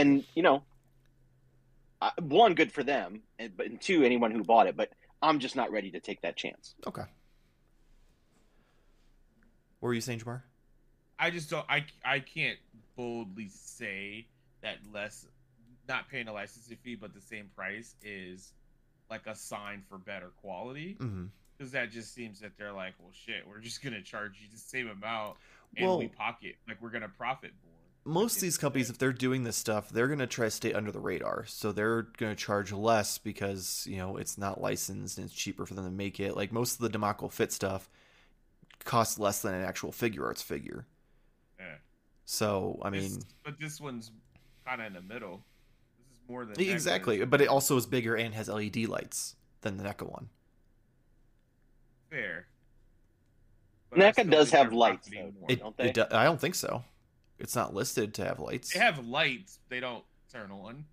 And, 0.00 0.24
you 0.34 0.42
know, 0.42 0.62
one, 2.20 2.54
good 2.54 2.72
for 2.72 2.82
them, 2.82 3.22
and, 3.38 3.56
but 3.56 3.66
and 3.66 3.80
two, 3.80 4.04
anyone 4.04 4.30
who 4.30 4.44
bought 4.44 4.66
it. 4.66 4.76
But 4.76 4.90
I'm 5.22 5.38
just 5.38 5.56
not 5.56 5.70
ready 5.70 5.90
to 5.92 6.00
take 6.00 6.22
that 6.22 6.36
chance. 6.36 6.74
okay 6.86 7.02
what 9.80 9.88
were 9.88 9.94
you 9.94 10.00
saying 10.00 10.20
jamar 10.20 10.42
I 11.18 11.30
just 11.30 11.48
don't. 11.48 11.64
I 11.68 11.86
I 12.04 12.18
can't 12.20 12.58
boldly 12.94 13.48
say 13.48 14.26
that 14.62 14.76
less, 14.92 15.26
not 15.88 16.10
paying 16.10 16.28
a 16.28 16.32
licensing 16.32 16.76
fee, 16.82 16.94
but 16.94 17.14
the 17.14 17.22
same 17.22 17.48
price 17.56 17.94
is 18.02 18.52
like 19.08 19.26
a 19.26 19.34
sign 19.34 19.82
for 19.88 19.96
better 19.96 20.30
quality. 20.42 20.96
mm-hmm. 21.00 21.24
Because 21.56 21.72
that 21.72 21.90
just 21.90 22.12
seems 22.14 22.40
that 22.40 22.52
they're 22.58 22.72
like, 22.74 22.92
well, 22.98 23.12
shit, 23.14 23.48
we're 23.48 23.60
just 23.60 23.82
gonna 23.82 24.02
charge 24.02 24.38
you 24.42 24.48
the 24.52 24.58
same 24.58 24.88
amount. 24.88 25.38
and 25.76 25.86
Well- 25.86 25.98
we 25.98 26.08
pocket 26.08 26.56
like 26.68 26.82
we're 26.82 26.90
gonna 26.90 27.08
profit 27.08 27.52
more. 27.64 27.72
Most 28.08 28.36
of 28.36 28.42
these 28.42 28.56
companies, 28.56 28.88
if 28.88 28.98
they're 28.98 29.12
doing 29.12 29.42
this 29.42 29.56
stuff, 29.56 29.88
they're 29.90 30.06
going 30.06 30.20
to 30.20 30.26
try 30.28 30.46
to 30.46 30.50
stay 30.50 30.72
under 30.72 30.92
the 30.92 31.00
radar. 31.00 31.44
So 31.46 31.72
they're 31.72 32.02
going 32.02 32.34
to 32.34 32.36
charge 32.36 32.70
less 32.72 33.18
because, 33.18 33.84
you 33.90 33.96
know, 33.96 34.16
it's 34.16 34.38
not 34.38 34.60
licensed 34.60 35.18
and 35.18 35.26
it's 35.26 35.34
cheaper 35.34 35.66
for 35.66 35.74
them 35.74 35.84
to 35.84 35.90
make 35.90 36.20
it. 36.20 36.36
Like 36.36 36.52
most 36.52 36.74
of 36.74 36.78
the 36.80 36.88
Demoniacal 36.88 37.28
Fit 37.30 37.52
stuff 37.52 37.90
costs 38.84 39.18
less 39.18 39.42
than 39.42 39.54
an 39.54 39.64
actual 39.64 39.90
Figuarts 39.90 40.42
figure. 40.42 40.86
Yeah. 41.58 41.74
So, 42.24 42.78
I 42.82 42.90
This- 42.90 43.10
mean, 43.10 43.22
but 43.44 43.58
this 43.58 43.80
one's 43.80 44.12
kind 44.64 44.80
of 44.80 44.86
in 44.86 44.92
the 44.92 45.02
middle. 45.02 45.42
This 45.98 46.06
is 46.16 46.20
more 46.28 46.44
than 46.44 46.60
exactly. 46.60 47.18
NECA. 47.18 47.28
But 47.30 47.40
it 47.40 47.48
also 47.48 47.76
is 47.76 47.86
bigger 47.86 48.16
and 48.16 48.32
has 48.34 48.48
LED 48.48 48.86
lights 48.86 49.34
than 49.62 49.76
the 49.78 49.84
NECA 49.84 50.08
one. 50.08 50.28
fair. 52.08 52.46
But 53.90 53.98
NECA 53.98 54.30
does 54.30 54.50
have 54.52 54.72
lights, 54.72 55.08
though. 55.08 55.32
more. 55.40 55.46
It, 55.50 55.58
Don't 55.58 55.76
they? 55.76 55.88
it 55.88 55.94
do- 55.94 56.06
I 56.12 56.22
don't 56.24 56.40
think 56.40 56.54
so. 56.54 56.84
It's 57.38 57.54
not 57.54 57.74
listed 57.74 58.14
to 58.14 58.24
have 58.24 58.40
lights. 58.40 58.72
They 58.72 58.78
have 58.80 59.06
lights. 59.06 59.58
They 59.68 59.80
don't 59.80 60.04
turn 60.32 60.50
on. 60.50 60.84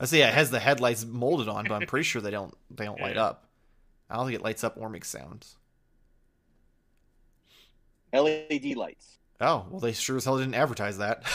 I 0.00 0.04
see. 0.04 0.18
yeah, 0.20 0.28
it 0.28 0.34
has 0.34 0.50
the 0.50 0.60
headlights 0.60 1.04
molded 1.04 1.48
on, 1.48 1.64
but 1.66 1.74
I'm 1.74 1.86
pretty 1.88 2.04
sure 2.04 2.20
they 2.22 2.30
don't 2.30 2.54
they 2.70 2.84
don't 2.84 3.00
light 3.00 3.16
up. 3.28 3.46
I 4.10 4.16
don't 4.16 4.26
think 4.26 4.36
it 4.38 4.44
lights 4.44 4.64
up 4.64 4.76
or 4.78 4.88
makes 4.88 5.08
sounds. 5.08 5.56
LED 8.12 8.76
lights. 8.76 9.18
Oh, 9.40 9.66
well 9.70 9.80
they 9.80 9.92
sure 9.92 10.16
as 10.16 10.24
hell 10.24 10.38
didn't 10.38 10.54
advertise 10.54 10.98
that. 10.98 11.24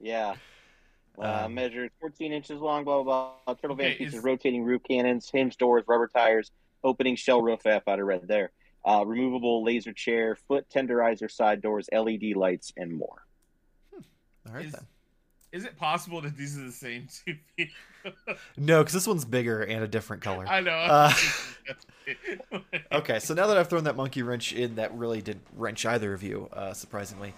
Yeah. 0.00 0.34
Uh, 1.18 1.44
Um, 1.46 1.54
measured 1.54 1.90
14 1.98 2.30
inches 2.30 2.60
long, 2.60 2.84
blah, 2.84 3.02
blah, 3.02 3.30
blah. 3.46 3.54
Turtle 3.54 3.74
van 3.74 3.86
Okay, 3.86 3.98
features 3.98 4.14
is- 4.16 4.22
rotating 4.24 4.62
roof 4.62 4.82
cannons, 4.86 5.30
hinge 5.30 5.56
doors, 5.56 5.84
rubber 5.88 6.08
tires, 6.08 6.50
opening 6.82 7.16
shell 7.16 7.40
roof. 7.40 7.64
F 7.64 7.88
out 7.88 7.98
of 8.00 8.04
red 8.06 8.28
there. 8.28 8.50
Uh, 8.84 9.02
removable 9.06 9.64
laser 9.64 9.94
chair, 9.94 10.36
foot 10.36 10.66
tenderizer, 10.68 11.30
side 11.30 11.62
doors, 11.62 11.88
LED 11.90 12.34
lights, 12.36 12.70
and 12.76 12.92
more. 12.92 13.23
All 14.46 14.54
right 14.54 14.66
Is- 14.66 14.72
then. 14.72 14.82
Is 15.52 15.64
it 15.64 15.76
possible 15.78 16.20
that 16.22 16.36
these 16.36 16.58
are 16.58 16.64
the 16.64 16.72
same 16.72 17.06
two 17.24 17.36
people? 17.56 17.76
No, 18.56 18.80
because 18.80 18.92
this 18.92 19.06
one's 19.06 19.24
bigger 19.24 19.62
and 19.62 19.84
a 19.84 19.86
different 19.86 20.20
color. 20.20 20.44
I 20.48 20.60
know. 20.60 20.72
Uh, 20.72 21.12
Okay, 22.92 23.18
so 23.20 23.34
now 23.34 23.46
that 23.46 23.56
I've 23.56 23.68
thrown 23.68 23.84
that 23.84 23.96
monkey 23.96 24.22
wrench 24.22 24.52
in, 24.52 24.74
that 24.74 24.92
really 24.94 25.22
didn't 25.22 25.46
wrench 25.56 25.86
either 25.86 26.12
of 26.12 26.22
you, 26.24 26.48
uh, 26.52 26.72
surprisingly. 26.74 27.34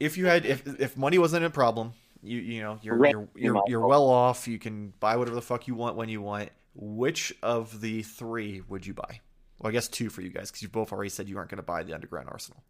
If 0.00 0.16
you 0.16 0.26
had, 0.26 0.46
if 0.46 0.80
if 0.80 0.96
money 0.96 1.18
wasn't 1.18 1.44
a 1.44 1.50
problem, 1.50 1.92
you 2.22 2.38
you 2.38 2.62
know 2.62 2.78
you're 2.82 2.96
you're 2.96 3.08
you 3.08 3.28
you're, 3.34 3.62
you're 3.66 3.80
well. 3.80 3.88
well 3.88 4.08
off. 4.08 4.46
You 4.48 4.58
can 4.58 4.92
buy 5.00 5.16
whatever 5.16 5.34
the 5.34 5.42
fuck 5.42 5.66
you 5.66 5.74
want 5.74 5.96
when 5.96 6.08
you 6.08 6.22
want. 6.22 6.50
Which 6.74 7.34
of 7.42 7.80
the 7.80 8.02
three 8.02 8.62
would 8.68 8.86
you 8.86 8.94
buy? 8.94 9.20
Well, 9.58 9.68
I 9.70 9.72
guess 9.72 9.88
two 9.88 10.08
for 10.10 10.22
you 10.22 10.30
guys 10.30 10.50
because 10.50 10.62
you 10.62 10.68
both 10.68 10.92
already 10.92 11.10
said 11.10 11.28
you 11.28 11.36
aren't 11.36 11.50
going 11.50 11.56
to 11.56 11.62
buy 11.64 11.82
the 11.82 11.92
Underground 11.92 12.28
Arsenal. 12.30 12.62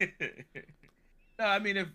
no, 1.38 1.44
I 1.44 1.58
mean 1.58 1.76
if 1.76 1.88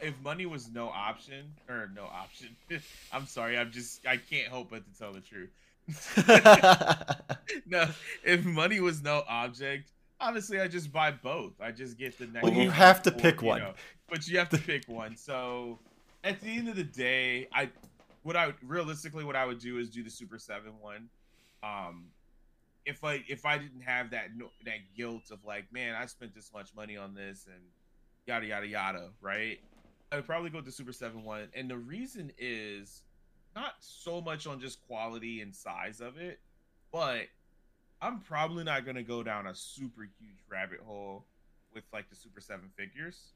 if 0.00 0.14
money 0.22 0.46
was 0.46 0.70
no 0.70 0.88
option 0.88 1.52
or 1.68 1.90
no 1.94 2.04
option, 2.04 2.48
I'm 3.12 3.26
sorry, 3.26 3.58
I'm 3.58 3.70
just 3.70 4.06
I 4.06 4.16
can't 4.16 4.48
help 4.48 4.70
but 4.70 4.82
to 4.84 4.98
tell 4.98 5.12
the 5.12 5.20
truth. 5.20 5.50
no, 7.66 7.88
if 8.24 8.44
money 8.44 8.80
was 8.80 9.02
no 9.02 9.22
object, 9.28 9.92
obviously 10.20 10.60
I 10.60 10.68
just 10.68 10.92
buy 10.92 11.10
both. 11.10 11.52
I 11.60 11.70
just 11.70 11.98
get 11.98 12.18
the 12.18 12.26
next. 12.26 12.44
Well, 12.44 12.52
you 12.52 12.70
have 12.70 13.02
to 13.02 13.10
or, 13.10 13.18
pick 13.18 13.42
one. 13.42 13.60
know, 13.60 13.74
but 14.08 14.26
you 14.28 14.38
have 14.38 14.48
to 14.50 14.58
pick 14.58 14.88
one. 14.88 15.16
So 15.16 15.78
at 16.24 16.40
the 16.40 16.48
end 16.48 16.68
of 16.68 16.76
the 16.76 16.84
day, 16.84 17.48
I 17.52 17.70
what 18.22 18.36
I 18.36 18.52
realistically 18.64 19.24
what 19.24 19.36
I 19.36 19.46
would 19.46 19.60
do 19.60 19.78
is 19.78 19.88
do 19.88 20.02
the 20.02 20.10
Super 20.10 20.38
Seven 20.38 20.72
one. 20.80 21.08
Um, 21.62 22.06
if 22.84 23.02
I 23.04 23.24
if 23.28 23.46
I 23.46 23.58
didn't 23.58 23.82
have 23.82 24.10
that 24.10 24.28
that 24.64 24.78
guilt 24.96 25.30
of 25.30 25.44
like, 25.44 25.72
man, 25.72 25.94
I 25.94 26.06
spent 26.06 26.34
this 26.34 26.50
much 26.52 26.74
money 26.74 26.96
on 26.96 27.14
this 27.14 27.46
and 27.46 27.62
yada 28.26 28.46
yada 28.46 28.66
yada, 28.66 29.10
right? 29.20 29.60
I 30.12 30.16
would 30.16 30.26
probably 30.26 30.50
go 30.50 30.58
with 30.58 30.66
the 30.66 30.72
Super 30.72 30.92
Seven 30.92 31.24
one, 31.24 31.48
and 31.54 31.70
the 31.70 31.78
reason 31.78 32.32
is 32.38 33.02
not 33.54 33.74
so 33.80 34.20
much 34.20 34.46
on 34.46 34.60
just 34.60 34.86
quality 34.86 35.40
and 35.40 35.54
size 35.54 36.00
of 36.00 36.18
it, 36.18 36.40
but 36.92 37.26
I'm 38.00 38.20
probably 38.20 38.64
not 38.64 38.84
gonna 38.84 39.02
go 39.02 39.22
down 39.22 39.46
a 39.46 39.54
super 39.54 40.02
huge 40.02 40.38
rabbit 40.48 40.80
hole 40.84 41.24
with 41.74 41.84
like 41.92 42.08
the 42.10 42.16
Super 42.16 42.40
Seven 42.40 42.70
figures. 42.76 43.32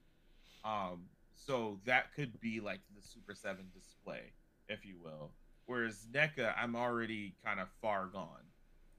Um, 0.65 1.05
so 1.35 1.79
that 1.87 2.15
could 2.15 2.39
be 2.41 2.61
like 2.61 2.81
the 2.95 3.03
Super 3.03 3.35
Seven 3.35 3.67
display, 3.75 4.33
if 4.69 4.85
you 4.85 4.97
will. 5.03 5.31
Whereas 5.67 6.07
NECA, 6.13 6.55
I'm 6.59 6.75
already 6.77 7.35
kind 7.45 7.61
of 7.61 7.69
far 7.81 8.07
gone. 8.07 8.45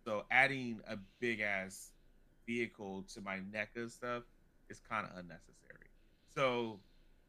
So 0.03 0.23
adding 0.31 0.79
a 0.87 0.97
big 1.19 1.41
ass 1.41 1.91
vehicle 2.47 3.05
to 3.13 3.21
my 3.21 3.39
NECA 3.53 3.91
stuff 3.91 4.23
is 4.69 4.81
kind 4.89 5.05
of 5.05 5.17
unnecessary. 5.17 5.70
So 6.35 6.79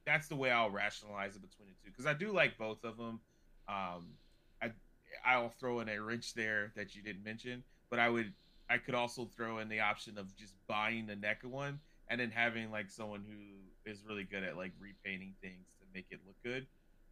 that's 0.07 0.29
the 0.29 0.37
way 0.37 0.51
I'll 0.51 0.71
rationalize 0.71 1.37
it 1.37 1.43
between 1.43 1.69
the 1.69 1.75
two 1.85 1.91
because 1.91 2.07
I 2.07 2.15
do 2.15 2.33
like 2.33 2.59
both 2.59 2.85
of 2.85 2.97
them. 2.97 3.21
Um, 3.69 4.15
I 4.61 4.71
I'll 5.25 5.51
throw 5.51 5.81
in 5.81 5.89
a 5.89 6.01
wrench 6.01 6.35
there 6.35 6.73
that 6.77 6.95
you 6.95 7.03
didn't 7.03 7.25
mention, 7.25 7.63
but 7.91 7.99
I 7.99 8.09
would 8.09 8.33
I 8.69 8.79
could 8.79 8.95
also 8.95 9.29
throw 9.37 9.59
in 9.59 9.69
the 9.69 9.81
option 9.81 10.19
of 10.19 10.35
just 10.37 10.55
buying 10.67 11.07
the 11.07 11.15
NECA 11.15 11.45
one 11.45 11.81
and 12.09 12.21
then 12.21 12.31
having 12.31 12.71
like 12.71 12.91
someone 12.91 13.25
who 13.29 13.91
is 13.91 14.03
really 14.07 14.25
good 14.25 14.43
at 14.45 14.57
like 14.57 14.73
repainting 14.81 15.35
things 15.41 15.67
to 15.81 15.87
make 15.95 16.07
it 16.11 16.21
look 16.27 16.37
good. 16.45 16.67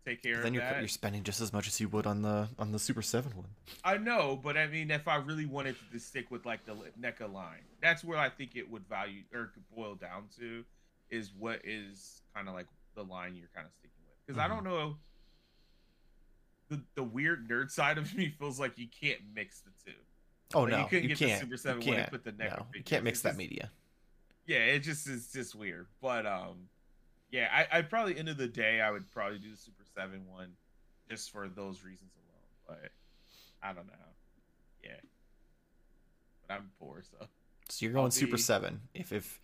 Take 0.07 0.22
care 0.22 0.36
then 0.36 0.47
of 0.47 0.55
you're 0.55 0.62
that. 0.62 0.78
you're 0.78 0.88
spending 0.88 1.22
just 1.22 1.43
as 1.43 1.53
much 1.53 1.68
as 1.68 1.78
you 1.78 1.88
would 1.91 2.07
on 2.07 2.22
the 2.22 2.49
on 2.59 2.72
the 2.72 2.78
Super 2.78 3.03
Seven 3.03 3.36
one. 3.36 3.49
I 3.84 3.99
know, 3.99 4.41
but 4.43 4.57
I 4.57 4.66
mean, 4.66 4.91
if 4.91 5.07
I 5.07 5.16
really 5.16 5.45
wanted 5.45 5.76
to 5.93 6.01
stick 6.01 6.30
with 6.30 6.47
like 6.47 6.64
the 6.64 6.74
NECA 6.99 7.30
line, 7.32 7.64
that's 7.82 8.03
where 8.03 8.18
I 8.18 8.30
think 8.30 8.57
it 8.57 8.70
would 8.70 8.88
value 8.88 9.22
or 9.34 9.51
could 9.53 9.64
boil 9.76 9.95
down 9.95 10.24
to 10.38 10.64
is 11.11 11.32
what 11.38 11.61
is 11.64 12.22
kind 12.34 12.48
of 12.48 12.54
like 12.54 12.66
the 12.94 13.02
line 13.04 13.34
you're 13.36 13.50
kind 13.54 13.66
of 13.66 13.72
sticking 13.74 13.96
with. 14.06 14.16
Because 14.26 14.38
I 14.40 14.48
don't 14.48 14.64
know, 14.64 14.96
the 16.68 16.80
the 16.94 17.02
weird 17.02 17.48
nerd 17.48 17.70
side 17.80 17.98
of 17.98 18.14
me 18.14 18.28
feels 18.38 18.58
like 18.61 18.78
you 18.78 18.86
can't 18.88 19.20
mix 19.34 19.61
the 19.61 19.70
two. 19.84 19.96
Oh 20.54 20.62
Like, 20.62 20.70
you 20.72 20.76
no, 20.78 20.84
couldn't 20.86 21.02
you 21.04 21.08
get 21.16 21.18
can't. 21.18 21.40
Super 21.40 21.56
7 21.56 21.82
you 21.82 21.88
one 21.88 21.96
can't. 21.98 22.11
put 22.11 22.24
the 22.24 22.32
NECA 22.32 22.58
no, 22.58 22.66
you 22.74 22.82
can't 22.82 23.04
mix 23.04 23.18
It's 23.18 23.22
that 23.22 23.28
just- 23.30 23.38
media. 23.38 23.70
Yeah, 24.46 24.58
it 24.58 24.80
just 24.80 25.06
is 25.08 25.30
just 25.32 25.54
weird. 25.54 25.86
But 26.02 26.26
um, 26.26 26.68
yeah, 27.30 27.48
I 27.52 27.78
I 27.78 27.82
probably 27.82 28.18
end 28.18 28.28
of 28.28 28.36
the 28.36 28.48
day 28.48 28.80
I 28.80 28.90
would 28.90 29.08
probably 29.12 29.38
do 29.38 29.50
the 29.50 29.56
Super 29.56 29.84
Seven 29.94 30.22
one, 30.28 30.48
just 31.08 31.30
for 31.30 31.48
those 31.48 31.84
reasons 31.84 32.11
alone. 32.16 32.78
But 32.82 32.90
I 33.62 33.72
don't 33.72 33.86
know. 33.86 33.92
Yeah, 34.82 34.96
but 36.48 36.54
I'm 36.54 36.70
poor, 36.80 37.02
so 37.08 37.26
So 37.68 37.84
you're 37.84 37.92
going 37.92 38.11
Super 38.11 38.38
Seven. 38.38 38.80
If 38.92 39.12
if 39.12 39.38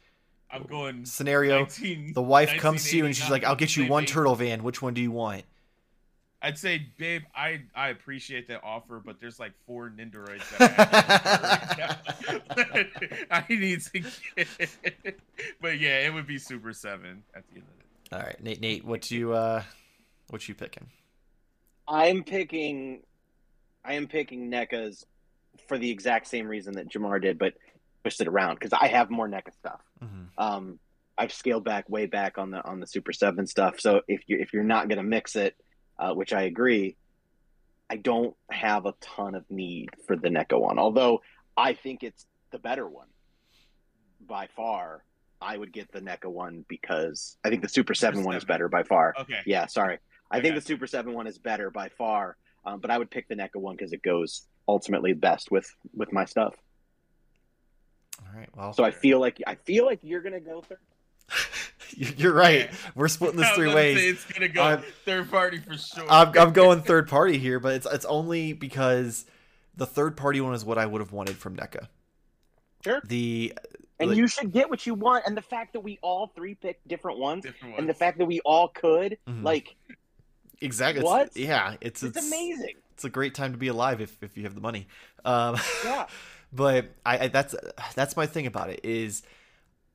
I'm 0.51 0.63
going. 0.65 1.05
scenario, 1.05 1.61
19 1.61 2.13
the 2.13 2.23
wife 2.23 2.57
comes 2.59 2.89
to 2.91 2.97
you 2.97 3.07
and 3.07 3.15
she's 3.17 3.31
like, 3.31 3.45
"I'll 3.45 3.57
get 3.57 3.77
you 3.77 3.87
one 3.87 4.03
baby." 4.03 4.13
turtle 4.13 4.35
van. 4.35 4.63
Which 4.63 4.81
one 4.81 4.95
do 4.95 5.01
you 5.01 5.11
want?" 5.11 5.45
I'd 6.43 6.59
say, 6.59 6.87
babe, 6.99 7.23
I 7.35 7.63
I 7.75 7.89
appreciate 7.89 8.47
that 8.49 8.63
offer, 8.63 9.03
but 9.05 9.21
there's 9.21 9.41
like 9.41 9.53
four 9.67 9.91
Nendoroids 9.91 10.57
that 10.59 10.79
I, 10.79 11.87
have 11.87 12.69
right 12.69 12.87
now. 13.31 13.37
I 13.37 13.45
need 13.49 13.81
to 13.83 14.01
get. 14.01 15.19
But 15.61 15.79
yeah, 15.81 16.07
it 16.07 16.15
would 16.15 16.27
be 16.27 16.39
Super 16.39 16.73
Seven 16.73 17.23
at 17.35 17.45
the 17.49 17.57
end 17.57 17.65
of 17.65 17.81
it. 17.81 18.17
All 18.17 18.21
right, 18.21 18.43
Nate. 18.43 18.61
Nate, 18.61 18.85
what 18.85 19.11
you 19.11 19.33
uh, 19.33 19.63
what 20.29 20.49
you 20.49 20.55
picking? 20.55 20.87
I'm 21.89 22.23
picking, 22.23 23.03
I 23.85 23.95
am 23.95 24.07
picking 24.07 24.51
NECA's 24.51 25.05
for 25.69 25.79
the 25.79 25.91
exact 25.91 26.27
same 26.27 26.47
reason 26.47 26.75
that 26.75 26.89
Jamar 26.89 27.21
did, 27.21 27.39
but 27.39 27.55
twist 28.07 28.21
it 28.21 28.29
around 28.29 28.55
because 28.55 28.73
I 28.73 28.87
have 28.87 29.11
more 29.11 29.29
NECA 29.29 29.53
stuff. 29.59 29.81
Mhm. 30.01 30.29
Um, 30.39 30.79
I've 31.19 31.33
scaled 31.33 31.65
back 31.65 31.89
way 31.89 32.07
back 32.07 32.39
on 32.39 32.53
the 32.53 32.65
on 32.65 32.79
the 32.79 32.87
Super 32.87 33.13
Seven 33.13 33.47
stuff. 33.49 33.81
So 33.81 34.03
if 34.07 34.23
you 34.29 34.39
if 34.39 34.53
you're 34.53 34.63
not 34.63 34.89
going 34.89 34.99
to 34.99 35.03
mix 35.03 35.35
it, 35.35 35.57
uh, 35.99 36.15
which 36.15 36.33
I 36.33 36.43
agree, 36.43 36.97
I 37.91 37.97
don't 37.97 38.37
have 38.49 38.87
a 38.87 38.95
ton 39.01 39.35
of 39.35 39.45
need 39.51 39.89
for 40.07 40.15
the 40.15 40.29
NECA 40.29 40.61
one. 40.61 40.79
Although 40.79 41.23
I 41.57 41.73
think 41.73 42.05
it's 42.05 42.27
the 42.53 42.59
better 42.61 42.87
one 42.89 43.09
by 44.21 44.47
far. 44.55 45.03
I 45.41 45.57
would 45.57 45.73
get 45.73 45.91
the 45.93 46.01
NECA 46.01 46.31
one 46.31 46.65
because 46.69 47.37
I 47.45 47.51
think 47.51 47.63
the 47.63 47.69
Super 47.69 47.93
Seven 47.95 48.23
one 48.23 48.37
is 48.37 48.45
better 48.45 48.69
by 48.69 48.85
far. 48.85 49.15
Okay. 49.19 49.41
Yeah, 49.47 49.67
sorry. 49.67 49.99
I 50.31 50.41
think 50.41 50.55
the 50.55 50.61
Super 50.61 50.87
Seven 50.87 51.13
one 51.13 51.27
is 51.27 51.39
better 51.39 51.71
by 51.71 51.89
far, 51.91 52.37
um, 52.65 52.79
but 52.81 52.91
I 52.91 52.99
would 52.99 53.11
pick 53.11 53.27
the 53.29 53.35
NECA 53.35 53.57
one 53.57 53.75
because 53.77 53.93
it 53.93 54.03
goes 54.03 54.47
ultimately 54.69 55.13
best 55.13 55.51
with 55.51 55.69
with 55.93 56.13
my 56.13 56.25
stuff. 56.25 56.55
All 58.21 58.39
right. 58.39 58.49
Well, 58.57 58.73
So 58.73 58.85
I 58.85 58.91
feel 58.91 59.21
like 59.21 59.43
I 59.47 59.55
feel 59.55 59.85
like 59.87 60.01
you're 60.03 60.21
gonna 60.23 60.41
go 60.41 60.63
third. 60.63 60.79
you're 62.17 62.33
right. 62.33 62.71
We're 62.95 63.09
splitting 63.09 63.39
this 63.41 63.51
three 63.51 63.73
ways. 63.75 63.99
It's 63.99 64.25
gonna 64.33 64.49
go 64.49 64.63
I'm- 64.63 64.83
third 65.05 65.31
party 65.31 65.59
for 65.59 65.77
sure. 65.77 66.07
I'm, 66.09 66.37
I'm 66.39 66.53
going 66.53 66.83
third 66.83 67.09
party 67.09 67.39
here, 67.39 67.59
but 67.61 67.75
it's 67.75 67.87
it's 67.87 68.05
only 68.05 68.53
because 68.53 69.25
the 69.77 69.87
third 69.87 70.17
party 70.17 70.41
one 70.41 70.55
is 70.55 70.65
what 70.65 70.79
I 70.79 70.87
would 70.87 71.01
have 71.01 71.13
wanted 71.13 71.37
from 71.37 71.57
NECA. 71.57 71.89
Sure. 72.85 73.01
The 73.05 73.53
And 73.99 74.11
Like- 74.11 74.19
you 74.19 74.27
should 74.29 74.53
get 74.53 74.71
what 74.71 74.87
you 74.87 74.95
want. 74.95 75.25
And 75.27 75.37
the 75.37 75.43
fact 75.43 75.73
that 75.73 75.81
we 75.81 75.99
all 76.03 76.29
three 76.35 76.55
picked 76.55 76.87
different 76.89 77.19
ones, 77.19 77.45
Different 77.45 77.79
and 77.79 77.89
the 77.89 77.95
fact 77.95 78.19
that 78.19 78.27
we 78.27 78.41
all 78.45 78.69
could, 78.69 79.19
Mhm. 79.29 79.43
like, 79.43 79.75
exactly. 80.61 81.01
it's- 81.01 81.13
What? 81.13 81.37
yeah, 81.37 81.75
it's, 81.81 82.03
it's, 82.03 82.17
it's 82.17 82.27
amazing. 82.27 82.75
It's 82.95 83.05
a 83.05 83.11
great 83.11 83.35
time 83.35 83.53
to 83.53 83.59
be 83.59 83.69
alive 83.69 84.01
if 84.01 84.23
if 84.23 84.37
you 84.39 84.45
have 84.45 84.55
the 84.55 84.61
money. 84.61 84.87
Um, 85.25 85.57
Yeah. 85.85 86.07
but 86.57 86.87
I, 87.05 87.19
I 87.19 87.29
that's 87.29 87.55
that's 87.95 88.17
my 88.17 88.27
thing 88.27 88.47
about 88.47 88.71
it 88.71 88.81
is 88.83 89.23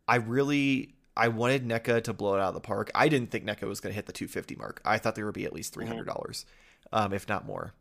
I 0.08 0.16
really 0.16 0.96
I 1.16 1.28
wanted 1.28 1.68
NECA 1.68 2.04
to 2.06 2.14
blow 2.14 2.36
it 2.36 2.40
out 2.40 2.50
of 2.50 2.54
the 2.54 2.62
park. 2.62 2.90
I 2.96 3.10
didn't 3.10 3.32
think 3.32 3.46
NECA 3.46 3.68
was 3.68 3.80
going 3.80 3.92
to 3.92 3.96
hit 3.96 4.06
the 4.06 4.14
250 4.14 4.56
mark. 4.56 4.82
I 4.86 4.98
thought 4.98 5.16
there 5.16 5.26
would 5.26 5.34
be 5.34 5.46
at 5.46 5.54
least 5.54 5.76
$300, 5.76 6.06
dollars 6.06 6.46
um, 6.94 7.14
if 7.14 7.28
not 7.28 7.46
more. 7.46 7.74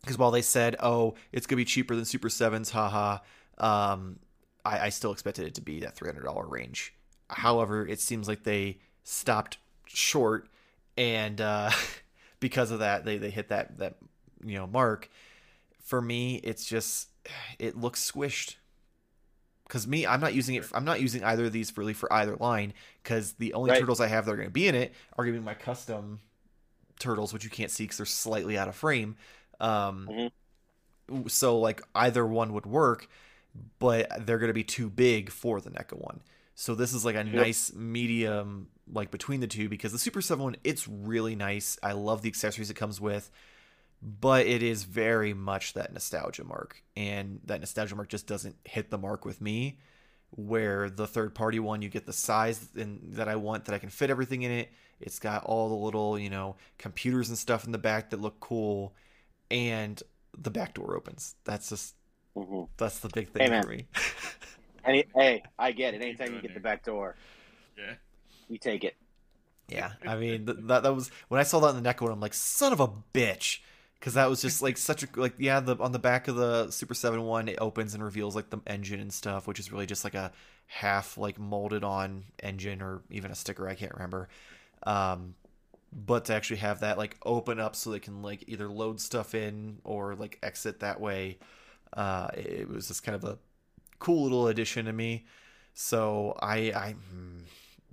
Because 0.00 0.18
while 0.18 0.30
they 0.30 0.42
said, 0.42 0.76
"Oh, 0.80 1.14
it's 1.32 1.46
going 1.46 1.56
to 1.56 1.60
be 1.60 1.64
cheaper 1.64 1.94
than 1.94 2.04
Super 2.04 2.28
Sevens," 2.28 2.70
haha, 2.70 3.18
um, 3.58 4.18
I, 4.64 4.86
I 4.86 4.88
still 4.88 5.12
expected 5.12 5.46
it 5.46 5.54
to 5.54 5.60
be 5.60 5.80
that 5.80 5.96
$300 5.96 6.50
range. 6.50 6.92
However, 7.30 7.86
it 7.86 8.00
seems 8.00 8.26
like 8.26 8.42
they 8.42 8.78
stopped 9.04 9.58
short, 9.86 10.48
and 10.96 11.40
uh, 11.40 11.70
because 12.40 12.72
of 12.72 12.80
that, 12.80 13.04
they, 13.04 13.18
they 13.18 13.30
hit 13.30 13.48
that 13.48 13.78
that 13.78 13.96
you 14.44 14.56
know 14.56 14.66
mark. 14.66 15.08
For 15.80 16.00
me, 16.00 16.36
it's 16.36 16.64
just 16.64 17.08
it 17.58 17.76
looks 17.76 18.10
squished. 18.10 18.56
Because 19.66 19.86
me, 19.86 20.06
I'm 20.06 20.20
not 20.20 20.34
using 20.34 20.54
it. 20.56 20.66
I'm 20.74 20.84
not 20.84 21.00
using 21.00 21.24
either 21.24 21.46
of 21.46 21.52
these 21.52 21.76
really 21.76 21.94
for 21.94 22.12
either 22.12 22.36
line. 22.36 22.74
Because 23.02 23.32
the 23.34 23.54
only 23.54 23.70
Right. 23.70 23.80
turtles 23.80 24.00
I 24.00 24.06
have 24.08 24.26
that 24.26 24.32
are 24.32 24.36
going 24.36 24.48
to 24.48 24.52
be 24.52 24.68
in 24.68 24.74
it 24.74 24.92
are 25.16 25.24
going 25.24 25.34
to 25.34 25.40
be 25.40 25.44
my 25.44 25.54
custom 25.54 26.20
turtles, 26.98 27.32
which 27.32 27.44
you 27.44 27.50
can't 27.50 27.70
see 27.70 27.84
because 27.84 27.96
they're 27.96 28.06
slightly 28.06 28.58
out 28.58 28.68
of 28.68 28.76
frame. 28.76 29.16
Um, 29.60 30.30
Mhm. 31.08 31.30
So 31.30 31.58
like 31.58 31.82
either 31.94 32.26
one 32.26 32.52
would 32.54 32.64
work, 32.66 33.08
but 33.78 34.08
they're 34.26 34.38
going 34.38 34.48
to 34.48 34.54
be 34.54 34.64
too 34.64 34.88
big 34.88 35.30
for 35.30 35.60
the 35.60 35.70
NECA 35.70 35.94
one. 35.98 36.20
So 36.54 36.74
this 36.74 36.92
is 36.92 37.04
like 37.04 37.16
a 37.16 37.24
Yep. 37.24 37.34
nice 37.34 37.72
medium, 37.74 38.68
like 38.86 39.10
between 39.10 39.40
the 39.40 39.46
two, 39.46 39.68
because 39.68 39.92
the 39.92 39.98
Super 39.98 40.22
Seven 40.22 40.44
one, 40.44 40.56
it's 40.64 40.86
really 40.86 41.34
nice. 41.34 41.78
I 41.82 41.92
love 41.92 42.22
the 42.22 42.28
accessories 42.28 42.70
it 42.70 42.74
comes 42.74 43.00
with, 43.00 43.30
but 44.02 44.46
it 44.46 44.62
is 44.62 44.84
very 44.84 45.32
much 45.32 45.74
that 45.74 45.92
nostalgia 45.92 46.44
mark, 46.44 46.82
and 46.96 47.40
that 47.44 47.60
nostalgia 47.60 47.94
mark 47.94 48.08
just 48.08 48.26
doesn't 48.26 48.56
hit 48.64 48.90
the 48.90 48.98
mark 48.98 49.24
with 49.24 49.40
me. 49.40 49.78
Where 50.34 50.88
the 50.88 51.06
third 51.06 51.34
party 51.34 51.58
one, 51.60 51.82
you 51.82 51.90
get 51.90 52.06
the 52.06 52.12
size 52.12 52.66
in, 52.74 53.00
that 53.12 53.28
I 53.28 53.36
want, 53.36 53.66
that 53.66 53.74
I 53.74 53.78
can 53.78 53.90
fit 53.90 54.08
everything 54.08 54.42
in 54.42 54.50
it. 54.50 54.72
It's 54.98 55.18
got 55.18 55.44
all 55.44 55.68
the 55.68 55.74
little, 55.74 56.18
you 56.18 56.30
know, 56.30 56.56
computers 56.78 57.28
and 57.28 57.36
stuff 57.36 57.66
in 57.66 57.72
the 57.72 57.76
back 57.78 58.10
that 58.10 58.20
look 58.20 58.40
cool, 58.40 58.94
and 59.50 60.02
the 60.36 60.50
back 60.50 60.72
door 60.74 60.96
opens. 60.96 61.34
That's 61.44 61.68
just 61.68 61.94
Mhm. 62.34 62.68
that's 62.78 63.00
the 63.00 63.10
big 63.10 63.28
thing 63.28 63.52
Hey, 63.52 63.60
for 63.60 63.68
me. 63.68 63.86
Any, 64.86 65.04
hey, 65.14 65.42
I 65.58 65.72
get 65.72 65.92
it. 65.94 66.00
Anytime 66.02 66.34
you 66.34 66.40
get 66.40 66.54
the 66.54 66.60
back 66.60 66.82
door, 66.82 67.14
Yeah. 67.76 67.94
you 68.48 68.56
take 68.58 68.84
it. 68.84 68.96
Yeah, 69.68 69.92
I 70.06 70.16
mean 70.16 70.46
th- 70.46 70.58
that 70.62 70.82
that 70.82 70.94
was 70.94 71.10
when 71.28 71.40
I 71.40 71.44
saw 71.44 71.60
that 71.60 71.76
in 71.76 71.82
the 71.82 71.88
NECA 71.88 72.00
one, 72.02 72.10
I'm 72.12 72.20
like, 72.20 72.34
son 72.34 72.72
of 72.72 72.80
a 72.80 72.88
bitch, 72.88 73.60
because 74.02 74.14
that 74.14 74.28
was 74.28 74.42
just 74.42 74.62
like 74.62 74.76
such 74.76 75.04
a 75.04 75.08
like 75.14 75.34
yeah 75.38 75.60
the 75.60 75.76
on 75.76 75.92
the 75.92 75.98
back 75.98 76.26
of 76.26 76.34
the 76.34 76.68
Super 76.72 76.92
Seven 76.92 77.22
one 77.22 77.46
it 77.46 77.56
opens 77.60 77.94
and 77.94 78.02
reveals 78.02 78.34
like 78.34 78.50
the 78.50 78.58
engine 78.66 78.98
and 78.98 79.12
stuff, 79.12 79.46
which 79.46 79.60
is 79.60 79.70
really 79.70 79.86
just 79.86 80.02
like 80.02 80.16
a 80.16 80.32
half 80.66 81.16
like 81.16 81.38
molded 81.38 81.84
on 81.84 82.24
engine 82.42 82.82
or 82.82 83.02
even 83.10 83.30
a 83.30 83.36
sticker 83.36 83.68
I 83.68 83.76
can't 83.76 83.92
remember. 83.94 84.28
Um, 84.82 85.36
but 85.92 86.24
to 86.24 86.34
actually 86.34 86.56
have 86.56 86.80
that 86.80 86.98
like 86.98 87.16
open 87.24 87.60
up 87.60 87.76
so 87.76 87.92
they 87.92 88.00
can 88.00 88.22
like 88.22 88.42
either 88.48 88.68
load 88.68 89.00
stuff 89.00 89.36
in 89.36 89.78
or 89.84 90.16
like 90.16 90.36
exit 90.42 90.80
that 90.80 91.00
way, 91.00 91.38
uh, 91.92 92.26
it 92.34 92.68
was 92.68 92.88
just 92.88 93.04
kind 93.04 93.14
of 93.14 93.22
a 93.22 93.38
cool 94.00 94.24
little 94.24 94.48
addition 94.48 94.86
to 94.86 94.92
me. 94.92 95.26
So 95.74 96.36
I 96.42 96.56
I. 96.74 96.96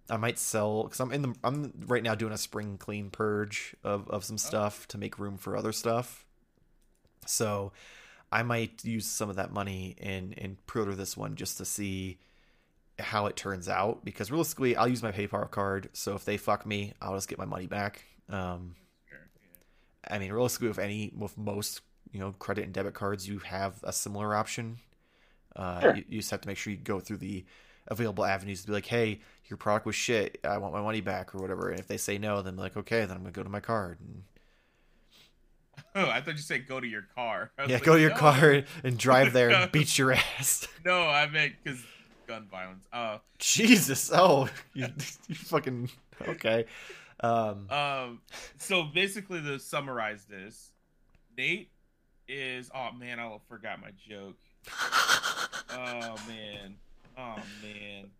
I 0.09 0.17
might 0.17 0.39
sell 0.39 0.83
because 0.83 0.99
I'm 0.99 1.11
in 1.11 1.21
the 1.21 1.35
I'm 1.43 1.73
right 1.87 2.03
now 2.03 2.15
doing 2.15 2.33
a 2.33 2.37
spring 2.37 2.77
clean 2.77 3.09
purge 3.09 3.75
of 3.83 4.09
of 4.09 4.23
some 4.23 4.37
stuff 4.37 4.87
to 4.89 4.97
make 4.97 5.19
room 5.19 5.37
for 5.37 5.55
other 5.55 5.71
stuff. 5.71 6.25
So 7.25 7.71
I 8.31 8.43
might 8.43 8.83
use 8.83 9.05
some 9.05 9.29
of 9.29 9.35
that 9.37 9.51
money 9.51 9.95
and 10.01 10.33
and 10.37 10.65
pre-order 10.67 10.95
this 10.95 11.15
one 11.17 11.35
just 11.35 11.57
to 11.57 11.65
see 11.65 12.17
how 12.99 13.27
it 13.27 13.35
turns 13.35 13.69
out 13.69 14.03
because 14.03 14.29
realistically 14.31 14.75
I'll 14.75 14.87
use 14.87 15.03
my 15.03 15.11
PayPal 15.11 15.49
card. 15.49 15.89
So 15.93 16.15
if 16.15 16.25
they 16.25 16.37
fuck 16.37 16.65
me, 16.65 16.93
I'll 17.01 17.15
just 17.15 17.29
get 17.29 17.37
my 17.37 17.45
money 17.45 17.67
back. 17.67 18.03
Um. 18.29 18.75
I 20.09 20.17
mean, 20.17 20.31
realistically, 20.31 20.69
with 20.69 20.79
any 20.79 21.11
with 21.15 21.37
most 21.37 21.81
you 22.11 22.19
know 22.19 22.33
credit 22.39 22.63
and 22.63 22.73
debit 22.73 22.93
cards, 22.93 23.27
you 23.27 23.39
have 23.39 23.75
a 23.83 23.93
similar 23.93 24.33
option. 24.35 24.77
Uh, 25.55 25.81
Sure. 25.81 25.95
you, 25.95 26.03
you 26.07 26.19
just 26.19 26.31
have 26.31 26.41
to 26.41 26.47
make 26.47 26.57
sure 26.57 26.71
you 26.71 26.77
go 26.79 26.99
through 26.99 27.17
the 27.17 27.45
available 27.89 28.25
avenues 28.25 28.61
to 28.61 28.67
be 28.67 28.73
like, 28.73 28.85
hey, 28.85 29.21
your 29.45 29.57
product 29.57 29.85
was 29.85 29.95
shit. 29.95 30.39
I 30.43 30.57
want 30.57 30.73
my 30.73 30.81
money 30.81 31.01
back 31.01 31.33
or 31.33 31.39
whatever. 31.39 31.69
And 31.69 31.79
if 31.79 31.87
they 31.87 31.97
say 31.97 32.17
no, 32.17 32.41
then 32.41 32.55
be 32.55 32.61
like, 32.61 32.77
okay, 32.77 33.01
then 33.01 33.11
I'm 33.11 33.23
gonna 33.23 33.31
go 33.31 33.43
to 33.43 33.49
my 33.49 33.59
card. 33.59 33.99
And, 33.99 34.23
Oh, 35.95 36.07
I 36.07 36.21
thought 36.21 36.35
you 36.35 36.41
said 36.41 36.67
go 36.67 36.79
to 36.79 36.87
your 36.87 37.07
car. 37.15 37.51
Yeah, 37.57 37.75
like, 37.75 37.83
go 37.83 37.95
to 37.95 38.01
your 38.01 38.11
no. 38.11 38.17
car 38.17 38.63
and 38.83 38.97
drive 38.97 39.33
there 39.33 39.49
and 39.49 39.71
beat 39.71 39.97
your 39.97 40.11
ass. 40.11 40.67
No, 40.85 41.07
I 41.07 41.27
meant 41.27 41.53
because 41.63 41.83
gun 42.27 42.47
violence. 42.51 42.85
Oh, 42.93 43.19
Jesus, 43.39 44.11
oh, 44.13 44.49
you, 44.73 44.87
you 45.27 45.35
fucking 45.35 45.89
okay. 46.27 46.65
Um, 47.21 47.69
um. 47.69 48.21
So 48.57 48.83
basically, 48.83 49.41
to 49.41 49.59
summarize 49.59 50.25
this, 50.25 50.71
Nate 51.37 51.71
is. 52.27 52.69
Oh 52.73 52.91
man, 52.91 53.19
I 53.19 53.37
forgot 53.47 53.81
my 53.81 53.91
joke. 54.07 54.35
Oh 55.71 56.15
man. 56.27 56.77
Oh 57.19 57.35
man. 57.61 58.11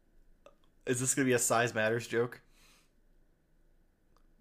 is 0.86 1.00
this 1.00 1.16
gonna 1.16 1.26
be 1.26 1.34
a 1.34 1.40
size 1.40 1.74
matters 1.74 2.06
joke? 2.06 2.42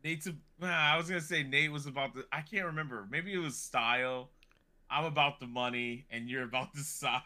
Nate's. 0.02 0.26
A, 0.26 0.34
I 0.64 0.96
was 0.96 1.08
gonna 1.08 1.20
say 1.20 1.42
Nate 1.42 1.70
was 1.70 1.86
about 1.86 2.14
the. 2.14 2.24
I 2.32 2.40
can't 2.40 2.66
remember. 2.66 3.06
Maybe 3.10 3.32
it 3.32 3.38
was 3.38 3.56
style. 3.56 4.30
I'm 4.90 5.04
about 5.04 5.38
the 5.38 5.46
money, 5.46 6.06
and 6.10 6.28
you're 6.28 6.44
about 6.44 6.72
the 6.74 6.80
size. 6.80 7.22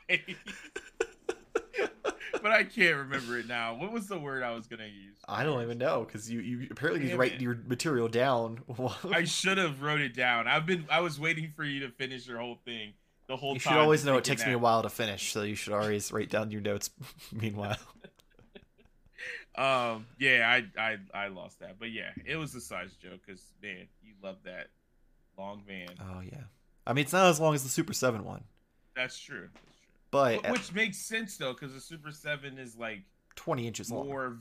but 2.42 2.50
I 2.50 2.64
can't 2.64 2.96
remember 2.96 3.38
it 3.38 3.46
now. 3.46 3.76
What 3.76 3.92
was 3.92 4.08
the 4.08 4.18
word 4.18 4.42
I 4.42 4.50
was 4.52 4.66
gonna 4.66 4.86
use? 4.86 5.16
I 5.28 5.44
don't 5.44 5.62
even 5.62 5.78
know 5.78 6.04
because 6.04 6.30
you 6.30 6.40
you 6.40 6.68
apparently 6.70 7.08
Damn 7.08 7.18
write 7.18 7.34
it. 7.34 7.40
your 7.40 7.56
material 7.66 8.08
down. 8.08 8.60
I 9.10 9.24
should 9.24 9.58
have 9.58 9.80
wrote 9.80 10.00
it 10.00 10.14
down. 10.14 10.48
I've 10.48 10.66
been. 10.66 10.86
I 10.90 11.00
was 11.00 11.18
waiting 11.20 11.52
for 11.54 11.64
you 11.64 11.80
to 11.80 11.88
finish 11.88 12.26
your 12.26 12.38
whole 12.38 12.58
thing. 12.64 12.94
The 13.32 13.36
whole 13.38 13.54
You 13.54 13.60
should 13.60 13.72
always 13.72 14.04
know 14.04 14.18
it 14.18 14.24
takes 14.24 14.44
me 14.44 14.52
a 14.52 14.58
while 14.58 14.82
to 14.82 14.90
finish, 14.90 15.32
so 15.32 15.40
you 15.40 15.54
should 15.54 15.72
always 15.72 16.12
write 16.12 16.28
down 16.28 16.50
your 16.50 16.60
notes. 16.60 16.90
Meanwhile, 17.32 17.78
Um. 19.54 20.04
Yeah. 20.18 20.60
I. 20.76 20.80
I. 20.80 20.98
I 21.14 21.28
lost 21.28 21.60
that. 21.60 21.78
But 21.78 21.92
yeah, 21.92 22.10
it 22.26 22.36
was 22.36 22.54
a 22.54 22.60
size 22.60 22.94
joke 22.96 23.20
because 23.26 23.42
man, 23.62 23.86
you 24.02 24.12
love 24.22 24.36
that 24.44 24.68
long 25.38 25.62
van. 25.66 25.88
oh 26.00 26.20
yeah. 26.20 26.42
I 26.86 26.92
mean, 26.92 27.04
it's 27.04 27.12
not 27.14 27.26
as 27.30 27.40
long 27.40 27.54
as 27.54 27.62
the 27.62 27.68
Super 27.70 27.94
Seven 27.94 28.22
one, 28.24 28.44
That's 28.96 29.18
true. 29.18 29.48
That's 29.54 29.64
true. 29.78 29.88
but 30.10 30.46
Wh- 30.46 30.50
Which 30.52 30.72
makes 30.74 30.98
sense 30.98 31.36
though, 31.38 31.54
because 31.54 31.72
the 31.72 31.80
Super 31.80 32.10
Seven 32.12 32.58
is 32.58 32.76
like 32.76 33.00
twenty 33.34 33.66
inches 33.66 33.90
long. 33.90 34.08
more 34.08 34.36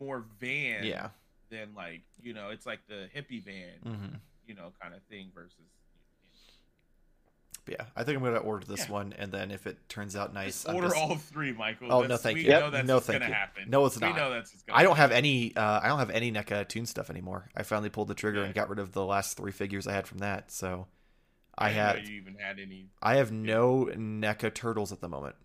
more 0.00 0.24
van 0.40 0.84
Yeah. 0.84 1.10
than 1.50 1.74
like 1.76 2.02
you 2.20 2.32
know 2.34 2.48
it's 2.50 2.66
like 2.66 2.80
the 2.88 3.08
hippie 3.14 3.44
van 3.44 3.74
hmm 3.84 4.14
you 4.48 4.54
know 4.56 4.72
kind 4.80 4.94
of 4.94 5.02
thing 5.04 5.30
versus 5.34 5.58
yeah, 7.68 7.86
I 7.94 8.02
think 8.04 8.18
I'm 8.18 8.24
gonna 8.24 8.38
order 8.38 8.66
this 8.66 8.86
Yeah. 8.86 8.92
one, 8.92 9.12
and 9.14 9.30
then 9.30 9.50
if 9.50 9.66
it 9.66 9.88
turns 9.88 10.16
out 10.16 10.32
nice, 10.34 10.64
Just 10.64 10.68
order 10.74 10.88
just- 10.88 10.98
all 11.00 11.16
three 11.16 11.52
michael 11.52 11.92
Oh, 11.92 12.02
That's- 12.02 12.08
no, 12.08 12.16
thank 12.22 12.36
we 12.36 12.42
you. 12.44 12.50
know 12.50 12.58
Yep. 12.64 12.72
that's 12.72 12.86
No, 12.88 13.00
thank 13.00 13.20
gonna 13.20 13.28
you. 13.28 13.34
happen 13.34 13.70
No, 13.70 13.86
it's 13.86 13.96
we 13.96 14.06
not. 14.06 14.16
know 14.16 14.30
that's 14.30 14.52
what's 14.52 14.62
gonna 14.64 14.78
I 14.78 14.82
don't 14.82 14.96
have 14.96 15.12
any. 15.12 15.54
Uh, 15.56 15.80
I 15.82 15.88
don't 15.88 15.98
have 15.98 16.10
any 16.10 16.32
NECA 16.32 16.68
Toon 16.68 16.86
stuff 16.86 17.08
anymore. 17.10 17.50
I 17.56 17.62
finally 17.62 17.90
pulled 17.90 18.08
the 18.08 18.14
trigger 18.14 18.40
Yeah. 18.40 18.46
and 18.46 18.54
got 18.54 18.68
rid 18.68 18.78
of 18.78 18.92
the 18.92 19.04
last 19.04 19.36
three 19.36 19.52
figures 19.52 19.86
I 19.86 19.92
had 19.92 20.06
from 20.08 20.18
that. 20.18 20.50
So 20.50 20.88
I 21.56 21.68
know 21.70 21.74
have 21.74 22.08
you 22.08 22.16
even 22.16 22.34
had 22.36 22.58
any 22.58 22.88
I 23.00 23.16
have 23.16 23.30
no 23.30 23.86
NECA 23.94 24.52
turtles 24.54 24.90
at 24.92 25.00
the 25.00 25.08
moment. 25.08 25.36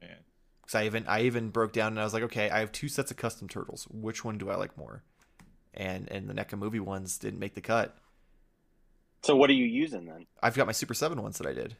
man 0.00 0.18
Because 0.62 0.74
I 0.76 0.84
even 0.86 1.06
I 1.08 1.22
even 1.22 1.50
broke 1.50 1.72
down 1.72 1.88
and 1.92 2.00
I 2.00 2.04
was 2.04 2.14
like, 2.14 2.22
okay, 2.24 2.50
I 2.50 2.60
have 2.60 2.70
two 2.72 2.88
sets 2.88 3.10
of 3.10 3.16
custom 3.16 3.48
turtles. 3.48 3.86
Which 3.90 4.24
one 4.24 4.38
do 4.38 4.48
I 4.50 4.54
like 4.56 4.76
more? 4.78 5.02
And 5.72 6.08
and 6.10 6.28
the 6.30 6.34
NECA 6.34 6.56
movie 6.56 6.78
ones 6.80 7.18
didn't 7.18 7.40
make 7.40 7.54
the 7.54 7.60
cut. 7.60 7.98
So 9.24 9.34
what 9.36 9.50
are 9.50 9.54
you 9.54 9.64
using 9.64 10.04
then? 10.06 10.26
I've 10.42 10.54
got 10.54 10.66
my 10.66 10.72
Super 10.72 10.94
Seven 10.94 11.22
ones 11.22 11.38
that 11.38 11.46
I 11.46 11.52
did. 11.54 11.76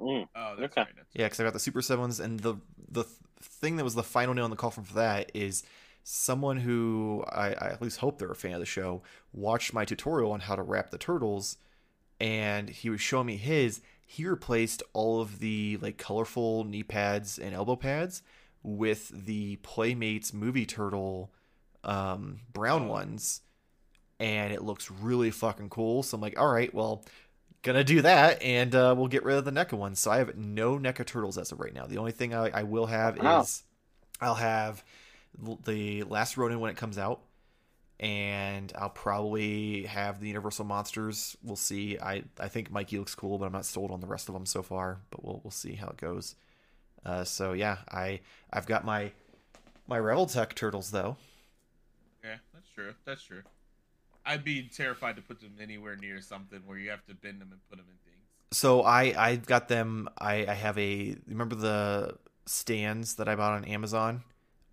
Mm. 0.00 0.26
oh 0.34 0.56
that's 0.58 0.72
Okay. 0.72 0.82
right 0.82 0.96
that's 0.96 1.08
Yeah, 1.14 1.26
because 1.26 1.40
I 1.40 1.44
got 1.44 1.52
the 1.52 1.58
Super 1.60 1.82
Seven 1.82 2.00
ones, 2.02 2.20
and 2.20 2.40
the 2.40 2.56
the 2.90 3.04
thing 3.40 3.76
that 3.76 3.84
was 3.84 3.94
the 3.94 4.02
final 4.02 4.34
nail 4.34 4.44
in 4.44 4.50
the 4.50 4.56
coffin 4.56 4.84
for 4.84 4.94
that 4.94 5.30
is 5.34 5.62
someone 6.02 6.58
who 6.58 7.24
I, 7.30 7.48
I 7.54 7.68
at 7.70 7.80
least 7.82 7.98
hope 7.98 8.18
they're 8.18 8.30
a 8.30 8.34
fan 8.36 8.54
of 8.54 8.60
the 8.60 8.66
show 8.66 9.02
watched 9.32 9.72
my 9.72 9.84
tutorial 9.84 10.32
on 10.32 10.40
how 10.40 10.56
to 10.56 10.62
wrap 10.62 10.90
the 10.90 10.98
turtles, 10.98 11.56
and 12.20 12.68
he 12.68 12.90
was 12.90 13.00
showing 13.00 13.26
me 13.26 13.36
his. 13.36 13.80
He 14.06 14.26
replaced 14.26 14.82
all 14.92 15.20
of 15.20 15.38
the 15.38 15.78
like 15.80 15.96
colorful 15.96 16.64
knee 16.64 16.82
pads 16.82 17.38
and 17.38 17.54
elbow 17.54 17.76
pads 17.76 18.22
with 18.62 19.10
the 19.26 19.56
Playmates 19.56 20.32
movie 20.34 20.66
turtle 20.66 21.32
um, 21.82 22.40
brown 22.52 22.88
Oh. 22.88 22.88
ones, 22.88 23.40
and 24.20 24.52
it 24.52 24.62
looks 24.62 24.90
really 24.90 25.30
fucking 25.30 25.70
cool. 25.70 26.02
So 26.02 26.16
I'm 26.16 26.20
like, 26.20 26.38
all 26.38 26.52
right, 26.52 26.72
well, 26.74 27.04
gonna 27.62 27.84
do 27.84 28.02
that, 28.02 28.42
and 28.42 28.74
uh, 28.74 28.94
we'll 28.96 29.08
get 29.08 29.24
rid 29.24 29.38
of 29.38 29.44
the 29.44 29.52
NECA 29.52 29.74
ones. 29.74 30.00
So 30.00 30.10
I 30.10 30.18
have 30.18 30.36
no 30.36 30.78
NECA 30.78 31.06
turtles 31.06 31.38
as 31.38 31.52
of 31.52 31.60
right 31.60 31.74
now. 31.74 31.86
The 31.86 31.98
only 31.98 32.12
thing 32.12 32.34
I, 32.34 32.50
I 32.50 32.62
will 32.64 32.86
have 32.86 33.18
Wow. 33.18 33.50
is 33.50 33.64
I'll 34.20 34.36
have 34.36 34.84
the 35.66 36.04
Last 36.04 36.36
Ronin 36.36 36.60
when 36.60 36.70
it 36.70 36.76
comes 36.76 36.98
out, 36.98 37.22
and 38.00 38.72
I'll 38.76 38.90
probably 38.90 39.84
have 39.84 40.20
the 40.20 40.28
Universal 40.28 40.66
Monsters. 40.66 41.36
We'll 41.42 41.56
see. 41.56 41.98
I 41.98 42.24
I 42.40 42.48
think 42.48 42.70
Mikey 42.70 42.98
looks 42.98 43.14
cool, 43.14 43.38
but 43.38 43.46
I'm 43.46 43.52
not 43.52 43.66
sold 43.66 43.90
on 43.90 44.00
the 44.00 44.06
rest 44.06 44.28
of 44.28 44.34
them 44.34 44.46
so 44.46 44.62
far. 44.62 45.00
But 45.10 45.24
we'll 45.24 45.40
we'll 45.44 45.50
see 45.52 45.74
how 45.74 45.88
it 45.88 45.96
goes. 45.98 46.36
Uh, 47.04 47.24
so 47.24 47.52
yeah, 47.52 47.78
I 47.90 48.20
I've 48.52 48.66
got 48.66 48.84
my 48.84 49.12
My 49.88 49.98
Revoltech 49.98 50.54
turtles, 50.54 50.90
though. 50.92 51.16
Yeah, 52.22 52.38
that's 52.52 52.68
true. 52.74 52.94
That's 53.04 53.22
true. 53.22 53.42
I'd 54.26 54.44
be 54.44 54.68
terrified 54.68 55.16
to 55.16 55.22
put 55.22 55.40
them 55.40 55.56
anywhere 55.60 55.96
near 55.96 56.20
something 56.20 56.60
where 56.66 56.78
you 56.78 56.90
have 56.90 57.04
to 57.06 57.14
bend 57.14 57.40
them 57.40 57.50
and 57.52 57.60
put 57.68 57.78
them 57.78 57.86
in 57.88 58.10
things. 58.10 58.24
So 58.52 58.82
I 58.82 59.14
I 59.16 59.36
got 59.36 59.68
them. 59.68 60.08
I 60.18 60.46
I 60.46 60.54
have 60.54 60.78
a 60.78 61.16
remember 61.26 61.54
the 61.54 62.16
stands 62.46 63.16
that 63.16 63.28
I 63.28 63.34
bought 63.34 63.52
on 63.52 63.64
Amazon. 63.64 64.22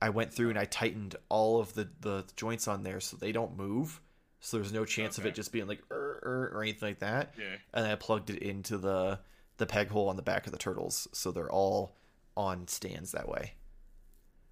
I 0.02 0.10
went 0.10 0.34
through 0.34 0.49
and 0.49 0.60
I 0.60 0.65
tightened 0.65 1.15
all 1.30 1.60
of 1.60 1.73
the 1.73 1.90
the 1.99 2.26
joints 2.36 2.68
on 2.68 2.84
there 2.84 2.99
so 2.99 3.18
they 3.18 3.32
don't 3.32 3.57
move. 3.57 4.02
So 4.40 4.57
there's 4.57 4.73
no 4.73 4.86
chance 4.86 5.19
of 5.19 5.26
it 5.28 5.36
just 5.36 5.52
being 5.52 5.68
like 5.68 5.84
"Er, 5.91 6.19
er," 6.23 6.52
or 6.53 6.64
anything 6.64 6.90
like 6.90 6.99
that. 6.99 7.36
Yeah. 7.38 7.57
And 7.73 7.86
I 7.86 7.95
plugged 7.95 8.30
it 8.32 8.41
into 8.41 8.78
the 8.78 9.19
the 9.57 9.68
peg 9.68 9.90
hole 9.90 10.10
on 10.10 10.15
the 10.15 10.23
back 10.23 10.48
of 10.48 10.52
the 10.52 10.57
turtles, 10.57 11.07
so 11.14 11.32
they're 11.32 11.52
all 11.52 11.95
on 12.36 12.68
stands 12.68 13.11
that 13.11 13.30
way. 13.30 13.53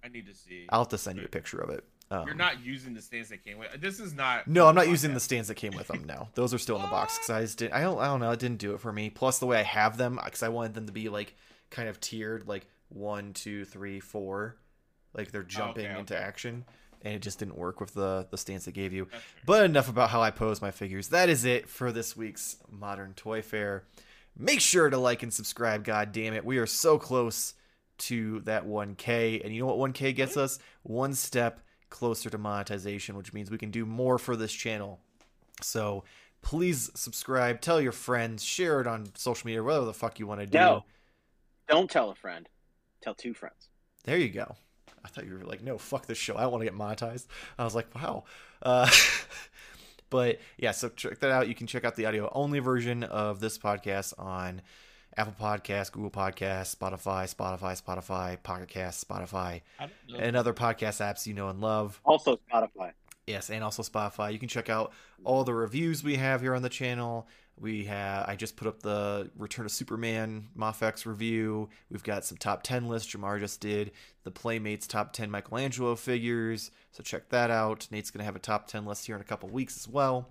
I 0.04 0.08
need 0.08 0.26
to 0.26 0.34
see. 0.34 0.66
I'll 0.68 0.82
have 0.82 0.88
to 0.88 0.98
send 0.98 1.18
you 1.18 1.24
a 1.24 1.28
picture 1.28 1.58
of 1.58 1.70
it. 1.70 1.84
Um, 2.12 2.26
You're 2.26 2.34
not 2.34 2.64
using 2.64 2.92
the 2.92 3.02
stands 3.02 3.28
that 3.28 3.44
came 3.44 3.56
with. 3.58 3.80
This 3.80 4.00
is 4.00 4.12
not. 4.12 4.48
No, 4.48 4.66
I'm 4.66 4.74
not 4.74 4.88
using 4.88 5.14
the 5.14 5.20
stands 5.20 5.46
that 5.46 5.54
came 5.54 5.76
with 5.76 5.86
them. 5.86 6.04
No, 6.06 6.28
those 6.34 6.52
are 6.52 6.58
still 6.58 6.74
in 6.76 6.82
the 6.82 6.88
box 6.88 7.16
because 7.16 7.30
I 7.30 7.42
just 7.42 7.58
did. 7.58 7.70
I 7.70 7.82
don't. 7.82 7.98
I 7.98 8.06
don't 8.06 8.18
know. 8.18 8.32
It 8.32 8.40
didn't 8.40 8.58
do 8.58 8.74
it 8.74 8.80
for 8.80 8.92
me. 8.92 9.10
Plus, 9.10 9.38
the 9.38 9.46
way 9.46 9.58
I 9.58 9.62
have 9.62 9.96
them, 9.96 10.18
because 10.24 10.42
I 10.42 10.48
wanted 10.48 10.74
them 10.74 10.86
to 10.86 10.92
be 10.92 11.08
like 11.08 11.36
kind 11.70 11.88
of 11.88 12.00
tiered, 12.00 12.48
like 12.48 12.66
one, 12.88 13.32
two, 13.32 13.64
three, 13.64 14.00
four, 14.00 14.56
like 15.14 15.30
they're 15.30 15.44
jumping 15.44 15.86
okay, 15.86 15.98
into 16.00 16.16
okay. 16.16 16.24
action, 16.24 16.64
and 17.02 17.14
it 17.14 17.22
just 17.22 17.38
didn't 17.38 17.56
work 17.56 17.80
with 17.80 17.94
the 17.94 18.26
the 18.28 18.36
stands 18.36 18.64
they 18.64 18.72
gave 18.72 18.92
you. 18.92 19.06
But 19.46 19.64
enough 19.64 19.88
about 19.88 20.10
how 20.10 20.20
I 20.20 20.32
pose 20.32 20.60
my 20.60 20.72
figures. 20.72 21.08
That 21.08 21.28
is 21.28 21.44
it 21.44 21.68
for 21.68 21.92
this 21.92 22.16
week's 22.16 22.56
Modern 22.68 23.14
Toy 23.14 23.40
Fair. 23.40 23.84
Make 24.36 24.60
sure 24.60 24.90
to 24.90 24.98
like 24.98 25.22
and 25.22 25.32
subscribe. 25.32 25.84
God 25.84 26.10
damn 26.10 26.34
it, 26.34 26.44
we 26.44 26.58
are 26.58 26.66
so 26.66 26.98
close 26.98 27.54
to 27.98 28.40
that 28.40 28.66
1K, 28.66 29.44
and 29.44 29.54
you 29.54 29.60
know 29.60 29.72
what 29.72 29.92
1K 29.92 30.16
gets 30.16 30.36
us? 30.36 30.58
One 30.82 31.14
step 31.14 31.60
closer 31.90 32.30
to 32.30 32.38
monetization, 32.38 33.16
which 33.16 33.32
means 33.32 33.50
we 33.50 33.58
can 33.58 33.70
do 33.70 33.84
more 33.84 34.18
for 34.18 34.36
this 34.36 34.52
channel. 34.52 35.00
So 35.62 36.04
please 36.42 36.90
subscribe, 36.94 37.60
tell 37.60 37.80
your 37.80 37.92
friends, 37.92 38.42
share 38.42 38.80
it 38.80 38.86
on 38.86 39.10
social 39.14 39.46
media, 39.46 39.62
whatever 39.62 39.84
the 39.84 39.92
fuck 39.92 40.18
you 40.18 40.26
want 40.26 40.40
to 40.40 40.46
do. 40.46 40.58
No. 40.58 40.84
Don't 41.68 41.90
tell 41.90 42.10
a 42.10 42.14
friend. 42.14 42.48
Tell 43.02 43.14
two 43.14 43.34
friends. 43.34 43.68
There 44.04 44.16
you 44.16 44.30
go. 44.30 44.56
I 45.04 45.08
thought 45.08 45.26
you 45.26 45.34
were 45.34 45.44
like, 45.44 45.62
no, 45.62 45.78
fuck 45.78 46.06
this 46.06 46.18
show. 46.18 46.36
I 46.36 46.42
don't 46.42 46.52
want 46.52 46.62
to 46.62 46.70
get 46.70 46.78
monetized. 46.78 47.26
I 47.58 47.64
was 47.64 47.74
like, 47.74 47.94
wow. 47.94 48.24
Uh, 48.62 48.90
but 50.10 50.40
yeah, 50.58 50.72
so 50.72 50.88
check 50.90 51.20
that 51.20 51.30
out. 51.30 51.48
You 51.48 51.54
can 51.54 51.66
check 51.66 51.84
out 51.84 51.96
the 51.96 52.06
audio 52.06 52.30
only 52.34 52.58
version 52.58 53.04
of 53.04 53.40
this 53.40 53.58
podcast 53.58 54.12
on 54.18 54.62
Apple 55.16 55.34
Podcasts, 55.38 55.90
Google 55.92 56.10
Podcasts, 56.10 56.74
Spotify, 56.74 57.32
Spotify, 57.32 57.80
Spotify, 57.82 58.42
Pocket 58.42 58.68
Cast, 58.68 59.06
Spotify, 59.06 59.62
I 59.78 59.86
don't 59.86 59.92
know. 60.08 60.18
and 60.18 60.36
other 60.36 60.54
podcast 60.54 61.00
apps 61.00 61.26
you 61.26 61.34
know 61.34 61.48
and 61.48 61.60
love. 61.60 62.00
Also 62.04 62.38
Spotify. 62.52 62.92
Yes, 63.26 63.50
and 63.50 63.62
also 63.62 63.82
Spotify. 63.82 64.32
You 64.32 64.38
can 64.38 64.48
check 64.48 64.68
out 64.68 64.92
all 65.24 65.44
the 65.44 65.54
reviews 65.54 66.02
we 66.02 66.16
have 66.16 66.40
here 66.40 66.54
on 66.54 66.62
the 66.62 66.68
channel. 66.68 67.28
We 67.58 67.84
have 67.84 68.26
I 68.28 68.36
just 68.36 68.56
put 68.56 68.66
up 68.66 68.80
the 68.80 69.30
Return 69.36 69.66
of 69.66 69.70
Superman 69.72 70.48
Mafex 70.56 71.04
review. 71.04 71.68
We've 71.90 72.02
got 72.02 72.24
some 72.24 72.38
top 72.38 72.62
10 72.62 72.88
lists 72.88 73.14
Jamar 73.14 73.38
just 73.38 73.60
did, 73.60 73.92
the 74.24 74.30
Playmates 74.30 74.86
top 74.86 75.12
10 75.12 75.30
Michelangelo 75.30 75.94
figures. 75.94 76.70
So 76.92 77.02
check 77.02 77.28
that 77.28 77.50
out. 77.50 77.86
Nate's 77.90 78.10
going 78.10 78.20
to 78.20 78.24
have 78.24 78.36
a 78.36 78.40
top 78.40 78.66
10 78.66 78.86
list 78.86 79.06
here 79.06 79.14
in 79.14 79.20
a 79.20 79.24
couple 79.24 79.48
weeks 79.50 79.76
as 79.76 79.86
well. 79.86 80.30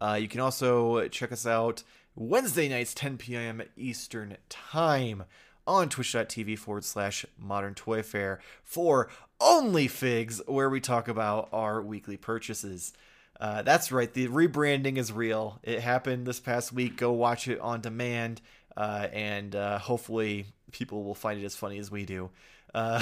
Uh, 0.00 0.18
you 0.20 0.28
can 0.28 0.40
also 0.40 1.08
check 1.08 1.32
us 1.32 1.46
out 1.46 1.82
Wednesday 2.20 2.68
nights, 2.68 2.94
10 2.94 3.16
p.m. 3.16 3.62
Eastern 3.76 4.38
Time 4.48 5.22
on 5.68 5.88
twitch.tv 5.88 6.58
forward 6.58 6.84
slash 6.84 7.24
modern 7.38 7.74
toy 7.74 8.02
fair 8.02 8.40
for 8.64 9.08
only 9.40 9.86
figs 9.86 10.40
where 10.46 10.68
we 10.68 10.80
talk 10.80 11.06
about 11.06 11.48
our 11.52 11.80
weekly 11.80 12.16
purchases. 12.16 12.92
Uh, 13.38 13.62
that's 13.62 13.92
right 13.92 14.12
the 14.14 14.26
rebranding 14.26 14.96
is 14.96 15.12
real. 15.12 15.60
It 15.62 15.78
happened 15.78 16.26
this 16.26 16.40
past 16.40 16.72
week. 16.72 16.96
Go 16.96 17.12
watch 17.12 17.46
it 17.46 17.60
on 17.60 17.82
demand 17.82 18.40
uh, 18.76 19.06
and 19.12 19.54
uh, 19.54 19.78
hopefully 19.78 20.46
people 20.72 21.04
will 21.04 21.14
find 21.14 21.40
it 21.40 21.44
as 21.44 21.54
funny 21.54 21.78
as 21.78 21.88
we 21.88 22.04
do. 22.04 22.30
Uh, 22.74 23.00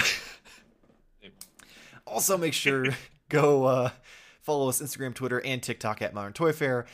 also 2.07 2.37
make 2.37 2.53
sure 2.53 2.89
go 3.31 3.65
uh, 3.65 3.91
follow 4.43 4.69
us 4.69 4.81
instagram 4.81 5.13
twitter 5.13 5.41
and 5.41 5.61
tiktok 5.61 6.01
at 6.01 6.15
modern 6.15 6.33
toy 6.33 6.53
fair 6.53 6.87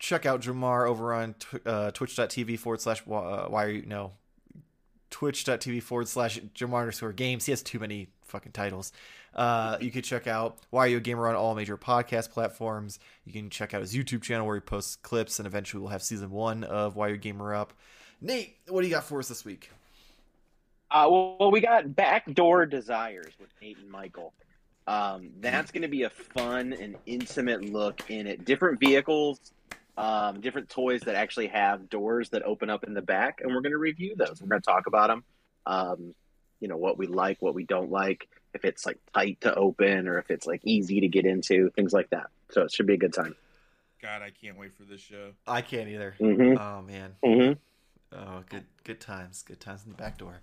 check 0.00 0.26
out 0.26 0.40
jamar 0.40 0.88
over 0.88 1.14
on 1.14 1.36
uh, 1.64 1.92
twitch.tv 1.92 2.58
forward 2.58 2.80
slash 2.80 3.02
uh, 3.08 3.44
why 3.46 3.64
are 3.64 3.70
you 3.70 3.86
no 3.86 4.12
twitch.tv 5.10 5.82
forward 5.82 6.08
slash 6.08 6.38
Jamar 6.54 6.80
underscore 6.80 7.12
games. 7.12 7.44
He 7.44 7.52
has 7.52 7.62
too 7.62 7.78
many 7.78 8.08
fucking 8.24 8.52
titles. 8.52 8.92
Uh, 9.34 9.76
you 9.80 9.90
can 9.90 10.02
check 10.02 10.26
out 10.26 10.58
Why 10.70 10.86
Are 10.86 10.88
You 10.88 10.96
a 10.96 11.00
Gamer 11.00 11.28
on 11.28 11.36
all 11.36 11.54
major 11.54 11.76
podcast 11.76 12.30
platforms. 12.30 12.98
You 13.24 13.32
can 13.32 13.50
check 13.50 13.74
out 13.74 13.80
his 13.80 13.94
YouTube 13.94 14.22
channel 14.22 14.46
where 14.46 14.56
he 14.56 14.60
posts 14.60 14.96
clips, 14.96 15.38
and 15.38 15.46
eventually 15.46 15.80
we'll 15.80 15.90
have 15.90 16.02
season 16.02 16.30
one 16.30 16.64
of 16.64 16.96
Why 16.96 17.08
You 17.08 17.14
a 17.14 17.18
Gamer 17.18 17.54
up. 17.54 17.72
Nate, 18.20 18.56
what 18.68 18.80
do 18.82 18.86
you 18.86 18.94
got 18.94 19.04
for 19.04 19.18
us 19.18 19.28
this 19.28 19.44
week? 19.44 19.70
Uh, 20.90 21.06
well, 21.08 21.50
we 21.52 21.60
got 21.60 21.94
Backdoor 21.94 22.66
Desires 22.66 23.32
with 23.38 23.50
Nate 23.62 23.78
and 23.78 23.90
Michael. 23.90 24.32
Um, 24.88 25.30
that's 25.40 25.70
going 25.70 25.82
to 25.82 25.88
be 25.88 26.02
a 26.02 26.10
fun 26.10 26.72
and 26.72 26.96
intimate 27.06 27.64
look 27.64 28.10
in 28.10 28.26
it. 28.26 28.44
Different 28.44 28.80
vehicles, 28.80 29.52
um, 30.00 30.40
different 30.40 30.68
toys 30.70 31.02
that 31.02 31.14
actually 31.14 31.48
have 31.48 31.88
doors 31.90 32.30
that 32.30 32.42
open 32.42 32.70
up 32.70 32.84
in 32.84 32.94
the 32.94 33.02
back, 33.02 33.40
and 33.42 33.54
we're 33.54 33.60
going 33.60 33.72
to 33.72 33.78
review 33.78 34.14
those. 34.16 34.40
We're 34.40 34.48
going 34.48 34.62
to 34.62 34.66
talk 34.66 34.86
about 34.86 35.08
them. 35.08 35.24
Um, 35.66 36.14
you 36.60 36.68
know 36.68 36.76
what 36.76 36.98
we 36.98 37.06
like, 37.06 37.40
what 37.40 37.54
we 37.54 37.64
don't 37.64 37.90
like, 37.90 38.28
if 38.54 38.64
it's 38.64 38.84
like 38.86 38.98
tight 39.14 39.40
to 39.42 39.54
open 39.54 40.08
or 40.08 40.18
if 40.18 40.30
it's 40.30 40.46
like 40.46 40.60
easy 40.64 41.00
to 41.00 41.08
get 41.08 41.24
into, 41.26 41.70
things 41.70 41.92
like 41.92 42.10
that. 42.10 42.26
So 42.50 42.62
it 42.62 42.72
should 42.72 42.86
be 42.86 42.94
a 42.94 42.98
good 42.98 43.14
time. 43.14 43.34
God, 44.02 44.22
I 44.22 44.30
can't 44.30 44.58
wait 44.58 44.74
for 44.74 44.84
this 44.84 45.00
show. 45.00 45.32
I 45.46 45.60
can't 45.62 45.88
either. 45.88 46.14
Mm-hmm. 46.20 46.58
Oh 46.60 46.82
man. 46.82 47.14
Mm-hmm. 47.24 48.16
Oh, 48.18 48.42
good 48.48 48.64
good 48.84 49.00
times. 49.00 49.42
Good 49.42 49.60
times 49.60 49.84
in 49.84 49.90
the 49.92 49.96
back 49.96 50.18
door. 50.18 50.40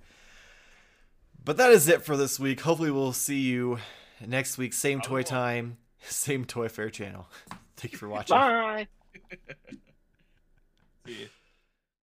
But 1.43 1.57
that 1.57 1.71
is 1.71 1.88
it 1.88 2.01
for 2.03 2.15
this 2.17 2.39
week. 2.39 2.61
Hopefully 2.61 2.91
we'll 2.91 3.13
see 3.13 3.39
you 3.39 3.79
next 4.25 4.57
week. 4.57 4.73
Same 4.73 5.01
toy 5.01 5.19
Oh. 5.19 5.23
time, 5.23 5.77
same 6.01 6.45
toy 6.45 6.67
fair 6.69 6.89
channel. 6.89 7.27
Thank 7.75 7.91
you 7.93 7.97
for 7.97 8.07
watching. 8.15 8.35
Bye. 8.38 8.88
See 11.06 11.22
ya. 11.23 11.27